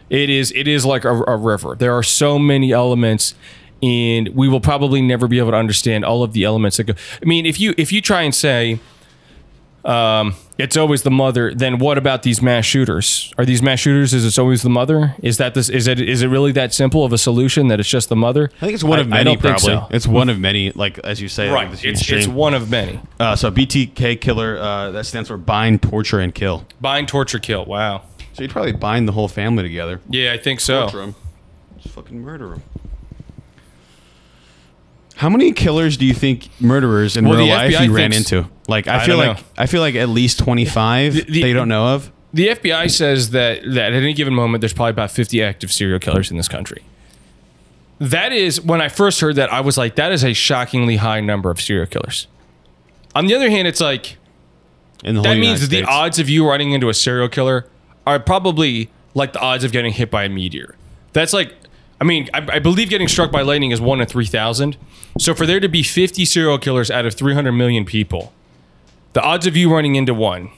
It 0.09 0.31
is 0.31 0.53
it 0.53 0.69
is 0.69 0.85
like 0.87 1.05
a, 1.05 1.23
a 1.25 1.37
river. 1.37 1.75
There 1.77 1.93
are 1.93 2.03
so 2.03 2.39
many 2.39 2.73
elements 2.73 3.35
and 3.83 4.29
we 4.31 4.49
will 4.49 4.61
probably 4.61 5.01
never 5.03 5.29
be 5.29 5.39
able 5.39 5.51
to 5.51 5.57
understand 5.57 6.05
all 6.05 6.23
of 6.23 6.33
the 6.33 6.45
elements 6.45 6.77
that 6.79 6.85
go 6.85 6.95
i 7.23 7.25
mean 7.27 7.45
if 7.47 7.61
you 7.61 7.75
if 7.77 7.93
you 7.93 8.01
try 8.01 8.23
and 8.23 8.35
say 8.35 8.79
um, 9.85 10.35
it's 10.59 10.77
always 10.77 11.03
the 11.05 11.13
mother 11.13 11.55
then 11.55 11.79
what 11.79 11.97
about 11.97 12.25
these 12.25 12.43
mass 12.43 12.65
shooters 12.65 13.33
are 13.39 13.45
these 13.45 13.63
mass 13.63 13.79
shooters 13.79 14.13
is 14.13 14.25
it's 14.25 14.37
always 14.39 14.63
the 14.63 14.69
mother 14.71 15.15
is 15.23 15.37
that 15.37 15.55
this 15.55 15.69
is 15.69 15.87
it 15.87 16.01
is 16.01 16.23
it 16.23 16.27
really 16.27 16.51
that 16.53 16.75
simple 16.75 17.05
of 17.05 17.13
a 17.13 17.19
solution 17.19 17.69
that 17.69 17.79
it's 17.79 17.89
just 17.89 18.09
the 18.09 18.17
mother 18.17 18.51
I 18.57 18.61
think 18.61 18.75
it's 18.75 18.83
one 18.83 18.99
of 18.99 19.07
I 19.07 19.11
many. 19.11 19.25
don't 19.37 19.41
think 19.43 19.59
probably 19.59 19.75
so. 19.77 19.87
it's 19.95 20.09
one 20.09 20.29
of 20.29 20.41
many. 20.41 20.73
Like 20.73 20.99
as 21.01 21.21
you 21.23 21.29
say, 21.29 21.49
right 21.51 21.69
huge 21.73 21.85
it's, 22.01 22.11
it's 22.11 22.27
one 22.27 22.53
of 22.55 22.69
many 22.69 22.99
Uh, 23.21 23.37
so 23.37 23.53
BTK 23.53 24.21
killer. 24.21 24.59
Uh, 24.59 24.91
that 24.91 25.05
stands 25.07 25.29
for 25.29 25.37
bind, 25.37 25.83
torture, 25.83 26.19
and 26.19 26.35
kill. 26.35 26.67
bind 26.81 27.07
torture 27.07 27.39
kill 27.39 27.65
wow 27.65 28.03
So 28.33 28.43
you'd 28.43 28.51
probably 28.51 28.73
bind 28.73 29.07
the 29.07 29.13
whole 29.13 29.29
family 29.29 29.63
together. 29.63 30.01
yeah 30.11 30.33
i 30.33 30.39
think 30.39 30.59
so 30.59 30.81
Torture 30.89 31.03
'em. 31.03 31.15
Just 31.79 31.95
fucking 31.95 32.19
murder 32.21 32.49
them. 32.49 32.63
How 35.17 35.29
many 35.31 35.53
killers 35.53 35.97
do 35.97 36.05
you 36.05 36.13
think 36.15 36.49
murderers 36.61 37.17
in 37.17 37.27
Well, 37.27 37.39
real 37.39 37.49
life 37.49 37.81
you 37.81 37.95
ran 37.95 38.13
into? 38.13 38.49
Like 38.69 38.87
I, 38.87 39.03
I 39.03 39.07
feel 39.07 39.17
like 39.17 39.39
know. 39.39 39.43
I 39.57 39.67
feel 39.67 39.81
like 39.81 39.95
at 39.95 40.09
least 40.11 40.39
twenty 40.39 40.65
five 40.67 41.15
The- 41.15 41.23
the- 41.23 41.43
they 41.43 41.53
don't 41.53 41.69
know 41.69 41.95
of. 41.95 42.13
The 42.35 42.49
FBI 42.49 42.91
says 42.91 43.31
that 43.31 43.63
that 43.63 43.93
at 43.93 44.03
any 44.03 44.13
given 44.13 44.35
moment 44.35 44.61
there's 44.61 44.75
probably 44.75 44.91
about 44.91 45.11
50 45.11 45.43
active 45.43 45.73
serial 45.73 45.99
killers 45.99 46.31
in 46.31 46.37
this 46.37 46.49
country. 46.49 46.83
That 47.99 48.33
is 48.33 48.61
when 48.61 48.83
I 48.83 48.89
first 48.89 49.21
heard 49.23 49.37
that 49.37 49.51
I 49.51 49.61
was 49.61 49.79
like 49.79 49.95
that 49.97 50.13
is 50.13 50.23
a 50.23 50.35
shockingly 50.35 50.97
high 50.97 51.21
number 51.21 51.51
of 51.51 51.61
serial 51.61 51.87
killers. 51.87 52.27
On 53.15 53.27
the 53.27 53.35
other 53.35 53.49
hand 53.49 53.67
it's 53.67 53.81
like 53.81 54.19
In 55.03 55.15
the 55.15 55.21
whole 55.23 55.31
that 55.31 55.37
United 55.37 55.61
means 55.61 55.69
the 55.71 55.85
odds 55.85 56.19
of 56.19 56.29
you 56.29 56.47
running 56.47 56.73
into 56.73 56.91
a 56.91 56.95
serial 56.95 57.29
killer 57.31 57.67
are 58.07 58.21
probably 58.21 58.91
like 59.15 59.33
the 59.33 59.41
odds 59.41 59.65
of 59.65 59.73
getting 59.73 59.93
hit 59.95 60.11
by 60.11 60.25
a 60.25 60.29
meteor. 60.29 60.75
That's 61.15 61.33
like 61.33 61.55
I 62.01 62.05
mean, 62.05 62.29
I, 62.35 62.47
I 62.55 62.59
believe 62.59 62.91
getting 62.91 63.09
struck 63.09 63.33
by 63.33 63.43
lightning 63.43 63.71
is 63.71 63.81
one 63.81 64.01
in 64.01 64.07
3,000. 64.07 64.77
So 65.19 65.35
for 65.35 65.47
there 65.47 65.61
to 65.61 65.69
be 65.69 65.83
50 65.83 66.25
serial 66.27 66.59
killers 66.59 66.91
out 66.91 67.07
of 67.07 67.15
300 67.15 67.53
million 67.53 67.85
people, 67.85 68.33
the 69.15 69.23
odds 69.23 69.47
of 69.47 69.57
you 69.57 69.73
running 69.73 69.95
into 69.95 70.13
one 70.13 70.51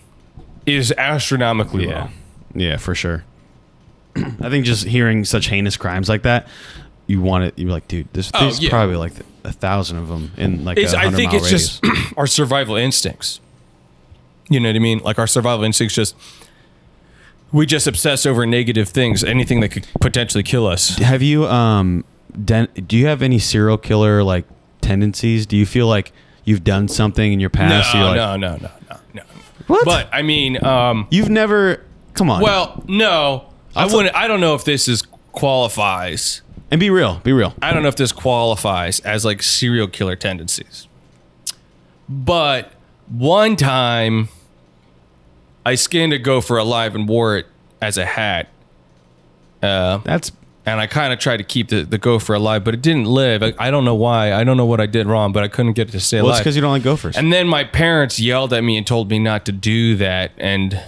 is 0.66 0.92
astronomically 0.98 1.86
low. 1.86 1.92
Yeah, 1.92 2.10
yeah, 2.54 2.76
for 2.76 2.94
sure. 2.94 3.24
I 4.16 4.50
think 4.50 4.64
just 4.64 4.84
hearing 4.84 5.24
such 5.24 5.46
heinous 5.48 5.76
crimes 5.76 6.08
like 6.08 6.22
that, 6.22 6.48
you 7.06 7.20
want 7.22 7.44
it. 7.44 7.54
You're 7.56 7.70
like, 7.70 7.86
dude, 7.88 8.12
this, 8.12 8.30
Oh, 8.34 8.40
there's 8.40 8.60
yeah. 8.60 8.70
probably 8.70 8.96
like 8.96 9.12
a 9.44 9.52
thousand 9.52 9.98
of 9.98 10.08
them 10.08 10.32
in 10.36 10.64
like 10.64 10.76
It's, 10.76 10.92
a 10.92 10.98
I 10.98 11.10
think 11.10 11.30
mile 11.32 11.36
it's 11.42 11.44
radius. 11.52 11.80
just 11.80 12.14
our 12.18 12.26
survival 12.26 12.74
instincts. 12.76 13.40
You 14.50 14.58
know 14.60 14.68
what 14.70 14.76
I 14.76 14.80
mean? 14.80 14.98
Like 15.00 15.18
our 15.18 15.26
survival 15.28 15.64
instincts 15.64 15.94
just 15.94 16.16
we 17.52 17.66
just 17.66 17.86
obsess 17.86 18.26
over 18.26 18.44
negative 18.46 18.88
things, 18.88 19.24
anything 19.24 19.60
that 19.60 19.70
could 19.70 19.86
potentially 20.00 20.42
kill 20.42 20.66
us. 20.66 20.96
Have 20.98 21.22
you 21.22 21.46
um, 21.46 22.04
den- 22.44 22.68
do 22.86 22.96
you 22.96 23.06
have 23.06 23.22
any 23.22 23.38
serial 23.38 23.78
killer 23.78 24.22
like 24.22 24.44
tendencies? 24.80 25.46
Do 25.46 25.56
you 25.56 25.66
feel 25.66 25.86
like 25.86 26.12
you've 26.44 26.64
done 26.64 26.88
something 26.88 27.32
in 27.32 27.40
your 27.40 27.50
No, 27.54 27.58
past? 27.58 27.94
you're 27.94 28.04
like, 28.04 28.16
no, 28.16 28.36
no, 28.36 28.56
no, 28.56 28.70
no, 28.90 28.96
no. 29.14 29.22
What? 29.66 29.84
But 29.84 30.08
I 30.12 30.22
mean, 30.22 30.62
um, 30.64 31.06
You've 31.10 31.30
never. 31.30 31.84
Come 32.14 32.30
on. 32.30 32.42
well, 32.42 32.82
no, 32.88 33.48
I 33.76 33.86
wouldn't. 33.86 34.14
I 34.14 34.26
don't 34.28 34.40
know 34.40 34.54
if 34.54 34.64
this 34.64 34.88
is 34.88 35.02
qualifies. 35.32 36.42
and 36.70 36.80
be 36.80 36.90
real. 36.90 37.20
Be 37.22 37.32
real. 37.32 37.54
I 37.62 37.72
don't 37.72 37.82
know 37.82 37.88
if 37.88 37.96
this 37.96 38.12
qualifies 38.12 38.98
as 39.00 39.24
like 39.24 39.42
serial 39.42 39.86
killer 39.88 40.16
tendencies. 40.16 40.88
But 42.08 42.72
one 43.08 43.56
time 43.56 44.28
I 45.68 45.74
skinned 45.74 46.12
a 46.12 46.18
gopher 46.18 46.56
alive 46.56 46.94
and 46.94 47.08
wore 47.08 47.36
it 47.36 47.46
as 47.80 47.98
a 47.98 48.06
hat. 48.06 48.48
Uh, 49.62 49.98
That's 49.98 50.32
and 50.64 50.80
I 50.80 50.86
kind 50.86 51.12
of 51.12 51.18
tried 51.18 51.38
to 51.38 51.44
keep 51.44 51.68
the, 51.68 51.82
the 51.82 51.98
gopher 51.98 52.34
alive, 52.34 52.62
but 52.64 52.74
it 52.74 52.82
didn't 52.82 53.06
live. 53.06 53.42
I, 53.42 53.54
I 53.58 53.70
don't 53.70 53.84
know 53.84 53.94
why. 53.94 54.32
I 54.34 54.44
don't 54.44 54.56
know 54.56 54.66
what 54.66 54.80
I 54.80 54.86
did 54.86 55.06
wrong, 55.06 55.32
but 55.32 55.42
I 55.42 55.48
couldn't 55.48 55.72
get 55.72 55.88
it 55.88 55.92
to 55.92 56.00
stay 56.00 56.18
well. 56.20 56.28
It's 56.30 56.36
alive. 56.36 56.44
because 56.44 56.56
you 56.56 56.62
don't 56.62 56.72
like 56.72 56.82
gophers. 56.82 57.16
and 57.16 57.32
then 57.32 57.48
my 57.48 57.64
parents 57.64 58.20
yelled 58.20 58.52
at 58.52 58.62
me 58.62 58.76
and 58.76 58.86
told 58.86 59.10
me 59.10 59.18
not 59.18 59.44
to 59.46 59.52
do 59.52 59.96
that. 59.96 60.32
And 60.38 60.80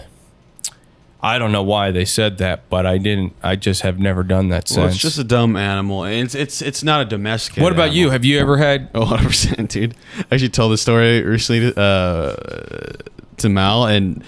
I 1.22 1.38
don't 1.38 1.52
know 1.52 1.62
why 1.62 1.90
they 1.90 2.04
said 2.04 2.38
that, 2.38 2.68
but 2.70 2.86
I 2.86 2.96
didn't. 2.98 3.34
I 3.42 3.56
just 3.56 3.82
have 3.82 3.98
never 3.98 4.22
done 4.22 4.48
that 4.48 4.68
since. 4.68 4.78
well, 4.78 4.86
it's 4.88 4.96
just 4.98 5.18
a 5.18 5.24
dumb 5.24 5.56
animal. 5.56 6.04
and 6.04 6.24
It's 6.24 6.34
it's 6.34 6.62
it's 6.62 6.82
not 6.82 7.00
a 7.02 7.04
domesticated. 7.04 7.62
what 7.62 7.72
about 7.72 7.92
you? 7.92 8.10
Have 8.10 8.24
you 8.24 8.38
ever 8.38 8.56
had 8.56 8.88
Oh, 8.94 9.00
100 9.00 9.26
percent, 9.26 9.70
dude. 9.70 9.94
I 10.18 10.34
actually 10.34 10.48
told 10.50 10.72
the 10.72 10.78
story 10.78 11.22
recently 11.22 11.72
to, 11.72 11.80
uh, 11.80 12.92
to 13.38 13.48
Mal, 13.48 13.84
and 13.86 14.22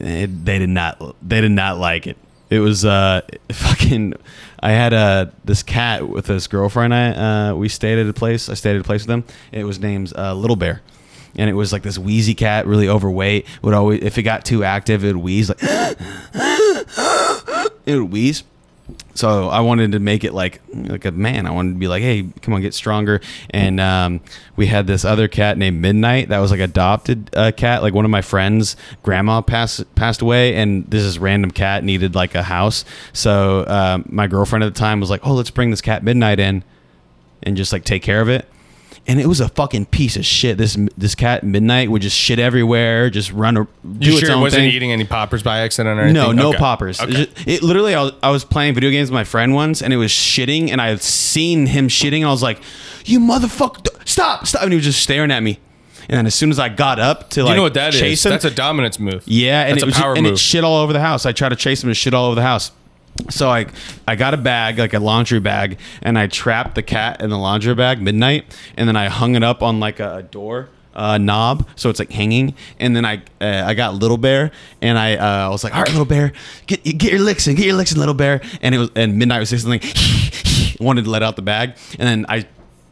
it, 0.00 0.44
they 0.44 0.58
did 0.58 0.70
not. 0.70 1.16
They 1.26 1.40
did 1.40 1.52
not 1.52 1.78
like 1.78 2.06
it. 2.06 2.16
It 2.48 2.60
was 2.60 2.84
uh, 2.84 3.22
fucking. 3.52 4.14
I 4.62 4.72
had 4.72 4.92
uh, 4.92 5.26
this 5.44 5.62
cat 5.62 6.08
with 6.08 6.26
this 6.26 6.46
girlfriend. 6.46 6.94
I 6.94 7.50
uh, 7.50 7.54
we 7.54 7.68
stayed 7.68 7.98
at 7.98 8.06
a 8.06 8.12
place. 8.12 8.48
I 8.48 8.54
stayed 8.54 8.74
at 8.74 8.80
a 8.80 8.84
place 8.84 9.02
with 9.02 9.08
them. 9.08 9.24
It 9.52 9.64
was 9.64 9.78
named 9.78 10.12
uh, 10.16 10.34
Little 10.34 10.56
Bear, 10.56 10.82
and 11.36 11.48
it 11.48 11.54
was 11.54 11.72
like 11.72 11.82
this 11.82 11.98
wheezy 11.98 12.34
cat, 12.34 12.66
really 12.66 12.88
overweight. 12.88 13.46
Would 13.62 13.74
always, 13.74 14.02
if 14.02 14.18
it 14.18 14.22
got 14.22 14.44
too 14.44 14.64
active, 14.64 15.04
it 15.04 15.08
would 15.08 15.16
wheeze 15.16 15.48
like. 15.48 15.58
it 17.86 17.94
would 17.94 18.12
wheeze. 18.12 18.42
So 19.20 19.50
I 19.50 19.60
wanted 19.60 19.92
to 19.92 19.98
make 19.98 20.24
it 20.24 20.32
like 20.32 20.62
like 20.72 21.04
a 21.04 21.10
man. 21.10 21.46
I 21.46 21.50
wanted 21.50 21.74
to 21.74 21.78
be 21.78 21.88
like, 21.88 22.02
hey, 22.02 22.26
come 22.40 22.54
on, 22.54 22.62
get 22.62 22.72
stronger. 22.72 23.20
And 23.50 23.78
um, 23.78 24.22
we 24.56 24.64
had 24.64 24.86
this 24.86 25.04
other 25.04 25.28
cat 25.28 25.58
named 25.58 25.78
Midnight 25.78 26.30
that 26.30 26.38
was 26.38 26.50
like 26.50 26.60
adopted 26.60 27.28
uh, 27.36 27.52
cat. 27.52 27.82
Like 27.82 27.92
one 27.92 28.06
of 28.06 28.10
my 28.10 28.22
friends' 28.22 28.76
grandma 29.02 29.42
passed 29.42 29.94
passed 29.94 30.22
away, 30.22 30.54
and 30.54 30.90
this 30.90 31.02
is 31.02 31.18
random 31.18 31.50
cat 31.50 31.84
needed 31.84 32.14
like 32.14 32.34
a 32.34 32.42
house. 32.42 32.86
So 33.12 33.66
um, 33.66 34.06
my 34.08 34.26
girlfriend 34.26 34.64
at 34.64 34.72
the 34.72 34.78
time 34.78 35.00
was 35.00 35.10
like, 35.10 35.26
oh, 35.26 35.34
let's 35.34 35.50
bring 35.50 35.70
this 35.70 35.82
cat 35.82 36.02
Midnight 36.02 36.40
in 36.40 36.64
and 37.42 37.58
just 37.58 37.74
like 37.74 37.84
take 37.84 38.02
care 38.02 38.22
of 38.22 38.30
it. 38.30 38.48
And 39.10 39.20
it 39.20 39.26
was 39.26 39.40
a 39.40 39.48
fucking 39.48 39.86
piece 39.86 40.16
of 40.16 40.24
shit. 40.24 40.56
This 40.56 40.76
this 40.96 41.16
cat 41.16 41.42
Midnight 41.42 41.90
would 41.90 42.00
just 42.02 42.16
shit 42.16 42.38
everywhere, 42.38 43.10
just 43.10 43.32
run, 43.32 43.54
do 43.54 43.66
You 43.98 44.12
its 44.12 44.20
sure 44.20 44.30
it 44.30 44.34
own 44.34 44.40
wasn't 44.40 44.60
thing. 44.60 44.70
eating 44.70 44.92
any 44.92 45.04
poppers 45.04 45.42
by 45.42 45.60
accident 45.60 45.98
or 45.98 46.02
anything? 46.02 46.14
No, 46.14 46.30
no 46.30 46.48
Okay. 46.50 46.58
poppers. 46.58 47.00
Okay. 47.00 47.10
It, 47.22 47.34
just- 47.34 47.48
it 47.48 47.62
literally, 47.64 47.94
I 47.96 48.02
was, 48.02 48.12
I 48.22 48.30
was 48.30 48.44
playing 48.44 48.74
video 48.74 48.90
games 48.90 49.10
with 49.10 49.14
my 49.14 49.24
friend 49.24 49.52
once, 49.52 49.82
and 49.82 49.92
it 49.92 49.96
was 49.96 50.12
shitting, 50.12 50.70
and 50.70 50.80
I 50.80 50.88
had 50.90 51.02
seen 51.02 51.66
him 51.66 51.88
shitting, 51.88 52.18
and 52.18 52.26
I 52.26 52.30
was 52.30 52.42
like, 52.42 52.60
"You 53.04 53.18
motherfucker, 53.18 53.88
stop, 54.08 54.46
stop!" 54.46 54.62
And 54.62 54.70
he 54.72 54.76
was 54.76 54.84
just 54.84 55.02
staring 55.02 55.32
at 55.32 55.42
me. 55.42 55.58
And 56.08 56.16
then 56.16 56.26
as 56.26 56.34
soon 56.36 56.50
as 56.50 56.58
I 56.58 56.68
got 56.68 56.98
up 57.00 57.30
to 57.30 57.42
like 57.42 57.50
you 57.50 57.56
know 57.56 57.62
what 57.62 57.74
that 57.74 57.94
is? 57.94 58.00
chase 58.00 58.24
him, 58.26 58.30
That's 58.30 58.44
a 58.44 58.50
dominance 58.50 58.98
move. 59.00 59.22
yeah, 59.26 59.62
and 59.62 59.72
That's 59.72 59.82
it 59.82 60.02
a 60.02 60.06
was 60.08 60.18
and 60.18 60.26
it 60.28 60.38
shit 60.38 60.62
all 60.62 60.76
over 60.76 60.92
the 60.92 61.00
house. 61.00 61.26
I 61.26 61.32
tried 61.32 61.50
to 61.50 61.56
chase 61.56 61.82
him 61.82 61.88
and 61.90 61.96
shit 61.96 62.14
all 62.14 62.26
over 62.26 62.34
the 62.36 62.42
house. 62.42 62.70
So 63.28 63.50
I 63.50 63.66
I 64.06 64.16
got 64.16 64.34
a 64.34 64.36
bag, 64.36 64.78
like 64.78 64.94
a 64.94 64.98
laundry 64.98 65.40
bag, 65.40 65.78
and 66.02 66.18
I 66.18 66.26
trapped 66.26 66.74
the 66.74 66.82
cat 66.82 67.20
in 67.20 67.30
the 67.30 67.38
laundry 67.38 67.74
bag 67.74 68.00
midnight, 68.00 68.44
and 68.76 68.88
then 68.88 68.96
I 68.96 69.08
hung 69.08 69.34
it 69.34 69.42
up 69.42 69.62
on 69.62 69.80
like 69.80 70.00
a 70.00 70.26
door 70.30 70.68
uh, 70.94 71.18
knob, 71.18 71.68
so 71.76 71.90
it's 71.90 71.98
like 71.98 72.10
hanging. 72.10 72.54
And 72.78 72.94
then 72.94 73.04
I 73.04 73.22
uh, 73.40 73.64
I 73.66 73.74
got 73.74 73.94
Little 73.94 74.18
Bear, 74.18 74.50
and 74.82 74.98
I 74.98 75.16
uh, 75.16 75.50
was 75.50 75.64
like, 75.64 75.74
all 75.74 75.82
right, 75.82 75.90
Little 75.90 76.04
Bear, 76.04 76.32
get 76.66 76.82
get 76.84 77.12
your 77.12 77.20
licks 77.20 77.46
in, 77.46 77.56
get 77.56 77.66
your 77.66 77.76
licks 77.76 77.92
in, 77.92 77.98
Little 77.98 78.14
Bear. 78.14 78.40
And 78.62 78.74
it 78.74 78.78
was 78.78 78.90
and 78.96 79.18
midnight 79.18 79.40
was 79.40 79.50
something 79.50 79.80
wanted 80.84 81.04
to 81.04 81.10
let 81.10 81.22
out 81.22 81.36
the 81.36 81.42
bag, 81.42 81.76
and 81.98 82.08
then 82.08 82.26
I 82.28 82.46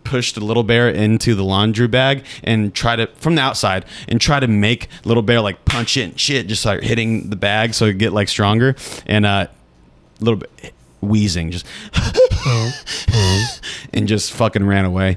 pushed 0.04 0.36
the 0.36 0.40
little 0.40 0.62
bear 0.62 0.88
into 0.88 1.34
the 1.34 1.44
laundry 1.44 1.86
bag 1.86 2.24
and 2.42 2.74
try 2.74 2.96
to 2.96 3.06
from 3.16 3.34
the 3.34 3.42
outside 3.42 3.84
and 4.08 4.18
try 4.18 4.40
to 4.40 4.48
make 4.48 4.88
little 5.04 5.22
bear 5.22 5.38
like 5.38 5.66
punch 5.66 5.98
it 5.98 6.04
and 6.04 6.18
shit 6.18 6.46
just 6.46 6.64
like 6.64 6.82
hitting 6.82 7.28
the 7.28 7.36
bag 7.36 7.74
so 7.74 7.84
it 7.84 7.98
get 7.98 8.10
like 8.10 8.26
stronger 8.26 8.74
and 9.04 9.26
uh 9.26 9.46
a 10.20 10.24
little 10.24 10.38
bit 10.38 10.74
wheezing 11.00 11.50
just 11.50 11.64
and 13.92 14.08
just 14.08 14.32
fucking 14.32 14.66
ran 14.66 14.84
away 14.84 15.16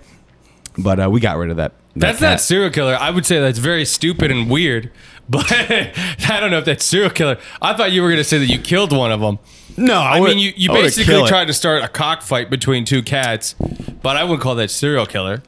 but 0.77 0.99
uh 0.99 1.09
we 1.09 1.19
got 1.19 1.37
rid 1.37 1.49
of 1.49 1.57
that, 1.57 1.73
that 1.95 1.99
That's 1.99 2.19
cat. 2.19 2.29
not 2.31 2.41
serial 2.41 2.69
killer. 2.69 2.95
I 2.99 3.09
would 3.09 3.25
say 3.25 3.39
that's 3.41 3.59
very 3.59 3.83
stupid 3.85 4.31
and 4.31 4.49
weird. 4.49 4.91
But 5.29 5.45
I 5.49 6.39
don't 6.41 6.51
know 6.51 6.57
if 6.57 6.65
that's 6.65 6.83
serial 6.83 7.09
killer. 7.09 7.37
I 7.61 7.73
thought 7.73 7.93
you 7.93 8.01
were 8.01 8.09
going 8.09 8.17
to 8.17 8.23
say 8.25 8.37
that 8.37 8.47
you 8.47 8.59
killed 8.59 8.91
one 8.91 9.13
of 9.13 9.21
them. 9.21 9.39
no 9.77 9.93
I, 9.93 10.19
would- 10.19 10.29
mean, 10.29 10.39
you, 10.39 10.51
you 10.57 10.71
I 10.71 10.81
basically 10.81 11.25
tried 11.25 11.45
to 11.45 11.53
start 11.53 11.83
a 11.83 11.87
cockfight 11.87 12.49
between 12.49 12.83
two 12.83 13.01
cats, 13.01 13.53
but 14.01 14.17
I 14.17 14.23
wouldn't 14.25 14.41
call 14.41 14.55
that 14.55 14.71
serial 14.71 15.05
killer. 15.05 15.41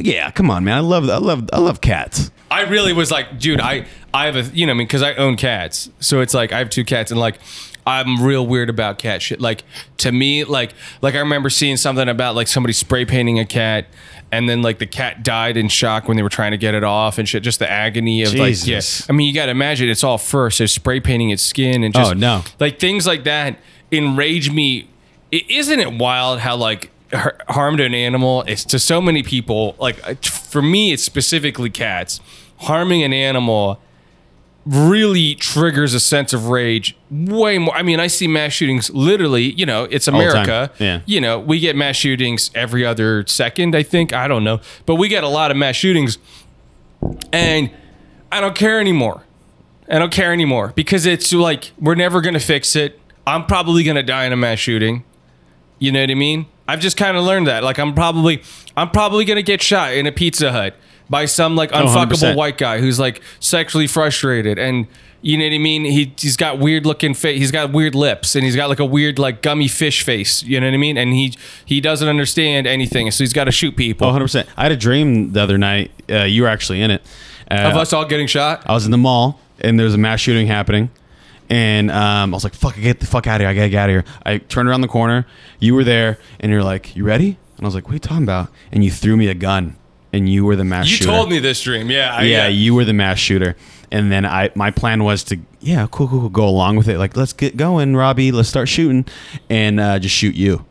yeah 0.00 0.30
come 0.32 0.50
on 0.50 0.64
man 0.64 0.76
i 0.76 0.80
love 0.80 1.08
i 1.10 1.18
love 1.18 1.48
i 1.52 1.58
love 1.58 1.80
cats 1.80 2.30
I 2.50 2.62
really 2.62 2.94
was 2.94 3.10
like, 3.10 3.38
dude, 3.38 3.60
I 3.60 3.84
I 4.14 4.24
have 4.26 4.34
a 4.36 4.42
you 4.56 4.64
know, 4.66 4.72
I 4.72 4.74
mean, 4.74 4.86
because 4.86 5.02
I 5.02 5.14
own 5.16 5.36
cats, 5.36 5.90
so 6.00 6.20
it's 6.22 6.32
like 6.32 6.50
I 6.50 6.58
have 6.58 6.70
two 6.70 6.82
cats, 6.84 7.10
and 7.10 7.20
like 7.20 7.38
I'm 7.88 8.22
real 8.22 8.46
weird 8.46 8.68
about 8.70 8.98
cat 8.98 9.22
shit. 9.22 9.40
Like 9.40 9.64
to 9.98 10.12
me, 10.12 10.44
like 10.44 10.74
like 11.02 11.14
I 11.14 11.18
remember 11.20 11.50
seeing 11.50 11.76
something 11.76 12.08
about 12.08 12.34
like 12.34 12.46
somebody 12.48 12.72
spray 12.72 13.04
painting 13.04 13.38
a 13.38 13.44
cat, 13.46 13.86
and 14.30 14.48
then 14.48 14.62
like 14.62 14.78
the 14.78 14.86
cat 14.86 15.22
died 15.24 15.56
in 15.56 15.68
shock 15.68 16.06
when 16.06 16.16
they 16.16 16.22
were 16.22 16.28
trying 16.28 16.50
to 16.52 16.58
get 16.58 16.74
it 16.74 16.84
off 16.84 17.18
and 17.18 17.28
shit. 17.28 17.42
Just 17.42 17.58
the 17.58 17.70
agony 17.70 18.22
of 18.22 18.34
like, 18.34 18.54
yeah. 18.66 18.80
I 19.08 19.12
mean, 19.12 19.26
you 19.26 19.34
got 19.34 19.46
to 19.46 19.50
imagine 19.52 19.88
it's 19.88 20.04
all 20.04 20.18
fur, 20.18 20.50
so 20.50 20.66
spray 20.66 21.00
painting 21.00 21.30
its 21.30 21.42
skin 21.42 21.82
and 21.82 21.94
just 21.94 22.10
Oh, 22.10 22.14
no. 22.14 22.44
like 22.60 22.78
things 22.78 23.06
like 23.06 23.24
that 23.24 23.58
enrage 23.90 24.50
me. 24.50 24.88
is 25.30 25.42
isn't 25.48 25.80
it 25.80 25.92
wild 25.94 26.40
how 26.40 26.56
like 26.56 26.90
har- 27.12 27.36
harm 27.48 27.76
to 27.78 27.84
an 27.84 27.94
animal 27.94 28.42
is 28.42 28.64
to 28.66 28.78
so 28.78 29.00
many 29.00 29.22
people? 29.22 29.74
Like 29.78 30.06
uh, 30.06 30.14
for 30.22 30.60
me, 30.62 30.92
it's 30.92 31.02
specifically 31.02 31.70
cats. 31.70 32.20
Harming 32.62 33.02
an 33.02 33.12
animal 33.12 33.80
really 34.68 35.34
triggers 35.34 35.94
a 35.94 36.00
sense 36.00 36.34
of 36.34 36.48
rage 36.48 36.94
way 37.10 37.58
more. 37.58 37.74
I 37.74 37.82
mean, 37.82 38.00
I 38.00 38.06
see 38.06 38.28
mass 38.28 38.52
shootings 38.52 38.90
literally, 38.90 39.52
you 39.52 39.64
know, 39.64 39.84
it's. 39.84 40.06
America. 40.08 40.70
Yeah. 40.78 41.00
You 41.06 41.20
know, 41.20 41.38
we 41.38 41.60
get 41.60 41.76
mass 41.76 41.96
shootings 41.96 42.50
every 42.54 42.84
other 42.84 43.26
second, 43.26 43.74
I 43.74 43.82
think. 43.82 44.12
I 44.12 44.26
don't 44.28 44.44
know. 44.44 44.60
But 44.86 44.96
we 44.96 45.08
get 45.08 45.24
a 45.24 45.28
lot 45.28 45.50
of 45.50 45.56
mass 45.56 45.76
shootings 45.76 46.18
and 47.32 47.70
I 48.30 48.40
don't 48.40 48.54
care 48.54 48.80
anymore. 48.80 49.22
I 49.90 49.98
don't 49.98 50.12
care 50.12 50.32
anymore 50.32 50.72
because 50.74 51.06
it's 51.06 51.32
like 51.32 51.72
we're 51.78 51.94
never 51.94 52.20
gonna 52.20 52.40
fix 52.40 52.76
it. 52.76 53.00
I'm 53.26 53.46
probably 53.46 53.84
gonna 53.84 54.02
die 54.02 54.24
in 54.24 54.32
a 54.32 54.36
mass 54.36 54.58
shooting. 54.58 55.04
You 55.78 55.92
know 55.92 56.00
what 56.00 56.10
I 56.10 56.14
mean? 56.14 56.46
I've 56.66 56.80
just 56.80 56.96
kind 56.96 57.16
of 57.16 57.24
learned 57.24 57.46
that. 57.46 57.62
Like 57.62 57.78
I'm 57.78 57.94
probably 57.94 58.42
I'm 58.76 58.90
probably 58.90 59.24
gonna 59.24 59.42
get 59.42 59.62
shot 59.62 59.94
in 59.94 60.06
a 60.06 60.12
Pizza 60.12 60.52
Hut 60.52 60.74
by 61.10 61.24
some 61.24 61.56
like 61.56 61.70
unfuckable 61.72 62.32
100%. 62.32 62.36
white 62.36 62.58
guy 62.58 62.78
who's 62.80 62.98
like 62.98 63.20
sexually 63.40 63.86
frustrated 63.86 64.58
and 64.58 64.86
you 65.20 65.36
know 65.36 65.44
what 65.46 65.52
I 65.52 65.58
mean? 65.58 65.84
He 65.84 66.12
he's 66.16 66.36
got 66.36 66.60
weird 66.60 66.86
looking 66.86 67.12
face. 67.12 67.38
He's 67.40 67.50
got 67.50 67.72
weird 67.72 67.96
lips 67.96 68.36
and 68.36 68.44
he's 68.44 68.54
got 68.54 68.68
like 68.68 68.78
a 68.78 68.84
weird 68.84 69.18
like 69.18 69.42
gummy 69.42 69.66
fish 69.66 70.04
face. 70.04 70.44
You 70.44 70.60
know 70.60 70.68
what 70.68 70.74
I 70.74 70.76
mean? 70.76 70.96
And 70.96 71.12
he 71.12 71.34
he 71.64 71.80
doesn't 71.80 72.08
understand 72.08 72.68
anything, 72.68 73.10
so 73.10 73.24
he's 73.24 73.32
got 73.32 73.44
to 73.44 73.50
shoot 73.50 73.76
people. 73.76 74.06
Oh, 74.06 74.12
100%. 74.12 74.46
I 74.56 74.62
had 74.62 74.70
a 74.70 74.76
dream 74.76 75.32
the 75.32 75.40
other 75.42 75.58
night. 75.58 75.90
Uh, 76.08 76.22
you 76.22 76.42
were 76.42 76.48
actually 76.48 76.82
in 76.82 76.92
it. 76.92 77.02
Uh, 77.50 77.54
Of 77.54 77.76
us 77.76 77.92
all 77.92 78.04
getting 78.04 78.28
shot. 78.28 78.62
I 78.66 78.72
was 78.74 78.84
in 78.84 78.92
the 78.92 78.98
mall 78.98 79.40
and 79.58 79.76
there 79.76 79.84
was 79.86 79.94
a 79.94 79.98
mass 79.98 80.20
shooting 80.20 80.46
happening. 80.46 80.88
And 81.50 81.90
um, 81.90 82.32
I 82.32 82.36
was 82.36 82.44
like, 82.44 82.54
fuck, 82.54 82.76
get 82.76 83.00
the 83.00 83.06
fuck 83.06 83.26
out 83.26 83.36
of 83.36 83.40
here. 83.40 83.48
I 83.48 83.54
gotta 83.54 83.70
get 83.70 83.78
out 83.82 83.90
of 83.90 83.94
here. 83.94 84.04
I 84.24 84.38
turned 84.38 84.68
around 84.68 84.82
the 84.82 84.88
corner. 84.88 85.26
You 85.58 85.74
were 85.74 85.82
there 85.82 86.18
and 86.38 86.52
you're 86.52 86.62
like, 86.62 86.94
you 86.94 87.02
ready? 87.04 87.38
And 87.56 87.62
I 87.62 87.66
was 87.66 87.74
like, 87.74 87.84
what 87.86 87.90
are 87.92 87.94
you 87.96 88.00
talking 88.00 88.22
about? 88.22 88.50
And 88.70 88.84
you 88.84 88.90
threw 88.92 89.16
me 89.16 89.26
a 89.26 89.34
gun 89.34 89.74
and 90.12 90.28
you 90.28 90.44
were 90.44 90.56
the 90.56 90.64
mass 90.64 90.86
shooter. 90.86 90.92
You 90.92 90.96
shooter. 91.06 91.10
told 91.18 91.30
me 91.30 91.38
this 91.38 91.62
dream, 91.62 91.90
yeah. 91.90 92.14
I- 92.14 92.22
yeah, 92.22 92.48
you 92.48 92.74
were 92.74 92.84
the 92.84 92.92
mass 92.94 93.18
shooter. 93.18 93.56
And 93.90 94.12
then 94.12 94.26
I, 94.26 94.50
my 94.54 94.70
plan 94.70 95.02
was 95.02 95.24
to, 95.24 95.38
yeah, 95.60 95.86
cool, 95.90 96.08
cool, 96.08 96.20
cool, 96.20 96.28
go 96.28 96.46
along 96.46 96.76
with 96.76 96.88
it. 96.88 96.98
Like, 96.98 97.16
let's 97.16 97.32
get 97.32 97.56
going, 97.56 97.96
Robbie. 97.96 98.32
Let's 98.32 98.48
start 98.50 98.68
shooting, 98.68 99.06
and 99.48 99.80
uh, 99.80 99.98
just 99.98 100.14
shoot 100.14 100.34
you. 100.34 100.66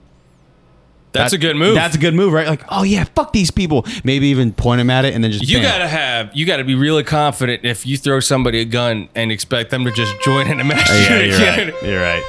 That's 1.13 1.31
That- 1.31 1.37
a 1.37 1.39
good 1.39 1.55
move. 1.55 1.73
That's 1.73 1.95
a 1.95 1.97
good 1.97 2.13
move, 2.13 2.31
right? 2.31 2.47
Like, 2.47 2.63
oh 2.69 2.83
yeah, 2.83 3.05
fuck 3.15 3.33
these 3.33 3.49
people. 3.49 3.87
Maybe 4.03 4.27
even 4.27 4.53
point 4.53 4.77
them 4.79 4.91
at 4.91 5.03
it 5.05 5.15
and 5.15 5.23
then 5.23 5.31
just 5.31 5.47
You 5.49 5.57
bam. 5.57 5.63
gotta 5.63 5.87
have, 5.87 6.35
you 6.35 6.45
gotta 6.45 6.63
be 6.63 6.75
really 6.75 7.03
confident 7.03 7.65
if 7.65 7.87
you 7.87 7.97
throw 7.97 8.19
somebody 8.19 8.59
a 8.59 8.65
gun 8.65 9.09
and 9.15 9.31
expect 9.31 9.71
them 9.71 9.83
to 9.85 9.91
just 9.91 10.13
join 10.21 10.47
in 10.47 10.59
a 10.59 10.63
mass 10.63 10.87
Yeah, 10.87 11.07
shooting. 11.07 11.29
you're 11.31 11.39
right. 11.39 11.83
You're 11.83 12.01
right. 12.01 12.23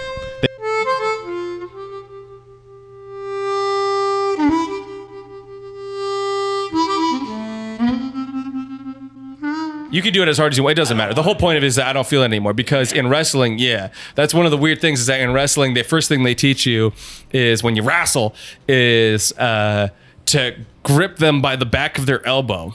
You 9.91 10.03
can 10.03 10.12
do 10.12 10.22
it 10.22 10.28
as 10.28 10.36
hard 10.39 10.53
as 10.53 10.59
you 10.59 10.64
want. 10.64 10.72
It 10.72 10.80
doesn't 10.82 10.97
matter. 10.97 11.14
The 11.14 11.22
whole 11.22 11.34
point 11.34 11.57
of 11.57 11.64
it 11.64 11.66
is 11.66 11.76
that 11.76 11.86
I 11.86 11.93
don't 11.95 12.07
feel 12.07 12.22
it 12.22 12.26
anymore 12.26 12.53
because 12.53 12.93
in 12.93 13.09
wrestling, 13.09 13.59
yeah, 13.59 13.91
that's 14.14 14.34
one 14.34 14.45
of 14.45 14.51
the 14.51 14.59
weird 14.59 14.80
things 14.80 15.01
is 15.01 15.07
that 15.07 15.20
in 15.20 15.32
wrestling, 15.32 15.74
the 15.74 15.82
first 15.82 16.09
thing 16.09 16.24
they 16.24 16.34
teach 16.34 16.66
you 16.66 16.93
is 17.32 17.62
when 17.62 17.74
you 17.74 17.82
wrestle 17.82 18.34
is 18.68 19.32
uh, 19.39 19.89
to 20.26 20.57
grip 20.82 21.16
them 21.16 21.41
by 21.41 21.57
the 21.57 21.64
back 21.66 21.99
of 21.99 22.05
their 22.07 22.24
elbow 22.26 22.74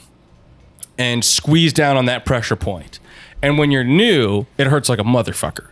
and 0.97 1.24
squeeze 1.24 1.72
down 1.74 1.97
on 1.97 2.05
that 2.05 2.26
pressure 2.26 2.55
point. 2.55 2.99
And 3.41 3.57
when 3.57 3.70
you're 3.72 3.84
new, 3.84 4.45
it 4.57 4.68
hurts 4.68 4.89
like 4.89 4.99
a 4.99 5.03
motherfucker. 5.03 5.68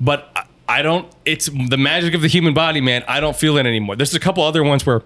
But 0.00 0.30
I- 0.68 0.82
don't. 0.82 1.06
It's 1.24 1.46
the 1.68 1.76
magic 1.76 2.14
of 2.14 2.22
the 2.22 2.28
human 2.28 2.54
body, 2.54 2.80
man. 2.80 3.04
I 3.06 3.20
don't 3.20 3.36
feel 3.36 3.56
it 3.58 3.66
anymore. 3.66 3.94
There's 3.94 4.14
a 4.14 4.20
couple 4.20 4.42
other 4.42 4.62
ones 4.64 4.84
where, 4.86 5.02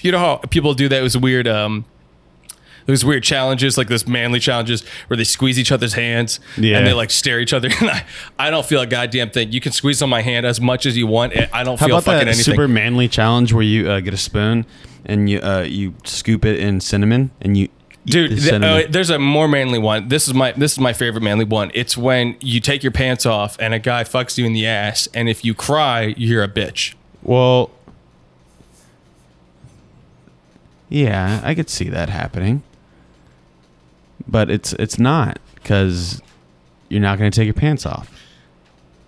you 0.00 0.12
know 0.12 0.18
how 0.18 0.36
people 0.36 0.74
do 0.74 0.88
that. 0.88 0.98
It 1.00 1.02
was 1.02 1.18
weird. 1.18 1.48
Um, 1.48 1.84
those 2.88 3.04
weird 3.04 3.22
challenges, 3.22 3.76
like 3.78 3.86
those 3.88 4.06
manly 4.08 4.40
challenges 4.40 4.82
where 5.06 5.16
they 5.16 5.22
squeeze 5.24 5.58
each 5.58 5.70
other's 5.70 5.92
hands 5.92 6.40
Yeah. 6.56 6.78
and 6.78 6.86
they 6.86 6.94
like 6.94 7.10
stare 7.10 7.38
each 7.38 7.52
other. 7.52 7.68
And 7.80 7.90
I, 7.90 8.04
I 8.38 8.50
don't 8.50 8.64
feel 8.66 8.80
a 8.80 8.86
goddamn 8.86 9.30
thing. 9.30 9.52
You 9.52 9.60
can 9.60 9.72
squeeze 9.72 10.00
on 10.02 10.08
my 10.08 10.22
hand 10.22 10.46
as 10.46 10.58
much 10.60 10.86
as 10.86 10.96
you 10.96 11.06
want. 11.06 11.34
I 11.52 11.62
don't 11.64 11.78
How 11.78 11.86
feel 11.86 11.96
about 11.96 12.04
fucking 12.04 12.18
that 12.26 12.28
anything. 12.28 12.44
super 12.54 12.66
manly 12.66 13.06
challenge 13.06 13.52
where 13.52 13.62
you 13.62 13.88
uh, 13.90 14.00
get 14.00 14.14
a 14.14 14.16
spoon 14.16 14.64
and 15.04 15.28
you 15.28 15.38
uh, 15.40 15.60
you 15.68 15.94
scoop 16.04 16.44
it 16.46 16.58
in 16.60 16.80
cinnamon 16.80 17.30
and 17.42 17.56
you 17.56 17.68
Dude, 18.06 18.30
the 18.30 18.36
th- 18.58 18.62
uh, 18.62 18.90
there's 18.90 19.10
a 19.10 19.18
more 19.18 19.48
manly 19.48 19.78
one. 19.78 20.08
This 20.08 20.26
is 20.28 20.32
my 20.32 20.52
this 20.52 20.72
is 20.72 20.78
my 20.80 20.94
favorite 20.94 21.20
manly 21.22 21.44
one. 21.44 21.70
It's 21.74 21.94
when 21.94 22.36
you 22.40 22.58
take 22.58 22.82
your 22.82 22.92
pants 22.92 23.26
off 23.26 23.58
and 23.60 23.74
a 23.74 23.78
guy 23.78 24.02
fucks 24.04 24.38
you 24.38 24.46
in 24.46 24.54
the 24.54 24.66
ass, 24.66 25.08
and 25.12 25.28
if 25.28 25.44
you 25.44 25.52
cry, 25.52 26.14
you're 26.16 26.42
a 26.42 26.48
bitch. 26.48 26.94
well, 27.22 27.70
yeah, 30.88 31.40
I 31.44 31.54
could 31.54 31.68
see 31.68 31.88
that 31.90 32.08
happening, 32.08 32.62
but 34.28 34.50
it's 34.50 34.72
it's 34.74 34.98
not 34.98 35.38
because 35.54 36.20
you're 36.88 37.00
not 37.00 37.18
going 37.18 37.30
to 37.30 37.36
take 37.36 37.46
your 37.46 37.54
pants 37.54 37.86
off. 37.86 38.10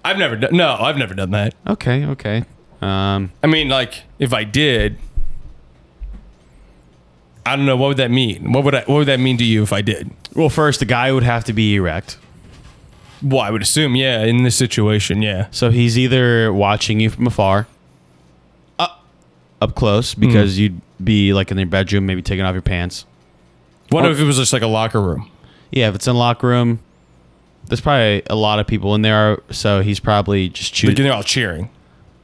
I've 0.05 0.17
never 0.19 0.37
done. 0.37 0.57
No, 0.57 0.77
I've 0.79 0.97
never 0.97 1.15
done 1.15 1.31
that. 1.33 1.55
Okay, 1.67 2.05
okay. 2.07 2.45
Um, 2.81 3.33
I 3.43 3.47
mean, 3.47 3.69
like 3.69 4.05
if 4.19 4.33
I 4.33 4.45
did, 4.45 4.99
I 7.45 7.57
don't 7.57 7.67
know 7.67 7.77
what 7.77 7.89
would 7.89 7.97
that 7.99 8.11
mean. 8.11 8.53
What 8.53 8.65
would 8.65 8.75
I, 8.75 8.81
what 8.81 8.97
would 8.97 9.09
that 9.09 9.21
mean 9.21 9.37
to 9.39 9.45
you 9.45 9.63
if 9.63 9.73
I 9.73 9.83
did? 9.83 10.11
well, 10.35 10.49
first 10.49 10.79
the 10.81 10.87
guy 10.87 11.11
would 11.13 11.25
have 11.25 11.45
to 11.45 11.53
be 11.53 11.75
erect, 11.75 12.17
Well, 13.23 13.41
I 13.41 13.51
would 13.51 13.63
assume, 13.63 13.97
yeah, 13.97 14.23
in 14.23 14.45
this 14.45 14.55
situation, 14.57 15.23
yeah. 15.23 15.49
so 15.51 15.71
he's 15.71 15.99
either 15.99 16.53
watching 16.53 17.01
you 17.01 17.11
from 17.11 17.27
afar, 17.27 17.67
up 18.79 19.05
up 19.61 19.75
close 19.75 20.15
because 20.15 20.59
you'd 20.59 20.81
be 21.03 21.33
like 21.33 21.51
in 21.51 21.59
your 21.59 21.67
bedroom, 21.67 22.07
maybe 22.07 22.23
taking 22.23 22.45
off 22.45 22.53
your 22.53 22.63
pants. 22.63 23.05
What 23.91 24.07
if 24.07 24.19
it 24.21 24.25
was 24.25 24.37
just 24.37 24.53
like 24.53 24.63
a 24.63 24.67
locker 24.69 25.01
room? 25.01 25.31
Yeah, 25.71 25.89
if 25.89 25.95
it's 25.95 26.07
in 26.07 26.15
a 26.17 26.19
locker 26.19 26.47
room, 26.49 26.81
there's 27.67 27.81
probably 27.81 28.23
a 28.29 28.35
lot 28.37 28.59
of 28.59 28.67
people 28.67 28.95
in 28.95 29.03
there, 29.03 29.39
so 29.51 29.83
he's 29.83 30.01
probably 30.01 30.49
just 30.49 30.73
Like, 30.73 30.77
choosing. 30.77 31.05
they're 31.05 31.13
all 31.13 31.23
cheering. 31.23 31.71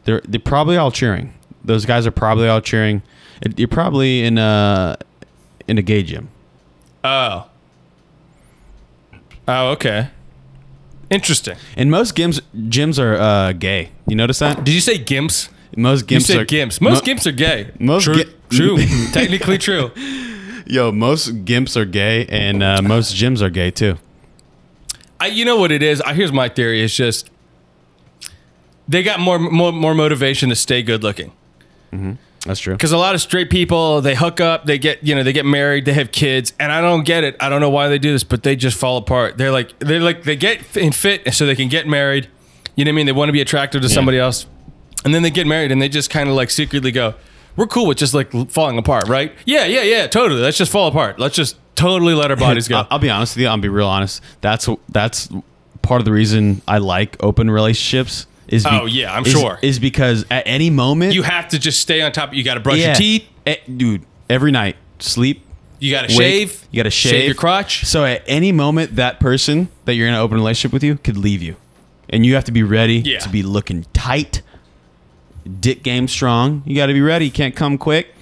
They're 0.04 0.20
they're 0.26 0.40
probably 0.40 0.76
all 0.76 0.90
cheering. 0.90 1.32
Those 1.64 1.84
guys 1.84 2.06
are 2.06 2.10
probably 2.12 2.48
all 2.48 2.60
cheering. 2.60 3.02
It, 3.42 3.58
you're 3.58 3.68
probably 3.68 4.24
in 4.24 4.38
a 4.38 4.96
in 5.68 5.78
a 5.78 5.82
gay 5.82 6.02
gym. 6.02 6.28
Oh. 7.04 7.46
Oh, 9.48 9.68
okay. 9.72 10.08
Interesting. 11.10 11.56
And 11.76 11.90
most 11.90 12.16
gyms 12.16 12.40
gyms 12.56 12.98
are 13.00 13.14
uh, 13.16 13.52
gay. 13.52 13.90
You 14.08 14.16
notice 14.16 14.38
that? 14.40 14.64
Did 14.64 14.74
you 14.74 14.80
say 14.80 14.98
gimps? 14.98 15.48
Most 15.76 16.10
You 16.10 16.20
said 16.20 16.38
are 16.38 16.44
gimps. 16.46 16.80
Most 16.80 17.06
mo- 17.06 17.12
gimps 17.12 17.26
are 17.26 17.32
gay. 17.32 17.70
most 17.78 18.04
true. 18.04 18.24
gi- 18.24 18.32
true. 18.50 18.78
Technically 19.12 19.58
true. 19.58 19.90
Yo, 20.66 20.90
most 20.90 21.44
gimps 21.44 21.76
are 21.76 21.84
gay, 21.84 22.26
and 22.26 22.62
uh, 22.62 22.82
most 22.82 23.14
gyms 23.14 23.40
are 23.40 23.50
gay 23.50 23.70
too. 23.70 23.96
I, 25.20 25.28
you 25.28 25.44
know 25.44 25.56
what 25.56 25.70
it 25.72 25.82
is? 25.82 26.00
I, 26.00 26.12
here's 26.12 26.32
my 26.32 26.48
theory. 26.48 26.82
It's 26.82 26.94
just 26.94 27.30
they 28.88 29.02
got 29.02 29.20
more 29.20 29.38
more, 29.38 29.72
more 29.72 29.94
motivation 29.94 30.48
to 30.48 30.56
stay 30.56 30.82
good 30.82 31.02
looking. 31.02 31.32
That's 32.44 32.60
true. 32.60 32.74
Because 32.74 32.92
a 32.92 32.98
lot 32.98 33.14
of 33.14 33.20
straight 33.20 33.48
people, 33.50 34.00
they 34.02 34.14
hook 34.14 34.40
up, 34.40 34.66
they 34.66 34.78
get, 34.78 35.02
you 35.02 35.14
know, 35.14 35.22
they 35.22 35.32
get 35.32 35.46
married, 35.46 35.84
they 35.84 35.94
have 35.94 36.12
kids, 36.12 36.52
and 36.60 36.70
I 36.70 36.80
don't 36.80 37.04
get 37.04 37.24
it. 37.24 37.36
I 37.40 37.48
don't 37.48 37.60
know 37.60 37.70
why 37.70 37.88
they 37.88 37.98
do 37.98 38.12
this, 38.12 38.22
but 38.22 38.42
they 38.44 38.54
just 38.54 38.78
fall 38.78 38.98
apart. 38.98 39.36
They're 39.36 39.50
like, 39.50 39.76
they're 39.80 40.00
like, 40.00 40.22
they 40.22 40.36
get 40.36 40.76
in 40.76 40.92
fit 40.92 41.32
so 41.34 41.46
they 41.46 41.56
can 41.56 41.68
get 41.68 41.88
married. 41.88 42.28
You 42.76 42.84
know 42.84 42.90
what 42.90 42.92
I 42.92 42.96
mean? 42.96 43.06
They 43.06 43.12
want 43.12 43.30
to 43.30 43.32
be 43.32 43.40
attractive 43.40 43.82
to 43.82 43.88
somebody 43.88 44.18
else, 44.18 44.46
and 45.04 45.14
then 45.14 45.22
they 45.22 45.30
get 45.30 45.46
married, 45.46 45.72
and 45.72 45.80
they 45.80 45.88
just 45.88 46.10
kind 46.10 46.28
of 46.28 46.36
like 46.36 46.50
secretly 46.50 46.92
go, 46.92 47.14
"We're 47.56 47.66
cool 47.66 47.86
with 47.86 47.98
just 47.98 48.14
like 48.14 48.30
falling 48.50 48.78
apart, 48.78 49.08
right? 49.08 49.32
Yeah, 49.44 49.64
yeah, 49.64 49.82
yeah, 49.82 50.06
totally. 50.06 50.40
Let's 50.40 50.58
just 50.58 50.70
fall 50.72 50.88
apart. 50.88 51.18
Let's 51.18 51.34
just 51.36 51.56
totally 51.74 52.14
let 52.14 52.30
our 52.30 52.36
bodies 52.36 52.68
go." 52.74 52.86
I'll, 52.90 52.98
be 52.98 53.10
honest 53.10 53.36
with 53.36 53.42
you. 53.42 53.48
I'll 53.48 53.56
be 53.58 53.68
real 53.68 53.88
honest. 53.88 54.22
That's 54.40 54.68
that's 54.88 55.28
part 55.82 56.00
of 56.00 56.04
the 56.04 56.12
reason 56.12 56.62
I 56.68 56.78
like 56.78 57.16
open 57.22 57.50
relationships. 57.50 58.26
Is 58.48 58.62
be- 58.64 58.70
Oh, 58.72 58.86
yeah, 58.86 59.12
I'm 59.12 59.24
is- 59.26 59.32
sure. 59.32 59.58
is 59.62 59.78
because 59.80 60.24
at 60.30 60.44
any 60.46 60.70
moment 60.70 61.14
you 61.14 61.22
have 61.22 61.48
to 61.48 61.58
just 61.58 61.80
stay 61.80 62.00
on 62.02 62.12
top. 62.12 62.32
You 62.32 62.44
got 62.44 62.54
to 62.54 62.60
brush 62.60 62.78
yeah, 62.78 62.86
your 62.88 62.94
teeth. 62.94 63.24
eh, 63.46 63.56
dude. 63.76 64.02
Every 64.30 64.50
night, 64.52 64.76
sleep, 65.00 65.44
You 65.80 65.90
got 65.92 66.02
to 66.02 66.08
shave. 66.14 66.64
You 66.70 66.78
got 66.80 66.84
to 66.84 66.90
shave. 66.90 67.24
your 67.26 67.34
crotch. 67.34 67.84
So 67.84 68.04
at 68.04 68.22
any 68.26 68.50
moment, 68.52 68.96
that 68.96 69.18
person 69.20 69.68
that 69.84 69.94
you're 69.94 70.06
in 70.08 70.14
an 70.14 70.20
open 70.20 70.36
relationship 70.36 70.72
with 70.72 70.82
you 70.84 70.96
could 70.96 71.16
leave 71.16 71.42
you, 71.42 71.56
and 72.10 72.24
you 72.26 72.34
have 72.36 72.44
to 72.44 72.52
be 72.52 72.62
ready 72.64 72.98
Yeah. 72.98 73.18
to 73.20 73.28
be 73.28 73.42
looking 73.42 73.84
tight, 73.92 74.42
dick 75.46 75.82
game 75.82 76.08
strong. 76.08 76.62
You 76.66 76.76
got 76.76 76.86
to 76.86 76.92
be 76.92 77.00
ready. 77.00 77.26
You 77.26 77.32
can't 77.32 77.54
come 77.54 77.78
quick. 77.78 78.14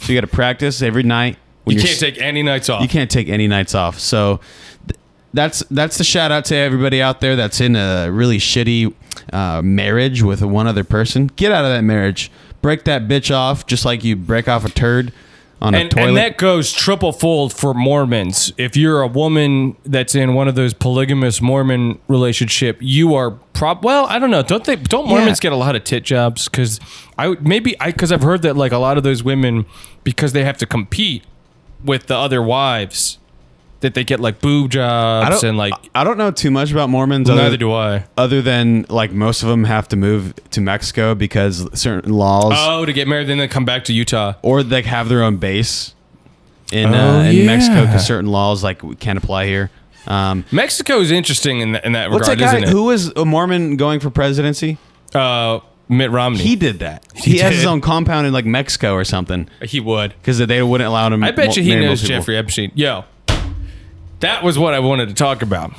So 0.00 0.12
you 0.12 0.20
got 0.20 0.28
to 0.28 0.34
practice 0.34 0.82
every 0.82 1.02
night. 1.02 1.36
You 1.66 1.80
can't 1.80 1.98
take 1.98 2.18
any 2.20 2.42
nights 2.42 2.68
off. 2.68 2.80
you 2.82 2.88
can't 2.88 3.10
take 3.10 3.28
any 3.28 3.46
nights 3.46 3.74
off. 3.74 3.98
So 3.98 4.40
th- 4.86 4.98
that's 5.34 5.62
that's 5.70 5.98
the 5.98 6.04
shout 6.04 6.32
out 6.32 6.46
to 6.46 6.56
everybody 6.56 7.02
out 7.02 7.20
there 7.20 7.36
that's 7.36 7.60
in 7.60 7.76
a 7.76 8.10
really 8.10 8.38
shitty 8.38 8.94
uh, 9.32 9.60
marriage 9.62 10.22
with 10.22 10.40
one 10.42 10.66
other 10.66 10.84
person. 10.84 11.26
Get 11.26 11.52
out 11.52 11.64
of 11.64 11.70
that 11.70 11.82
marriage. 11.82 12.30
Break 12.62 12.84
that 12.84 13.02
bitch 13.02 13.34
off, 13.34 13.66
just 13.66 13.84
like 13.84 14.02
you 14.02 14.16
break 14.16 14.48
off 14.48 14.64
a 14.64 14.70
turd 14.70 15.12
on 15.60 15.74
a 15.74 15.78
and, 15.78 15.90
toilet. 15.90 16.08
and 16.08 16.16
that 16.16 16.38
goes 16.38 16.72
triple 16.72 17.12
fold 17.12 17.52
for 17.52 17.74
Mormons. 17.74 18.52
If 18.56 18.76
you're 18.76 19.02
a 19.02 19.06
woman 19.06 19.76
that's 19.84 20.14
in 20.14 20.34
one 20.34 20.48
of 20.48 20.54
those 20.54 20.72
polygamous 20.72 21.40
Mormon 21.40 21.98
relationship, 22.08 22.78
you 22.80 23.14
are 23.14 23.32
prob 23.32 23.84
well. 23.84 24.06
I 24.06 24.18
don't 24.18 24.30
know. 24.30 24.42
Don't 24.42 24.64
they? 24.64 24.76
Don't 24.76 25.08
Mormons 25.08 25.40
get 25.40 25.52
a 25.52 25.56
lot 25.56 25.74
of 25.74 25.84
tit 25.84 26.04
jobs? 26.04 26.48
Because 26.48 26.78
I 27.16 27.36
maybe 27.40 27.78
I 27.80 27.90
because 27.90 28.12
I've 28.12 28.22
heard 28.22 28.42
that 28.42 28.56
like 28.56 28.72
a 28.72 28.78
lot 28.78 28.96
of 28.96 29.02
those 29.02 29.22
women 29.22 29.66
because 30.04 30.32
they 30.32 30.44
have 30.44 30.58
to 30.58 30.66
compete 30.66 31.24
with 31.84 32.06
the 32.06 32.16
other 32.16 32.42
wives 32.42 33.18
that 33.80 33.94
they 33.94 34.02
get 34.04 34.18
like 34.20 34.40
boob 34.40 34.70
jobs 34.70 35.44
and 35.44 35.56
like 35.56 35.72
I 35.94 36.02
don't 36.04 36.18
know 36.18 36.30
too 36.30 36.50
much 36.50 36.72
about 36.72 36.90
Mormons. 36.90 37.28
neither 37.28 37.42
other, 37.42 37.56
do 37.56 37.72
I. 37.72 38.04
other 38.16 38.42
than 38.42 38.86
like 38.88 39.12
most 39.12 39.42
of 39.42 39.48
them 39.48 39.64
have 39.64 39.86
to 39.88 39.96
move 39.96 40.34
to 40.50 40.60
Mexico 40.60 41.14
because 41.14 41.68
certain 41.80 42.12
laws, 42.12 42.54
Oh, 42.56 42.84
to 42.84 42.92
get 42.92 43.06
married, 43.06 43.28
then 43.28 43.38
they 43.38 43.48
come 43.48 43.64
back 43.64 43.84
to 43.84 43.92
Utah. 43.92 44.34
or 44.42 44.62
they 44.62 44.82
have 44.82 45.08
their 45.08 45.22
own 45.22 45.36
base 45.36 45.94
in 46.72 46.92
Oh, 46.94 47.20
uh, 47.20 47.22
in 47.24 47.46
Mexico 47.46 47.86
because 47.86 48.06
certain 48.06 48.30
laws 48.30 48.62
like 48.64 48.98
can't 49.00 49.16
apply 49.18 49.46
here. 49.46 49.70
Um, 50.06 50.44
Mexico 50.50 51.00
is 51.00 51.10
interesting 51.10 51.60
in 51.60 51.72
that, 51.72 51.84
in 51.84 51.92
that 51.92 52.10
what's 52.10 52.28
regard, 52.28 52.54
that 52.56 52.64
guy 52.64 52.70
who 52.70 52.84
was 52.84 53.08
a 53.14 53.24
Mormon 53.24 53.76
going 53.76 54.00
for 54.00 54.10
presidency? 54.10 54.78
uh, 55.14 55.60
Mitt 55.90 56.10
Romney. 56.10 56.38
He 56.40 56.56
did 56.56 56.80
that. 56.80 57.04
He, 57.14 57.38
has 57.38 57.54
his 57.54 57.64
own 57.64 57.80
compound 57.80 58.26
in 58.26 58.32
like 58.32 58.44
Mexico 58.44 58.92
or 58.94 59.04
something 59.04 59.48
he 59.62 59.80
would. 59.80 60.14
because 60.20 60.38
they 60.38 60.62
wouldn't 60.62 60.86
allow 60.88 61.06
him. 61.12 61.22
I 61.24 61.30
bet 61.30 61.56
you 61.56 61.62
he 61.62 61.74
knows. 61.76 62.02
Jeffrey 62.02 62.36
Epstein. 62.36 62.72
Yo, 62.74 63.04
that 64.20 64.42
was 64.42 64.58
what 64.58 64.74
I 64.74 64.80
wanted 64.80 65.08
to 65.08 65.14
talk 65.14 65.42
about. 65.42 65.72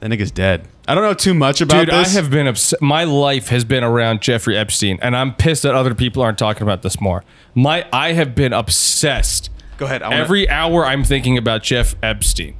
That 0.00 0.10
nigga's 0.10 0.30
dead. 0.30 0.66
I 0.88 0.94
don't 0.94 1.04
know 1.04 1.14
too 1.14 1.34
much 1.34 1.60
about 1.60 1.86
Dude, 1.86 1.94
this. 1.94 2.08
I 2.16 2.20
have 2.20 2.30
been 2.30 2.48
obs- 2.48 2.74
my 2.80 3.04
life 3.04 3.48
has 3.48 3.64
been 3.64 3.84
around 3.84 4.22
Jeffrey 4.22 4.56
Epstein, 4.56 4.98
and 5.02 5.14
I'm 5.16 5.34
pissed 5.34 5.62
that 5.62 5.74
other 5.74 5.94
people 5.94 6.22
aren't 6.22 6.38
talking 6.38 6.62
about 6.62 6.82
this 6.82 7.00
more. 7.00 7.22
My 7.54 7.86
I 7.92 8.12
have 8.12 8.34
been 8.34 8.52
obsessed. 8.52 9.50
Go 9.76 9.86
ahead. 9.86 10.02
I 10.02 10.08
wanna- 10.08 10.20
Every 10.22 10.48
hour 10.48 10.86
I'm 10.86 11.04
thinking 11.04 11.36
about 11.38 11.62
Jeff 11.62 11.94
Epstein. 12.02 12.54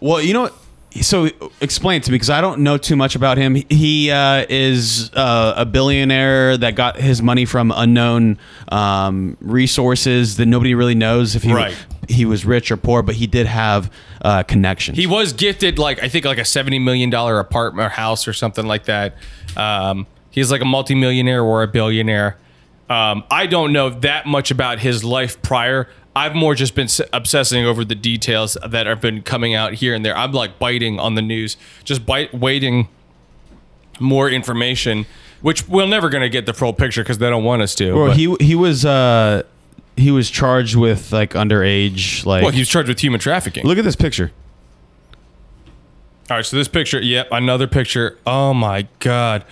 Well, 0.00 0.20
you 0.20 0.32
know 0.34 0.42
what? 0.42 0.54
So 1.00 1.28
explain 1.60 1.96
it 1.98 2.04
to 2.04 2.12
me 2.12 2.16
because 2.16 2.30
I 2.30 2.40
don't 2.40 2.60
know 2.60 2.78
too 2.78 2.94
much 2.94 3.16
about 3.16 3.36
him. 3.36 3.56
He 3.68 4.10
uh, 4.10 4.46
is 4.48 5.10
uh, 5.14 5.54
a 5.56 5.66
billionaire 5.66 6.56
that 6.56 6.76
got 6.76 6.96
his 6.96 7.20
money 7.20 7.44
from 7.44 7.72
unknown 7.74 8.38
um, 8.68 9.36
resources 9.40 10.36
that 10.36 10.46
nobody 10.46 10.74
really 10.74 10.94
knows 10.94 11.34
if 11.34 11.42
he 11.42 11.52
Right. 11.52 11.74
he 12.08 12.24
was 12.24 12.44
rich 12.44 12.70
or 12.70 12.76
poor, 12.76 13.02
but 13.02 13.16
he 13.16 13.26
did 13.26 13.46
have 13.46 13.90
uh, 14.22 14.44
connections. 14.44 14.96
He 14.96 15.06
was 15.06 15.32
gifted 15.32 15.78
like 15.78 16.02
I 16.02 16.08
think 16.08 16.24
like 16.24 16.38
a 16.38 16.44
seventy 16.44 16.78
million 16.78 17.10
dollar 17.10 17.38
apartment 17.40 17.86
or 17.86 17.88
house 17.90 18.28
or 18.28 18.32
something 18.32 18.66
like 18.66 18.84
that. 18.84 19.16
Um, 19.56 20.06
he's 20.30 20.50
like 20.52 20.60
a 20.60 20.64
multimillionaire 20.66 21.42
or 21.42 21.62
a 21.62 21.68
billionaire. 21.68 22.38
Um, 22.88 23.24
I 23.30 23.46
don't 23.46 23.72
know 23.72 23.90
that 23.90 24.26
much 24.26 24.50
about 24.50 24.78
his 24.78 25.02
life 25.02 25.40
prior. 25.42 25.88
I've 26.16 26.34
more 26.34 26.54
just 26.54 26.74
been 26.74 26.88
obsessing 27.12 27.64
over 27.64 27.84
the 27.84 27.94
details 27.94 28.56
that 28.66 28.86
have 28.86 29.00
been 29.00 29.22
coming 29.22 29.54
out 29.54 29.74
here 29.74 29.94
and 29.94 30.04
there. 30.04 30.16
I'm 30.16 30.32
like 30.32 30.58
biting 30.58 31.00
on 31.00 31.14
the 31.16 31.22
news, 31.22 31.56
just 31.82 32.06
bite 32.06 32.32
waiting 32.32 32.88
more 33.98 34.28
information, 34.30 35.06
which 35.42 35.68
we're 35.68 35.86
never 35.86 36.08
going 36.08 36.22
to 36.22 36.28
get 36.28 36.46
the 36.46 36.54
full 36.54 36.72
picture 36.72 37.02
because 37.02 37.18
they 37.18 37.28
don't 37.28 37.44
want 37.44 37.62
us 37.62 37.74
to. 37.76 37.92
Well, 37.94 38.06
but- 38.08 38.16
he 38.16 38.34
he 38.40 38.54
was 38.54 38.84
uh, 38.84 39.42
he 39.96 40.10
was 40.10 40.30
charged 40.30 40.76
with 40.76 41.12
like 41.12 41.30
underage 41.30 42.24
like. 42.24 42.42
well, 42.42 42.52
he 42.52 42.60
was 42.60 42.68
charged 42.68 42.88
with 42.88 43.00
human 43.00 43.18
trafficking. 43.20 43.64
look 43.66 43.78
at 43.78 43.84
this 43.84 43.96
picture. 43.96 44.30
All 46.30 46.38
right, 46.38 46.46
so 46.46 46.56
this 46.56 46.68
picture, 46.68 47.00
yep, 47.02 47.28
another 47.32 47.66
picture. 47.66 48.18
Oh 48.26 48.54
my 48.54 48.86
god. 49.00 49.44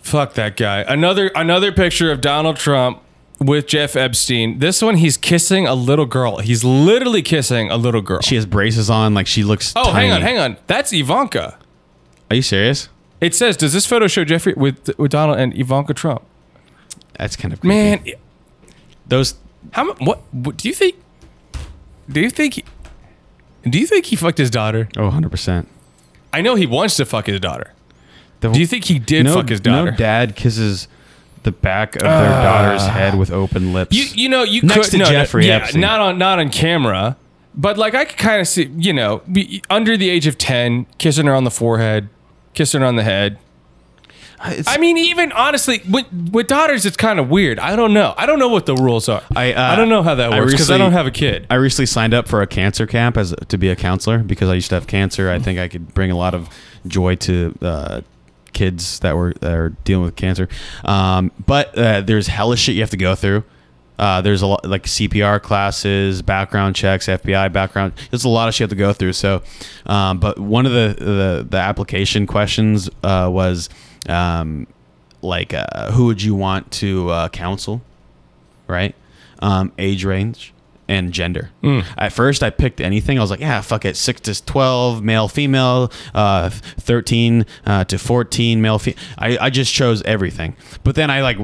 Fuck 0.00 0.32
that 0.34 0.56
guy. 0.56 0.80
Another 0.80 1.30
another 1.34 1.72
picture 1.72 2.10
of 2.10 2.20
Donald 2.22 2.56
Trump 2.56 3.02
with 3.40 3.66
Jeff 3.66 3.96
Epstein. 3.96 4.58
This 4.58 4.82
one 4.82 4.96
he's 4.96 5.16
kissing 5.16 5.66
a 5.66 5.74
little 5.74 6.06
girl. 6.06 6.38
He's 6.38 6.62
literally 6.62 7.22
kissing 7.22 7.70
a 7.70 7.76
little 7.76 8.02
girl. 8.02 8.20
She 8.20 8.34
has 8.36 8.46
braces 8.46 8.90
on, 8.90 9.14
like 9.14 9.26
she 9.26 9.42
looks. 9.42 9.72
oh, 9.76 9.92
hang 9.92 10.12
on, 10.12 10.20
hang 10.20 10.38
on. 10.38 10.56
That's 10.66 10.92
Ivanka. 10.92 11.58
Are 12.30 12.36
you 12.36 12.42
serious? 12.42 12.88
It 13.20 13.34
says, 13.34 13.56
does 13.56 13.72
this 13.72 13.86
photo 13.86 14.06
show 14.06 14.24
Jeffrey 14.24 14.54
with 14.56 14.96
with 14.98 15.10
Donald 15.10 15.38
and 15.38 15.56
Ivanka 15.56 15.94
Trump? 15.94 16.22
That's 17.18 17.36
kind 17.36 17.52
of 17.52 17.60
creepy. 17.60 17.74
Man, 17.74 18.04
Those 19.06 19.34
how 19.72 19.84
mu- 19.84 19.94
what, 20.00 20.20
what 20.32 20.56
do 20.56 20.68
you 20.68 20.74
think? 20.74 20.96
Do 22.08 22.20
you 22.20 22.30
think 22.30 22.54
he, 22.54 22.64
do 23.64 23.78
you 23.78 23.86
think 23.86 24.06
he 24.06 24.16
fucked 24.16 24.38
his 24.38 24.50
daughter? 24.50 24.88
oh, 24.96 25.04
100 25.04 25.30
percent. 25.30 25.68
I 26.32 26.40
know 26.40 26.54
he 26.54 26.66
wants 26.66 26.96
to 26.96 27.04
fuck 27.04 27.26
his 27.26 27.40
daughter. 27.40 27.74
Do 28.40 28.58
you 28.58 28.66
think 28.66 28.86
he 28.86 28.98
did 28.98 29.24
no, 29.26 29.34
fuck 29.34 29.50
his 29.50 29.60
daughter? 29.60 29.90
No 29.90 29.96
dad 29.96 30.34
kisses 30.34 30.88
the 31.42 31.52
back 31.52 31.96
of 31.96 32.02
their 32.02 32.08
daughter's 32.42 32.86
head 32.86 33.18
with 33.18 33.30
open 33.30 33.72
lips. 33.72 33.96
You 33.96 34.04
you 34.22 34.28
know 34.28 34.42
you 34.42 34.62
Next 34.62 34.76
could 34.86 34.90
to 34.92 34.98
no, 34.98 35.04
Jeffrey 35.06 35.46
yeah, 35.46 35.56
Epstein. 35.56 35.80
not 35.80 36.00
on 36.00 36.18
not 36.18 36.38
on 36.38 36.50
camera, 36.50 37.16
but 37.54 37.78
like 37.78 37.94
I 37.94 38.04
could 38.04 38.18
kind 38.18 38.40
of 38.40 38.48
see 38.48 38.70
you 38.76 38.92
know 38.92 39.22
be, 39.30 39.62
under 39.70 39.96
the 39.96 40.08
age 40.10 40.26
of 40.26 40.36
ten, 40.38 40.86
kissing 40.98 41.26
her 41.26 41.34
on 41.34 41.44
the 41.44 41.50
forehead, 41.50 42.08
kissing 42.54 42.80
her 42.82 42.86
on 42.86 42.96
the 42.96 43.04
head. 43.04 43.38
It's- 44.42 44.64
I 44.66 44.78
mean, 44.78 44.96
even 44.96 45.32
honestly, 45.32 45.82
with, 45.90 46.06
with 46.32 46.46
daughters, 46.46 46.86
it's 46.86 46.96
kind 46.96 47.20
of 47.20 47.28
weird. 47.28 47.58
I 47.58 47.76
don't 47.76 47.92
know. 47.92 48.14
I 48.16 48.24
don't 48.24 48.38
know 48.38 48.48
what 48.48 48.64
the 48.64 48.74
rules 48.74 49.06
are. 49.06 49.22
I, 49.36 49.52
uh, 49.52 49.72
I 49.72 49.76
don't 49.76 49.90
know 49.90 50.02
how 50.02 50.14
that 50.14 50.30
works 50.30 50.52
because 50.52 50.70
I, 50.70 50.74
recently- 50.74 50.78
don't 50.78 50.92
have 50.92 51.06
a 51.06 51.10
kid. 51.10 51.46
I 51.50 51.56
recently 51.56 51.84
signed 51.84 52.14
up 52.14 52.26
for 52.26 52.40
a 52.40 52.46
cancer 52.46 52.86
camp 52.86 53.18
as 53.18 53.34
to 53.48 53.58
be 53.58 53.68
a 53.68 53.76
counselor 53.76 54.20
because 54.20 54.48
I 54.48 54.54
used 54.54 54.70
to 54.70 54.76
have 54.76 54.86
cancer. 54.86 55.30
I 55.30 55.38
think 55.40 55.58
I 55.58 55.68
could 55.68 55.92
bring 55.92 56.10
a 56.10 56.16
lot 56.16 56.32
of 56.34 56.48
joy 56.86 57.16
to 57.16 57.54
uh, 57.60 58.00
kids 58.52 59.00
that 59.00 59.16
were 59.16 59.34
that 59.40 59.52
are 59.52 59.70
dealing 59.84 60.04
with 60.04 60.16
cancer. 60.16 60.48
Um, 60.84 61.32
but 61.46 61.76
uh, 61.76 62.00
there's 62.02 62.26
hella 62.26 62.56
shit 62.56 62.74
you 62.74 62.82
have 62.82 62.90
to 62.90 62.96
go 62.96 63.14
through. 63.14 63.44
Uh, 63.98 64.22
there's 64.22 64.40
a 64.40 64.46
lot 64.46 64.64
like 64.64 64.84
CPR 64.84 65.42
classes, 65.42 66.22
background 66.22 66.74
checks, 66.74 67.06
FBI 67.06 67.52
background. 67.52 67.92
There's 68.10 68.24
a 68.24 68.30
lot 68.30 68.48
of 68.48 68.54
shit 68.54 68.60
you 68.60 68.64
have 68.64 68.70
to 68.70 68.76
go 68.76 68.92
through. 68.94 69.12
So, 69.12 69.42
um, 69.86 70.18
but 70.18 70.38
one 70.38 70.64
of 70.64 70.72
the 70.72 70.96
the, 70.98 71.46
the 71.48 71.58
application 71.58 72.26
questions 72.26 72.88
uh, 73.02 73.28
was 73.30 73.68
um, 74.08 74.66
like, 75.20 75.52
uh, 75.52 75.92
who 75.92 76.06
would 76.06 76.22
you 76.22 76.34
want 76.34 76.70
to 76.72 77.10
uh, 77.10 77.28
counsel? 77.28 77.82
right? 78.70 78.94
Um, 79.40 79.72
age 79.78 80.04
range 80.04 80.54
and 80.90 81.12
gender. 81.12 81.50
At 81.96 82.12
first, 82.12 82.42
I 82.42 82.50
picked 82.50 82.80
anything. 82.80 83.16
I 83.16 83.20
was 83.22 83.30
like, 83.30 83.40
yeah, 83.40 83.60
fuck 83.60 83.84
it, 83.84 83.96
six 83.96 84.20
to 84.22 84.44
twelve, 84.44 85.02
male, 85.02 85.28
female, 85.28 85.92
uh, 86.14 86.50
thirteen 86.50 87.46
uh, 87.64 87.84
to 87.84 87.96
fourteen, 87.98 88.60
male, 88.60 88.78
female. 88.78 88.98
I, 89.16 89.38
I 89.38 89.50
just 89.50 89.72
chose 89.72 90.02
everything. 90.02 90.56
But 90.84 90.96
then 90.96 91.10
I 91.10 91.22
like 91.22 91.38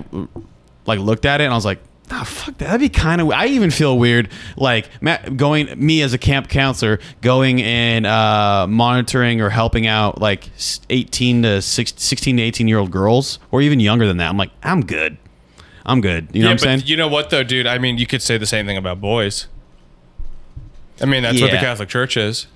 like 0.87 0.99
looked 0.99 1.25
at 1.25 1.41
it 1.41 1.45
and 1.45 1.53
I 1.53 1.57
was 1.57 1.65
like. 1.65 1.81
Ah, 2.09 2.23
fuck 2.23 2.57
that. 2.59 2.67
That'd 2.67 2.81
be 2.81 2.89
kind 2.89 3.21
of. 3.21 3.31
I 3.33 3.47
even 3.47 3.73
feel 3.73 3.99
weird, 3.99 4.29
like 4.57 4.89
going 5.37 5.69
me 5.77 6.03
as 6.03 6.13
a 6.13 6.19
camp 6.19 6.49
counselor, 6.49 7.01
going 7.21 7.61
and 7.61 8.07
uh, 8.07 8.69
monitoring 8.69 9.41
or 9.41 9.51
helping 9.51 9.89
out 9.89 10.21
like 10.21 10.49
eighteen 10.89 11.43
to 11.43 11.61
16, 11.61 11.99
16 11.99 12.37
to 12.37 12.43
eighteen 12.45 12.69
year 12.69 12.79
old 12.79 12.93
girls, 12.93 13.41
or 13.51 13.61
even 13.61 13.81
younger 13.81 14.07
than 14.07 14.19
that. 14.19 14.31
I'm 14.31 14.37
like, 14.37 14.53
I'm 14.63 14.87
good. 14.87 15.19
I'm 15.89 16.01
good. 16.01 16.29
You 16.33 16.43
know 16.43 16.49
what 16.49 16.53
I'm 16.53 16.59
saying? 16.59 16.83
you 16.87 16.97
know 16.97 17.07
what 17.09 17.31
though, 17.31 17.45
dude? 17.45 17.67
I 17.67 17.79
mean, 17.79 17.97
you 17.97 18.07
could 18.07 18.21
say 18.21 18.37
the 18.37 18.45
same 18.47 18.67
thing 18.67 18.77
about 18.77 19.01
boys. 19.01 19.47
I 21.01 21.05
mean, 21.07 21.23
that's 21.23 21.41
what 21.41 21.51
the 21.51 21.57
Yeah. 21.57 21.61
Catholic 21.63 21.89
Church 21.89 22.17
is. 22.17 22.47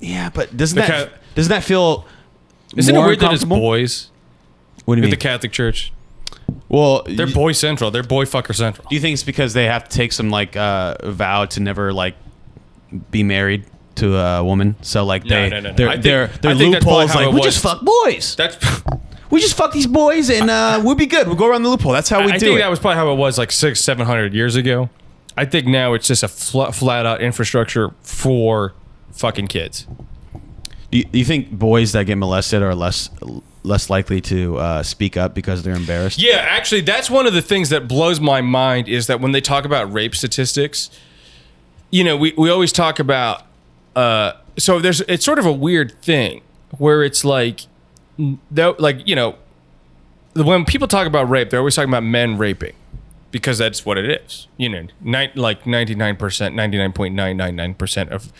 Yeah, 0.00 0.30
but 0.32 0.56
doesn't 0.56 0.76
The 0.76 0.82
that 0.82 1.08
ca- 1.10 1.16
doesn't 1.34 1.50
that 1.50 1.64
feel 1.64 2.06
Isn't 2.76 2.94
more 2.94 3.04
it 3.04 3.06
weird 3.08 3.20
that 3.20 3.32
it's 3.32 3.42
uncomfortable? 3.42 3.56
boys 3.68 4.10
What 4.84 4.94
do 4.94 5.00
you 5.00 5.02
mean? 5.02 5.10
with 5.10 5.18
mean? 5.18 5.18
the 5.18 5.28
Catholic 5.28 5.52
Church? 5.52 5.92
well, 6.70 7.02
They're 7.06 7.26
y- 7.26 7.32
boy 7.32 7.52
central. 7.52 7.90
They're 7.90 8.02
boy 8.02 8.24
fucker 8.24 8.54
central. 8.54 8.86
do 8.88 8.94
you 8.94 9.00
think 9.02 9.14
it's 9.14 9.22
because 9.24 9.52
they 9.54 9.64
have 9.66 9.86
to 9.88 9.94
take 9.94 10.12
some 10.12 10.30
like 10.30 10.56
uh, 10.56 10.94
vow 11.10 11.44
to 11.46 11.60
never 11.60 11.92
like 11.92 12.14
be 13.10 13.22
married 13.22 13.64
to 13.96 14.16
a 14.16 14.42
woman? 14.44 14.76
So 14.80 15.04
like 15.04 15.24
No, 15.24 15.30
they 15.42 15.50
no, 15.50 15.60
no, 15.60 15.70
no. 15.70 15.76
their 15.76 15.88
I 15.88 15.92
think- 15.92 16.04
their, 16.04 16.22
I 16.22 16.26
their 16.26 16.54
think 16.56 16.72
that's 16.74 16.84
probably 16.84 17.02
loopholes 17.06 17.10
how 17.12 17.18
like 17.20 17.28
it 17.28 17.34
we 17.34 17.40
was. 17.40 17.44
just 17.46 17.62
fuck 17.62 17.82
boys. 17.84 18.36
That's. 18.36 18.56
we 19.30 19.40
just 19.40 19.56
fuck 19.56 19.72
these 19.72 19.86
boys 19.86 20.30
and 20.30 20.50
uh, 20.50 20.80
we'll 20.84 20.94
be 20.94 21.06
good. 21.06 21.26
We'll 21.26 21.36
go 21.36 21.48
around 21.48 21.62
the 21.62 21.68
loophole. 21.68 21.92
That's 21.92 22.08
how 22.08 22.20
we 22.20 22.26
do 22.26 22.30
it. 22.30 22.34
I 22.34 22.38
do 22.38 22.46
think 22.46 22.56
it. 22.56 22.62
that 22.62 22.70
was 22.70 22.78
probably 22.78 22.96
how 22.96 23.12
it 23.12 23.16
was 23.16 23.38
like 23.38 23.52
six, 23.52 23.80
seven 23.80 24.06
hundred 24.06 24.34
years 24.34 24.56
ago. 24.56 24.90
I 25.36 25.44
think 25.44 25.66
now 25.66 25.94
it's 25.94 26.08
just 26.08 26.22
a 26.22 26.28
fl- 26.28 26.70
flat 26.70 27.06
out 27.06 27.20
infrastructure 27.20 27.94
for 28.02 28.74
fucking 29.12 29.48
kids. 29.48 29.86
do, 30.90 30.98
you, 30.98 31.04
do 31.04 31.18
you 31.18 31.24
think 31.24 31.50
boys 31.50 31.92
that 31.92 32.06
get 32.06 32.16
molested 32.16 32.62
are 32.62 32.74
less 32.74 33.10
less 33.62 33.90
likely 33.90 34.20
to 34.22 34.56
uh, 34.56 34.82
speak 34.82 35.16
up 35.16 35.34
because 35.34 35.62
they're 35.62 35.76
embarrassed? 35.76 36.20
Yeah, 36.20 36.36
actually, 36.38 36.80
that's 36.80 37.10
one 37.10 37.26
of 37.26 37.34
the 37.34 37.42
things 37.42 37.68
that 37.68 37.86
blows 37.86 38.20
my 38.20 38.40
mind 38.40 38.88
is 38.88 39.06
that 39.08 39.20
when 39.20 39.32
they 39.32 39.40
talk 39.40 39.64
about 39.64 39.92
rape 39.92 40.14
statistics, 40.14 40.90
you 41.90 42.02
know, 42.04 42.16
we, 42.16 42.32
we 42.36 42.50
always 42.50 42.72
talk 42.72 42.98
about. 42.98 43.42
Uh, 43.94 44.32
so 44.56 44.78
there's 44.80 45.00
it's 45.02 45.24
sort 45.24 45.38
of 45.38 45.46
a 45.46 45.52
weird 45.52 46.00
thing 46.02 46.42
where 46.78 47.02
it's 47.02 47.24
like, 47.24 47.62
like 48.52 49.06
you 49.06 49.14
know, 49.16 49.36
when 50.34 50.64
people 50.64 50.88
talk 50.88 51.06
about 51.06 51.28
rape, 51.28 51.50
they're 51.50 51.60
always 51.60 51.74
talking 51.74 51.90
about 51.90 52.02
men 52.04 52.38
raping 52.38 52.74
because 53.30 53.58
that's 53.58 53.84
what 53.84 53.98
it 53.98 54.10
is. 54.10 54.48
You 54.56 54.68
know, 54.68 55.26
like 55.34 55.66
ninety 55.66 55.94
nine 55.94 56.16
percent, 56.16 56.54
ninety 56.54 56.78
nine 56.78 56.92
point 56.92 57.14
nine 57.14 57.36
nine 57.36 57.56
nine 57.56 57.74
percent 57.74 58.10
of 58.10 58.32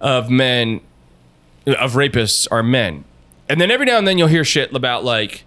of 0.00 0.30
men 0.30 0.80
of 1.66 1.92
rapists 1.92 2.46
are 2.50 2.62
men. 2.62 3.04
And 3.48 3.60
then 3.60 3.70
every 3.70 3.86
now 3.86 3.98
and 3.98 4.06
then 4.06 4.18
you'll 4.18 4.28
hear 4.28 4.44
shit 4.44 4.74
about 4.74 5.04
like 5.04 5.44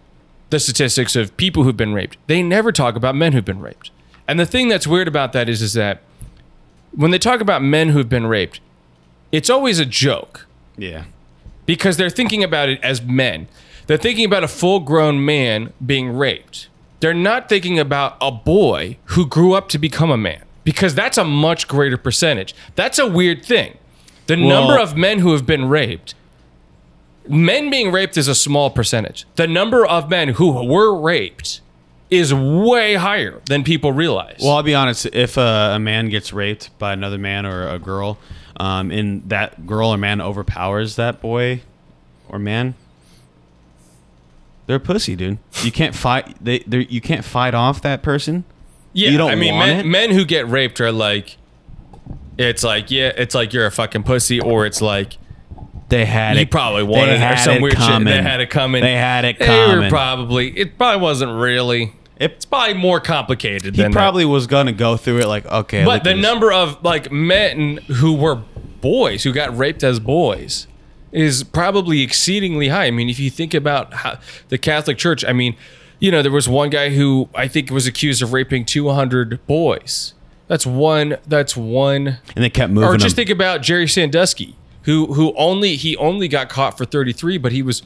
the 0.49 0.59
statistics 0.59 1.15
of 1.15 1.35
people 1.37 1.63
who've 1.63 1.77
been 1.77 1.93
raped. 1.93 2.17
They 2.27 2.41
never 2.41 2.71
talk 2.71 2.95
about 2.95 3.15
men 3.15 3.33
who've 3.33 3.45
been 3.45 3.59
raped. 3.59 3.91
And 4.27 4.39
the 4.39 4.45
thing 4.45 4.67
that's 4.67 4.85
weird 4.87 5.07
about 5.07 5.33
that 5.33 5.49
is 5.49 5.61
is 5.61 5.73
that 5.73 6.01
when 6.91 7.11
they 7.11 7.19
talk 7.19 7.41
about 7.41 7.61
men 7.61 7.89
who've 7.89 8.09
been 8.09 8.27
raped, 8.27 8.59
it's 9.31 9.49
always 9.49 9.79
a 9.79 9.85
joke 9.85 10.45
Yeah. 10.77 11.05
Because 11.67 11.97
they're 11.97 12.09
thinking 12.09 12.43
about 12.43 12.69
it 12.69 12.79
as 12.81 13.03
men. 13.03 13.47
They're 13.85 13.97
thinking 13.97 14.25
about 14.25 14.43
a 14.43 14.47
full-grown 14.47 15.23
man 15.23 15.71
being 15.85 16.17
raped. 16.17 16.67
They're 16.99 17.13
not 17.13 17.47
thinking 17.47 17.77
about 17.77 18.17
a 18.19 18.31
boy 18.31 18.97
who 19.05 19.27
grew 19.27 19.53
up 19.53 19.69
to 19.69 19.77
become 19.77 20.09
a 20.09 20.17
man 20.17 20.43
because 20.63 20.95
that's 20.95 21.17
a 21.17 21.23
much 21.23 21.67
greater 21.67 21.97
percentage. 21.97 22.55
That's 22.75 22.97
a 22.97 23.07
weird 23.07 23.45
thing. 23.45 23.77
The 24.25 24.35
number 24.35 24.77
of 24.77 24.97
men 24.97 25.19
who 25.19 25.31
have 25.33 25.45
been 25.45 25.69
raped, 25.69 26.15
men 27.29 27.69
being 27.69 27.91
raped 27.91 28.17
is 28.17 28.27
a 28.27 28.35
small 28.35 28.69
percentage. 28.69 29.25
The 29.35 29.47
number 29.47 29.85
of 29.85 30.09
men 30.09 30.29
who 30.29 30.65
were 30.65 30.99
raped 30.99 31.61
is 32.09 32.33
way 32.33 32.95
higher 32.95 33.41
than 33.45 33.63
people 33.63 33.91
realize. 33.91 34.39
Well, 34.41 34.53
I'll 34.53 34.63
be 34.63 34.75
honest. 34.75 35.05
If 35.07 35.37
uh, 35.37 35.71
a 35.73 35.79
man 35.79 36.09
gets 36.09 36.33
raped 36.33 36.77
by 36.79 36.93
another 36.93 37.17
man 37.17 37.45
or 37.45 37.67
a 37.67 37.79
girl, 37.79 38.17
um, 38.57 38.91
and 38.91 39.27
that 39.29 39.65
girl 39.67 39.89
or 39.93 39.97
man 39.97 40.19
overpowers 40.21 40.95
that 40.97 41.21
boy 41.21 41.61
or 42.29 42.39
man, 42.39 42.75
they're 44.65 44.77
a 44.77 44.79
pussy, 44.79 45.15
dude. 45.15 45.37
You 45.63 45.71
can't 45.71 45.95
fight. 45.95 46.35
They, 46.43 46.63
you 46.67 46.99
can't 47.01 47.23
fight 47.23 47.53
off 47.53 47.81
that 47.83 48.01
person. 48.03 48.43
Yeah, 48.93 49.09
You 49.09 49.17
don't 49.17 49.31
I 49.31 49.35
mean, 49.35 49.57
men, 49.57 49.79
it? 49.81 49.85
men 49.85 50.11
who 50.11 50.25
get 50.25 50.47
raped 50.47 50.81
are 50.81 50.91
like, 50.91 51.37
it's 52.37 52.63
like, 52.63 52.91
yeah, 52.91 53.11
it's 53.15 53.33
like 53.35 53.53
you're 53.53 53.65
a 53.65 53.71
fucking 53.71 54.03
pussy, 54.03 54.39
or 54.41 54.65
it's 54.65 54.81
like 54.81 55.17
They 55.89 56.05
had 56.05 56.35
it 56.35 56.39
you 56.39 56.43
it. 56.43 56.51
probably 56.51 56.81
they 56.83 56.89
wanted 56.89 57.21
or 57.21 57.37
some 57.37 57.61
weird 57.61 57.75
coming. 57.75 58.07
shit. 58.07 58.17
They 58.23 58.29
had 58.29 58.41
it 58.41 58.49
coming. 58.49 58.81
They 58.81 58.93
had 58.95 59.23
it 59.25 59.39
coming. 59.39 59.51
They 59.55 59.67
were 59.67 59.73
coming. 59.75 59.89
probably. 59.89 60.57
It 60.57 60.77
probably 60.77 61.01
wasn't 61.01 61.31
really. 61.39 61.93
It- 62.19 62.31
It's 62.31 62.45
probably 62.45 62.73
more 62.75 62.99
complicated 62.99 63.75
he 63.75 63.81
than 63.81 63.91
that. 63.91 63.97
probably 63.97 64.25
was 64.25 64.47
gonna 64.47 64.71
go 64.71 64.97
through 64.97 65.19
it 65.19 65.27
like, 65.27 65.45
okay. 65.45 65.83
But 65.85 66.03
the 66.03 66.11
this. 66.13 66.21
number 66.21 66.51
of 66.51 66.83
like 66.83 67.11
men 67.11 67.77
who 67.87 68.13
were 68.13 68.41
boys 68.81 69.23
who 69.23 69.31
got 69.33 69.55
raped 69.57 69.83
as 69.83 69.99
boys 69.99 70.67
is 71.11 71.43
probably 71.43 72.01
exceedingly 72.01 72.67
high. 72.69 72.85
I 72.85 72.91
mean, 72.91 73.09
if 73.09 73.19
you 73.19 73.29
think 73.29 73.53
about 73.53 73.93
how 73.93 74.19
the 74.49 74.57
Catholic 74.57 74.97
Church, 74.97 75.23
I 75.25 75.33
mean, 75.33 75.55
you 75.99 76.11
know, 76.11 76.21
there 76.21 76.31
was 76.31 76.47
one 76.49 76.69
guy 76.69 76.89
who 76.89 77.29
I 77.33 77.47
think 77.47 77.71
was 77.71 77.87
accused 77.87 78.21
of 78.21 78.33
raping 78.33 78.65
200 78.65 79.39
boys. 79.47 80.13
That's 80.47 80.65
one. 80.65 81.17
That's 81.27 81.57
one. 81.57 82.19
and 82.35 82.43
they 82.43 82.49
kept 82.49 82.71
moving. 82.71 82.89
Or 82.89 82.97
just 82.97 83.15
think 83.15 83.29
about 83.29 83.61
Jerry 83.61 83.87
Sandusky, 83.87 84.55
who 84.83 85.13
who 85.13 85.33
only 85.35 85.75
he 85.75 85.97
only 85.97 86.27
got 86.27 86.49
caught 86.49 86.77
for 86.77 86.85
33, 86.85 87.37
but 87.37 87.51
he 87.51 87.61
was 87.61 87.81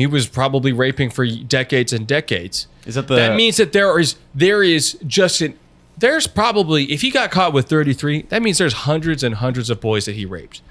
he 0.00 0.06
was 0.06 0.26
probably 0.26 0.72
raping 0.72 1.10
for 1.10 1.26
decades 1.26 1.92
and 1.92 2.06
decades. 2.06 2.66
Is 2.86 2.94
that 2.96 3.06
the- 3.08 3.16
That 3.16 3.36
means 3.36 3.56
that 3.58 3.72
there 3.72 3.98
is 3.98 4.16
there 4.34 4.62
is 4.62 4.98
just 5.06 5.40
an 5.40 5.54
there's 5.98 6.26
probably 6.26 6.84
if 6.92 7.02
he 7.02 7.10
got 7.10 7.30
caught 7.30 7.52
with 7.52 7.68
33, 7.68 8.22
that 8.30 8.42
means 8.42 8.56
there's 8.58 8.72
hundreds 8.72 9.22
and 9.22 9.34
hundreds 9.34 9.68
of 9.70 9.80
boys 9.80 10.06
that 10.06 10.14
he 10.14 10.24
raped. 10.24 10.62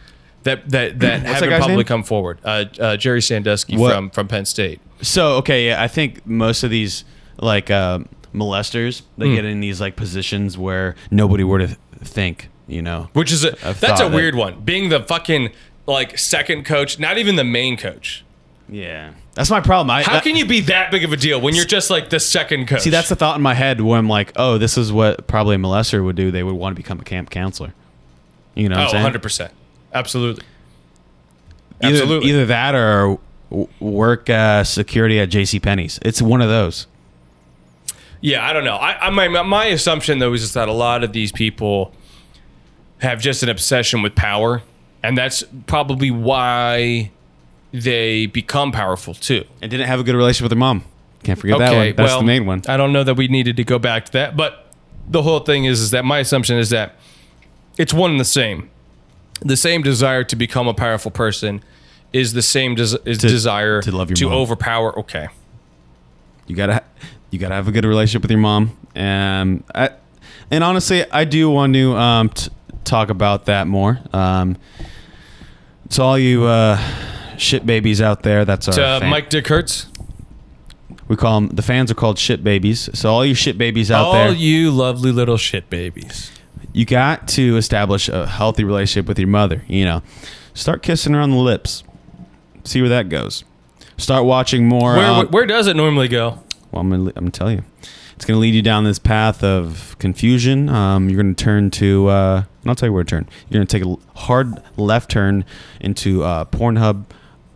That 0.43 0.69
that 0.71 0.99
that 0.99 1.23
that 1.23 1.25
haven't 1.25 1.49
guy's 1.49 1.59
probably 1.59 1.75
name? 1.77 1.83
come 1.85 2.03
forward. 2.03 2.39
Uh, 2.43 2.65
uh, 2.79 2.97
Jerry 2.97 3.21
Sandusky 3.21 3.77
What- 3.77 3.93
from 3.93 4.09
from 4.09 4.27
Penn 4.27 4.45
State. 4.45 4.79
So 5.01 5.35
okay, 5.37 5.67
yeah, 5.67 5.81
I 5.81 5.87
think 5.87 6.25
most 6.25 6.63
of 6.63 6.69
these 6.71 7.03
like 7.39 7.69
uh, 7.69 7.99
molesters 8.33 9.01
they 9.17 9.27
Hmm. 9.29 9.35
get 9.35 9.45
in 9.45 9.59
these 9.59 9.79
like 9.81 9.95
positions 9.95 10.57
where 10.57 10.95
nobody 11.11 11.43
would 11.43 11.61
have 11.61 11.77
think. 12.03 12.49
You 12.67 12.83
know, 12.83 13.09
Which 13.13 13.31
is 13.31 13.43
a 13.43 13.53
I've 13.67 13.79
that's 13.79 13.83
a 13.83 13.87
thought 13.87 14.09
that- 14.11 14.15
weird 14.15 14.35
one. 14.35 14.61
Being 14.61 14.89
the 14.89 14.99
fucking 15.01 15.49
like 15.87 16.17
second 16.19 16.65
coach, 16.65 16.99
not 16.99 17.17
even 17.17 17.35
the 17.35 17.43
main 17.43 17.77
coach. 17.77 18.23
Yeah, 18.69 19.13
that's 19.33 19.49
my 19.49 19.61
problem. 19.61 19.89
I, 19.89 20.03
How 20.03 20.13
that- 20.13 20.23
can 20.23 20.35
you 20.35 20.45
be 20.45 20.61
that 20.61 20.91
big 20.91 21.03
of 21.03 21.11
a 21.13 21.17
deal 21.17 21.41
when 21.41 21.55
you're 21.55 21.65
just 21.65 21.89
like 21.89 22.09
the 22.09 22.19
second 22.19 22.67
coach? 22.67 22.81
see? 22.81 22.89
That's 22.89 23.09
the 23.09 23.15
thought 23.15 23.35
in 23.35 23.41
my 23.41 23.53
head 23.53 23.81
when 23.81 23.97
I'm 23.99 24.09
like, 24.09 24.31
oh, 24.35 24.57
this 24.57 24.77
is 24.77 24.91
what 24.91 25.27
probably 25.27 25.55
a 25.55 25.59
molester 25.59 26.03
would 26.03 26.15
do. 26.15 26.31
They 26.31 26.43
would 26.43 26.55
want 26.55 26.75
to 26.75 26.81
become 26.81 26.99
a 26.99 27.03
camp 27.03 27.29
counselor. 27.29 27.73
You 28.55 28.69
know, 28.69 28.85
Oh, 28.87 28.91
saying? 28.91 29.05
100%. 29.05 29.51
Absolutely. 29.93 30.43
Either, 31.81 31.95
Absolutely. 31.95 32.29
either 32.29 32.45
that 32.47 32.75
or 32.75 33.19
work 33.79 34.29
uh, 34.29 34.63
security 34.63 35.19
at 35.19 35.29
J.C. 35.29 35.59
Penney's. 35.59 35.97
It's 36.01 36.21
one 36.21 36.41
of 36.41 36.49
those. 36.49 36.87
Yeah, 38.21 38.45
I 38.47 38.51
don't 38.51 38.65
know. 38.65 38.75
I, 38.75 39.07
I 39.07 39.09
my 39.11 39.27
my 39.43 39.65
assumption 39.67 40.19
though 40.19 40.33
is 40.33 40.41
just 40.41 40.53
that 40.55 40.67
a 40.67 40.73
lot 40.73 41.05
of 41.05 41.13
these 41.13 41.31
people 41.31 41.93
have 42.97 43.21
just 43.21 43.43
an 43.43 43.49
obsession 43.49 44.01
with 44.01 44.13
power, 44.13 44.61
and 45.01 45.17
that's 45.17 45.41
probably 45.67 46.11
why 46.11 47.11
they 47.71 48.25
become 48.25 48.71
powerful 48.71 49.13
too. 49.13 49.45
And 49.61 49.69
didn't 49.69 49.87
have 49.87 49.99
a 49.99 50.03
good 50.03 50.15
relationship 50.15 50.45
with 50.45 50.51
their 50.51 50.59
mom. 50.59 50.83
Can't 51.23 51.37
forget 51.37 51.59
that 51.59 51.73
one. 51.73 51.95
That's 51.95 52.11
well, 52.11 52.19
the 52.19 52.25
main 52.25 52.45
one. 52.45 52.63
I 52.67 52.77
don't 52.77 52.93
know 52.93 53.03
that 53.03 53.15
we 53.15 53.27
needed 53.27 53.57
to 53.57 53.63
go 53.63 53.77
back 53.77 54.05
to 54.05 54.11
that, 54.13 54.37
but 54.37 54.67
the 55.07 55.21
whole 55.21 55.39
thing 55.39 55.65
is 55.65 55.81
is 55.81 55.91
that 55.91 56.05
my 56.05 56.19
assumption 56.19 56.57
is 56.57 56.69
that 56.69 56.95
it's 57.77 57.93
one 57.93 58.11
and 58.11 58.19
the 58.19 58.25
same. 58.25 58.69
The 59.41 59.57
same 59.57 59.81
desire 59.81 60.23
to 60.25 60.35
become 60.35 60.67
a 60.67 60.73
powerful 60.73 61.11
person 61.11 61.63
is 62.11 62.33
the 62.33 62.41
same 62.41 62.75
des- 62.75 62.97
is 63.05 63.17
desire 63.17 63.81
to 63.81 63.91
love 63.91 64.09
your 64.09 64.17
to 64.17 64.25
mom. 64.25 64.33
overpower. 64.33 64.97
Okay. 64.99 65.27
You 66.47 66.55
gotta 66.55 66.83
you 67.31 67.39
gotta 67.39 67.55
have 67.55 67.67
a 67.67 67.71
good 67.71 67.85
relationship 67.85 68.23
with 68.23 68.31
your 68.31 68.39
mom. 68.39 68.77
Um, 68.95 69.63
I, 69.73 69.91
and 70.51 70.63
honestly, 70.63 71.09
I 71.11 71.25
do 71.25 71.49
want 71.49 71.73
to 71.73 71.95
um, 71.95 72.29
t- 72.29 72.49
talk 72.83 73.09
about 73.09 73.45
that 73.45 73.67
more. 73.67 73.99
Um, 74.13 74.57
to 75.89 76.01
all 76.01 76.17
you 76.17 76.45
uh, 76.45 76.77
shit 77.39 77.65
babies 77.65 78.01
out 78.01 78.23
there, 78.23 78.45
that's 78.45 78.67
our 78.67 78.73
To 78.73 78.99
fan- 79.01 79.09
Mike 79.09 79.29
Dick 79.29 79.47
Hertz. 79.47 79.87
We 81.07 81.15
call 81.15 81.41
them 81.41 81.49
the 81.55 81.61
fans 81.63 81.89
are 81.89 81.95
called 81.95 82.19
shit 82.19 82.43
babies. 82.43 82.89
So 82.93 83.09
all 83.11 83.25
you 83.25 83.33
shit 83.33 83.57
babies 83.57 83.89
out 83.89 84.11
there. 84.11 84.21
All 84.27 84.27
there, 84.29 84.37
you 84.37 84.69
lovely 84.71 85.11
little 85.11 85.37
shit 85.37 85.69
babies. 85.69 86.31
you 86.73 86.85
got 86.85 87.27
to 87.29 87.57
establish 87.57 88.07
a 88.09 88.27
healthy 88.27 88.63
relationship 88.63 89.07
with 89.07 89.17
your 89.17 89.27
mother. 89.27 89.63
You 89.67 89.85
know, 89.85 90.03
start 90.53 90.83
kissing 90.83 91.13
her 91.13 91.19
on 91.19 91.31
the 91.31 91.37
lips. 91.37 91.83
See 92.63 92.79
where 92.81 92.89
that 92.89 93.09
goes. 93.09 93.43
Start 93.97 94.25
watching 94.25 94.67
more. 94.67 94.95
Where, 94.95 95.05
um, 95.05 95.27
where 95.29 95.45
does 95.47 95.65
it 95.67 95.75
normally 95.75 96.07
go? 96.07 96.43
Well, 96.71 96.81
I'm 96.81 96.89
gonna, 96.91 97.03
I'm 97.07 97.11
gonna 97.13 97.31
tell 97.31 97.51
you, 97.51 97.63
it's 98.15 98.25
gonna 98.25 98.39
lead 98.39 98.53
you 98.53 98.61
down 98.61 98.83
this 98.83 98.99
path 98.99 99.43
of 99.43 99.95
confusion. 99.97 100.69
Um, 100.69 101.09
you're 101.09 101.21
gonna 101.21 101.33
turn 101.33 101.71
to, 101.71 102.07
uh, 102.07 102.43
and 102.61 102.69
I'll 102.69 102.75
tell 102.75 102.87
you 102.87 102.93
where 102.93 103.03
to 103.03 103.09
turn. 103.09 103.27
You're 103.49 103.57
gonna 103.59 103.65
take 103.65 103.83
a 103.83 103.87
l- 103.87 103.99
hard 104.15 104.61
left 104.77 105.09
turn 105.09 105.43
into 105.81 106.23
uh, 106.23 106.45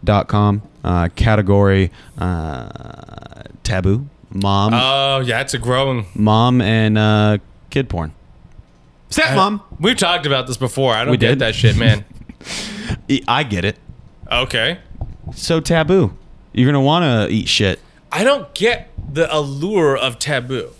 Pornhub.com 0.04 0.62
uh, 0.84 1.10
category 1.16 1.92
uh, 2.18 3.44
taboo, 3.64 4.08
mom, 4.32 4.74
Oh, 4.74 5.20
yeah, 5.26 5.42
it's 5.42 5.54
a 5.54 5.58
growing. 5.60 6.06
mom, 6.16 6.62
and 6.62 6.98
uh, 6.98 7.38
kid 7.70 7.90
porn. 7.90 8.14
Stepmom. 9.10 9.62
We've 9.80 9.96
talked 9.98 10.26
about 10.26 10.48
this 10.48 10.58
before. 10.58 10.94
I 10.94 11.04
don't 11.06 11.12
We 11.12 11.18
get 11.18 11.30
did? 11.30 11.40
that 11.40 11.56
shit, 11.56 11.78
man. 11.78 12.04
I 13.28 13.44
get 13.44 13.64
it. 13.64 13.78
okay. 14.32 14.80
So 15.36 15.60
taboo. 15.62 16.18
You're 16.52 16.68
gonna 16.68 16.82
want 16.84 17.04
to 17.04 17.34
eat 17.34 17.48
shit. 17.48 17.80
I 18.12 18.24
don't 18.24 18.54
get 18.54 18.90
the 19.14 19.34
allure 19.34 19.96
of 19.98 20.20
taboo. 20.20 20.72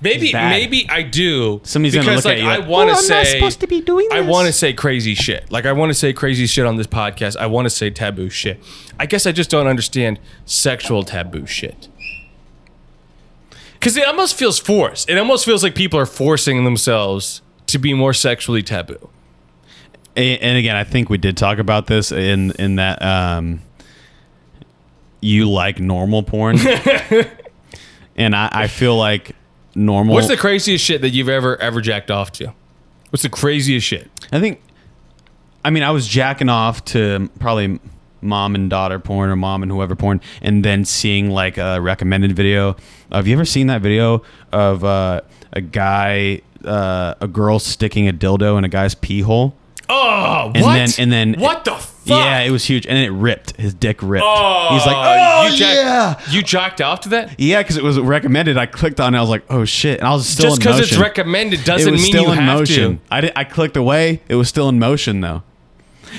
Maybe 0.00 0.30
bad. 0.32 0.50
maybe 0.50 0.88
I 0.88 1.02
do. 1.02 1.60
Somebody's 1.64 1.94
gonna 1.96 2.06
because 2.08 2.24
look 2.24 2.32
like 2.32 2.38
at 2.38 2.44
you 2.44 2.48
I 2.48 2.56
like, 2.58 2.68
want 2.68 2.88
to 2.88 2.92
"Well, 2.94 3.02
I'm 3.02 3.08
not 3.08 3.26
say 3.26 3.38
supposed 3.38 3.60
to 3.60 3.66
be 3.66 3.80
doing 3.80 4.08
I 4.12 4.20
want 4.20 4.46
to 4.46 4.52
say 4.52 4.72
crazy 4.72 5.14
shit. 5.14 5.50
Like 5.50 5.66
I 5.66 5.72
want 5.72 5.90
to 5.90 5.94
say 5.94 6.12
crazy 6.12 6.46
shit 6.46 6.66
on 6.66 6.76
this 6.76 6.86
podcast. 6.86 7.36
I 7.36 7.46
want 7.46 7.66
to 7.66 7.70
say 7.70 7.90
taboo 7.90 8.30
shit. 8.30 8.62
I 9.00 9.06
guess 9.06 9.26
I 9.26 9.32
just 9.32 9.50
don't 9.50 9.66
understand 9.66 10.20
sexual 10.44 11.02
taboo 11.02 11.46
shit. 11.46 11.88
Cuz 13.80 13.96
it 13.96 14.06
almost 14.06 14.36
feels 14.36 14.58
forced. 14.58 15.08
It 15.10 15.18
almost 15.18 15.44
feels 15.44 15.62
like 15.62 15.74
people 15.74 15.98
are 15.98 16.06
forcing 16.06 16.64
themselves 16.64 17.42
to 17.66 17.78
be 17.78 17.92
more 17.94 18.12
sexually 18.14 18.62
taboo. 18.62 19.08
A- 20.16 20.38
and 20.38 20.56
again, 20.58 20.76
I 20.76 20.84
think 20.84 21.10
we 21.10 21.18
did 21.18 21.36
talk 21.36 21.58
about 21.58 21.86
this 21.88 22.12
in 22.12 22.52
in 22.52 22.76
that 22.76 23.00
um, 23.02 23.62
you 25.20 25.48
like 25.50 25.78
normal 25.80 26.22
porn, 26.22 26.58
and 28.16 28.34
I, 28.36 28.48
I 28.52 28.66
feel 28.68 28.96
like 28.96 29.34
normal. 29.78 30.14
What's 30.14 30.28
the 30.28 30.36
craziest 30.36 30.84
shit 30.84 31.00
that 31.02 31.10
you've 31.10 31.28
ever 31.28 31.56
ever 31.60 31.80
jacked 31.80 32.10
off 32.10 32.32
to? 32.32 32.52
What's 33.10 33.22
the 33.22 33.28
craziest 33.30 33.86
shit? 33.86 34.10
I 34.32 34.40
think. 34.40 34.60
I 35.64 35.70
mean, 35.70 35.82
I 35.82 35.90
was 35.90 36.06
jacking 36.06 36.48
off 36.48 36.84
to 36.86 37.30
probably 37.40 37.80
mom 38.20 38.54
and 38.54 38.68
daughter 38.70 38.98
porn 38.98 39.30
or 39.30 39.36
mom 39.36 39.62
and 39.62 39.70
whoever 39.70 39.94
porn, 39.94 40.20
and 40.42 40.64
then 40.64 40.84
seeing 40.84 41.30
like 41.30 41.58
a 41.58 41.80
recommended 41.80 42.34
video. 42.34 42.76
Have 43.12 43.26
you 43.26 43.34
ever 43.34 43.44
seen 43.44 43.66
that 43.68 43.82
video 43.82 44.22
of 44.52 44.84
uh, 44.84 45.22
a 45.52 45.60
guy, 45.60 46.42
uh, 46.64 47.14
a 47.20 47.28
girl 47.28 47.58
sticking 47.58 48.08
a 48.08 48.12
dildo 48.12 48.58
in 48.58 48.64
a 48.64 48.68
guy's 48.68 48.94
pee 48.94 49.20
hole? 49.20 49.54
Oh, 49.90 50.52
And 50.54 50.62
what? 50.64 50.74
then 50.74 50.88
and 50.98 51.10
then 51.12 51.40
what 51.40 51.64
the 51.64 51.72
fuck? 51.72 51.88
Yeah, 52.04 52.40
it 52.40 52.50
was 52.50 52.64
huge, 52.64 52.86
and 52.86 52.96
then 52.96 53.04
it 53.04 53.10
ripped. 53.14 53.56
His 53.56 53.72
dick 53.74 54.00
ripped. 54.02 54.24
Oh, 54.26 54.68
He's 54.72 54.84
like, 54.86 54.96
oh 54.96 55.48
you 55.50 55.56
jacked, 55.56 55.76
yeah, 55.76 56.20
You 56.30 56.42
jacked 56.42 56.80
off 56.80 57.00
to 57.02 57.08
that? 57.10 57.38
yeah, 57.38 57.62
because 57.62 57.76
it 57.76 57.82
was 57.82 57.98
recommended. 57.98 58.56
I 58.58 58.66
clicked 58.66 59.00
on 59.00 59.14
it. 59.14 59.18
I 59.18 59.20
was 59.20 59.30
like, 59.30 59.44
oh 59.50 59.64
shit, 59.64 59.98
and 60.00 60.08
I 60.08 60.12
was 60.12 60.26
still 60.28 60.50
Just 60.50 60.60
because 60.60 60.80
it's 60.80 60.96
recommended 60.96 61.64
doesn't 61.64 61.88
it 61.88 61.92
was 61.92 62.02
mean 62.02 62.12
still 62.12 62.24
you 62.24 62.32
in 62.32 62.38
have 62.38 62.58
motion. 62.58 62.98
to. 62.98 63.02
I 63.10 63.20
did, 63.22 63.32
I 63.36 63.44
clicked 63.44 63.76
away. 63.76 64.20
It 64.28 64.34
was 64.36 64.48
still 64.48 64.68
in 64.68 64.78
motion 64.78 65.20
though. 65.22 65.42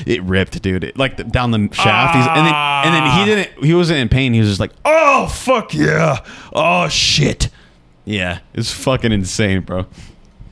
It 0.05 0.21
ripped, 0.23 0.61
dude. 0.61 0.83
It, 0.83 0.97
like 0.97 1.17
the, 1.17 1.23
down 1.23 1.49
the 1.51 1.69
shaft. 1.73 2.15
He's, 2.15 2.27
and 2.27 2.45
then 2.45 2.53
and 2.55 2.93
then 2.93 3.19
he 3.19 3.25
didn't. 3.25 3.63
He 3.65 3.73
wasn't 3.73 3.99
in 3.99 4.09
pain. 4.09 4.33
He 4.33 4.39
was 4.39 4.49
just 4.49 4.59
like, 4.59 4.71
oh 4.85 5.27
fuck 5.27 5.73
yeah, 5.73 6.23
oh 6.53 6.87
shit. 6.89 7.49
Yeah, 8.05 8.39
it's 8.53 8.71
fucking 8.71 9.11
insane, 9.11 9.61
bro. 9.61 9.85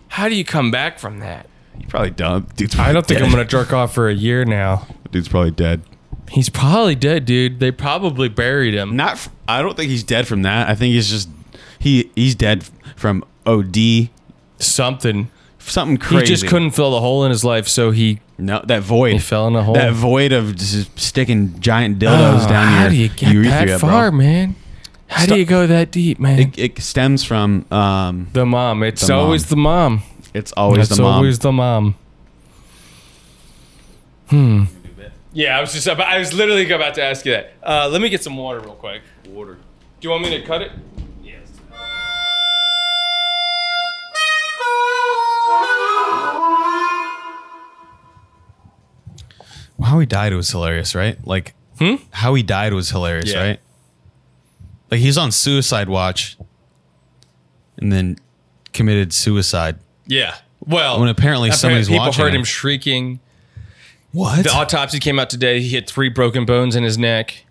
How 0.10 0.28
do 0.30 0.36
you 0.36 0.44
come 0.46 0.72
back 0.72 0.98
from 1.00 1.20
that? 1.20 1.48
You 1.80 1.88
probably 1.88 2.12
don't. 2.12 2.54
Dude's 2.56 2.78
I 2.78 2.92
don't 2.94 3.06
think 3.06 3.20
dead. 3.20 3.26
I'm 3.26 3.32
gonna 3.32 3.46
jerk 3.46 3.74
off 3.74 3.94
for 3.94 4.10
a 4.10 4.14
year 4.14 4.46
now. 4.46 4.88
Dude's 5.12 5.28
probably 5.30 5.52
dead. 5.52 5.82
He's 6.30 6.50
probably 6.50 6.96
dead, 6.96 7.26
dude. 7.26 7.60
They 7.60 7.72
probably 7.72 8.28
buried 8.30 8.74
him. 8.74 8.96
Not. 8.96 9.14
f- 9.14 9.30
I 9.48 9.62
don't 9.62 9.78
think 9.78 9.90
he's 9.90 10.04
dead 10.04 10.28
from 10.28 10.42
that. 10.42 10.68
I 10.70 10.76
think 10.76 10.94
he's 10.94 11.10
just 11.10 11.30
he 11.80 12.12
he's 12.16 12.36
dead 12.36 12.66
from 12.96 13.24
OD. 13.46 14.10
Something. 14.60 15.30
Something 15.60 15.98
crazy. 15.98 16.20
He 16.22 16.26
just 16.28 16.48
couldn't 16.48 16.72
fill 16.72 16.92
the 16.92 17.00
hole 17.02 17.24
in 17.26 17.32
his 17.32 17.44
life, 17.44 17.68
so 17.68 17.92
he. 17.92 18.20
No, 18.38 18.62
that 18.68 18.84
void. 18.84 19.14
He 19.14 19.20
fell 19.20 19.48
in 19.48 19.56
a 19.56 19.64
hole. 19.64 19.74
That 19.74 19.94
void 19.94 20.32
of 20.32 20.56
just 20.56 20.98
sticking 21.00 21.60
giant 21.60 22.00
dildos 22.00 22.46
Oh, 22.46 22.50
down 22.50 22.72
your 22.72 22.80
how 22.82 22.90
do 22.90 22.96
you 22.96 23.10
get 23.10 23.34
urethra, 23.34 23.66
that 23.68 23.80
bro. 23.82 23.90
far, 23.90 24.12
man? 24.12 24.56
How 25.08 25.24
Sto- 25.24 25.34
do 25.34 25.40
you 25.40 25.46
go 25.46 25.66
that 25.68 25.92
deep, 25.92 26.20
man? 26.20 26.40
It, 26.40 26.58
it 26.58 26.80
stems 26.82 27.24
from 27.24 27.66
um. 27.72 28.28
the 28.34 28.46
mom. 28.46 28.84
It's 28.84 29.06
The 29.08 29.14
mom. 29.14 29.24
always 29.26 29.46
the 29.48 29.56
mom. 29.58 30.04
It's 30.34 30.52
always 30.54 30.88
It's 30.90 30.98
the 30.98 31.04
mom. 31.04 31.14
always 31.16 31.40
the 31.40 31.52
mom. 31.52 31.96
Hmm. 34.30 34.64
Yeah, 35.34 35.58
I 35.58 35.62
was 35.62 35.72
just 35.74 35.88
about, 35.88 36.08
I 36.08 36.18
was 36.20 36.34
literally 36.34 36.70
about 36.72 36.96
to 36.96 37.04
ask 37.04 37.26
you 37.26 37.32
that. 37.34 37.54
Uh, 37.64 37.88
let 37.90 38.02
me 38.02 38.10
get 38.10 38.24
some 38.24 38.36
water 38.36 38.60
real 38.60 38.74
quick. 38.74 39.04
Water. 39.30 39.54
Do 40.00 40.08
you 40.08 40.10
want 40.10 40.24
me 40.24 40.30
to 40.32 40.42
cut 40.46 40.62
it? 40.64 40.72
Yes. 41.24 41.48
how 49.84 50.00
he 50.00 50.06
died 50.06 50.34
was 50.34 50.50
hilarious, 50.50 50.96
right? 50.96 51.18
Like, 51.26 51.54
how 52.12 52.34
he 52.34 52.44
died 52.44 52.74
was 52.74 52.90
hilarious, 52.90 53.32
Yeah. 53.32 53.42
right? 53.44 53.60
Like 54.90 55.00
he's 55.02 55.18
on 55.18 55.32
suicide 55.32 55.90
watch, 55.90 56.38
and 57.78 57.92
then 57.92 58.18
committed 58.74 59.14
suicide. 59.14 59.78
Yeah. 60.08 60.36
Well, 60.66 61.00
When 61.00 61.10
apparently 61.10 61.52
somebody's 61.52 61.88
people 61.88 62.06
watching 62.06 62.24
heard 62.26 62.34
him. 62.36 62.44
shrieking. 62.44 63.20
What? 64.12 64.44
The 64.44 64.52
autopsy 64.54 65.00
came 65.00 65.20
out 65.20 65.30
today. 65.30 65.62
He 65.62 65.76
had 65.76 65.88
three 65.88 66.10
broken 66.10 66.46
bones 66.46 66.76
in 66.76 66.84
his 66.84 66.98
neck. 66.98 67.46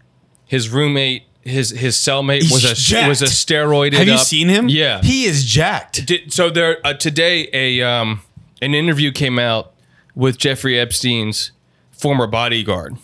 His 0.47 0.69
roommate, 0.69 1.23
his 1.43 1.71
his 1.71 1.97
cellmate 1.97 2.51
was 2.51 2.65
a 2.65 2.75
jacked. 2.75 3.09
was 3.09 3.23
a 3.23 3.27
steroided. 3.27 3.93
Have 3.95 4.07
you 4.09 4.15
up- 4.15 4.21
seen 4.21 4.49
him? 4.49 4.69
Yeah. 4.69 5.01
he 5.03 5.25
is 5.25 5.45
jacked. 5.45 6.07
Did, 6.07 6.33
so 6.33 6.51
there 6.51 6.79
uh, 6.85 6.95
today 6.95 7.49
a 7.53 7.83
um 7.83 8.23
an 8.63 8.75
interview 8.75 9.13
came 9.13 9.39
out 9.39 9.73
with 10.15 10.39
Jeffrey 10.39 10.79
Epstein's 10.79 11.53
former 11.93 12.27
bodyguard. 12.27 12.97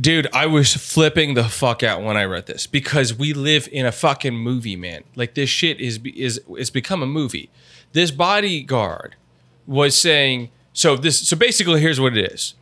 Dude, 0.00 0.28
I 0.32 0.46
was 0.46 0.74
flipping 0.74 1.34
the 1.34 1.44
fuck 1.44 1.82
out 1.82 2.02
when 2.02 2.16
I 2.16 2.24
read 2.24 2.46
this 2.46 2.66
because 2.66 3.12
we 3.12 3.32
live 3.32 3.68
in 3.70 3.84
a 3.84 3.92
fucking 3.92 4.36
movie, 4.36 4.76
man. 4.76 5.04
Like 5.14 5.34
this 5.34 5.50
shit 5.50 5.80
is 5.80 6.00
is 6.04 6.40
is 6.56 6.70
become 6.70 7.02
a 7.02 7.06
movie. 7.06 7.50
This 7.92 8.10
bodyguard 8.10 9.16
was 9.66 9.98
saying 9.98 10.50
so 10.72 10.96
this 10.96 11.28
so 11.28 11.36
basically 11.36 11.80
here's 11.80 12.00
what 12.00 12.16
it 12.16 12.32
is. 12.32 12.54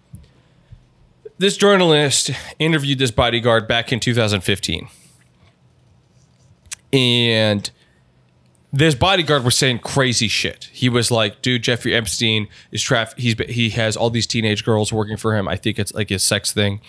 This 1.36 1.56
journalist 1.56 2.30
interviewed 2.58 2.98
this 2.98 3.12
bodyguard 3.12 3.68
back 3.68 3.92
in 3.92 4.00
2015 4.00 4.88
and 6.92 7.70
this 8.72 8.94
bodyguard 8.94 9.44
was 9.44 9.56
saying 9.56 9.78
crazy 9.78 10.28
shit. 10.28 10.68
He 10.72 10.88
was 10.88 11.10
like, 11.10 11.40
"Dude, 11.40 11.62
Jeffrey 11.62 11.94
Epstein 11.94 12.48
is 12.70 12.82
traff. 12.82 13.18
He's 13.18 13.34
he 13.48 13.70
has 13.70 13.96
all 13.96 14.10
these 14.10 14.26
teenage 14.26 14.64
girls 14.64 14.92
working 14.92 15.16
for 15.16 15.36
him. 15.36 15.48
I 15.48 15.56
think 15.56 15.78
it's 15.78 15.94
like 15.94 16.10
a 16.10 16.18
sex 16.18 16.52
thing." 16.52 16.80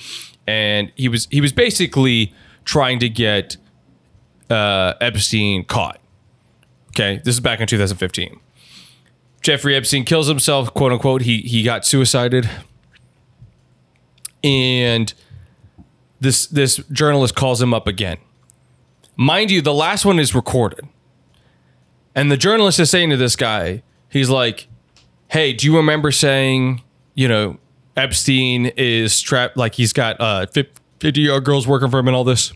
And 0.50 0.92
he 0.96 1.08
was 1.08 1.28
he 1.30 1.42
was 1.42 1.54
basically 1.54 2.34
trying 2.66 2.98
to 3.00 3.10
get 3.10 3.58
uh, 4.50 4.96
Epstein 5.00 5.64
caught. 5.64 6.00
Okay, 6.90 7.22
this 7.24 7.36
is 7.36 7.40
back 7.40 7.60
in 7.60 7.68
2015. 7.68 8.40
Jeffrey 9.42 9.76
Epstein 9.76 10.06
kills 10.06 10.28
himself, 10.28 10.74
quote 10.74 10.92
unquote. 10.92 11.22
He 11.22 11.42
he 11.42 11.62
got 11.62 11.86
suicided, 11.86 12.50
and 14.44 15.14
this 16.20 16.48
this 16.48 16.78
journalist 16.92 17.36
calls 17.36 17.62
him 17.62 17.72
up 17.72 17.88
again. 17.88 18.18
Mind 19.16 19.52
you, 19.52 19.62
the 19.62 19.74
last 19.74 20.04
one 20.04 20.18
is 20.18 20.34
recorded. 20.34 20.88
And 22.16 22.32
the 22.32 22.38
journalist 22.38 22.80
is 22.80 22.90
saying 22.90 23.12
to 23.12 23.18
this 23.18 23.36
guy, 23.36 23.84
he's 24.10 24.30
like, 24.30 24.68
Hey, 25.28 25.54
do 25.54 25.68
you 25.68 25.78
remember 25.78 26.12
saying, 26.12 26.82
you 27.14 27.28
know, 27.28 27.60
Epstein 27.96 28.68
is 28.78 29.22
trapped, 29.22 29.58
like 29.58 29.76
he's 29.76 29.94
got 29.94 30.20
uh, 30.20 30.46
50 31.00 31.22
year 31.22 31.34
old 31.34 31.46
girls 31.46 31.68
working 31.68 31.90
for 31.90 32.00
him 32.00 32.08
and 32.08 32.16
all 32.16 32.24
this? 32.24 32.54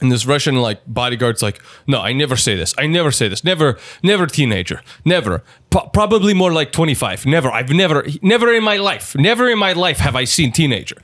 And 0.00 0.10
this 0.10 0.24
Russian 0.24 0.56
like 0.56 0.80
bodyguard's 0.86 1.42
like, 1.42 1.62
no, 1.86 2.00
I 2.00 2.12
never 2.12 2.36
say 2.36 2.56
this. 2.56 2.74
I 2.78 2.86
never 2.86 3.10
say 3.10 3.28
this. 3.28 3.44
Never, 3.44 3.78
never 4.02 4.26
teenager. 4.26 4.80
Never. 5.04 5.42
Pro- 5.68 5.88
probably 5.88 6.32
more 6.32 6.52
like 6.52 6.72
25. 6.72 7.26
Never. 7.26 7.50
I've 7.50 7.68
never, 7.68 8.06
never 8.22 8.52
in 8.52 8.64
my 8.64 8.78
life, 8.78 9.14
never 9.14 9.48
in 9.48 9.58
my 9.58 9.74
life 9.74 9.98
have 9.98 10.16
I 10.16 10.24
seen 10.24 10.52
teenager. 10.52 10.96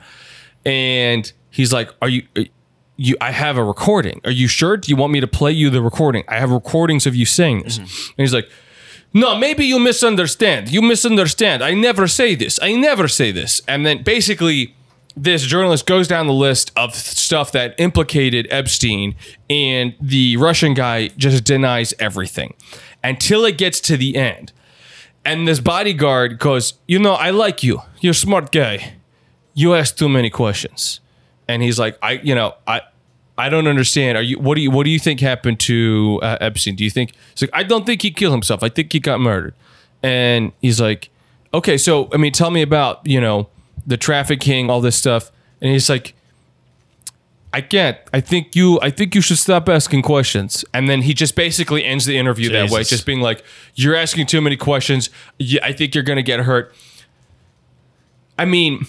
And 0.65 1.31
he's 1.51 1.71
like, 1.71 1.91
are 2.01 2.09
you, 2.09 2.23
you, 2.97 3.15
I 3.21 3.31
have 3.31 3.57
a 3.57 3.63
recording. 3.63 4.19
Are 4.25 4.31
you 4.31 4.47
sure? 4.47 4.77
Do 4.77 4.89
you 4.89 4.95
want 4.95 5.13
me 5.13 5.19
to 5.19 5.27
play 5.27 5.51
you 5.51 5.69
the 5.69 5.81
recording? 5.81 6.23
I 6.27 6.39
have 6.39 6.49
recordings 6.51 7.05
of 7.05 7.15
you 7.15 7.25
saying 7.25 7.63
this. 7.63 7.77
And 7.77 7.87
he's 8.17 8.33
like, 8.33 8.49
no, 9.13 9.37
maybe 9.37 9.65
you 9.65 9.79
misunderstand. 9.79 10.69
You 10.69 10.81
misunderstand. 10.81 11.63
I 11.63 11.73
never 11.73 12.07
say 12.07 12.35
this. 12.35 12.59
I 12.61 12.73
never 12.73 13.07
say 13.07 13.31
this. 13.31 13.61
And 13.67 13.85
then 13.85 14.03
basically, 14.03 14.75
this 15.15 15.43
journalist 15.43 15.85
goes 15.85 16.07
down 16.07 16.27
the 16.27 16.33
list 16.33 16.71
of 16.75 16.93
stuff 16.93 17.51
that 17.53 17.73
implicated 17.79 18.47
Epstein, 18.51 19.15
and 19.49 19.95
the 19.99 20.37
Russian 20.37 20.73
guy 20.73 21.07
just 21.09 21.43
denies 21.43 21.93
everything 21.99 22.53
until 23.03 23.45
it 23.45 23.57
gets 23.57 23.79
to 23.81 23.97
the 23.97 24.15
end. 24.15 24.51
And 25.25 25.47
this 25.47 25.59
bodyguard 25.59 26.39
goes, 26.39 26.75
You 26.87 26.99
know, 26.99 27.13
I 27.13 27.31
like 27.31 27.63
you. 27.63 27.81
You're 27.99 28.11
a 28.11 28.15
smart 28.15 28.51
guy. 28.51 28.93
You 29.53 29.73
ask 29.73 29.97
too 29.97 30.07
many 30.07 30.29
questions. 30.29 30.99
And 31.47 31.63
he's 31.63 31.79
like, 31.79 31.97
I, 32.01 32.13
you 32.13 32.35
know, 32.35 32.55
I, 32.67 32.81
I 33.37 33.49
don't 33.49 33.67
understand. 33.67 34.17
Are 34.17 34.21
you? 34.21 34.39
What 34.39 34.55
do 34.55 34.61
you? 34.61 34.71
What 34.71 34.83
do 34.83 34.89
you 34.89 34.99
think 34.99 35.19
happened 35.19 35.59
to 35.61 36.19
uh, 36.23 36.37
Epstein? 36.41 36.75
Do 36.75 36.83
you 36.83 36.89
think? 36.89 37.13
He's 37.33 37.43
like, 37.43 37.51
I 37.53 37.63
don't 37.63 37.85
think 37.85 38.01
he 38.01 38.11
killed 38.11 38.33
himself. 38.33 38.63
I 38.63 38.69
think 38.69 38.91
he 38.91 38.99
got 38.99 39.19
murdered. 39.19 39.53
And 40.01 40.51
he's 40.61 40.81
like, 40.81 41.09
okay, 41.53 41.77
so 41.77 42.09
I 42.13 42.17
mean, 42.17 42.31
tell 42.31 42.51
me 42.51 42.61
about 42.61 43.05
you 43.05 43.21
know 43.21 43.49
the 43.85 43.97
trafficking, 43.97 44.69
all 44.69 44.81
this 44.81 44.95
stuff. 44.95 45.31
And 45.61 45.71
he's 45.71 45.89
like, 45.89 46.13
I 47.53 47.61
can't. 47.61 47.97
I 48.13 48.21
think 48.21 48.55
you. 48.55 48.79
I 48.81 48.89
think 48.89 49.15
you 49.15 49.21
should 49.21 49.37
stop 49.37 49.69
asking 49.69 50.01
questions. 50.01 50.65
And 50.73 50.89
then 50.89 51.03
he 51.03 51.13
just 51.13 51.35
basically 51.35 51.85
ends 51.85 52.05
the 52.05 52.17
interview 52.17 52.49
that 52.51 52.69
way, 52.69 52.83
just 52.83 53.05
being 53.05 53.21
like, 53.21 53.43
"You're 53.75 53.95
asking 53.95 54.27
too 54.27 54.41
many 54.41 54.57
questions. 54.57 55.09
Yeah, 55.39 55.61
I 55.63 55.73
think 55.73 55.95
you're 55.95 56.03
gonna 56.03 56.21
get 56.23 56.41
hurt." 56.41 56.73
I 58.37 58.45
mean, 58.45 58.85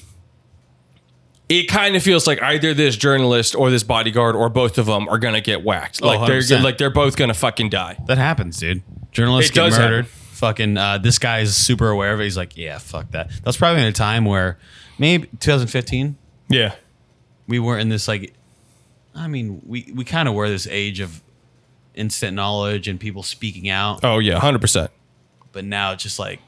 it 1.48 1.64
kind 1.68 1.96
of 1.96 2.02
feels 2.02 2.26
like 2.26 2.42
either 2.42 2.74
this 2.74 2.96
journalist 2.96 3.54
or 3.54 3.70
this 3.70 3.82
bodyguard 3.82 4.36
or 4.36 4.48
both 4.48 4.76
of 4.78 4.86
them 4.86 5.08
are 5.08 5.18
gonna 5.18 5.40
get 5.40 5.64
whacked. 5.64 6.02
Like 6.02 6.26
they're 6.26 6.40
100%. 6.40 6.62
like 6.62 6.78
they're 6.78 6.90
both 6.90 7.16
gonna 7.16 7.34
fucking 7.34 7.70
die. 7.70 7.96
That 8.06 8.18
happens, 8.18 8.58
dude. 8.58 8.82
Journalists 9.12 9.50
It 9.50 9.54
get 9.54 9.60
does 9.70 9.78
murdered. 9.78 10.04
happen. 10.06 10.10
Fucking 10.32 10.76
uh, 10.76 10.98
this 10.98 11.18
guy's 11.18 11.56
super 11.56 11.88
aware 11.88 12.12
of 12.12 12.20
it. 12.20 12.24
He's 12.24 12.36
like, 12.36 12.56
yeah, 12.56 12.78
fuck 12.78 13.10
that. 13.12 13.30
That's 13.42 13.56
probably 13.56 13.80
in 13.82 13.88
a 13.88 13.92
time 13.92 14.24
where 14.24 14.58
maybe 14.98 15.26
2015 15.40 16.16
Yeah. 16.48 16.74
we 17.46 17.58
weren't 17.58 17.80
in 17.82 17.88
this 17.88 18.06
like. 18.08 18.34
I 19.14 19.26
mean, 19.26 19.60
we 19.66 19.90
we 19.94 20.04
kind 20.04 20.28
of 20.28 20.34
were 20.34 20.48
this 20.48 20.68
age 20.70 21.00
of 21.00 21.22
instant 21.94 22.36
knowledge 22.36 22.86
and 22.86 23.00
people 23.00 23.24
speaking 23.24 23.68
out, 23.68 24.04
Oh 24.04 24.20
yeah, 24.20 24.38
hundred 24.38 24.60
percent. 24.60 24.92
but 25.50 25.64
now 25.64 25.90
it's 25.92 26.02
just 26.04 26.20
like 26.20 26.38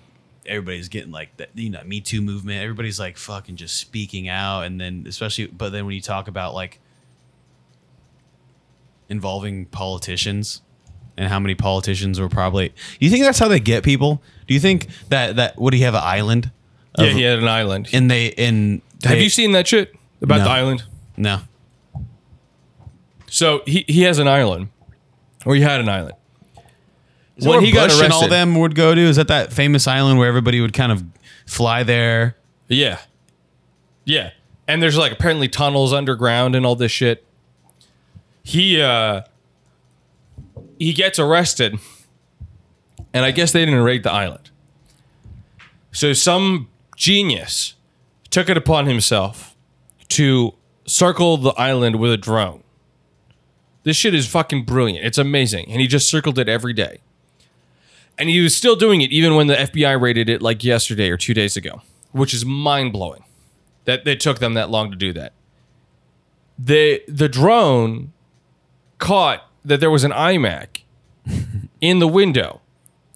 everybody's 0.51 0.89
getting 0.89 1.13
like 1.13 1.35
that. 1.39 1.49
You 1.55 1.71
know, 1.71 1.83
Me 1.85 2.01
Too 2.01 2.21
movement. 2.21 2.61
Everybody's 2.63 2.99
like 3.01 3.17
fucking 3.17 3.57
just 3.57 3.77
speaking 3.79 4.29
out, 4.29 4.63
and 4.63 4.81
then 4.81 5.05
especially, 5.09 5.47
but 5.47 5.71
then 5.71 5.87
when 5.87 5.95
you 5.95 6.01
talk 6.03 6.29
about 6.29 6.55
like 6.55 6.81
involving 9.09 9.67
politicians 9.67 10.63
and 11.17 11.29
how 11.29 11.39
many 11.41 11.55
politicians 11.55 12.21
were 12.21 12.29
probably. 12.29 12.69
do 12.69 12.75
You 13.01 13.11
think 13.11 13.25
that's 13.25 13.39
how 13.39 13.49
they 13.49 13.61
get 13.61 13.83
people? 13.85 14.23
Do 14.47 14.55
you 14.55 14.61
think 14.61 14.87
that 15.09 15.37
that 15.37 15.59
would 15.59 15.75
he 15.75 15.81
have 15.81 15.95
an 15.95 16.03
island? 16.05 16.51
Yeah, 16.99 17.07
of- 17.07 17.13
he 17.17 17.23
had 17.23 17.39
an 17.39 17.49
island. 17.49 17.89
And 17.93 18.11
they 18.11 18.27
in 18.29 18.83
Have 19.05 19.13
they- 19.17 19.23
you 19.25 19.31
seen 19.31 19.53
that 19.53 19.67
shit 19.67 19.95
about 20.23 20.39
No. 20.39 20.45
the 20.45 20.51
island? 20.51 20.83
No. 21.17 21.41
So 23.29 23.63
he 23.67 23.85
he 23.87 24.03
has 24.03 24.19
an 24.19 24.27
island, 24.29 24.69
or 25.47 25.55
he 25.55 25.61
had 25.61 25.81
an 25.81 25.89
island. 25.89 26.15
Is 27.41 27.47
When 27.47 27.65
he 27.65 27.73
got 27.73 27.89
Bush 27.91 28.03
and 28.03 28.13
all 28.13 28.21
arrested- 28.21 28.33
them 28.33 28.55
would 28.57 28.75
go 28.75 28.95
to? 28.95 29.01
Is 29.01 29.17
that 29.17 29.29
that 29.29 29.53
famous 29.53 29.87
island 29.87 30.19
where 30.19 30.29
everybody 30.29 30.61
would 30.61 30.73
kind 30.73 30.93
of 30.93 31.03
fly 31.47 31.83
there? 31.83 32.37
Yeah, 32.69 32.99
yeah. 34.05 34.31
And 34.69 34.83
there's 34.83 34.97
like 34.97 35.11
apparently 35.13 35.49
tunnels 35.49 35.93
underground 35.93 36.55
and 36.55 36.65
all 36.65 36.77
this 36.77 36.93
shit. 36.93 37.25
He 38.43 38.81
uh 38.81 39.23
he 40.79 40.93
gets 40.93 41.19
arrested, 41.19 41.79
and 43.13 43.25
I 43.25 43.31
guess 43.33 43.53
they 43.53 43.65
didn't 43.65 43.83
raid 43.83 44.03
the 44.03 44.13
island. 44.13 44.51
So 45.93 46.13
some 46.13 46.69
genius 46.97 47.75
took 48.31 48.49
it 48.49 48.57
upon 48.57 48.87
himself 48.87 49.57
to 50.11 50.55
circle 50.87 51.37
the 51.37 51.51
island 51.51 51.97
with 51.97 52.13
a 52.13 52.17
drone. 52.17 52.63
This 53.83 53.97
shit 53.97 54.15
is 54.15 54.29
fucking 54.29 54.65
brilliant. 54.65 55.05
It's 55.05 55.19
amazing. 55.19 55.67
And 55.71 55.81
he 55.81 55.87
just 55.87 56.09
circled 56.09 56.39
it 56.39 56.49
every 56.49 56.73
day. 56.73 56.99
And 58.21 58.29
he 58.29 58.41
was 58.41 58.55
still 58.55 58.77
doing 58.77 59.01
it 59.01 59.11
even 59.11 59.35
when 59.35 59.47
the 59.47 59.55
FBI 59.55 59.99
raided 59.99 60.29
it 60.29 60.43
like 60.43 60.63
yesterday 60.63 61.09
or 61.09 61.17
two 61.17 61.33
days 61.33 61.57
ago, 61.57 61.81
which 62.13 62.35
is 62.35 62.45
mind 62.45 62.93
blowing 62.93 63.25
that 63.87 64.07
it 64.07 64.21
took 64.21 64.41
them 64.41 64.53
that 64.55 64.69
long 64.69 64.91
to 64.91 64.97
do 64.97 65.15
that. 65.15 65.33
The, 66.59 67.03
the 67.09 67.31
drone 67.31 68.13
caught 68.99 69.49
that 69.65 69.81
there 69.81 69.91
was 69.91 70.05
an 70.05 70.11
iMac 70.11 70.83
in 71.81 71.99
the 71.99 72.07
window. 72.07 72.61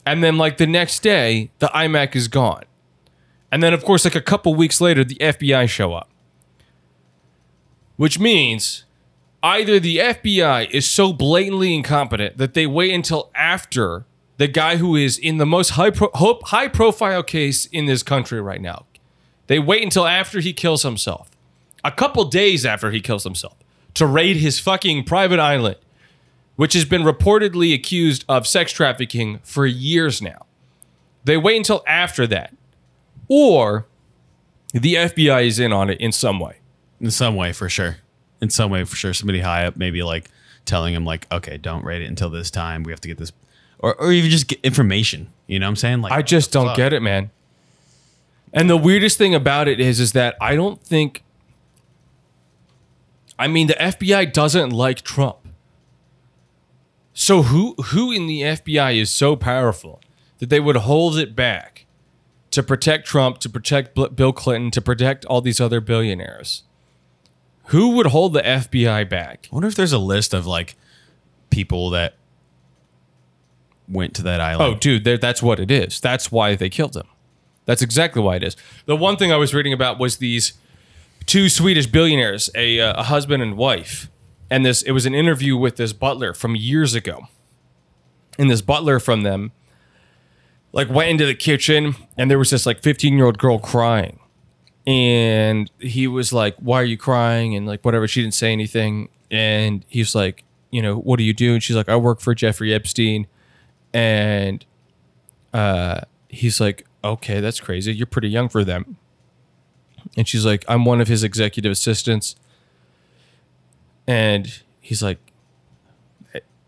And 0.07 0.25
then, 0.25 0.39
like 0.39 0.57
the 0.57 0.67
next 0.67 1.03
day, 1.03 1.51
the 1.59 1.69
iMac 1.69 2.17
is 2.17 2.29
gone. 2.29 2.65
And 3.53 3.63
then, 3.63 3.75
of 3.75 3.85
course, 3.85 4.05
like 4.05 4.15
a 4.15 4.23
couple 4.23 4.55
weeks 4.55 4.81
later, 4.81 5.05
the 5.05 5.17
FBI 5.17 5.69
show 5.69 5.93
up. 5.93 6.09
Which 7.97 8.19
means 8.19 8.85
either 9.43 9.79
the 9.79 9.99
FBI 9.99 10.71
is 10.71 10.89
so 10.89 11.13
blatantly 11.13 11.75
incompetent 11.75 12.39
that 12.39 12.55
they 12.55 12.67
wait 12.67 12.93
until 12.93 13.31
after 13.35 14.07
the 14.37 14.49
guy 14.49 14.77
who 14.77 14.97
is 14.97 15.19
in 15.19 15.39
the 15.39 15.47
most 15.47 15.71
high 15.71 15.91
pro- 15.91 16.11
high 16.45 16.69
profile 16.69 17.23
case 17.23 17.67
in 17.67 17.87
this 17.87 18.03
country 18.03 18.41
right 18.41 18.61
now. 18.61 18.85
They 19.47 19.59
wait 19.59 19.83
until 19.83 20.07
after 20.07 20.41
he 20.41 20.53
kills 20.53 20.83
himself, 20.83 21.31
a 21.85 21.93
couple 21.93 22.25
days 22.25 22.65
after 22.65 22.91
he 22.91 23.01
kills 23.01 23.25
himself, 23.25 23.57
to 23.95 24.07
raid 24.07 24.37
his 24.37 24.59
fucking 24.59 25.05
private 25.05 25.39
island, 25.39 25.77
which 26.57 26.73
has 26.73 26.85
been 26.85 27.03
reportedly 27.03 27.75
accused 27.75 28.25
of 28.29 28.47
sex 28.47 28.73
trafficking 28.73 29.41
for 29.45 29.67
years 29.67 30.23
now. 30.23 30.47
They 31.25 31.37
wait 31.37 31.57
until 31.57 31.83
after 31.87 32.27
that, 32.29 32.55
or 33.29 33.87
the 34.73 34.95
FBI 34.95 35.47
is 35.47 35.59
in 35.59 35.73
on 35.73 35.91
it 35.91 36.01
in 36.01 36.13
some 36.13 36.41
way. 36.41 36.59
In 37.01 37.11
some 37.11 37.37
way, 37.37 37.53
for 37.53 37.69
sure. 37.69 37.99
In 38.41 38.51
some 38.51 38.71
way, 38.71 38.85
for 38.85 38.97
sure. 38.97 39.15
Somebody 39.15 39.41
high 39.41 39.67
up, 39.67 39.77
maybe 39.77 40.03
like 40.03 40.31
telling 40.65 40.95
him, 40.95 41.05
like, 41.05 41.27
okay, 41.31 41.59
don't 41.59 41.85
raid 41.85 42.03
it 42.03 42.07
until 42.07 42.31
this 42.31 42.51
time. 42.51 42.83
We 42.83 42.93
have 42.93 43.01
to 43.03 43.09
get 43.09 43.19
this, 43.19 43.33
or 43.79 43.95
or 44.01 44.13
even 44.13 44.31
just 44.31 44.49
get 44.49 44.61
information. 44.63 45.33
You 45.47 45.59
know 45.59 45.67
what 45.67 45.71
I'm 45.71 45.77
saying? 45.77 46.01
Like, 46.03 46.13
I 46.13 46.23
just 46.23 46.53
don't 46.53 46.69
fuck? 46.69 46.77
get 46.77 46.93
it, 46.93 47.01
man. 47.01 47.31
And 48.53 48.71
the 48.71 48.77
weirdest 48.77 49.19
thing 49.19 49.35
about 49.35 49.67
it 49.69 49.81
is, 49.81 49.99
is 50.01 50.13
that 50.13 50.37
I 50.41 50.55
don't 50.55 50.81
think. 50.81 51.23
I 53.37 53.49
mean, 53.49 53.67
the 53.67 53.75
FBI 53.75 54.33
doesn't 54.33 54.71
like 54.71 55.03
Trump. 55.03 55.39
So 57.13 57.43
who 57.43 57.75
who 57.75 58.11
in 58.13 58.27
the 58.27 58.43
FBI 58.43 59.01
is 59.01 59.11
so 59.11 59.37
powerful 59.37 60.01
that 60.39 60.51
they 60.51 60.61
would 60.61 60.77
hold 60.77 61.17
it 61.17 61.37
back 61.37 61.87
to 62.51 62.63
protect 62.63 63.07
Trump, 63.07 63.39
to 63.39 63.49
protect 63.49 63.95
Bill 63.95 64.33
Clinton, 64.33 64.71
to 64.73 64.81
protect 64.81 65.25
all 65.27 65.41
these 65.41 65.61
other 65.61 65.81
billionaires? 65.81 66.63
Who 67.67 67.91
would 67.91 68.07
hold 68.07 68.35
the 68.35 68.43
FBI 68.43 69.09
back? 69.09 69.49
I 69.51 69.55
wonder 69.55 69.69
if 69.69 69.75
there's 69.75 69.93
a 69.93 69.99
list 69.99 70.35
of 70.35 70.47
like 70.47 70.77
people 71.51 71.91
that 71.91 72.15
went 73.89 74.15
to 74.15 74.23
that 74.23 74.41
island. 74.41 74.75
Oh, 74.75 74.79
dude, 74.79 75.05
that's 75.05 75.43
what 75.43 75.61
it 75.61 75.71
is. 75.71 76.01
That's 76.01 76.33
why 76.33 76.55
they 76.55 76.71
killed 76.71 76.97
him. 76.97 77.07
That's 77.67 77.83
exactly 77.83 78.23
why 78.23 78.37
it 78.37 78.43
is. 78.43 78.57
The 78.87 78.97
one 78.97 79.17
thing 79.17 79.33
I 79.33 79.37
was 79.37 79.55
reading 79.55 79.73
about 79.73 79.99
was 79.99 80.19
these 80.19 80.55
two 81.27 81.49
Swedish 81.49 81.87
billionaires, 81.87 82.51
a, 82.55 82.81
uh, 82.81 83.01
a 83.01 83.05
husband 83.05 83.43
and 83.43 83.57
wife, 83.57 84.11
and 84.51 84.65
this. 84.65 84.83
It 84.83 84.93
was 84.93 85.07
an 85.07 85.15
interview 85.15 85.57
with 85.57 85.77
this 85.77 85.93
butler 85.93 86.35
from 86.35 86.55
years 86.55 86.95
ago, 86.95 87.29
and 88.39 88.51
this 88.51 88.61
butler 88.61 89.01
from 89.01 89.23
them, 89.23 89.53
like 90.73 90.91
went 90.91 91.11
into 91.11 91.27
the 91.27 91.35
kitchen, 91.35 91.95
and 92.19 92.31
there 92.31 92.39
was 92.39 92.51
this 92.51 92.67
like 92.67 92.83
15 92.83 93.17
year 93.17 93.25
old 93.25 93.39
girl 93.39 93.59
crying, 93.59 94.19
and 94.87 95.71
he 95.79 96.07
was 96.07 96.33
like, 96.33 96.57
"Why 96.57 96.83
are 96.83 96.85
you 96.85 96.99
crying?" 96.99 97.57
And 97.57 97.67
like 97.67 97.83
whatever. 97.83 98.07
She 98.07 98.21
didn't 98.21 98.35
say 98.35 98.53
anything, 98.53 99.09
and 99.31 99.85
he 99.89 100.01
was 100.01 100.15
like, 100.15 100.45
"You 100.71 100.83
know, 100.83 100.97
what 100.97 101.17
do 101.17 101.25
you 101.25 101.33
do?" 101.33 101.55
And 101.55 101.63
she's 101.63 101.77
like, 101.77 101.89
"I 101.89 101.97
work 101.97 102.21
for 102.21 102.35
Jeffrey 102.35 102.75
Epstein." 102.75 103.27
And 103.95 104.67
uh, 105.55 106.01
he's 106.29 106.61
like, 106.61 106.85
"Okay, 107.03 107.41
that's 107.41 107.61
crazy. 107.61 107.95
You're 107.95 108.07
pretty 108.07 108.29
young 108.29 108.49
for 108.51 108.65
them." 108.65 108.97
And 110.17 110.29
she's 110.29 110.45
like, 110.45 110.65
"I'm 110.69 110.85
one 110.85 111.01
of 111.01 111.09
his 111.09 111.23
executive 111.23 111.73
assistants," 111.73 112.35
and 114.07 114.61
he's 114.81 115.03
like, 115.03 115.19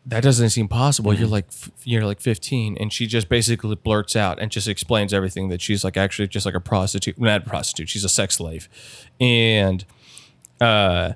"That 0.06 0.22
doesn't 0.22 0.50
seem 0.50 0.68
possible. 0.68 1.12
You're 1.12 1.28
like, 1.28 1.46
you're 1.82 2.06
like 2.06 2.20
15." 2.20 2.76
And 2.78 2.92
she 2.92 3.08
just 3.08 3.28
basically 3.28 3.74
blurts 3.74 4.14
out 4.14 4.38
and 4.40 4.50
just 4.50 4.68
explains 4.68 5.12
everything 5.12 5.48
that 5.48 5.60
she's 5.60 5.82
like 5.82 5.96
actually 5.96 6.28
just 6.28 6.46
like 6.46 6.54
a 6.54 6.60
prostitute, 6.60 7.20
not 7.20 7.42
a 7.42 7.48
prostitute. 7.48 7.88
She's 7.88 8.04
a 8.04 8.08
sex 8.08 8.36
slave, 8.36 8.68
and 9.20 9.84
uh, 10.60 11.14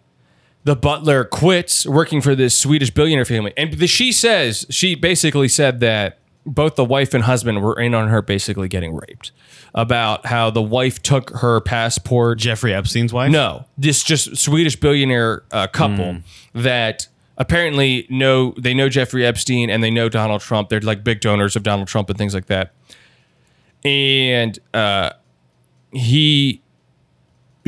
the 0.65 0.77
butler 0.77 1.25
quits 1.25 1.87
working 1.87 2.21
for 2.21 2.35
this 2.35 2.57
Swedish 2.57 2.91
billionaire 2.91 3.25
family. 3.25 3.53
And 3.57 3.73
the, 3.75 3.87
she 3.87 4.13
says, 4.13 4.67
she 4.71 4.95
basically 4.95 5.49
said 5.49 5.81
that 5.81 6.19
both 6.47 6.77
the 6.77 6.85
wife 6.85 7.15
and 7.15 7.25
husband 7.25 7.63
were 7.63 7.79
in 7.79 7.95
on 7.95 8.09
her 8.09 8.23
basically 8.23 8.69
getting 8.69 8.95
raped. 8.95 9.33
About 9.73 10.27
how 10.27 10.51
the 10.51 10.63
wife 10.63 11.01
took 11.01 11.31
her 11.31 11.61
passport. 11.61 12.39
Jeffrey 12.39 12.75
Epstein's 12.75 13.13
wife. 13.13 13.31
No, 13.31 13.67
this 13.79 14.03
just 14.03 14.37
Swedish 14.37 14.75
billionaire 14.75 15.45
uh, 15.53 15.69
couple 15.69 16.17
that 16.55 17.07
apparently 17.39 18.05
know 18.11 18.53
they 18.59 18.75
know 18.75 18.89
Jeffrey 18.89 19.25
Epstein 19.25 19.71
and 19.71 19.81
they 19.81 19.91
know 19.91 20.09
Donald 20.09 20.41
Trump. 20.41 20.71
They're 20.71 20.81
like 20.81 21.05
big 21.05 21.21
donors 21.21 21.55
of 21.55 21.63
Donald 21.63 21.87
Trump 21.87 22.11
and 22.11 22.19
things 22.19 22.35
like 22.35 22.47
that. 22.47 22.73
And 23.85 24.59
uh, 24.75 25.11
he, 25.93 26.63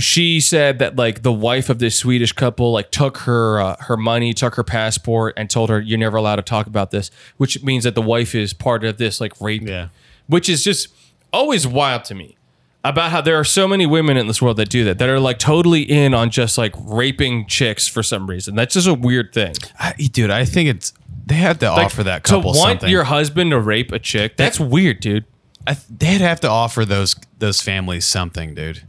she 0.02 0.40
said 0.40 0.78
that 0.80 0.96
like 0.96 1.22
the 1.22 1.32
wife 1.32 1.68
of 1.68 1.78
this 1.78 1.96
Swedish 1.96 2.32
couple 2.32 2.72
like 2.72 2.90
took 2.90 3.18
her 3.18 3.60
uh, 3.60 3.76
her 3.80 3.96
money, 3.96 4.32
took 4.34 4.54
her 4.56 4.64
passport, 4.64 5.34
and 5.36 5.48
told 5.50 5.70
her 5.70 5.80
you're 5.80 5.98
never 5.98 6.16
allowed 6.16 6.36
to 6.36 6.42
talk 6.42 6.66
about 6.66 6.90
this, 6.90 7.10
which 7.36 7.62
means 7.62 7.84
that 7.84 7.94
the 7.94 8.02
wife 8.02 8.34
is 8.34 8.52
part 8.52 8.84
of 8.84 8.98
this 8.98 9.20
like 9.20 9.40
rape 9.40 9.62
Yeah. 9.62 9.88
which 10.26 10.48
is 10.48 10.62
just 10.64 10.88
always 11.32 11.66
wild 11.66 12.04
to 12.04 12.14
me 12.14 12.36
about 12.84 13.10
how 13.12 13.20
there 13.20 13.36
are 13.38 13.44
so 13.44 13.68
many 13.68 13.86
women 13.86 14.16
in 14.16 14.26
this 14.26 14.42
world 14.42 14.56
that 14.56 14.68
do 14.68 14.82
that 14.84 14.98
that 14.98 15.08
are 15.08 15.20
like 15.20 15.38
totally 15.38 15.82
in 15.82 16.14
on 16.14 16.30
just 16.30 16.58
like 16.58 16.74
raping 16.78 17.46
chicks 17.46 17.86
for 17.86 18.02
some 18.02 18.28
reason 18.28 18.54
that's 18.56 18.74
just 18.74 18.88
a 18.88 18.94
weird 18.94 19.32
thing 19.32 19.54
I, 19.78 19.92
dude, 19.92 20.30
I 20.30 20.44
think 20.44 20.68
it's 20.68 20.92
they 21.24 21.36
have 21.36 21.60
to 21.60 21.70
like, 21.70 21.86
offer 21.86 22.02
that 22.02 22.24
to 22.24 22.30
couple 22.30 22.50
want 22.50 22.80
something. 22.80 22.90
your 22.90 23.04
husband 23.04 23.52
to 23.52 23.60
rape 23.60 23.92
a 23.92 23.98
chick 24.00 24.36
that's 24.36 24.58
weird 24.58 24.98
dude 25.00 25.24
I, 25.64 25.76
they'd 25.88 26.20
have 26.20 26.40
to 26.40 26.48
offer 26.48 26.84
those 26.84 27.14
those 27.38 27.60
families 27.60 28.04
something, 28.04 28.52
dude. 28.56 28.82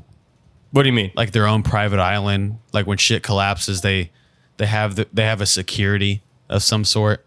What 0.73 0.83
do 0.83 0.89
you 0.89 0.93
mean 0.93 1.11
Like 1.15 1.31
their 1.31 1.47
own 1.47 1.63
private 1.63 1.99
island. 1.99 2.57
Like 2.73 2.85
when 2.87 2.97
shit 2.97 3.23
collapses, 3.23 3.81
they 3.81 4.11
they 4.57 4.65
have 4.65 4.95
the, 4.95 5.07
they 5.13 5.23
have 5.23 5.39
a 5.39 5.45
security 5.45 6.21
of 6.49 6.61
some 6.63 6.83
sort. 6.83 7.25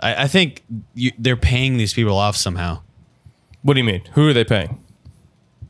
I, 0.00 0.24
I 0.24 0.28
think 0.28 0.62
you, 0.94 1.12
they're 1.18 1.36
paying 1.36 1.76
these 1.78 1.94
people 1.94 2.16
off 2.16 2.36
somehow. 2.36 2.80
what 3.62 3.74
do 3.74 3.80
you 3.80 3.84
mean 3.84 4.02
who 4.12 4.28
are 4.28 4.32
they 4.32 4.44
paying 4.44 4.80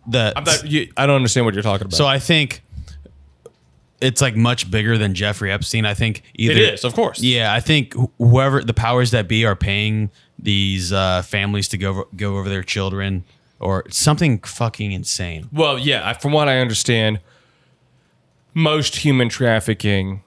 The 0.07 0.33
I'm 0.35 0.45
not, 0.45 0.67
you, 0.67 0.91
I 0.97 1.07
don't 1.07 1.17
understand 1.17 1.45
what 1.47 1.55
you're 1.55 1.63
talking 1.63 1.87
about 1.87 1.97
So 1.97 2.07
I 2.07 2.19
think 2.19 2.63
it's 4.01 4.21
like 4.21 4.35
much 4.35 4.71
bigger 4.71 4.99
than 4.99 5.15
Jeffrey 5.15 5.53
Epstein. 5.53 5.85
I 5.87 5.95
think 5.95 6.23
either 6.35 6.55
It 6.55 6.75
is, 6.75 6.85
of 6.85 6.95
course. 6.95 7.21
Yeah, 7.21 7.53
I 7.53 7.61
think 7.61 7.95
wh- 7.95 8.07
whoever 8.19 8.65
the 8.65 8.75
powers 8.75 9.11
that 9.13 9.29
be 9.29 9.45
are 9.45 9.55
paying 9.55 10.11
these 10.39 10.93
uh, 10.93 11.23
families 11.23 11.69
to 11.69 11.79
go 11.79 12.09
go 12.17 12.37
over 12.39 12.49
their 12.49 12.65
children 12.65 13.25
or 13.63 13.85
something 13.89 14.41
fucking 14.41 14.93
insane. 14.93 15.49
Well, 15.53 15.79
yeah, 15.79 16.13
from 16.15 16.33
what 16.33 16.49
I 16.49 16.59
understand, 16.59 17.21
most 18.55 18.97
human 18.97 19.29
trafficking 19.29 20.23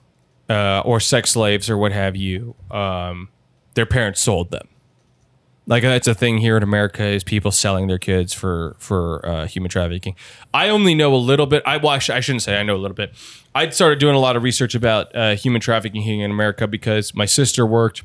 uh, 0.49 0.81
or 0.85 0.99
sex 0.99 1.31
slaves 1.31 1.69
or 1.69 1.77
what 1.77 1.91
have 1.91 2.15
you, 2.15 2.55
um, 2.71 3.29
their 3.73 3.85
parents 3.85 4.21
sold 4.21 4.51
them. 4.51 4.67
Like 5.67 5.81
that's 5.81 6.07
a 6.07 6.13
thing 6.13 6.37
here 6.37 6.57
in 6.57 6.63
America 6.63 7.03
is 7.03 7.23
people 7.23 7.51
selling 7.51 7.87
their 7.87 7.97
kids 7.97 8.33
for 8.33 8.75
for 8.77 9.25
uh, 9.27 9.47
human 9.47 9.69
trafficking. 9.69 10.15
I 10.53 10.69
only 10.69 10.93
know 10.93 11.13
a 11.15 11.17
little 11.17 11.47
bit. 11.47 11.63
I 11.65 11.77
well, 11.77 11.89
I, 11.89 11.99
sh- 11.99 12.11
I 12.11 12.19
shouldn't 12.19 12.43
say 12.43 12.59
I 12.59 12.63
know 12.63 12.75
a 12.75 12.77
little 12.77 12.95
bit. 12.95 13.15
I 13.55 13.69
started 13.69 13.97
doing 13.97 14.13
a 14.13 14.19
lot 14.19 14.35
of 14.35 14.43
research 14.43 14.75
about 14.75 15.15
uh, 15.15 15.35
human 15.35 15.61
trafficking 15.61 16.03
here 16.03 16.23
in 16.23 16.29
America 16.29 16.67
because 16.67 17.15
my 17.15 17.25
sister 17.25 17.65
worked 17.65 18.03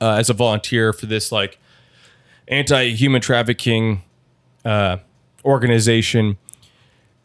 uh, 0.00 0.12
as 0.12 0.30
a 0.30 0.32
volunteer 0.32 0.94
for 0.94 1.04
this 1.04 1.30
like 1.30 1.58
anti-human 2.46 3.20
trafficking 3.20 4.02
uh, 4.64 4.98
organization. 5.44 6.38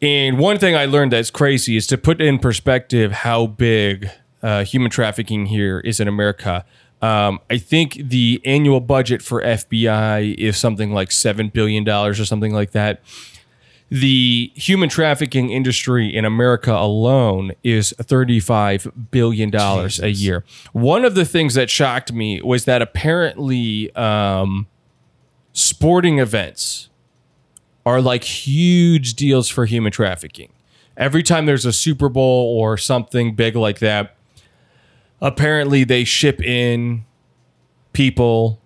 And 0.02 0.38
one 0.38 0.60
thing 0.60 0.76
I 0.76 0.86
learned 0.86 1.14
that's 1.14 1.32
crazy 1.32 1.78
is 1.78 1.88
to 1.88 1.98
put 1.98 2.22
in 2.22 2.40
perspective 2.40 3.12
how 3.12 3.48
big 3.48 4.10
uh, 4.42 4.66
human 4.66 4.92
trafficking 4.92 5.46
here 5.46 5.80
is 5.80 6.00
in 6.00 6.08
America. 6.08 6.66
Um, 7.02 7.40
I 7.50 7.58
think 7.58 7.96
the 7.96 8.42
annual 8.46 8.80
budget 8.80 9.22
for 9.22 9.42
FBI 9.42 10.36
is 10.36 10.58
something 10.58 10.92
like 10.92 11.12
seven 11.12 11.50
billion 11.50 11.84
dollars 11.84 12.20
or 12.20 12.26
something 12.26 12.54
like 12.54 12.72
that. 12.72 13.02
The 13.90 14.52
human 14.56 14.90
trafficking 14.90 15.50
industry 15.52 16.14
in 16.14 16.26
America 16.26 16.72
alone 16.74 17.52
is 17.64 17.94
thirty-five 18.02 19.10
billion 19.12 19.50
dollars 19.52 20.00
a 20.00 20.10
year. 20.10 20.44
One 20.72 21.06
of 21.06 21.14
the 21.16 21.26
things 21.26 21.54
that 21.54 21.70
shocked 21.70 22.12
me 22.12 22.42
was 22.42 22.66
that 22.66 22.82
apparently 22.82 23.94
um, 23.96 24.68
sporting 25.52 26.20
events 26.20 26.90
are 27.86 28.02
like 28.02 28.24
huge 28.24 29.14
deals 29.16 29.50
for 29.50 29.66
human 29.66 29.92
trafficking. 29.92 30.52
Every 30.96 31.24
time 31.24 31.46
there's 31.46 31.66
a 31.66 31.74
Super 31.74 32.08
Bowl 32.10 32.58
or 32.58 32.78
something 32.78 33.36
big 33.36 33.56
like 33.56 33.80
that, 33.80 34.16
apparently 35.22 35.84
they 35.84 36.04
ship 36.04 36.42
in 36.42 37.06
people 37.94 38.60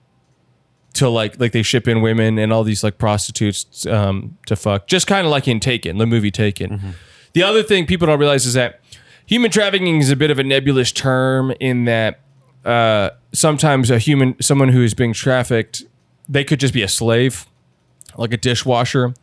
to 0.93 1.07
like 1.09 1.39
like 1.39 1.51
they 1.51 1.61
ship 1.63 1.87
in 1.87 2.01
women 2.01 2.37
and 2.39 2.51
all 2.51 2.63
these 2.63 2.83
like 2.83 2.97
prostitutes 2.97 3.85
um, 3.85 4.37
to 4.47 4.55
fuck, 4.55 4.87
just 4.87 5.07
kind 5.07 5.25
of 5.25 5.31
like 5.31 5.47
in 5.47 5.59
Taken, 5.59 5.97
the 5.97 6.05
movie 6.05 6.31
Taken. 6.31 6.95
The 7.33 7.43
other 7.43 7.63
thing 7.63 7.85
people 7.85 8.07
don't 8.07 8.19
realize 8.19 8.45
is 8.45 8.55
that 8.55 8.81
human 9.25 9.51
trafficking 9.51 9.99
is 9.99 10.09
a 10.09 10.15
bit 10.15 10.31
of 10.31 10.39
a 10.39 10.43
nebulous 10.43 10.91
term 10.91 11.53
in 11.59 11.85
that 11.85 12.19
uh, 12.65 13.11
sometimes 13.31 13.91
a 13.91 13.99
human, 13.99 14.35
someone 14.41 14.69
who 14.69 14.81
is 14.83 14.93
being 14.93 15.13
trafficked, 15.13 15.83
they 16.27 16.43
could 16.43 16.59
just 16.59 16.73
be 16.73 16.81
a 16.81 16.87
slave 16.87 17.45
like 18.17 18.33
a 18.33 18.37
dishwasher. 18.37 19.13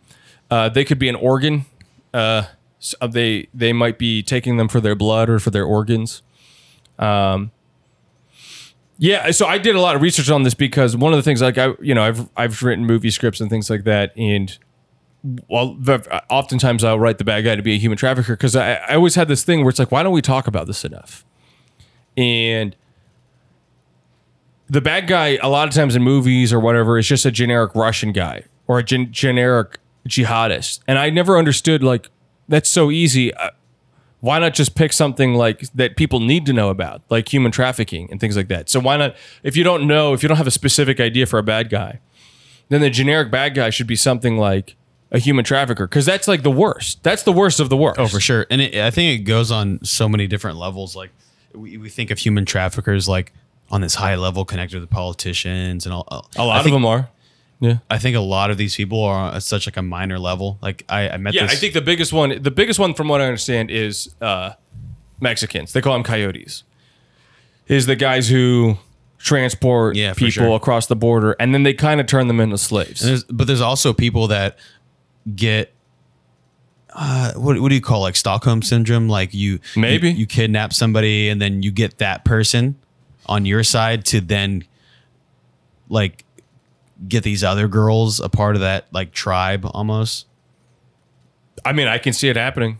Uh, 0.50 0.68
they 0.68 0.84
could 0.84 0.98
be 0.98 1.08
an 1.08 1.16
organ. 1.16 1.66
Uh, 2.12 2.44
s- 2.80 2.94
uh, 3.00 3.06
they 3.06 3.48
they 3.54 3.72
might 3.72 3.98
be 3.98 4.22
taking 4.22 4.56
them 4.56 4.68
for 4.68 4.80
their 4.80 4.94
blood 4.94 5.28
or 5.28 5.38
for 5.38 5.50
their 5.50 5.64
organs. 5.64 6.22
Um, 6.98 7.50
yeah, 8.98 9.30
so 9.32 9.46
I 9.46 9.58
did 9.58 9.74
a 9.74 9.80
lot 9.80 9.96
of 9.96 10.02
research 10.02 10.30
on 10.30 10.44
this 10.44 10.54
because 10.54 10.96
one 10.96 11.12
of 11.12 11.16
the 11.16 11.22
things, 11.22 11.42
like 11.42 11.58
I, 11.58 11.74
you 11.80 11.94
know, 11.94 12.02
I've 12.04 12.28
I've 12.36 12.62
written 12.62 12.86
movie 12.86 13.10
scripts 13.10 13.40
and 13.40 13.50
things 13.50 13.68
like 13.68 13.84
that, 13.84 14.16
and 14.16 14.56
well, 15.48 15.74
v- 15.80 15.98
oftentimes 16.30 16.84
I'll 16.84 16.98
write 17.00 17.18
the 17.18 17.24
bad 17.24 17.42
guy 17.44 17.56
to 17.56 17.62
be 17.62 17.72
a 17.74 17.78
human 17.78 17.98
trafficker 17.98 18.34
because 18.34 18.54
I, 18.54 18.74
I 18.74 18.94
always 18.94 19.14
had 19.16 19.26
this 19.26 19.42
thing 19.42 19.60
where 19.60 19.70
it's 19.70 19.78
like, 19.78 19.90
why 19.90 20.02
don't 20.02 20.12
we 20.12 20.22
talk 20.22 20.46
about 20.46 20.66
this 20.66 20.84
enough? 20.84 21.24
And 22.16 22.76
the 24.68 24.80
bad 24.80 25.06
guy 25.06 25.38
a 25.42 25.48
lot 25.48 25.66
of 25.66 25.74
times 25.74 25.96
in 25.96 26.02
movies 26.02 26.52
or 26.52 26.60
whatever 26.60 26.98
is 26.98 27.06
just 27.08 27.24
a 27.26 27.30
generic 27.30 27.74
Russian 27.74 28.12
guy 28.12 28.44
or 28.66 28.78
a 28.78 28.82
gen- 28.82 29.12
generic 29.12 29.78
jihadist, 30.08 30.80
and 30.86 30.98
I 30.98 31.10
never 31.10 31.38
understood 31.38 31.82
like 31.82 32.10
that's 32.48 32.68
so 32.68 32.90
easy. 32.90 33.32
Uh, 33.34 33.50
why 34.20 34.38
not 34.38 34.54
just 34.54 34.74
pick 34.74 34.92
something 34.92 35.34
like 35.34 35.70
that 35.72 35.96
people 35.96 36.18
need 36.18 36.46
to 36.46 36.52
know 36.54 36.70
about, 36.70 37.02
like 37.10 37.30
human 37.30 37.52
trafficking 37.52 38.08
and 38.10 38.18
things 38.20 38.36
like 38.36 38.48
that? 38.48 38.70
So 38.70 38.80
why 38.80 38.96
not, 38.96 39.16
if 39.42 39.54
you 39.54 39.64
don't 39.64 39.86
know, 39.86 40.14
if 40.14 40.22
you 40.22 40.28
don't 40.30 40.38
have 40.38 40.46
a 40.46 40.50
specific 40.50 40.98
idea 40.98 41.26
for 41.26 41.38
a 41.38 41.42
bad 41.42 41.68
guy, 41.68 42.00
then 42.70 42.80
the 42.80 42.88
generic 42.88 43.30
bad 43.30 43.54
guy 43.54 43.68
should 43.68 43.86
be 43.86 43.96
something 43.96 44.38
like 44.38 44.76
a 45.12 45.18
human 45.18 45.44
trafficker, 45.44 45.86
because 45.86 46.06
that's 46.06 46.26
like 46.26 46.42
the 46.42 46.50
worst. 46.50 47.02
That's 47.02 47.22
the 47.22 47.32
worst 47.32 47.60
of 47.60 47.68
the 47.68 47.76
worst. 47.76 48.00
Oh, 48.00 48.08
for 48.08 48.18
sure. 48.18 48.46
And 48.50 48.62
it, 48.62 48.74
I 48.74 48.90
think 48.90 49.20
it 49.20 49.24
goes 49.24 49.50
on 49.50 49.84
so 49.84 50.08
many 50.08 50.26
different 50.26 50.56
levels. 50.56 50.96
Like 50.96 51.10
we, 51.52 51.76
we 51.76 51.90
think 51.90 52.10
of 52.10 52.18
human 52.18 52.46
traffickers 52.46 53.06
like 53.06 53.32
on 53.70 53.82
this 53.82 53.94
high 53.94 54.16
level 54.16 54.46
connected 54.46 54.80
to 54.80 54.86
politicians 54.86 55.84
and 55.84 55.94
all. 55.94 56.30
A 56.36 56.44
lot 56.44 56.64
of 56.64 56.72
them 56.72 56.86
are. 56.86 57.10
Yeah. 57.60 57.78
I 57.88 57.98
think 57.98 58.16
a 58.16 58.20
lot 58.20 58.50
of 58.50 58.58
these 58.58 58.74
people 58.76 59.02
are 59.02 59.32
on 59.32 59.40
such 59.40 59.66
like 59.66 59.76
a 59.76 59.82
minor 59.82 60.18
level. 60.18 60.58
Like 60.60 60.84
I, 60.88 61.08
I 61.10 61.16
met 61.16 61.34
Yeah, 61.34 61.42
this. 61.44 61.52
I 61.52 61.54
think 61.56 61.72
the 61.74 61.80
biggest 61.80 62.12
one, 62.12 62.42
the 62.42 62.50
biggest 62.50 62.78
one 62.78 62.94
from 62.94 63.08
what 63.08 63.20
I 63.20 63.24
understand 63.24 63.70
is 63.70 64.14
uh, 64.20 64.52
Mexicans. 65.20 65.72
They 65.72 65.80
call 65.80 65.94
them 65.94 66.02
coyotes. 66.02 66.64
Is 67.66 67.86
the 67.86 67.96
guys 67.96 68.28
who 68.28 68.76
transport 69.18 69.96
Yeah, 69.96 70.12
for 70.12 70.18
people 70.18 70.30
sure. 70.30 70.56
across 70.56 70.86
the 70.86 70.96
border 70.96 71.34
and 71.40 71.54
then 71.54 71.62
they 71.62 71.72
kind 71.72 72.00
of 72.00 72.06
turn 72.06 72.28
them 72.28 72.40
into 72.40 72.58
slaves. 72.58 73.00
And 73.02 73.10
there's, 73.10 73.24
but 73.24 73.46
there's 73.46 73.62
also 73.62 73.94
people 73.94 74.26
that 74.28 74.58
get 75.34 75.72
uh, 76.96 77.32
what 77.34 77.58
what 77.60 77.70
do 77.70 77.74
you 77.74 77.80
call 77.80 78.02
like 78.02 78.14
Stockholm 78.16 78.62
syndrome? 78.62 79.08
Like 79.08 79.32
you 79.34 79.60
Maybe. 79.76 80.10
you, 80.10 80.16
you 80.18 80.26
kidnap 80.26 80.72
somebody 80.72 81.28
and 81.28 81.40
then 81.40 81.62
you 81.62 81.70
get 81.70 81.98
that 81.98 82.24
person 82.24 82.76
on 83.26 83.46
your 83.46 83.64
side 83.64 84.04
to 84.06 84.20
then 84.20 84.64
like 85.88 86.23
get 87.06 87.22
these 87.22 87.44
other 87.44 87.68
girls 87.68 88.20
a 88.20 88.28
part 88.28 88.56
of 88.56 88.60
that 88.60 88.86
like 88.92 89.12
tribe 89.12 89.66
almost. 89.72 90.26
I 91.64 91.72
mean, 91.72 91.88
I 91.88 91.98
can 91.98 92.12
see 92.12 92.28
it 92.28 92.36
happening. 92.36 92.78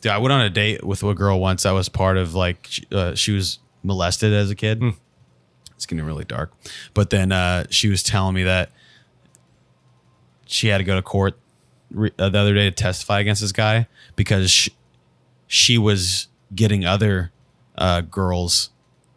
Dude, 0.00 0.12
I 0.12 0.18
went 0.18 0.32
on 0.32 0.40
a 0.42 0.50
date 0.50 0.84
with 0.84 1.02
a 1.02 1.14
girl 1.14 1.40
once 1.40 1.62
that 1.64 1.72
was 1.72 1.88
part 1.88 2.16
of 2.16 2.34
like 2.34 2.66
she, 2.68 2.86
uh, 2.92 3.14
she 3.14 3.32
was 3.32 3.58
molested 3.82 4.32
as 4.32 4.50
a 4.50 4.54
kid. 4.54 4.82
It's 5.74 5.86
getting 5.86 6.04
really 6.04 6.24
dark, 6.24 6.52
but 6.94 7.10
then 7.10 7.32
uh, 7.32 7.66
she 7.70 7.88
was 7.88 8.02
telling 8.02 8.34
me 8.34 8.44
that 8.44 8.70
she 10.46 10.68
had 10.68 10.78
to 10.78 10.84
go 10.84 10.94
to 10.94 11.02
court 11.02 11.38
re- 11.90 12.12
uh, 12.18 12.28
the 12.28 12.38
other 12.38 12.54
day 12.54 12.64
to 12.64 12.70
testify 12.70 13.20
against 13.20 13.42
this 13.42 13.52
guy 13.52 13.86
because 14.14 14.50
she, 14.50 14.74
she 15.46 15.76
was 15.76 16.28
getting 16.54 16.84
other 16.84 17.32
uh, 17.76 18.00
girls 18.00 18.70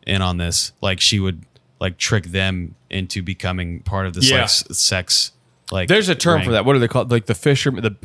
in 0.05 0.21
on 0.21 0.37
this. 0.37 0.73
Like 0.81 0.99
she 0.99 1.19
would 1.19 1.45
like 1.79 1.97
trick 1.97 2.25
them 2.25 2.75
into 2.89 3.21
becoming 3.21 3.81
part 3.81 4.05
of 4.07 4.13
this 4.13 4.29
Yeah. 4.29 4.41
like 4.41 4.49
sex. 4.49 5.31
Like 5.71 5.87
There's 5.87 6.09
a 6.09 6.15
term 6.15 6.37
ring. 6.37 6.45
for 6.45 6.51
that. 6.53 6.65
What 6.65 6.75
are 6.75 6.79
they 6.79 6.87
called? 6.87 7.11
Like 7.11 7.25
the 7.27 7.35
fisherman. 7.35 7.83
The 7.83 7.95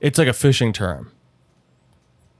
it's 0.00 0.18
like 0.18 0.28
a 0.28 0.32
fishing 0.32 0.72
term. 0.72 1.12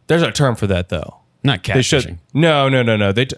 There's 0.08 0.22
a 0.22 0.30
term 0.32 0.56
for 0.56 0.66
that 0.66 0.88
though. 0.88 1.16
Not 1.42 1.62
They 1.64 1.82
should. 1.82 2.04
catfishing. 2.04 2.18
No, 2.34 2.68
no, 2.68 2.82
no, 2.82 2.96
no. 2.96 3.12
They 3.12 3.24
t- 3.26 3.36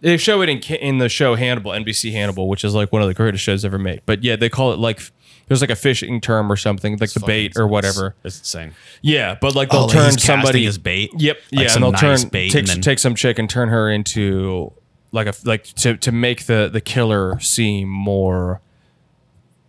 they 0.00 0.16
show 0.16 0.42
it 0.42 0.48
in 0.48 0.58
in 0.76 0.98
the 0.98 1.08
show 1.08 1.34
Hannibal, 1.36 1.72
NBC 1.72 2.12
Hannibal, 2.12 2.48
which 2.48 2.64
is 2.64 2.74
like 2.74 2.92
one 2.92 3.02
of 3.02 3.08
the 3.08 3.14
greatest 3.14 3.44
shows 3.44 3.64
ever 3.64 3.78
made. 3.78 4.02
But 4.06 4.24
yeah, 4.24 4.36
they 4.36 4.48
call 4.48 4.72
it 4.72 4.78
like 4.78 5.00
there's 5.48 5.60
like 5.60 5.70
a 5.70 5.76
fishing 5.76 6.20
term 6.20 6.50
or 6.50 6.56
something, 6.56 6.96
like 6.98 7.12
the 7.12 7.20
bait 7.20 7.52
or 7.56 7.66
whatever. 7.66 8.14
It's 8.24 8.38
insane. 8.38 8.72
Yeah, 9.02 9.36
but 9.40 9.54
like 9.54 9.70
they'll 9.70 9.82
Oh, 9.82 9.88
turn 9.88 10.12
somebody 10.18 10.66
as 10.66 10.78
bait? 10.78 11.10
Yep. 11.18 11.36
Like 11.52 11.64
yeah, 11.68 11.74
and 11.74 11.82
they'll 11.84 11.92
nice 11.92 12.22
turn 12.22 12.28
bait 12.30 12.50
take 12.50 12.66
then- 12.66 12.80
take 12.80 12.98
some 12.98 13.14
chick 13.14 13.38
and 13.38 13.48
turn 13.50 13.68
her 13.68 13.90
into 13.90 14.72
like 15.12 15.26
a 15.26 15.34
like 15.44 15.64
to 15.64 15.96
to 15.96 16.10
make 16.10 16.46
the 16.46 16.68
the 16.72 16.80
killer 16.80 17.38
seem 17.40 17.88
more 17.88 18.60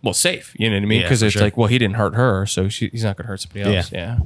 well 0.02 0.14
safe. 0.14 0.54
You 0.58 0.68
know 0.68 0.76
what 0.76 0.82
I 0.82 0.86
mean? 0.86 1.02
Because 1.02 1.20
for 1.20 1.26
it's 1.26 1.32
sure. 1.34 1.42
like, 1.42 1.56
well, 1.56 1.68
he 1.68 1.78
didn't 1.78 1.96
hurt 1.96 2.14
her, 2.14 2.46
so 2.46 2.68
she, 2.68 2.88
he's 2.88 3.04
not 3.04 3.16
going 3.16 3.24
to 3.24 3.28
hurt 3.28 3.40
somebody 3.40 3.76
else. 3.76 3.92
Yeah. 3.92 4.18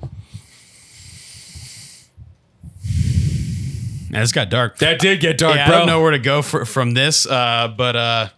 Man, 4.11 4.23
it's 4.23 4.32
got 4.32 4.49
dark. 4.49 4.78
That 4.78 4.99
did 5.01 5.20
get 5.20 5.36
dark, 5.36 5.57
yeah, 5.57 5.66
bro. 5.66 5.74
I 5.74 5.78
don't 5.78 5.86
know 5.86 6.01
where 6.01 6.12
to 6.12 6.19
go 6.19 6.40
for, 6.40 6.65
from 6.65 6.95
this, 6.95 7.27
uh, 7.27 7.69
but 7.77 7.95
uh, 7.95 8.28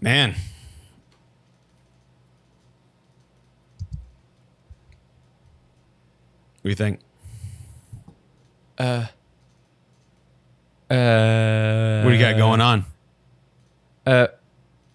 man, 0.00 0.34
what 6.60 6.64
do 6.64 6.68
you 6.70 6.74
think? 6.74 6.98
Uh, 8.76 9.06
What 10.88 12.10
do 12.10 12.14
you 12.14 12.20
got 12.20 12.36
going 12.36 12.60
on? 12.60 12.84
Uh, 14.06 14.26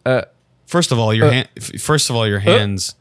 uh, 0.05 0.21
First 0.65 0.91
of 0.91 0.99
all, 0.99 1.13
your 1.13 1.31
hand. 1.31 1.49
First 1.79 2.09
of 2.11 2.15
all, 2.15 2.27
your 2.27 2.37
hands 2.39 2.93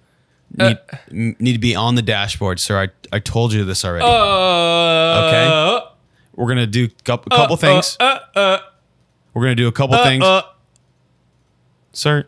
need, 0.56 0.78
m- 1.10 1.36
need 1.38 1.52
to 1.52 1.58
be 1.58 1.74
on 1.74 1.96
the 1.96 2.02
dashboard, 2.02 2.58
sir. 2.60 2.80
I 2.82 2.88
I 3.14 3.18
told 3.20 3.52
you 3.52 3.64
this 3.64 3.84
already. 3.84 4.04
uh, 4.06 5.26
Okay. 5.26 5.86
We're 6.34 6.48
gonna 6.48 6.66
do 6.66 6.84
a 6.84 6.88
couple, 7.04 7.56
things. 7.56 7.96
Uh, 8.00 8.18
uh, 8.34 8.58
We're 9.34 9.42
gonna 9.42 9.54
do 9.54 9.68
a 9.68 9.72
couple 9.72 9.96
things, 10.02 10.24
uh, 10.24 10.42
sir. 11.92 12.24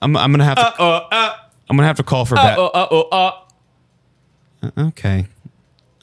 I'm 0.00 0.16
I'm 0.16 0.30
gonna 0.30 0.44
have 0.44 0.56
to 0.58 0.80
uh, 0.82 1.08
uh, 1.10 1.36
I'm 1.68 1.76
gonna 1.76 1.86
have 1.88 1.96
to 1.96 2.02
call 2.04 2.24
for 2.24 2.38
uh, 2.38 2.42
back. 2.44 2.58
uh, 2.58 2.66
uh, 2.66 3.32
uh, 4.62 4.70
Okay. 4.88 5.26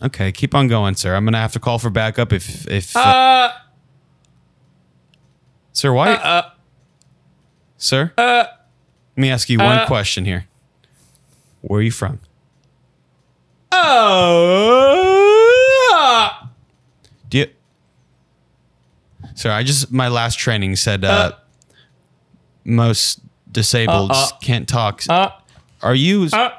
Okay, 0.02 0.32
keep 0.32 0.54
on 0.54 0.68
going, 0.68 0.96
sir. 0.96 1.16
I'm 1.16 1.24
gonna 1.26 1.40
have 1.40 1.54
to 1.54 1.60
call 1.60 1.80
for 1.80 1.90
backup 1.90 2.34
if 2.34 2.68
if. 2.68 2.96
Uh, 2.96 3.52
sir, 5.72 5.94
why? 5.94 6.44
sir. 7.78 8.12
Let 8.18 8.50
me 9.16 9.30
ask 9.30 9.50
you 9.50 9.60
one 9.60 9.88
question 9.88 10.26
here. 10.26 10.46
Where 11.62 11.80
are 11.80 11.84
you 11.84 11.92
from? 11.92 12.20
oh. 13.72 13.92
Do 17.30 17.38
you? 17.40 17.48
Sir, 19.36 19.52
I 19.52 19.64
just 19.64 19.92
my 19.92 20.08
last 20.10 20.38
training 20.38 20.76
said 20.76 21.04
uh, 21.06 21.32
most 22.64 23.22
disabled 23.52 24.12
uh, 24.14 24.28
can't 24.42 24.68
talk. 24.68 25.04
Uh, 25.10 25.30
are 25.82 25.96
you? 25.96 26.28
uh, 26.34 26.50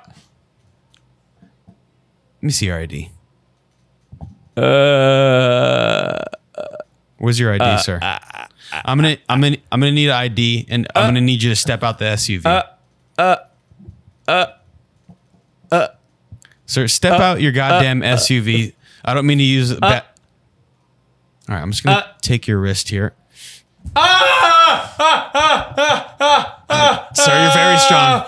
Let 1.66 2.42
me 2.42 2.50
see 2.50 2.66
your 2.66 2.78
ID. 2.78 3.10
Uh, 4.56 6.22
Where's 7.18 7.38
your 7.40 7.52
ID, 7.54 7.78
sir? 7.82 7.98
I'm 8.02 8.98
gonna, 8.98 9.16
I'm 9.28 9.40
gonna, 9.40 9.56
I'm 9.72 9.80
gonna 9.80 9.92
need 9.92 10.08
an 10.08 10.14
ID, 10.16 10.66
and 10.68 10.86
I'm 10.94 11.06
gonna 11.08 11.20
need 11.20 11.42
you 11.42 11.50
to 11.50 11.56
step 11.56 11.82
out 11.82 11.98
the 11.98 12.04
SUV. 12.06 12.44
Uh, 12.44 12.62
uh, 13.18 13.36
uh, 14.28 14.46
uh, 15.70 15.88
sir, 16.66 16.86
step 16.88 17.20
out 17.20 17.40
your 17.40 17.52
goddamn 17.52 18.00
SUV. 18.02 18.74
I 19.04 19.14
don't 19.14 19.26
mean 19.26 19.38
to 19.38 19.44
use 19.44 19.70
it. 19.70 19.80
ba- 19.80 20.04
All 21.48 21.54
right, 21.54 21.62
I'm 21.62 21.70
just 21.70 21.84
gonna 21.84 22.04
take 22.22 22.46
your 22.48 22.58
wrist 22.58 22.88
here. 22.90 23.14
Sir, 27.14 27.32
you're 27.42 27.52
very 27.54 27.78
strong. 27.78 28.24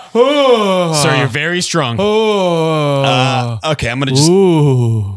Sir, 0.95 1.15
you're 1.17 1.27
very 1.27 1.61
strong. 1.61 1.97
Uh, 1.99 3.59
okay, 3.73 3.89
I'm 3.89 3.99
gonna 3.99 4.11
just. 4.11 4.29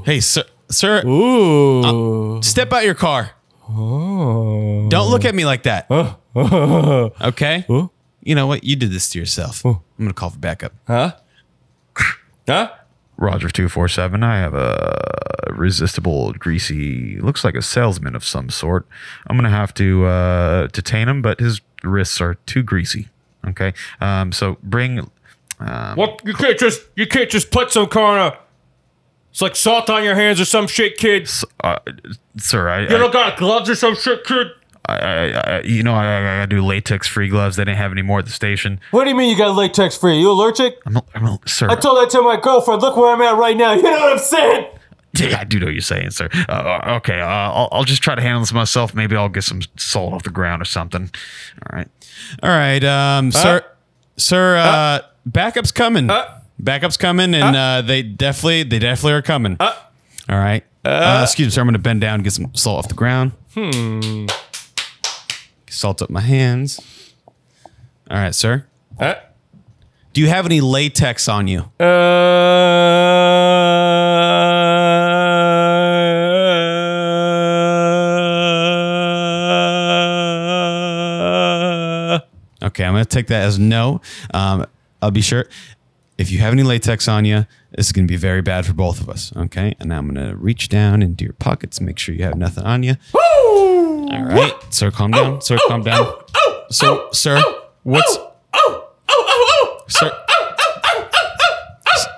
Hey, 0.05 0.21
sir, 0.21 0.43
sir, 0.73 1.03
uh, 1.07 2.41
step 2.43 2.73
out 2.73 2.85
your 2.85 2.95
car. 2.95 3.31
Don't 3.69 5.11
look 5.11 5.25
at 5.25 5.35
me 5.35 5.45
like 5.45 5.63
that. 5.65 5.87
Okay. 6.35 7.65
You 8.25 8.35
know 8.35 8.47
what? 8.47 8.65
You 8.65 8.75
did 8.77 8.91
this 8.91 9.11
to 9.11 9.19
yourself. 9.19 9.65
I'm 9.67 9.81
gonna 9.99 10.13
call 10.15 10.31
for 10.31 10.39
backup. 10.39 10.73
huh? 10.87 11.13
huh? 12.49 12.71
Roger 13.19 13.49
two 13.51 13.69
four 13.69 13.87
seven. 13.89 14.23
I 14.23 14.39
have 14.39 14.55
a 14.55 14.97
resistible, 15.51 16.33
greasy. 16.33 17.21
Looks 17.21 17.45
like 17.45 17.55
a 17.55 17.63
salesman 17.63 18.17
of 18.17 18.25
some 18.25 18.49
sort. 18.49 18.87
I'm 19.27 19.37
gonna 19.37 19.51
have 19.51 19.75
to 19.75 20.07
uh, 20.07 20.67
detain 20.69 21.09
him, 21.09 21.21
but 21.23 21.39
his 21.39 21.61
wrists 21.83 22.21
are 22.21 22.35
too 22.47 22.63
greasy. 22.63 23.09
Okay. 23.47 23.75
Um. 24.01 24.33
So 24.33 24.57
bring. 24.63 25.11
What? 25.95 26.23
You 26.25 26.35
can't 26.35 26.59
just 26.59 26.81
you 26.97 27.07
can't 27.07 27.31
just 27.31 27.51
put 27.51 27.71
some 27.71 27.87
kind 27.89 28.33
of 28.33 28.39
it's 29.33 29.41
like 29.41 29.57
salt 29.57 29.89
on 29.89 30.05
your 30.05 30.15
hands 30.15 30.39
or 30.41 30.45
some 30.45 30.67
shit, 30.67 30.99
kid. 30.99 31.27
Uh, 31.65 31.79
sir, 32.37 32.69
I. 32.69 32.81
You 32.83 32.97
I, 32.97 32.99
don't 32.99 33.13
got 33.13 33.39
gloves 33.39 33.71
or 33.71 33.75
some 33.75 33.97
shit, 33.97 34.25
kid. 34.25 34.49
I, 34.87 34.95
I, 34.95 35.27
I 35.31 35.61
you 35.63 35.83
know, 35.83 35.95
I, 35.95 36.19
I 36.19 36.23
gotta 36.23 36.47
do 36.49 36.63
latex 36.63 37.09
free 37.09 37.29
gloves. 37.29 37.57
They 37.57 37.65
didn't 37.65 37.79
have 37.79 37.93
any 37.93 38.03
more 38.03 38.19
at 38.19 38.27
the 38.27 38.31
station. 38.33 38.79
What 38.91 39.05
do 39.05 39.11
you 39.11 39.17
mean 39.17 39.31
you 39.31 39.39
got 39.39 39.55
latex 39.57 39.97
free? 39.97 40.19
You 40.19 40.31
allergic? 40.31 40.77
I'm, 40.85 40.97
a- 40.99 41.05
I'm 41.15 41.25
a- 41.25 41.39
sir. 41.47 41.71
I 41.71 41.77
told 41.77 41.97
that 41.99 42.11
to 42.11 42.21
my 42.21 42.39
girlfriend. 42.39 42.83
Look 42.83 42.95
where 42.99 43.15
I'm 43.15 43.23
at 43.23 43.39
right 43.39 43.57
now. 43.57 43.73
You 43.73 43.83
know 43.83 43.91
what 43.93 44.13
I'm 44.13 44.19
saying? 44.19 44.67
Yeah, 45.15 45.41
I 45.41 45.45
do 45.45 45.59
know 45.59 45.67
what 45.67 45.75
you're 45.75 45.81
saying, 45.83 46.11
sir. 46.11 46.29
Uh, 46.49 46.99
okay, 46.99 47.21
uh, 47.21 47.27
I'll, 47.27 47.69
I'll 47.73 47.85
just 47.85 48.03
try 48.03 48.15
to 48.15 48.23
handle 48.23 48.41
this 48.41 48.53
myself. 48.53 48.95
Maybe 48.95 49.15
I'll 49.17 49.29
get 49.29 49.45
some 49.45 49.61
salt 49.77 50.15
off 50.15 50.23
the 50.25 50.31
ground 50.31 50.63
or 50.63 50.65
something. 50.67 51.11
All 51.71 51.79
right. 51.79 51.89
All 52.43 52.51
right, 52.51 52.83
um, 52.85 53.31
sir, 53.33 53.65
sir, 54.17 54.57
uh, 54.57 55.01
backup's 55.27 55.71
coming. 55.71 56.11
Backup's 56.63 56.97
coming, 56.97 57.35
and 57.35 57.57
uh, 57.57 57.83
they 57.83 58.03
definitely, 58.03 58.63
they 58.63 58.79
definitely 58.79 59.13
are 59.15 59.23
coming. 59.23 59.57
All 59.61 59.75
right. 60.29 60.65
Uh, 60.85 61.21
excuse 61.23 61.49
me, 61.49 61.51
sir. 61.51 61.61
I'm 61.61 61.67
gonna 61.67 61.79
bend 61.79 62.01
down 62.01 62.15
and 62.17 62.25
get 62.25 62.33
some 62.33 62.55
salt 62.55 62.79
off 62.85 62.89
the 62.89 62.95
ground. 62.95 63.33
Hmm. 63.55 64.27
Salt 65.69 66.03
up 66.03 66.11
my 66.11 66.21
hands. 66.21 66.81
All 68.11 68.19
right, 68.19 68.35
sir. 68.35 68.67
Huh? 68.99 69.17
Do 70.13 70.21
you 70.21 70.29
have 70.29 70.45
any 70.45 70.61
latex 70.61 71.29
on 71.29 71.49
you? 71.49 71.71
Uh, 71.81 71.85
Okay, 82.63 82.85
I'm 82.85 82.93
gonna 82.93 83.05
take 83.05 83.27
that 83.27 83.43
as 83.43 83.59
no. 83.59 84.01
Um, 84.33 84.67
I'll 85.03 85.11
be 85.11 85.21
sure. 85.21 85.47
If 86.19 86.31
you 86.31 86.39
have 86.39 86.53
any 86.53 86.63
latex 86.63 87.09
on 87.09 87.25
you, 87.25 87.47
this 87.73 87.87
is 87.87 87.93
gonna 87.93 88.07
be 88.07 88.17
very 88.17 88.43
bad 88.43 88.67
for 88.67 88.75
both 88.75 89.01
of 89.01 89.09
us. 89.09 89.33
Okay, 89.37 89.75
and 89.81 89.89
now 89.89 89.99
I'm 89.99 90.07
gonna 90.07 90.37
reach 90.37 90.69
down 90.69 91.03
into 91.03 91.25
your 91.25 91.33
pockets, 91.35 91.81
make 91.81 91.99
sure 91.99 92.15
you 92.15 92.25
have 92.25 92.37
nothing 92.37 92.65
on 92.65 92.83
you. 92.83 92.97
All 93.15 94.25
right, 94.25 94.55
sir, 94.71 94.91
calm 94.91 95.11
down. 95.11 95.41
Sir, 95.41 95.59
calm 95.69 95.83
down. 95.83 96.15
So, 96.71 97.09
sir, 97.13 97.43
what's 97.83 98.19
sir? 99.89 100.11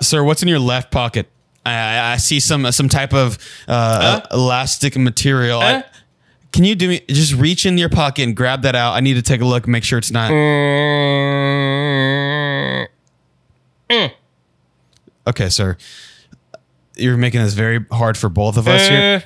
Sir, 0.01 0.23
what's 0.23 0.41
in 0.43 0.47
your 0.49 0.59
left 0.59 0.91
pocket? 0.91 1.27
I, 1.65 2.13
I, 2.13 2.17
see 2.17 2.39
some 2.39 2.71
some 2.71 2.89
type 2.89 3.13
of 3.13 3.39
uh, 3.67 4.21
elastic 4.31 4.97
material. 4.97 5.61
I- 5.61 5.83
can 6.51 6.63
you 6.63 6.75
do 6.75 6.87
me 6.87 7.01
just 7.09 7.33
reach 7.33 7.65
in 7.65 7.77
your 7.77 7.89
pocket 7.89 8.23
and 8.23 8.33
grab 8.33 8.61
that 8.61 8.75
out? 8.75 8.93
I 8.93 9.01
need 9.01 9.15
to 9.15 9.21
take 9.21 9.41
a 9.41 9.45
look, 9.45 9.67
make 9.67 9.83
sure 9.83 9.97
it's 9.97 10.11
not. 10.11 10.29
Mm. 13.89 14.11
Okay, 15.27 15.49
sir. 15.49 15.77
You're 16.95 17.17
making 17.17 17.41
this 17.41 17.53
very 17.53 17.85
hard 17.91 18.17
for 18.17 18.29
both 18.29 18.57
of 18.57 18.67
us 18.67 18.87
here. 18.87 18.99
Eh. 18.99 19.21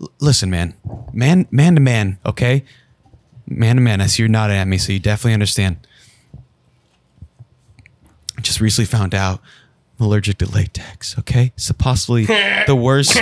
L- 0.00 0.10
Listen, 0.20 0.50
man, 0.50 0.74
man, 1.12 1.46
man 1.50 1.74
to 1.76 1.80
man. 1.80 2.18
Okay, 2.26 2.64
man 3.46 3.76
to 3.76 3.82
man. 3.82 4.00
I 4.00 4.06
see 4.06 4.22
you're 4.22 4.28
nodding 4.28 4.56
at 4.56 4.66
me, 4.66 4.76
so 4.78 4.92
you 4.92 4.98
definitely 4.98 5.34
understand. 5.34 5.86
I 8.36 8.40
just 8.40 8.60
recently 8.60 8.86
found 8.86 9.14
out 9.14 9.40
I'm 10.00 10.06
allergic 10.06 10.38
to 10.38 10.46
latex. 10.50 11.16
Okay, 11.20 11.52
so 11.56 11.72
possibly 11.74 12.24
the 12.66 12.74
worst. 12.76 13.14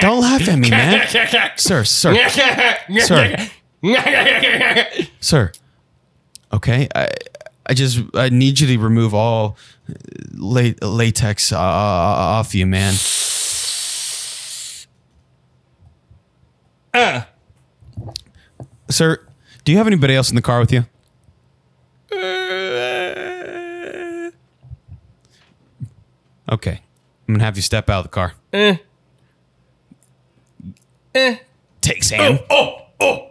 Don't 0.00 0.20
laugh 0.20 0.46
at 0.48 0.58
me, 0.58 0.68
man. 0.70 1.06
Sir, 1.56 1.84
sir, 1.84 2.14
sir, 2.94 3.48
sir. 5.20 5.52
Okay, 6.52 6.88
I, 6.94 7.08
I 7.66 7.74
just 7.74 8.00
I 8.14 8.28
need 8.28 8.58
you 8.60 8.66
to 8.68 8.78
remove 8.78 9.14
all 9.14 9.56
la- 10.34 10.72
latex 10.80 11.52
uh, 11.52 11.58
off 11.58 12.54
you, 12.54 12.66
man. 12.66 12.94
Sir, 18.90 19.24
do 19.64 19.72
you 19.72 19.78
have 19.78 19.86
anybody 19.86 20.14
else 20.14 20.28
in 20.28 20.36
the 20.36 20.42
car 20.42 20.60
with 20.60 20.72
you? 20.72 20.84
Okay, 26.50 26.82
I'm 27.26 27.34
gonna 27.34 27.44
have 27.44 27.56
you 27.56 27.62
step 27.62 27.88
out 27.88 28.00
of 28.00 28.04
the 28.04 28.10
car. 28.10 28.34
Eh. 28.52 28.76
Eh. 31.14 31.36
Takes 31.80 32.10
hand. 32.10 32.40
oh, 32.50 32.86
oh, 33.00 33.30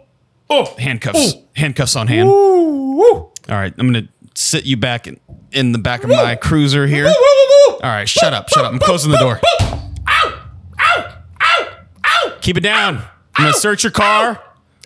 oh. 0.50 0.74
handcuffs 0.78 1.34
handcuffs 1.56 1.96
on 1.96 2.06
hand 2.06 2.28
all 2.28 3.32
right 3.48 3.72
i'm 3.78 3.86
gonna 3.86 4.06
sit 4.34 4.64
you 4.64 4.76
back 4.76 5.06
in, 5.06 5.20
in 5.50 5.72
the 5.72 5.78
back 5.78 6.04
of 6.04 6.10
my 6.10 6.36
cruiser 6.36 6.86
here. 6.86 7.06
All 7.06 7.78
right 7.82 8.08
shut 8.08 8.32
up 8.32 8.48
shut 8.48 8.64
up. 8.64 8.72
I'm 8.72 8.78
closing 8.78 9.10
the 9.10 9.18
door. 9.18 9.40
Keep 12.40 12.56
it 12.56 12.62
down. 12.62 12.96
I'm 13.36 13.44
gonna 13.44 13.52
search 13.54 13.84
your 13.84 13.92
car. 13.92 14.40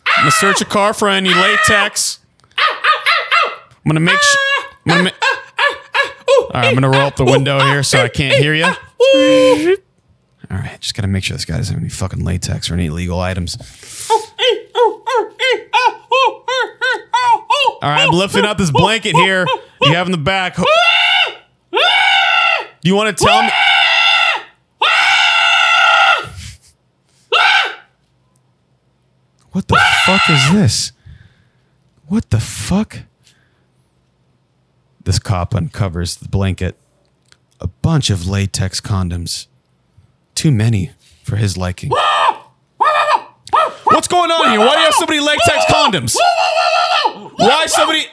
I'm 0.07 0.23
gonna 0.23 0.31
search 0.31 0.61
your 0.61 0.69
car 0.69 0.93
for 0.95 1.09
any 1.09 1.33
latex. 1.33 2.19
I'm 2.59 3.89
gonna 3.91 4.01
make 4.01 4.19
sure 4.21 4.41
I'm 4.87 4.93
gonna 4.99 5.03
ma- 5.05 5.11
all 6.39 6.51
right 6.55 6.67
i'm 6.69 6.75
gonna 6.75 6.91
roll 6.91 7.03
up 7.07 7.17
the 7.17 7.25
window 7.25 7.59
here 7.61 7.83
so 7.83 7.99
i 8.01 8.09
can't 8.09 8.37
hear 8.37 8.55
you 8.55 8.65
all 10.51 10.57
right 10.59 10.81
just 10.81 10.95
gotta 10.95 11.09
make 11.09 11.25
sure 11.25 11.37
this 11.37 11.45
guy 11.45 11.57
doesn't 11.57 11.75
have 11.75 11.83
any 11.83 11.91
fucking 11.91 12.25
latex 12.25 12.71
or 12.71 12.75
any 12.75 12.87
illegal 12.87 13.21
items 13.21 13.57
All 17.83 17.91
right, 17.91 18.07
I'm 18.07 18.11
lifting 18.11 18.45
up 18.45 18.59
this 18.59 18.71
blanket 18.71 19.15
here 19.15 19.47
you 19.83 19.95
have 19.95 20.07
in 20.07 20.13
the 20.13 20.19
back. 20.19 20.57
Do 20.57 20.65
you 22.83 22.95
want 22.95 23.17
to 23.17 23.25
tell 23.25 23.43
me? 23.43 23.51
What 29.53 29.69
the 29.69 29.81
fuck 30.05 30.29
is 30.29 30.53
this? 30.53 30.93
What 32.09 32.31
the 32.31 32.41
fuck? 32.41 32.99
This 35.05 35.19
cop 35.19 35.55
uncovers 35.55 36.17
the 36.17 36.29
blanket. 36.29 36.77
A 37.61 37.67
bunch 37.67 38.11
of 38.11 38.29
latex 38.29 38.81
condoms. 38.83 39.47
Too 40.35 40.51
many 40.51 40.91
for 41.23 41.37
his 41.37 41.57
liking. 41.57 41.91
What's 43.97 44.09
going 44.09 44.31
on 44.31 44.51
here? 44.51 44.61
Why 44.61 44.75
do 44.75 44.81
you 44.81 44.85
have 44.85 44.93
so 44.93 45.07
many 45.07 45.21
latex 45.21 45.65
condoms? 45.71 46.17
Why 47.39 47.65
somebody? 47.65 48.05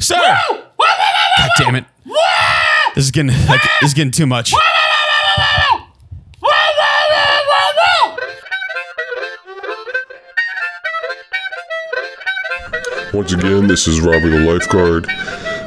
Sir! 0.00 0.16
God 0.16 1.50
damn 1.58 1.76
it! 1.76 1.84
This 2.96 3.04
is 3.04 3.12
getting 3.12 3.30
like, 3.46 3.62
this 3.80 3.90
is 3.90 3.94
getting 3.94 4.10
too 4.10 4.26
much. 4.26 4.52
Once 13.12 13.32
again, 13.32 13.68
this 13.68 13.86
is 13.86 14.00
Robbie 14.00 14.30
the 14.30 14.40
Lifeguard. 14.40 15.06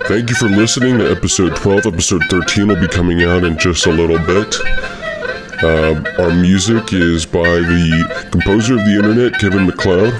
Thank 0.09 0.29
you 0.29 0.35
for 0.35 0.49
listening 0.49 0.97
to 0.97 1.09
episode 1.09 1.55
12. 1.55 1.85
Episode 1.85 2.23
13 2.29 2.67
will 2.67 2.75
be 2.75 2.89
coming 2.89 3.23
out 3.23 3.45
in 3.45 3.57
just 3.57 3.85
a 3.85 3.91
little 3.91 4.19
bit. 4.19 5.06
Uh, 5.63 6.03
our 6.19 6.35
music 6.35 6.93
is 6.93 7.25
by 7.25 7.41
the 7.41 8.27
composer 8.31 8.75
of 8.75 8.85
the 8.85 8.95
internet, 8.95 9.33
Kevin 9.39 9.65
MacLeod. 9.65 10.13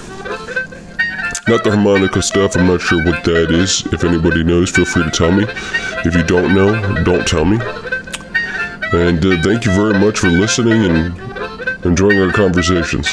Not 1.47 1.63
the 1.63 1.71
harmonica 1.71 2.21
stuff, 2.23 2.55
I'm 2.57 2.65
not 2.65 2.81
sure 2.81 3.03
what 3.05 3.23
that 3.23 3.51
is. 3.51 3.85
If 3.93 4.03
anybody 4.03 4.43
knows, 4.43 4.71
feel 4.71 4.85
free 4.85 5.03
to 5.03 5.11
tell 5.11 5.31
me. 5.31 5.45
If 6.05 6.15
you 6.15 6.23
don't 6.23 6.55
know, 6.55 7.03
don't 7.03 7.27
tell 7.27 7.45
me. 7.45 7.57
And 8.93 9.23
uh, 9.23 9.41
thank 9.43 9.65
you 9.65 9.71
very 9.71 9.99
much 9.99 10.19
for 10.19 10.27
listening 10.27 10.83
and 10.85 11.85
enjoying 11.85 12.19
our 12.19 12.31
conversations. 12.31 13.07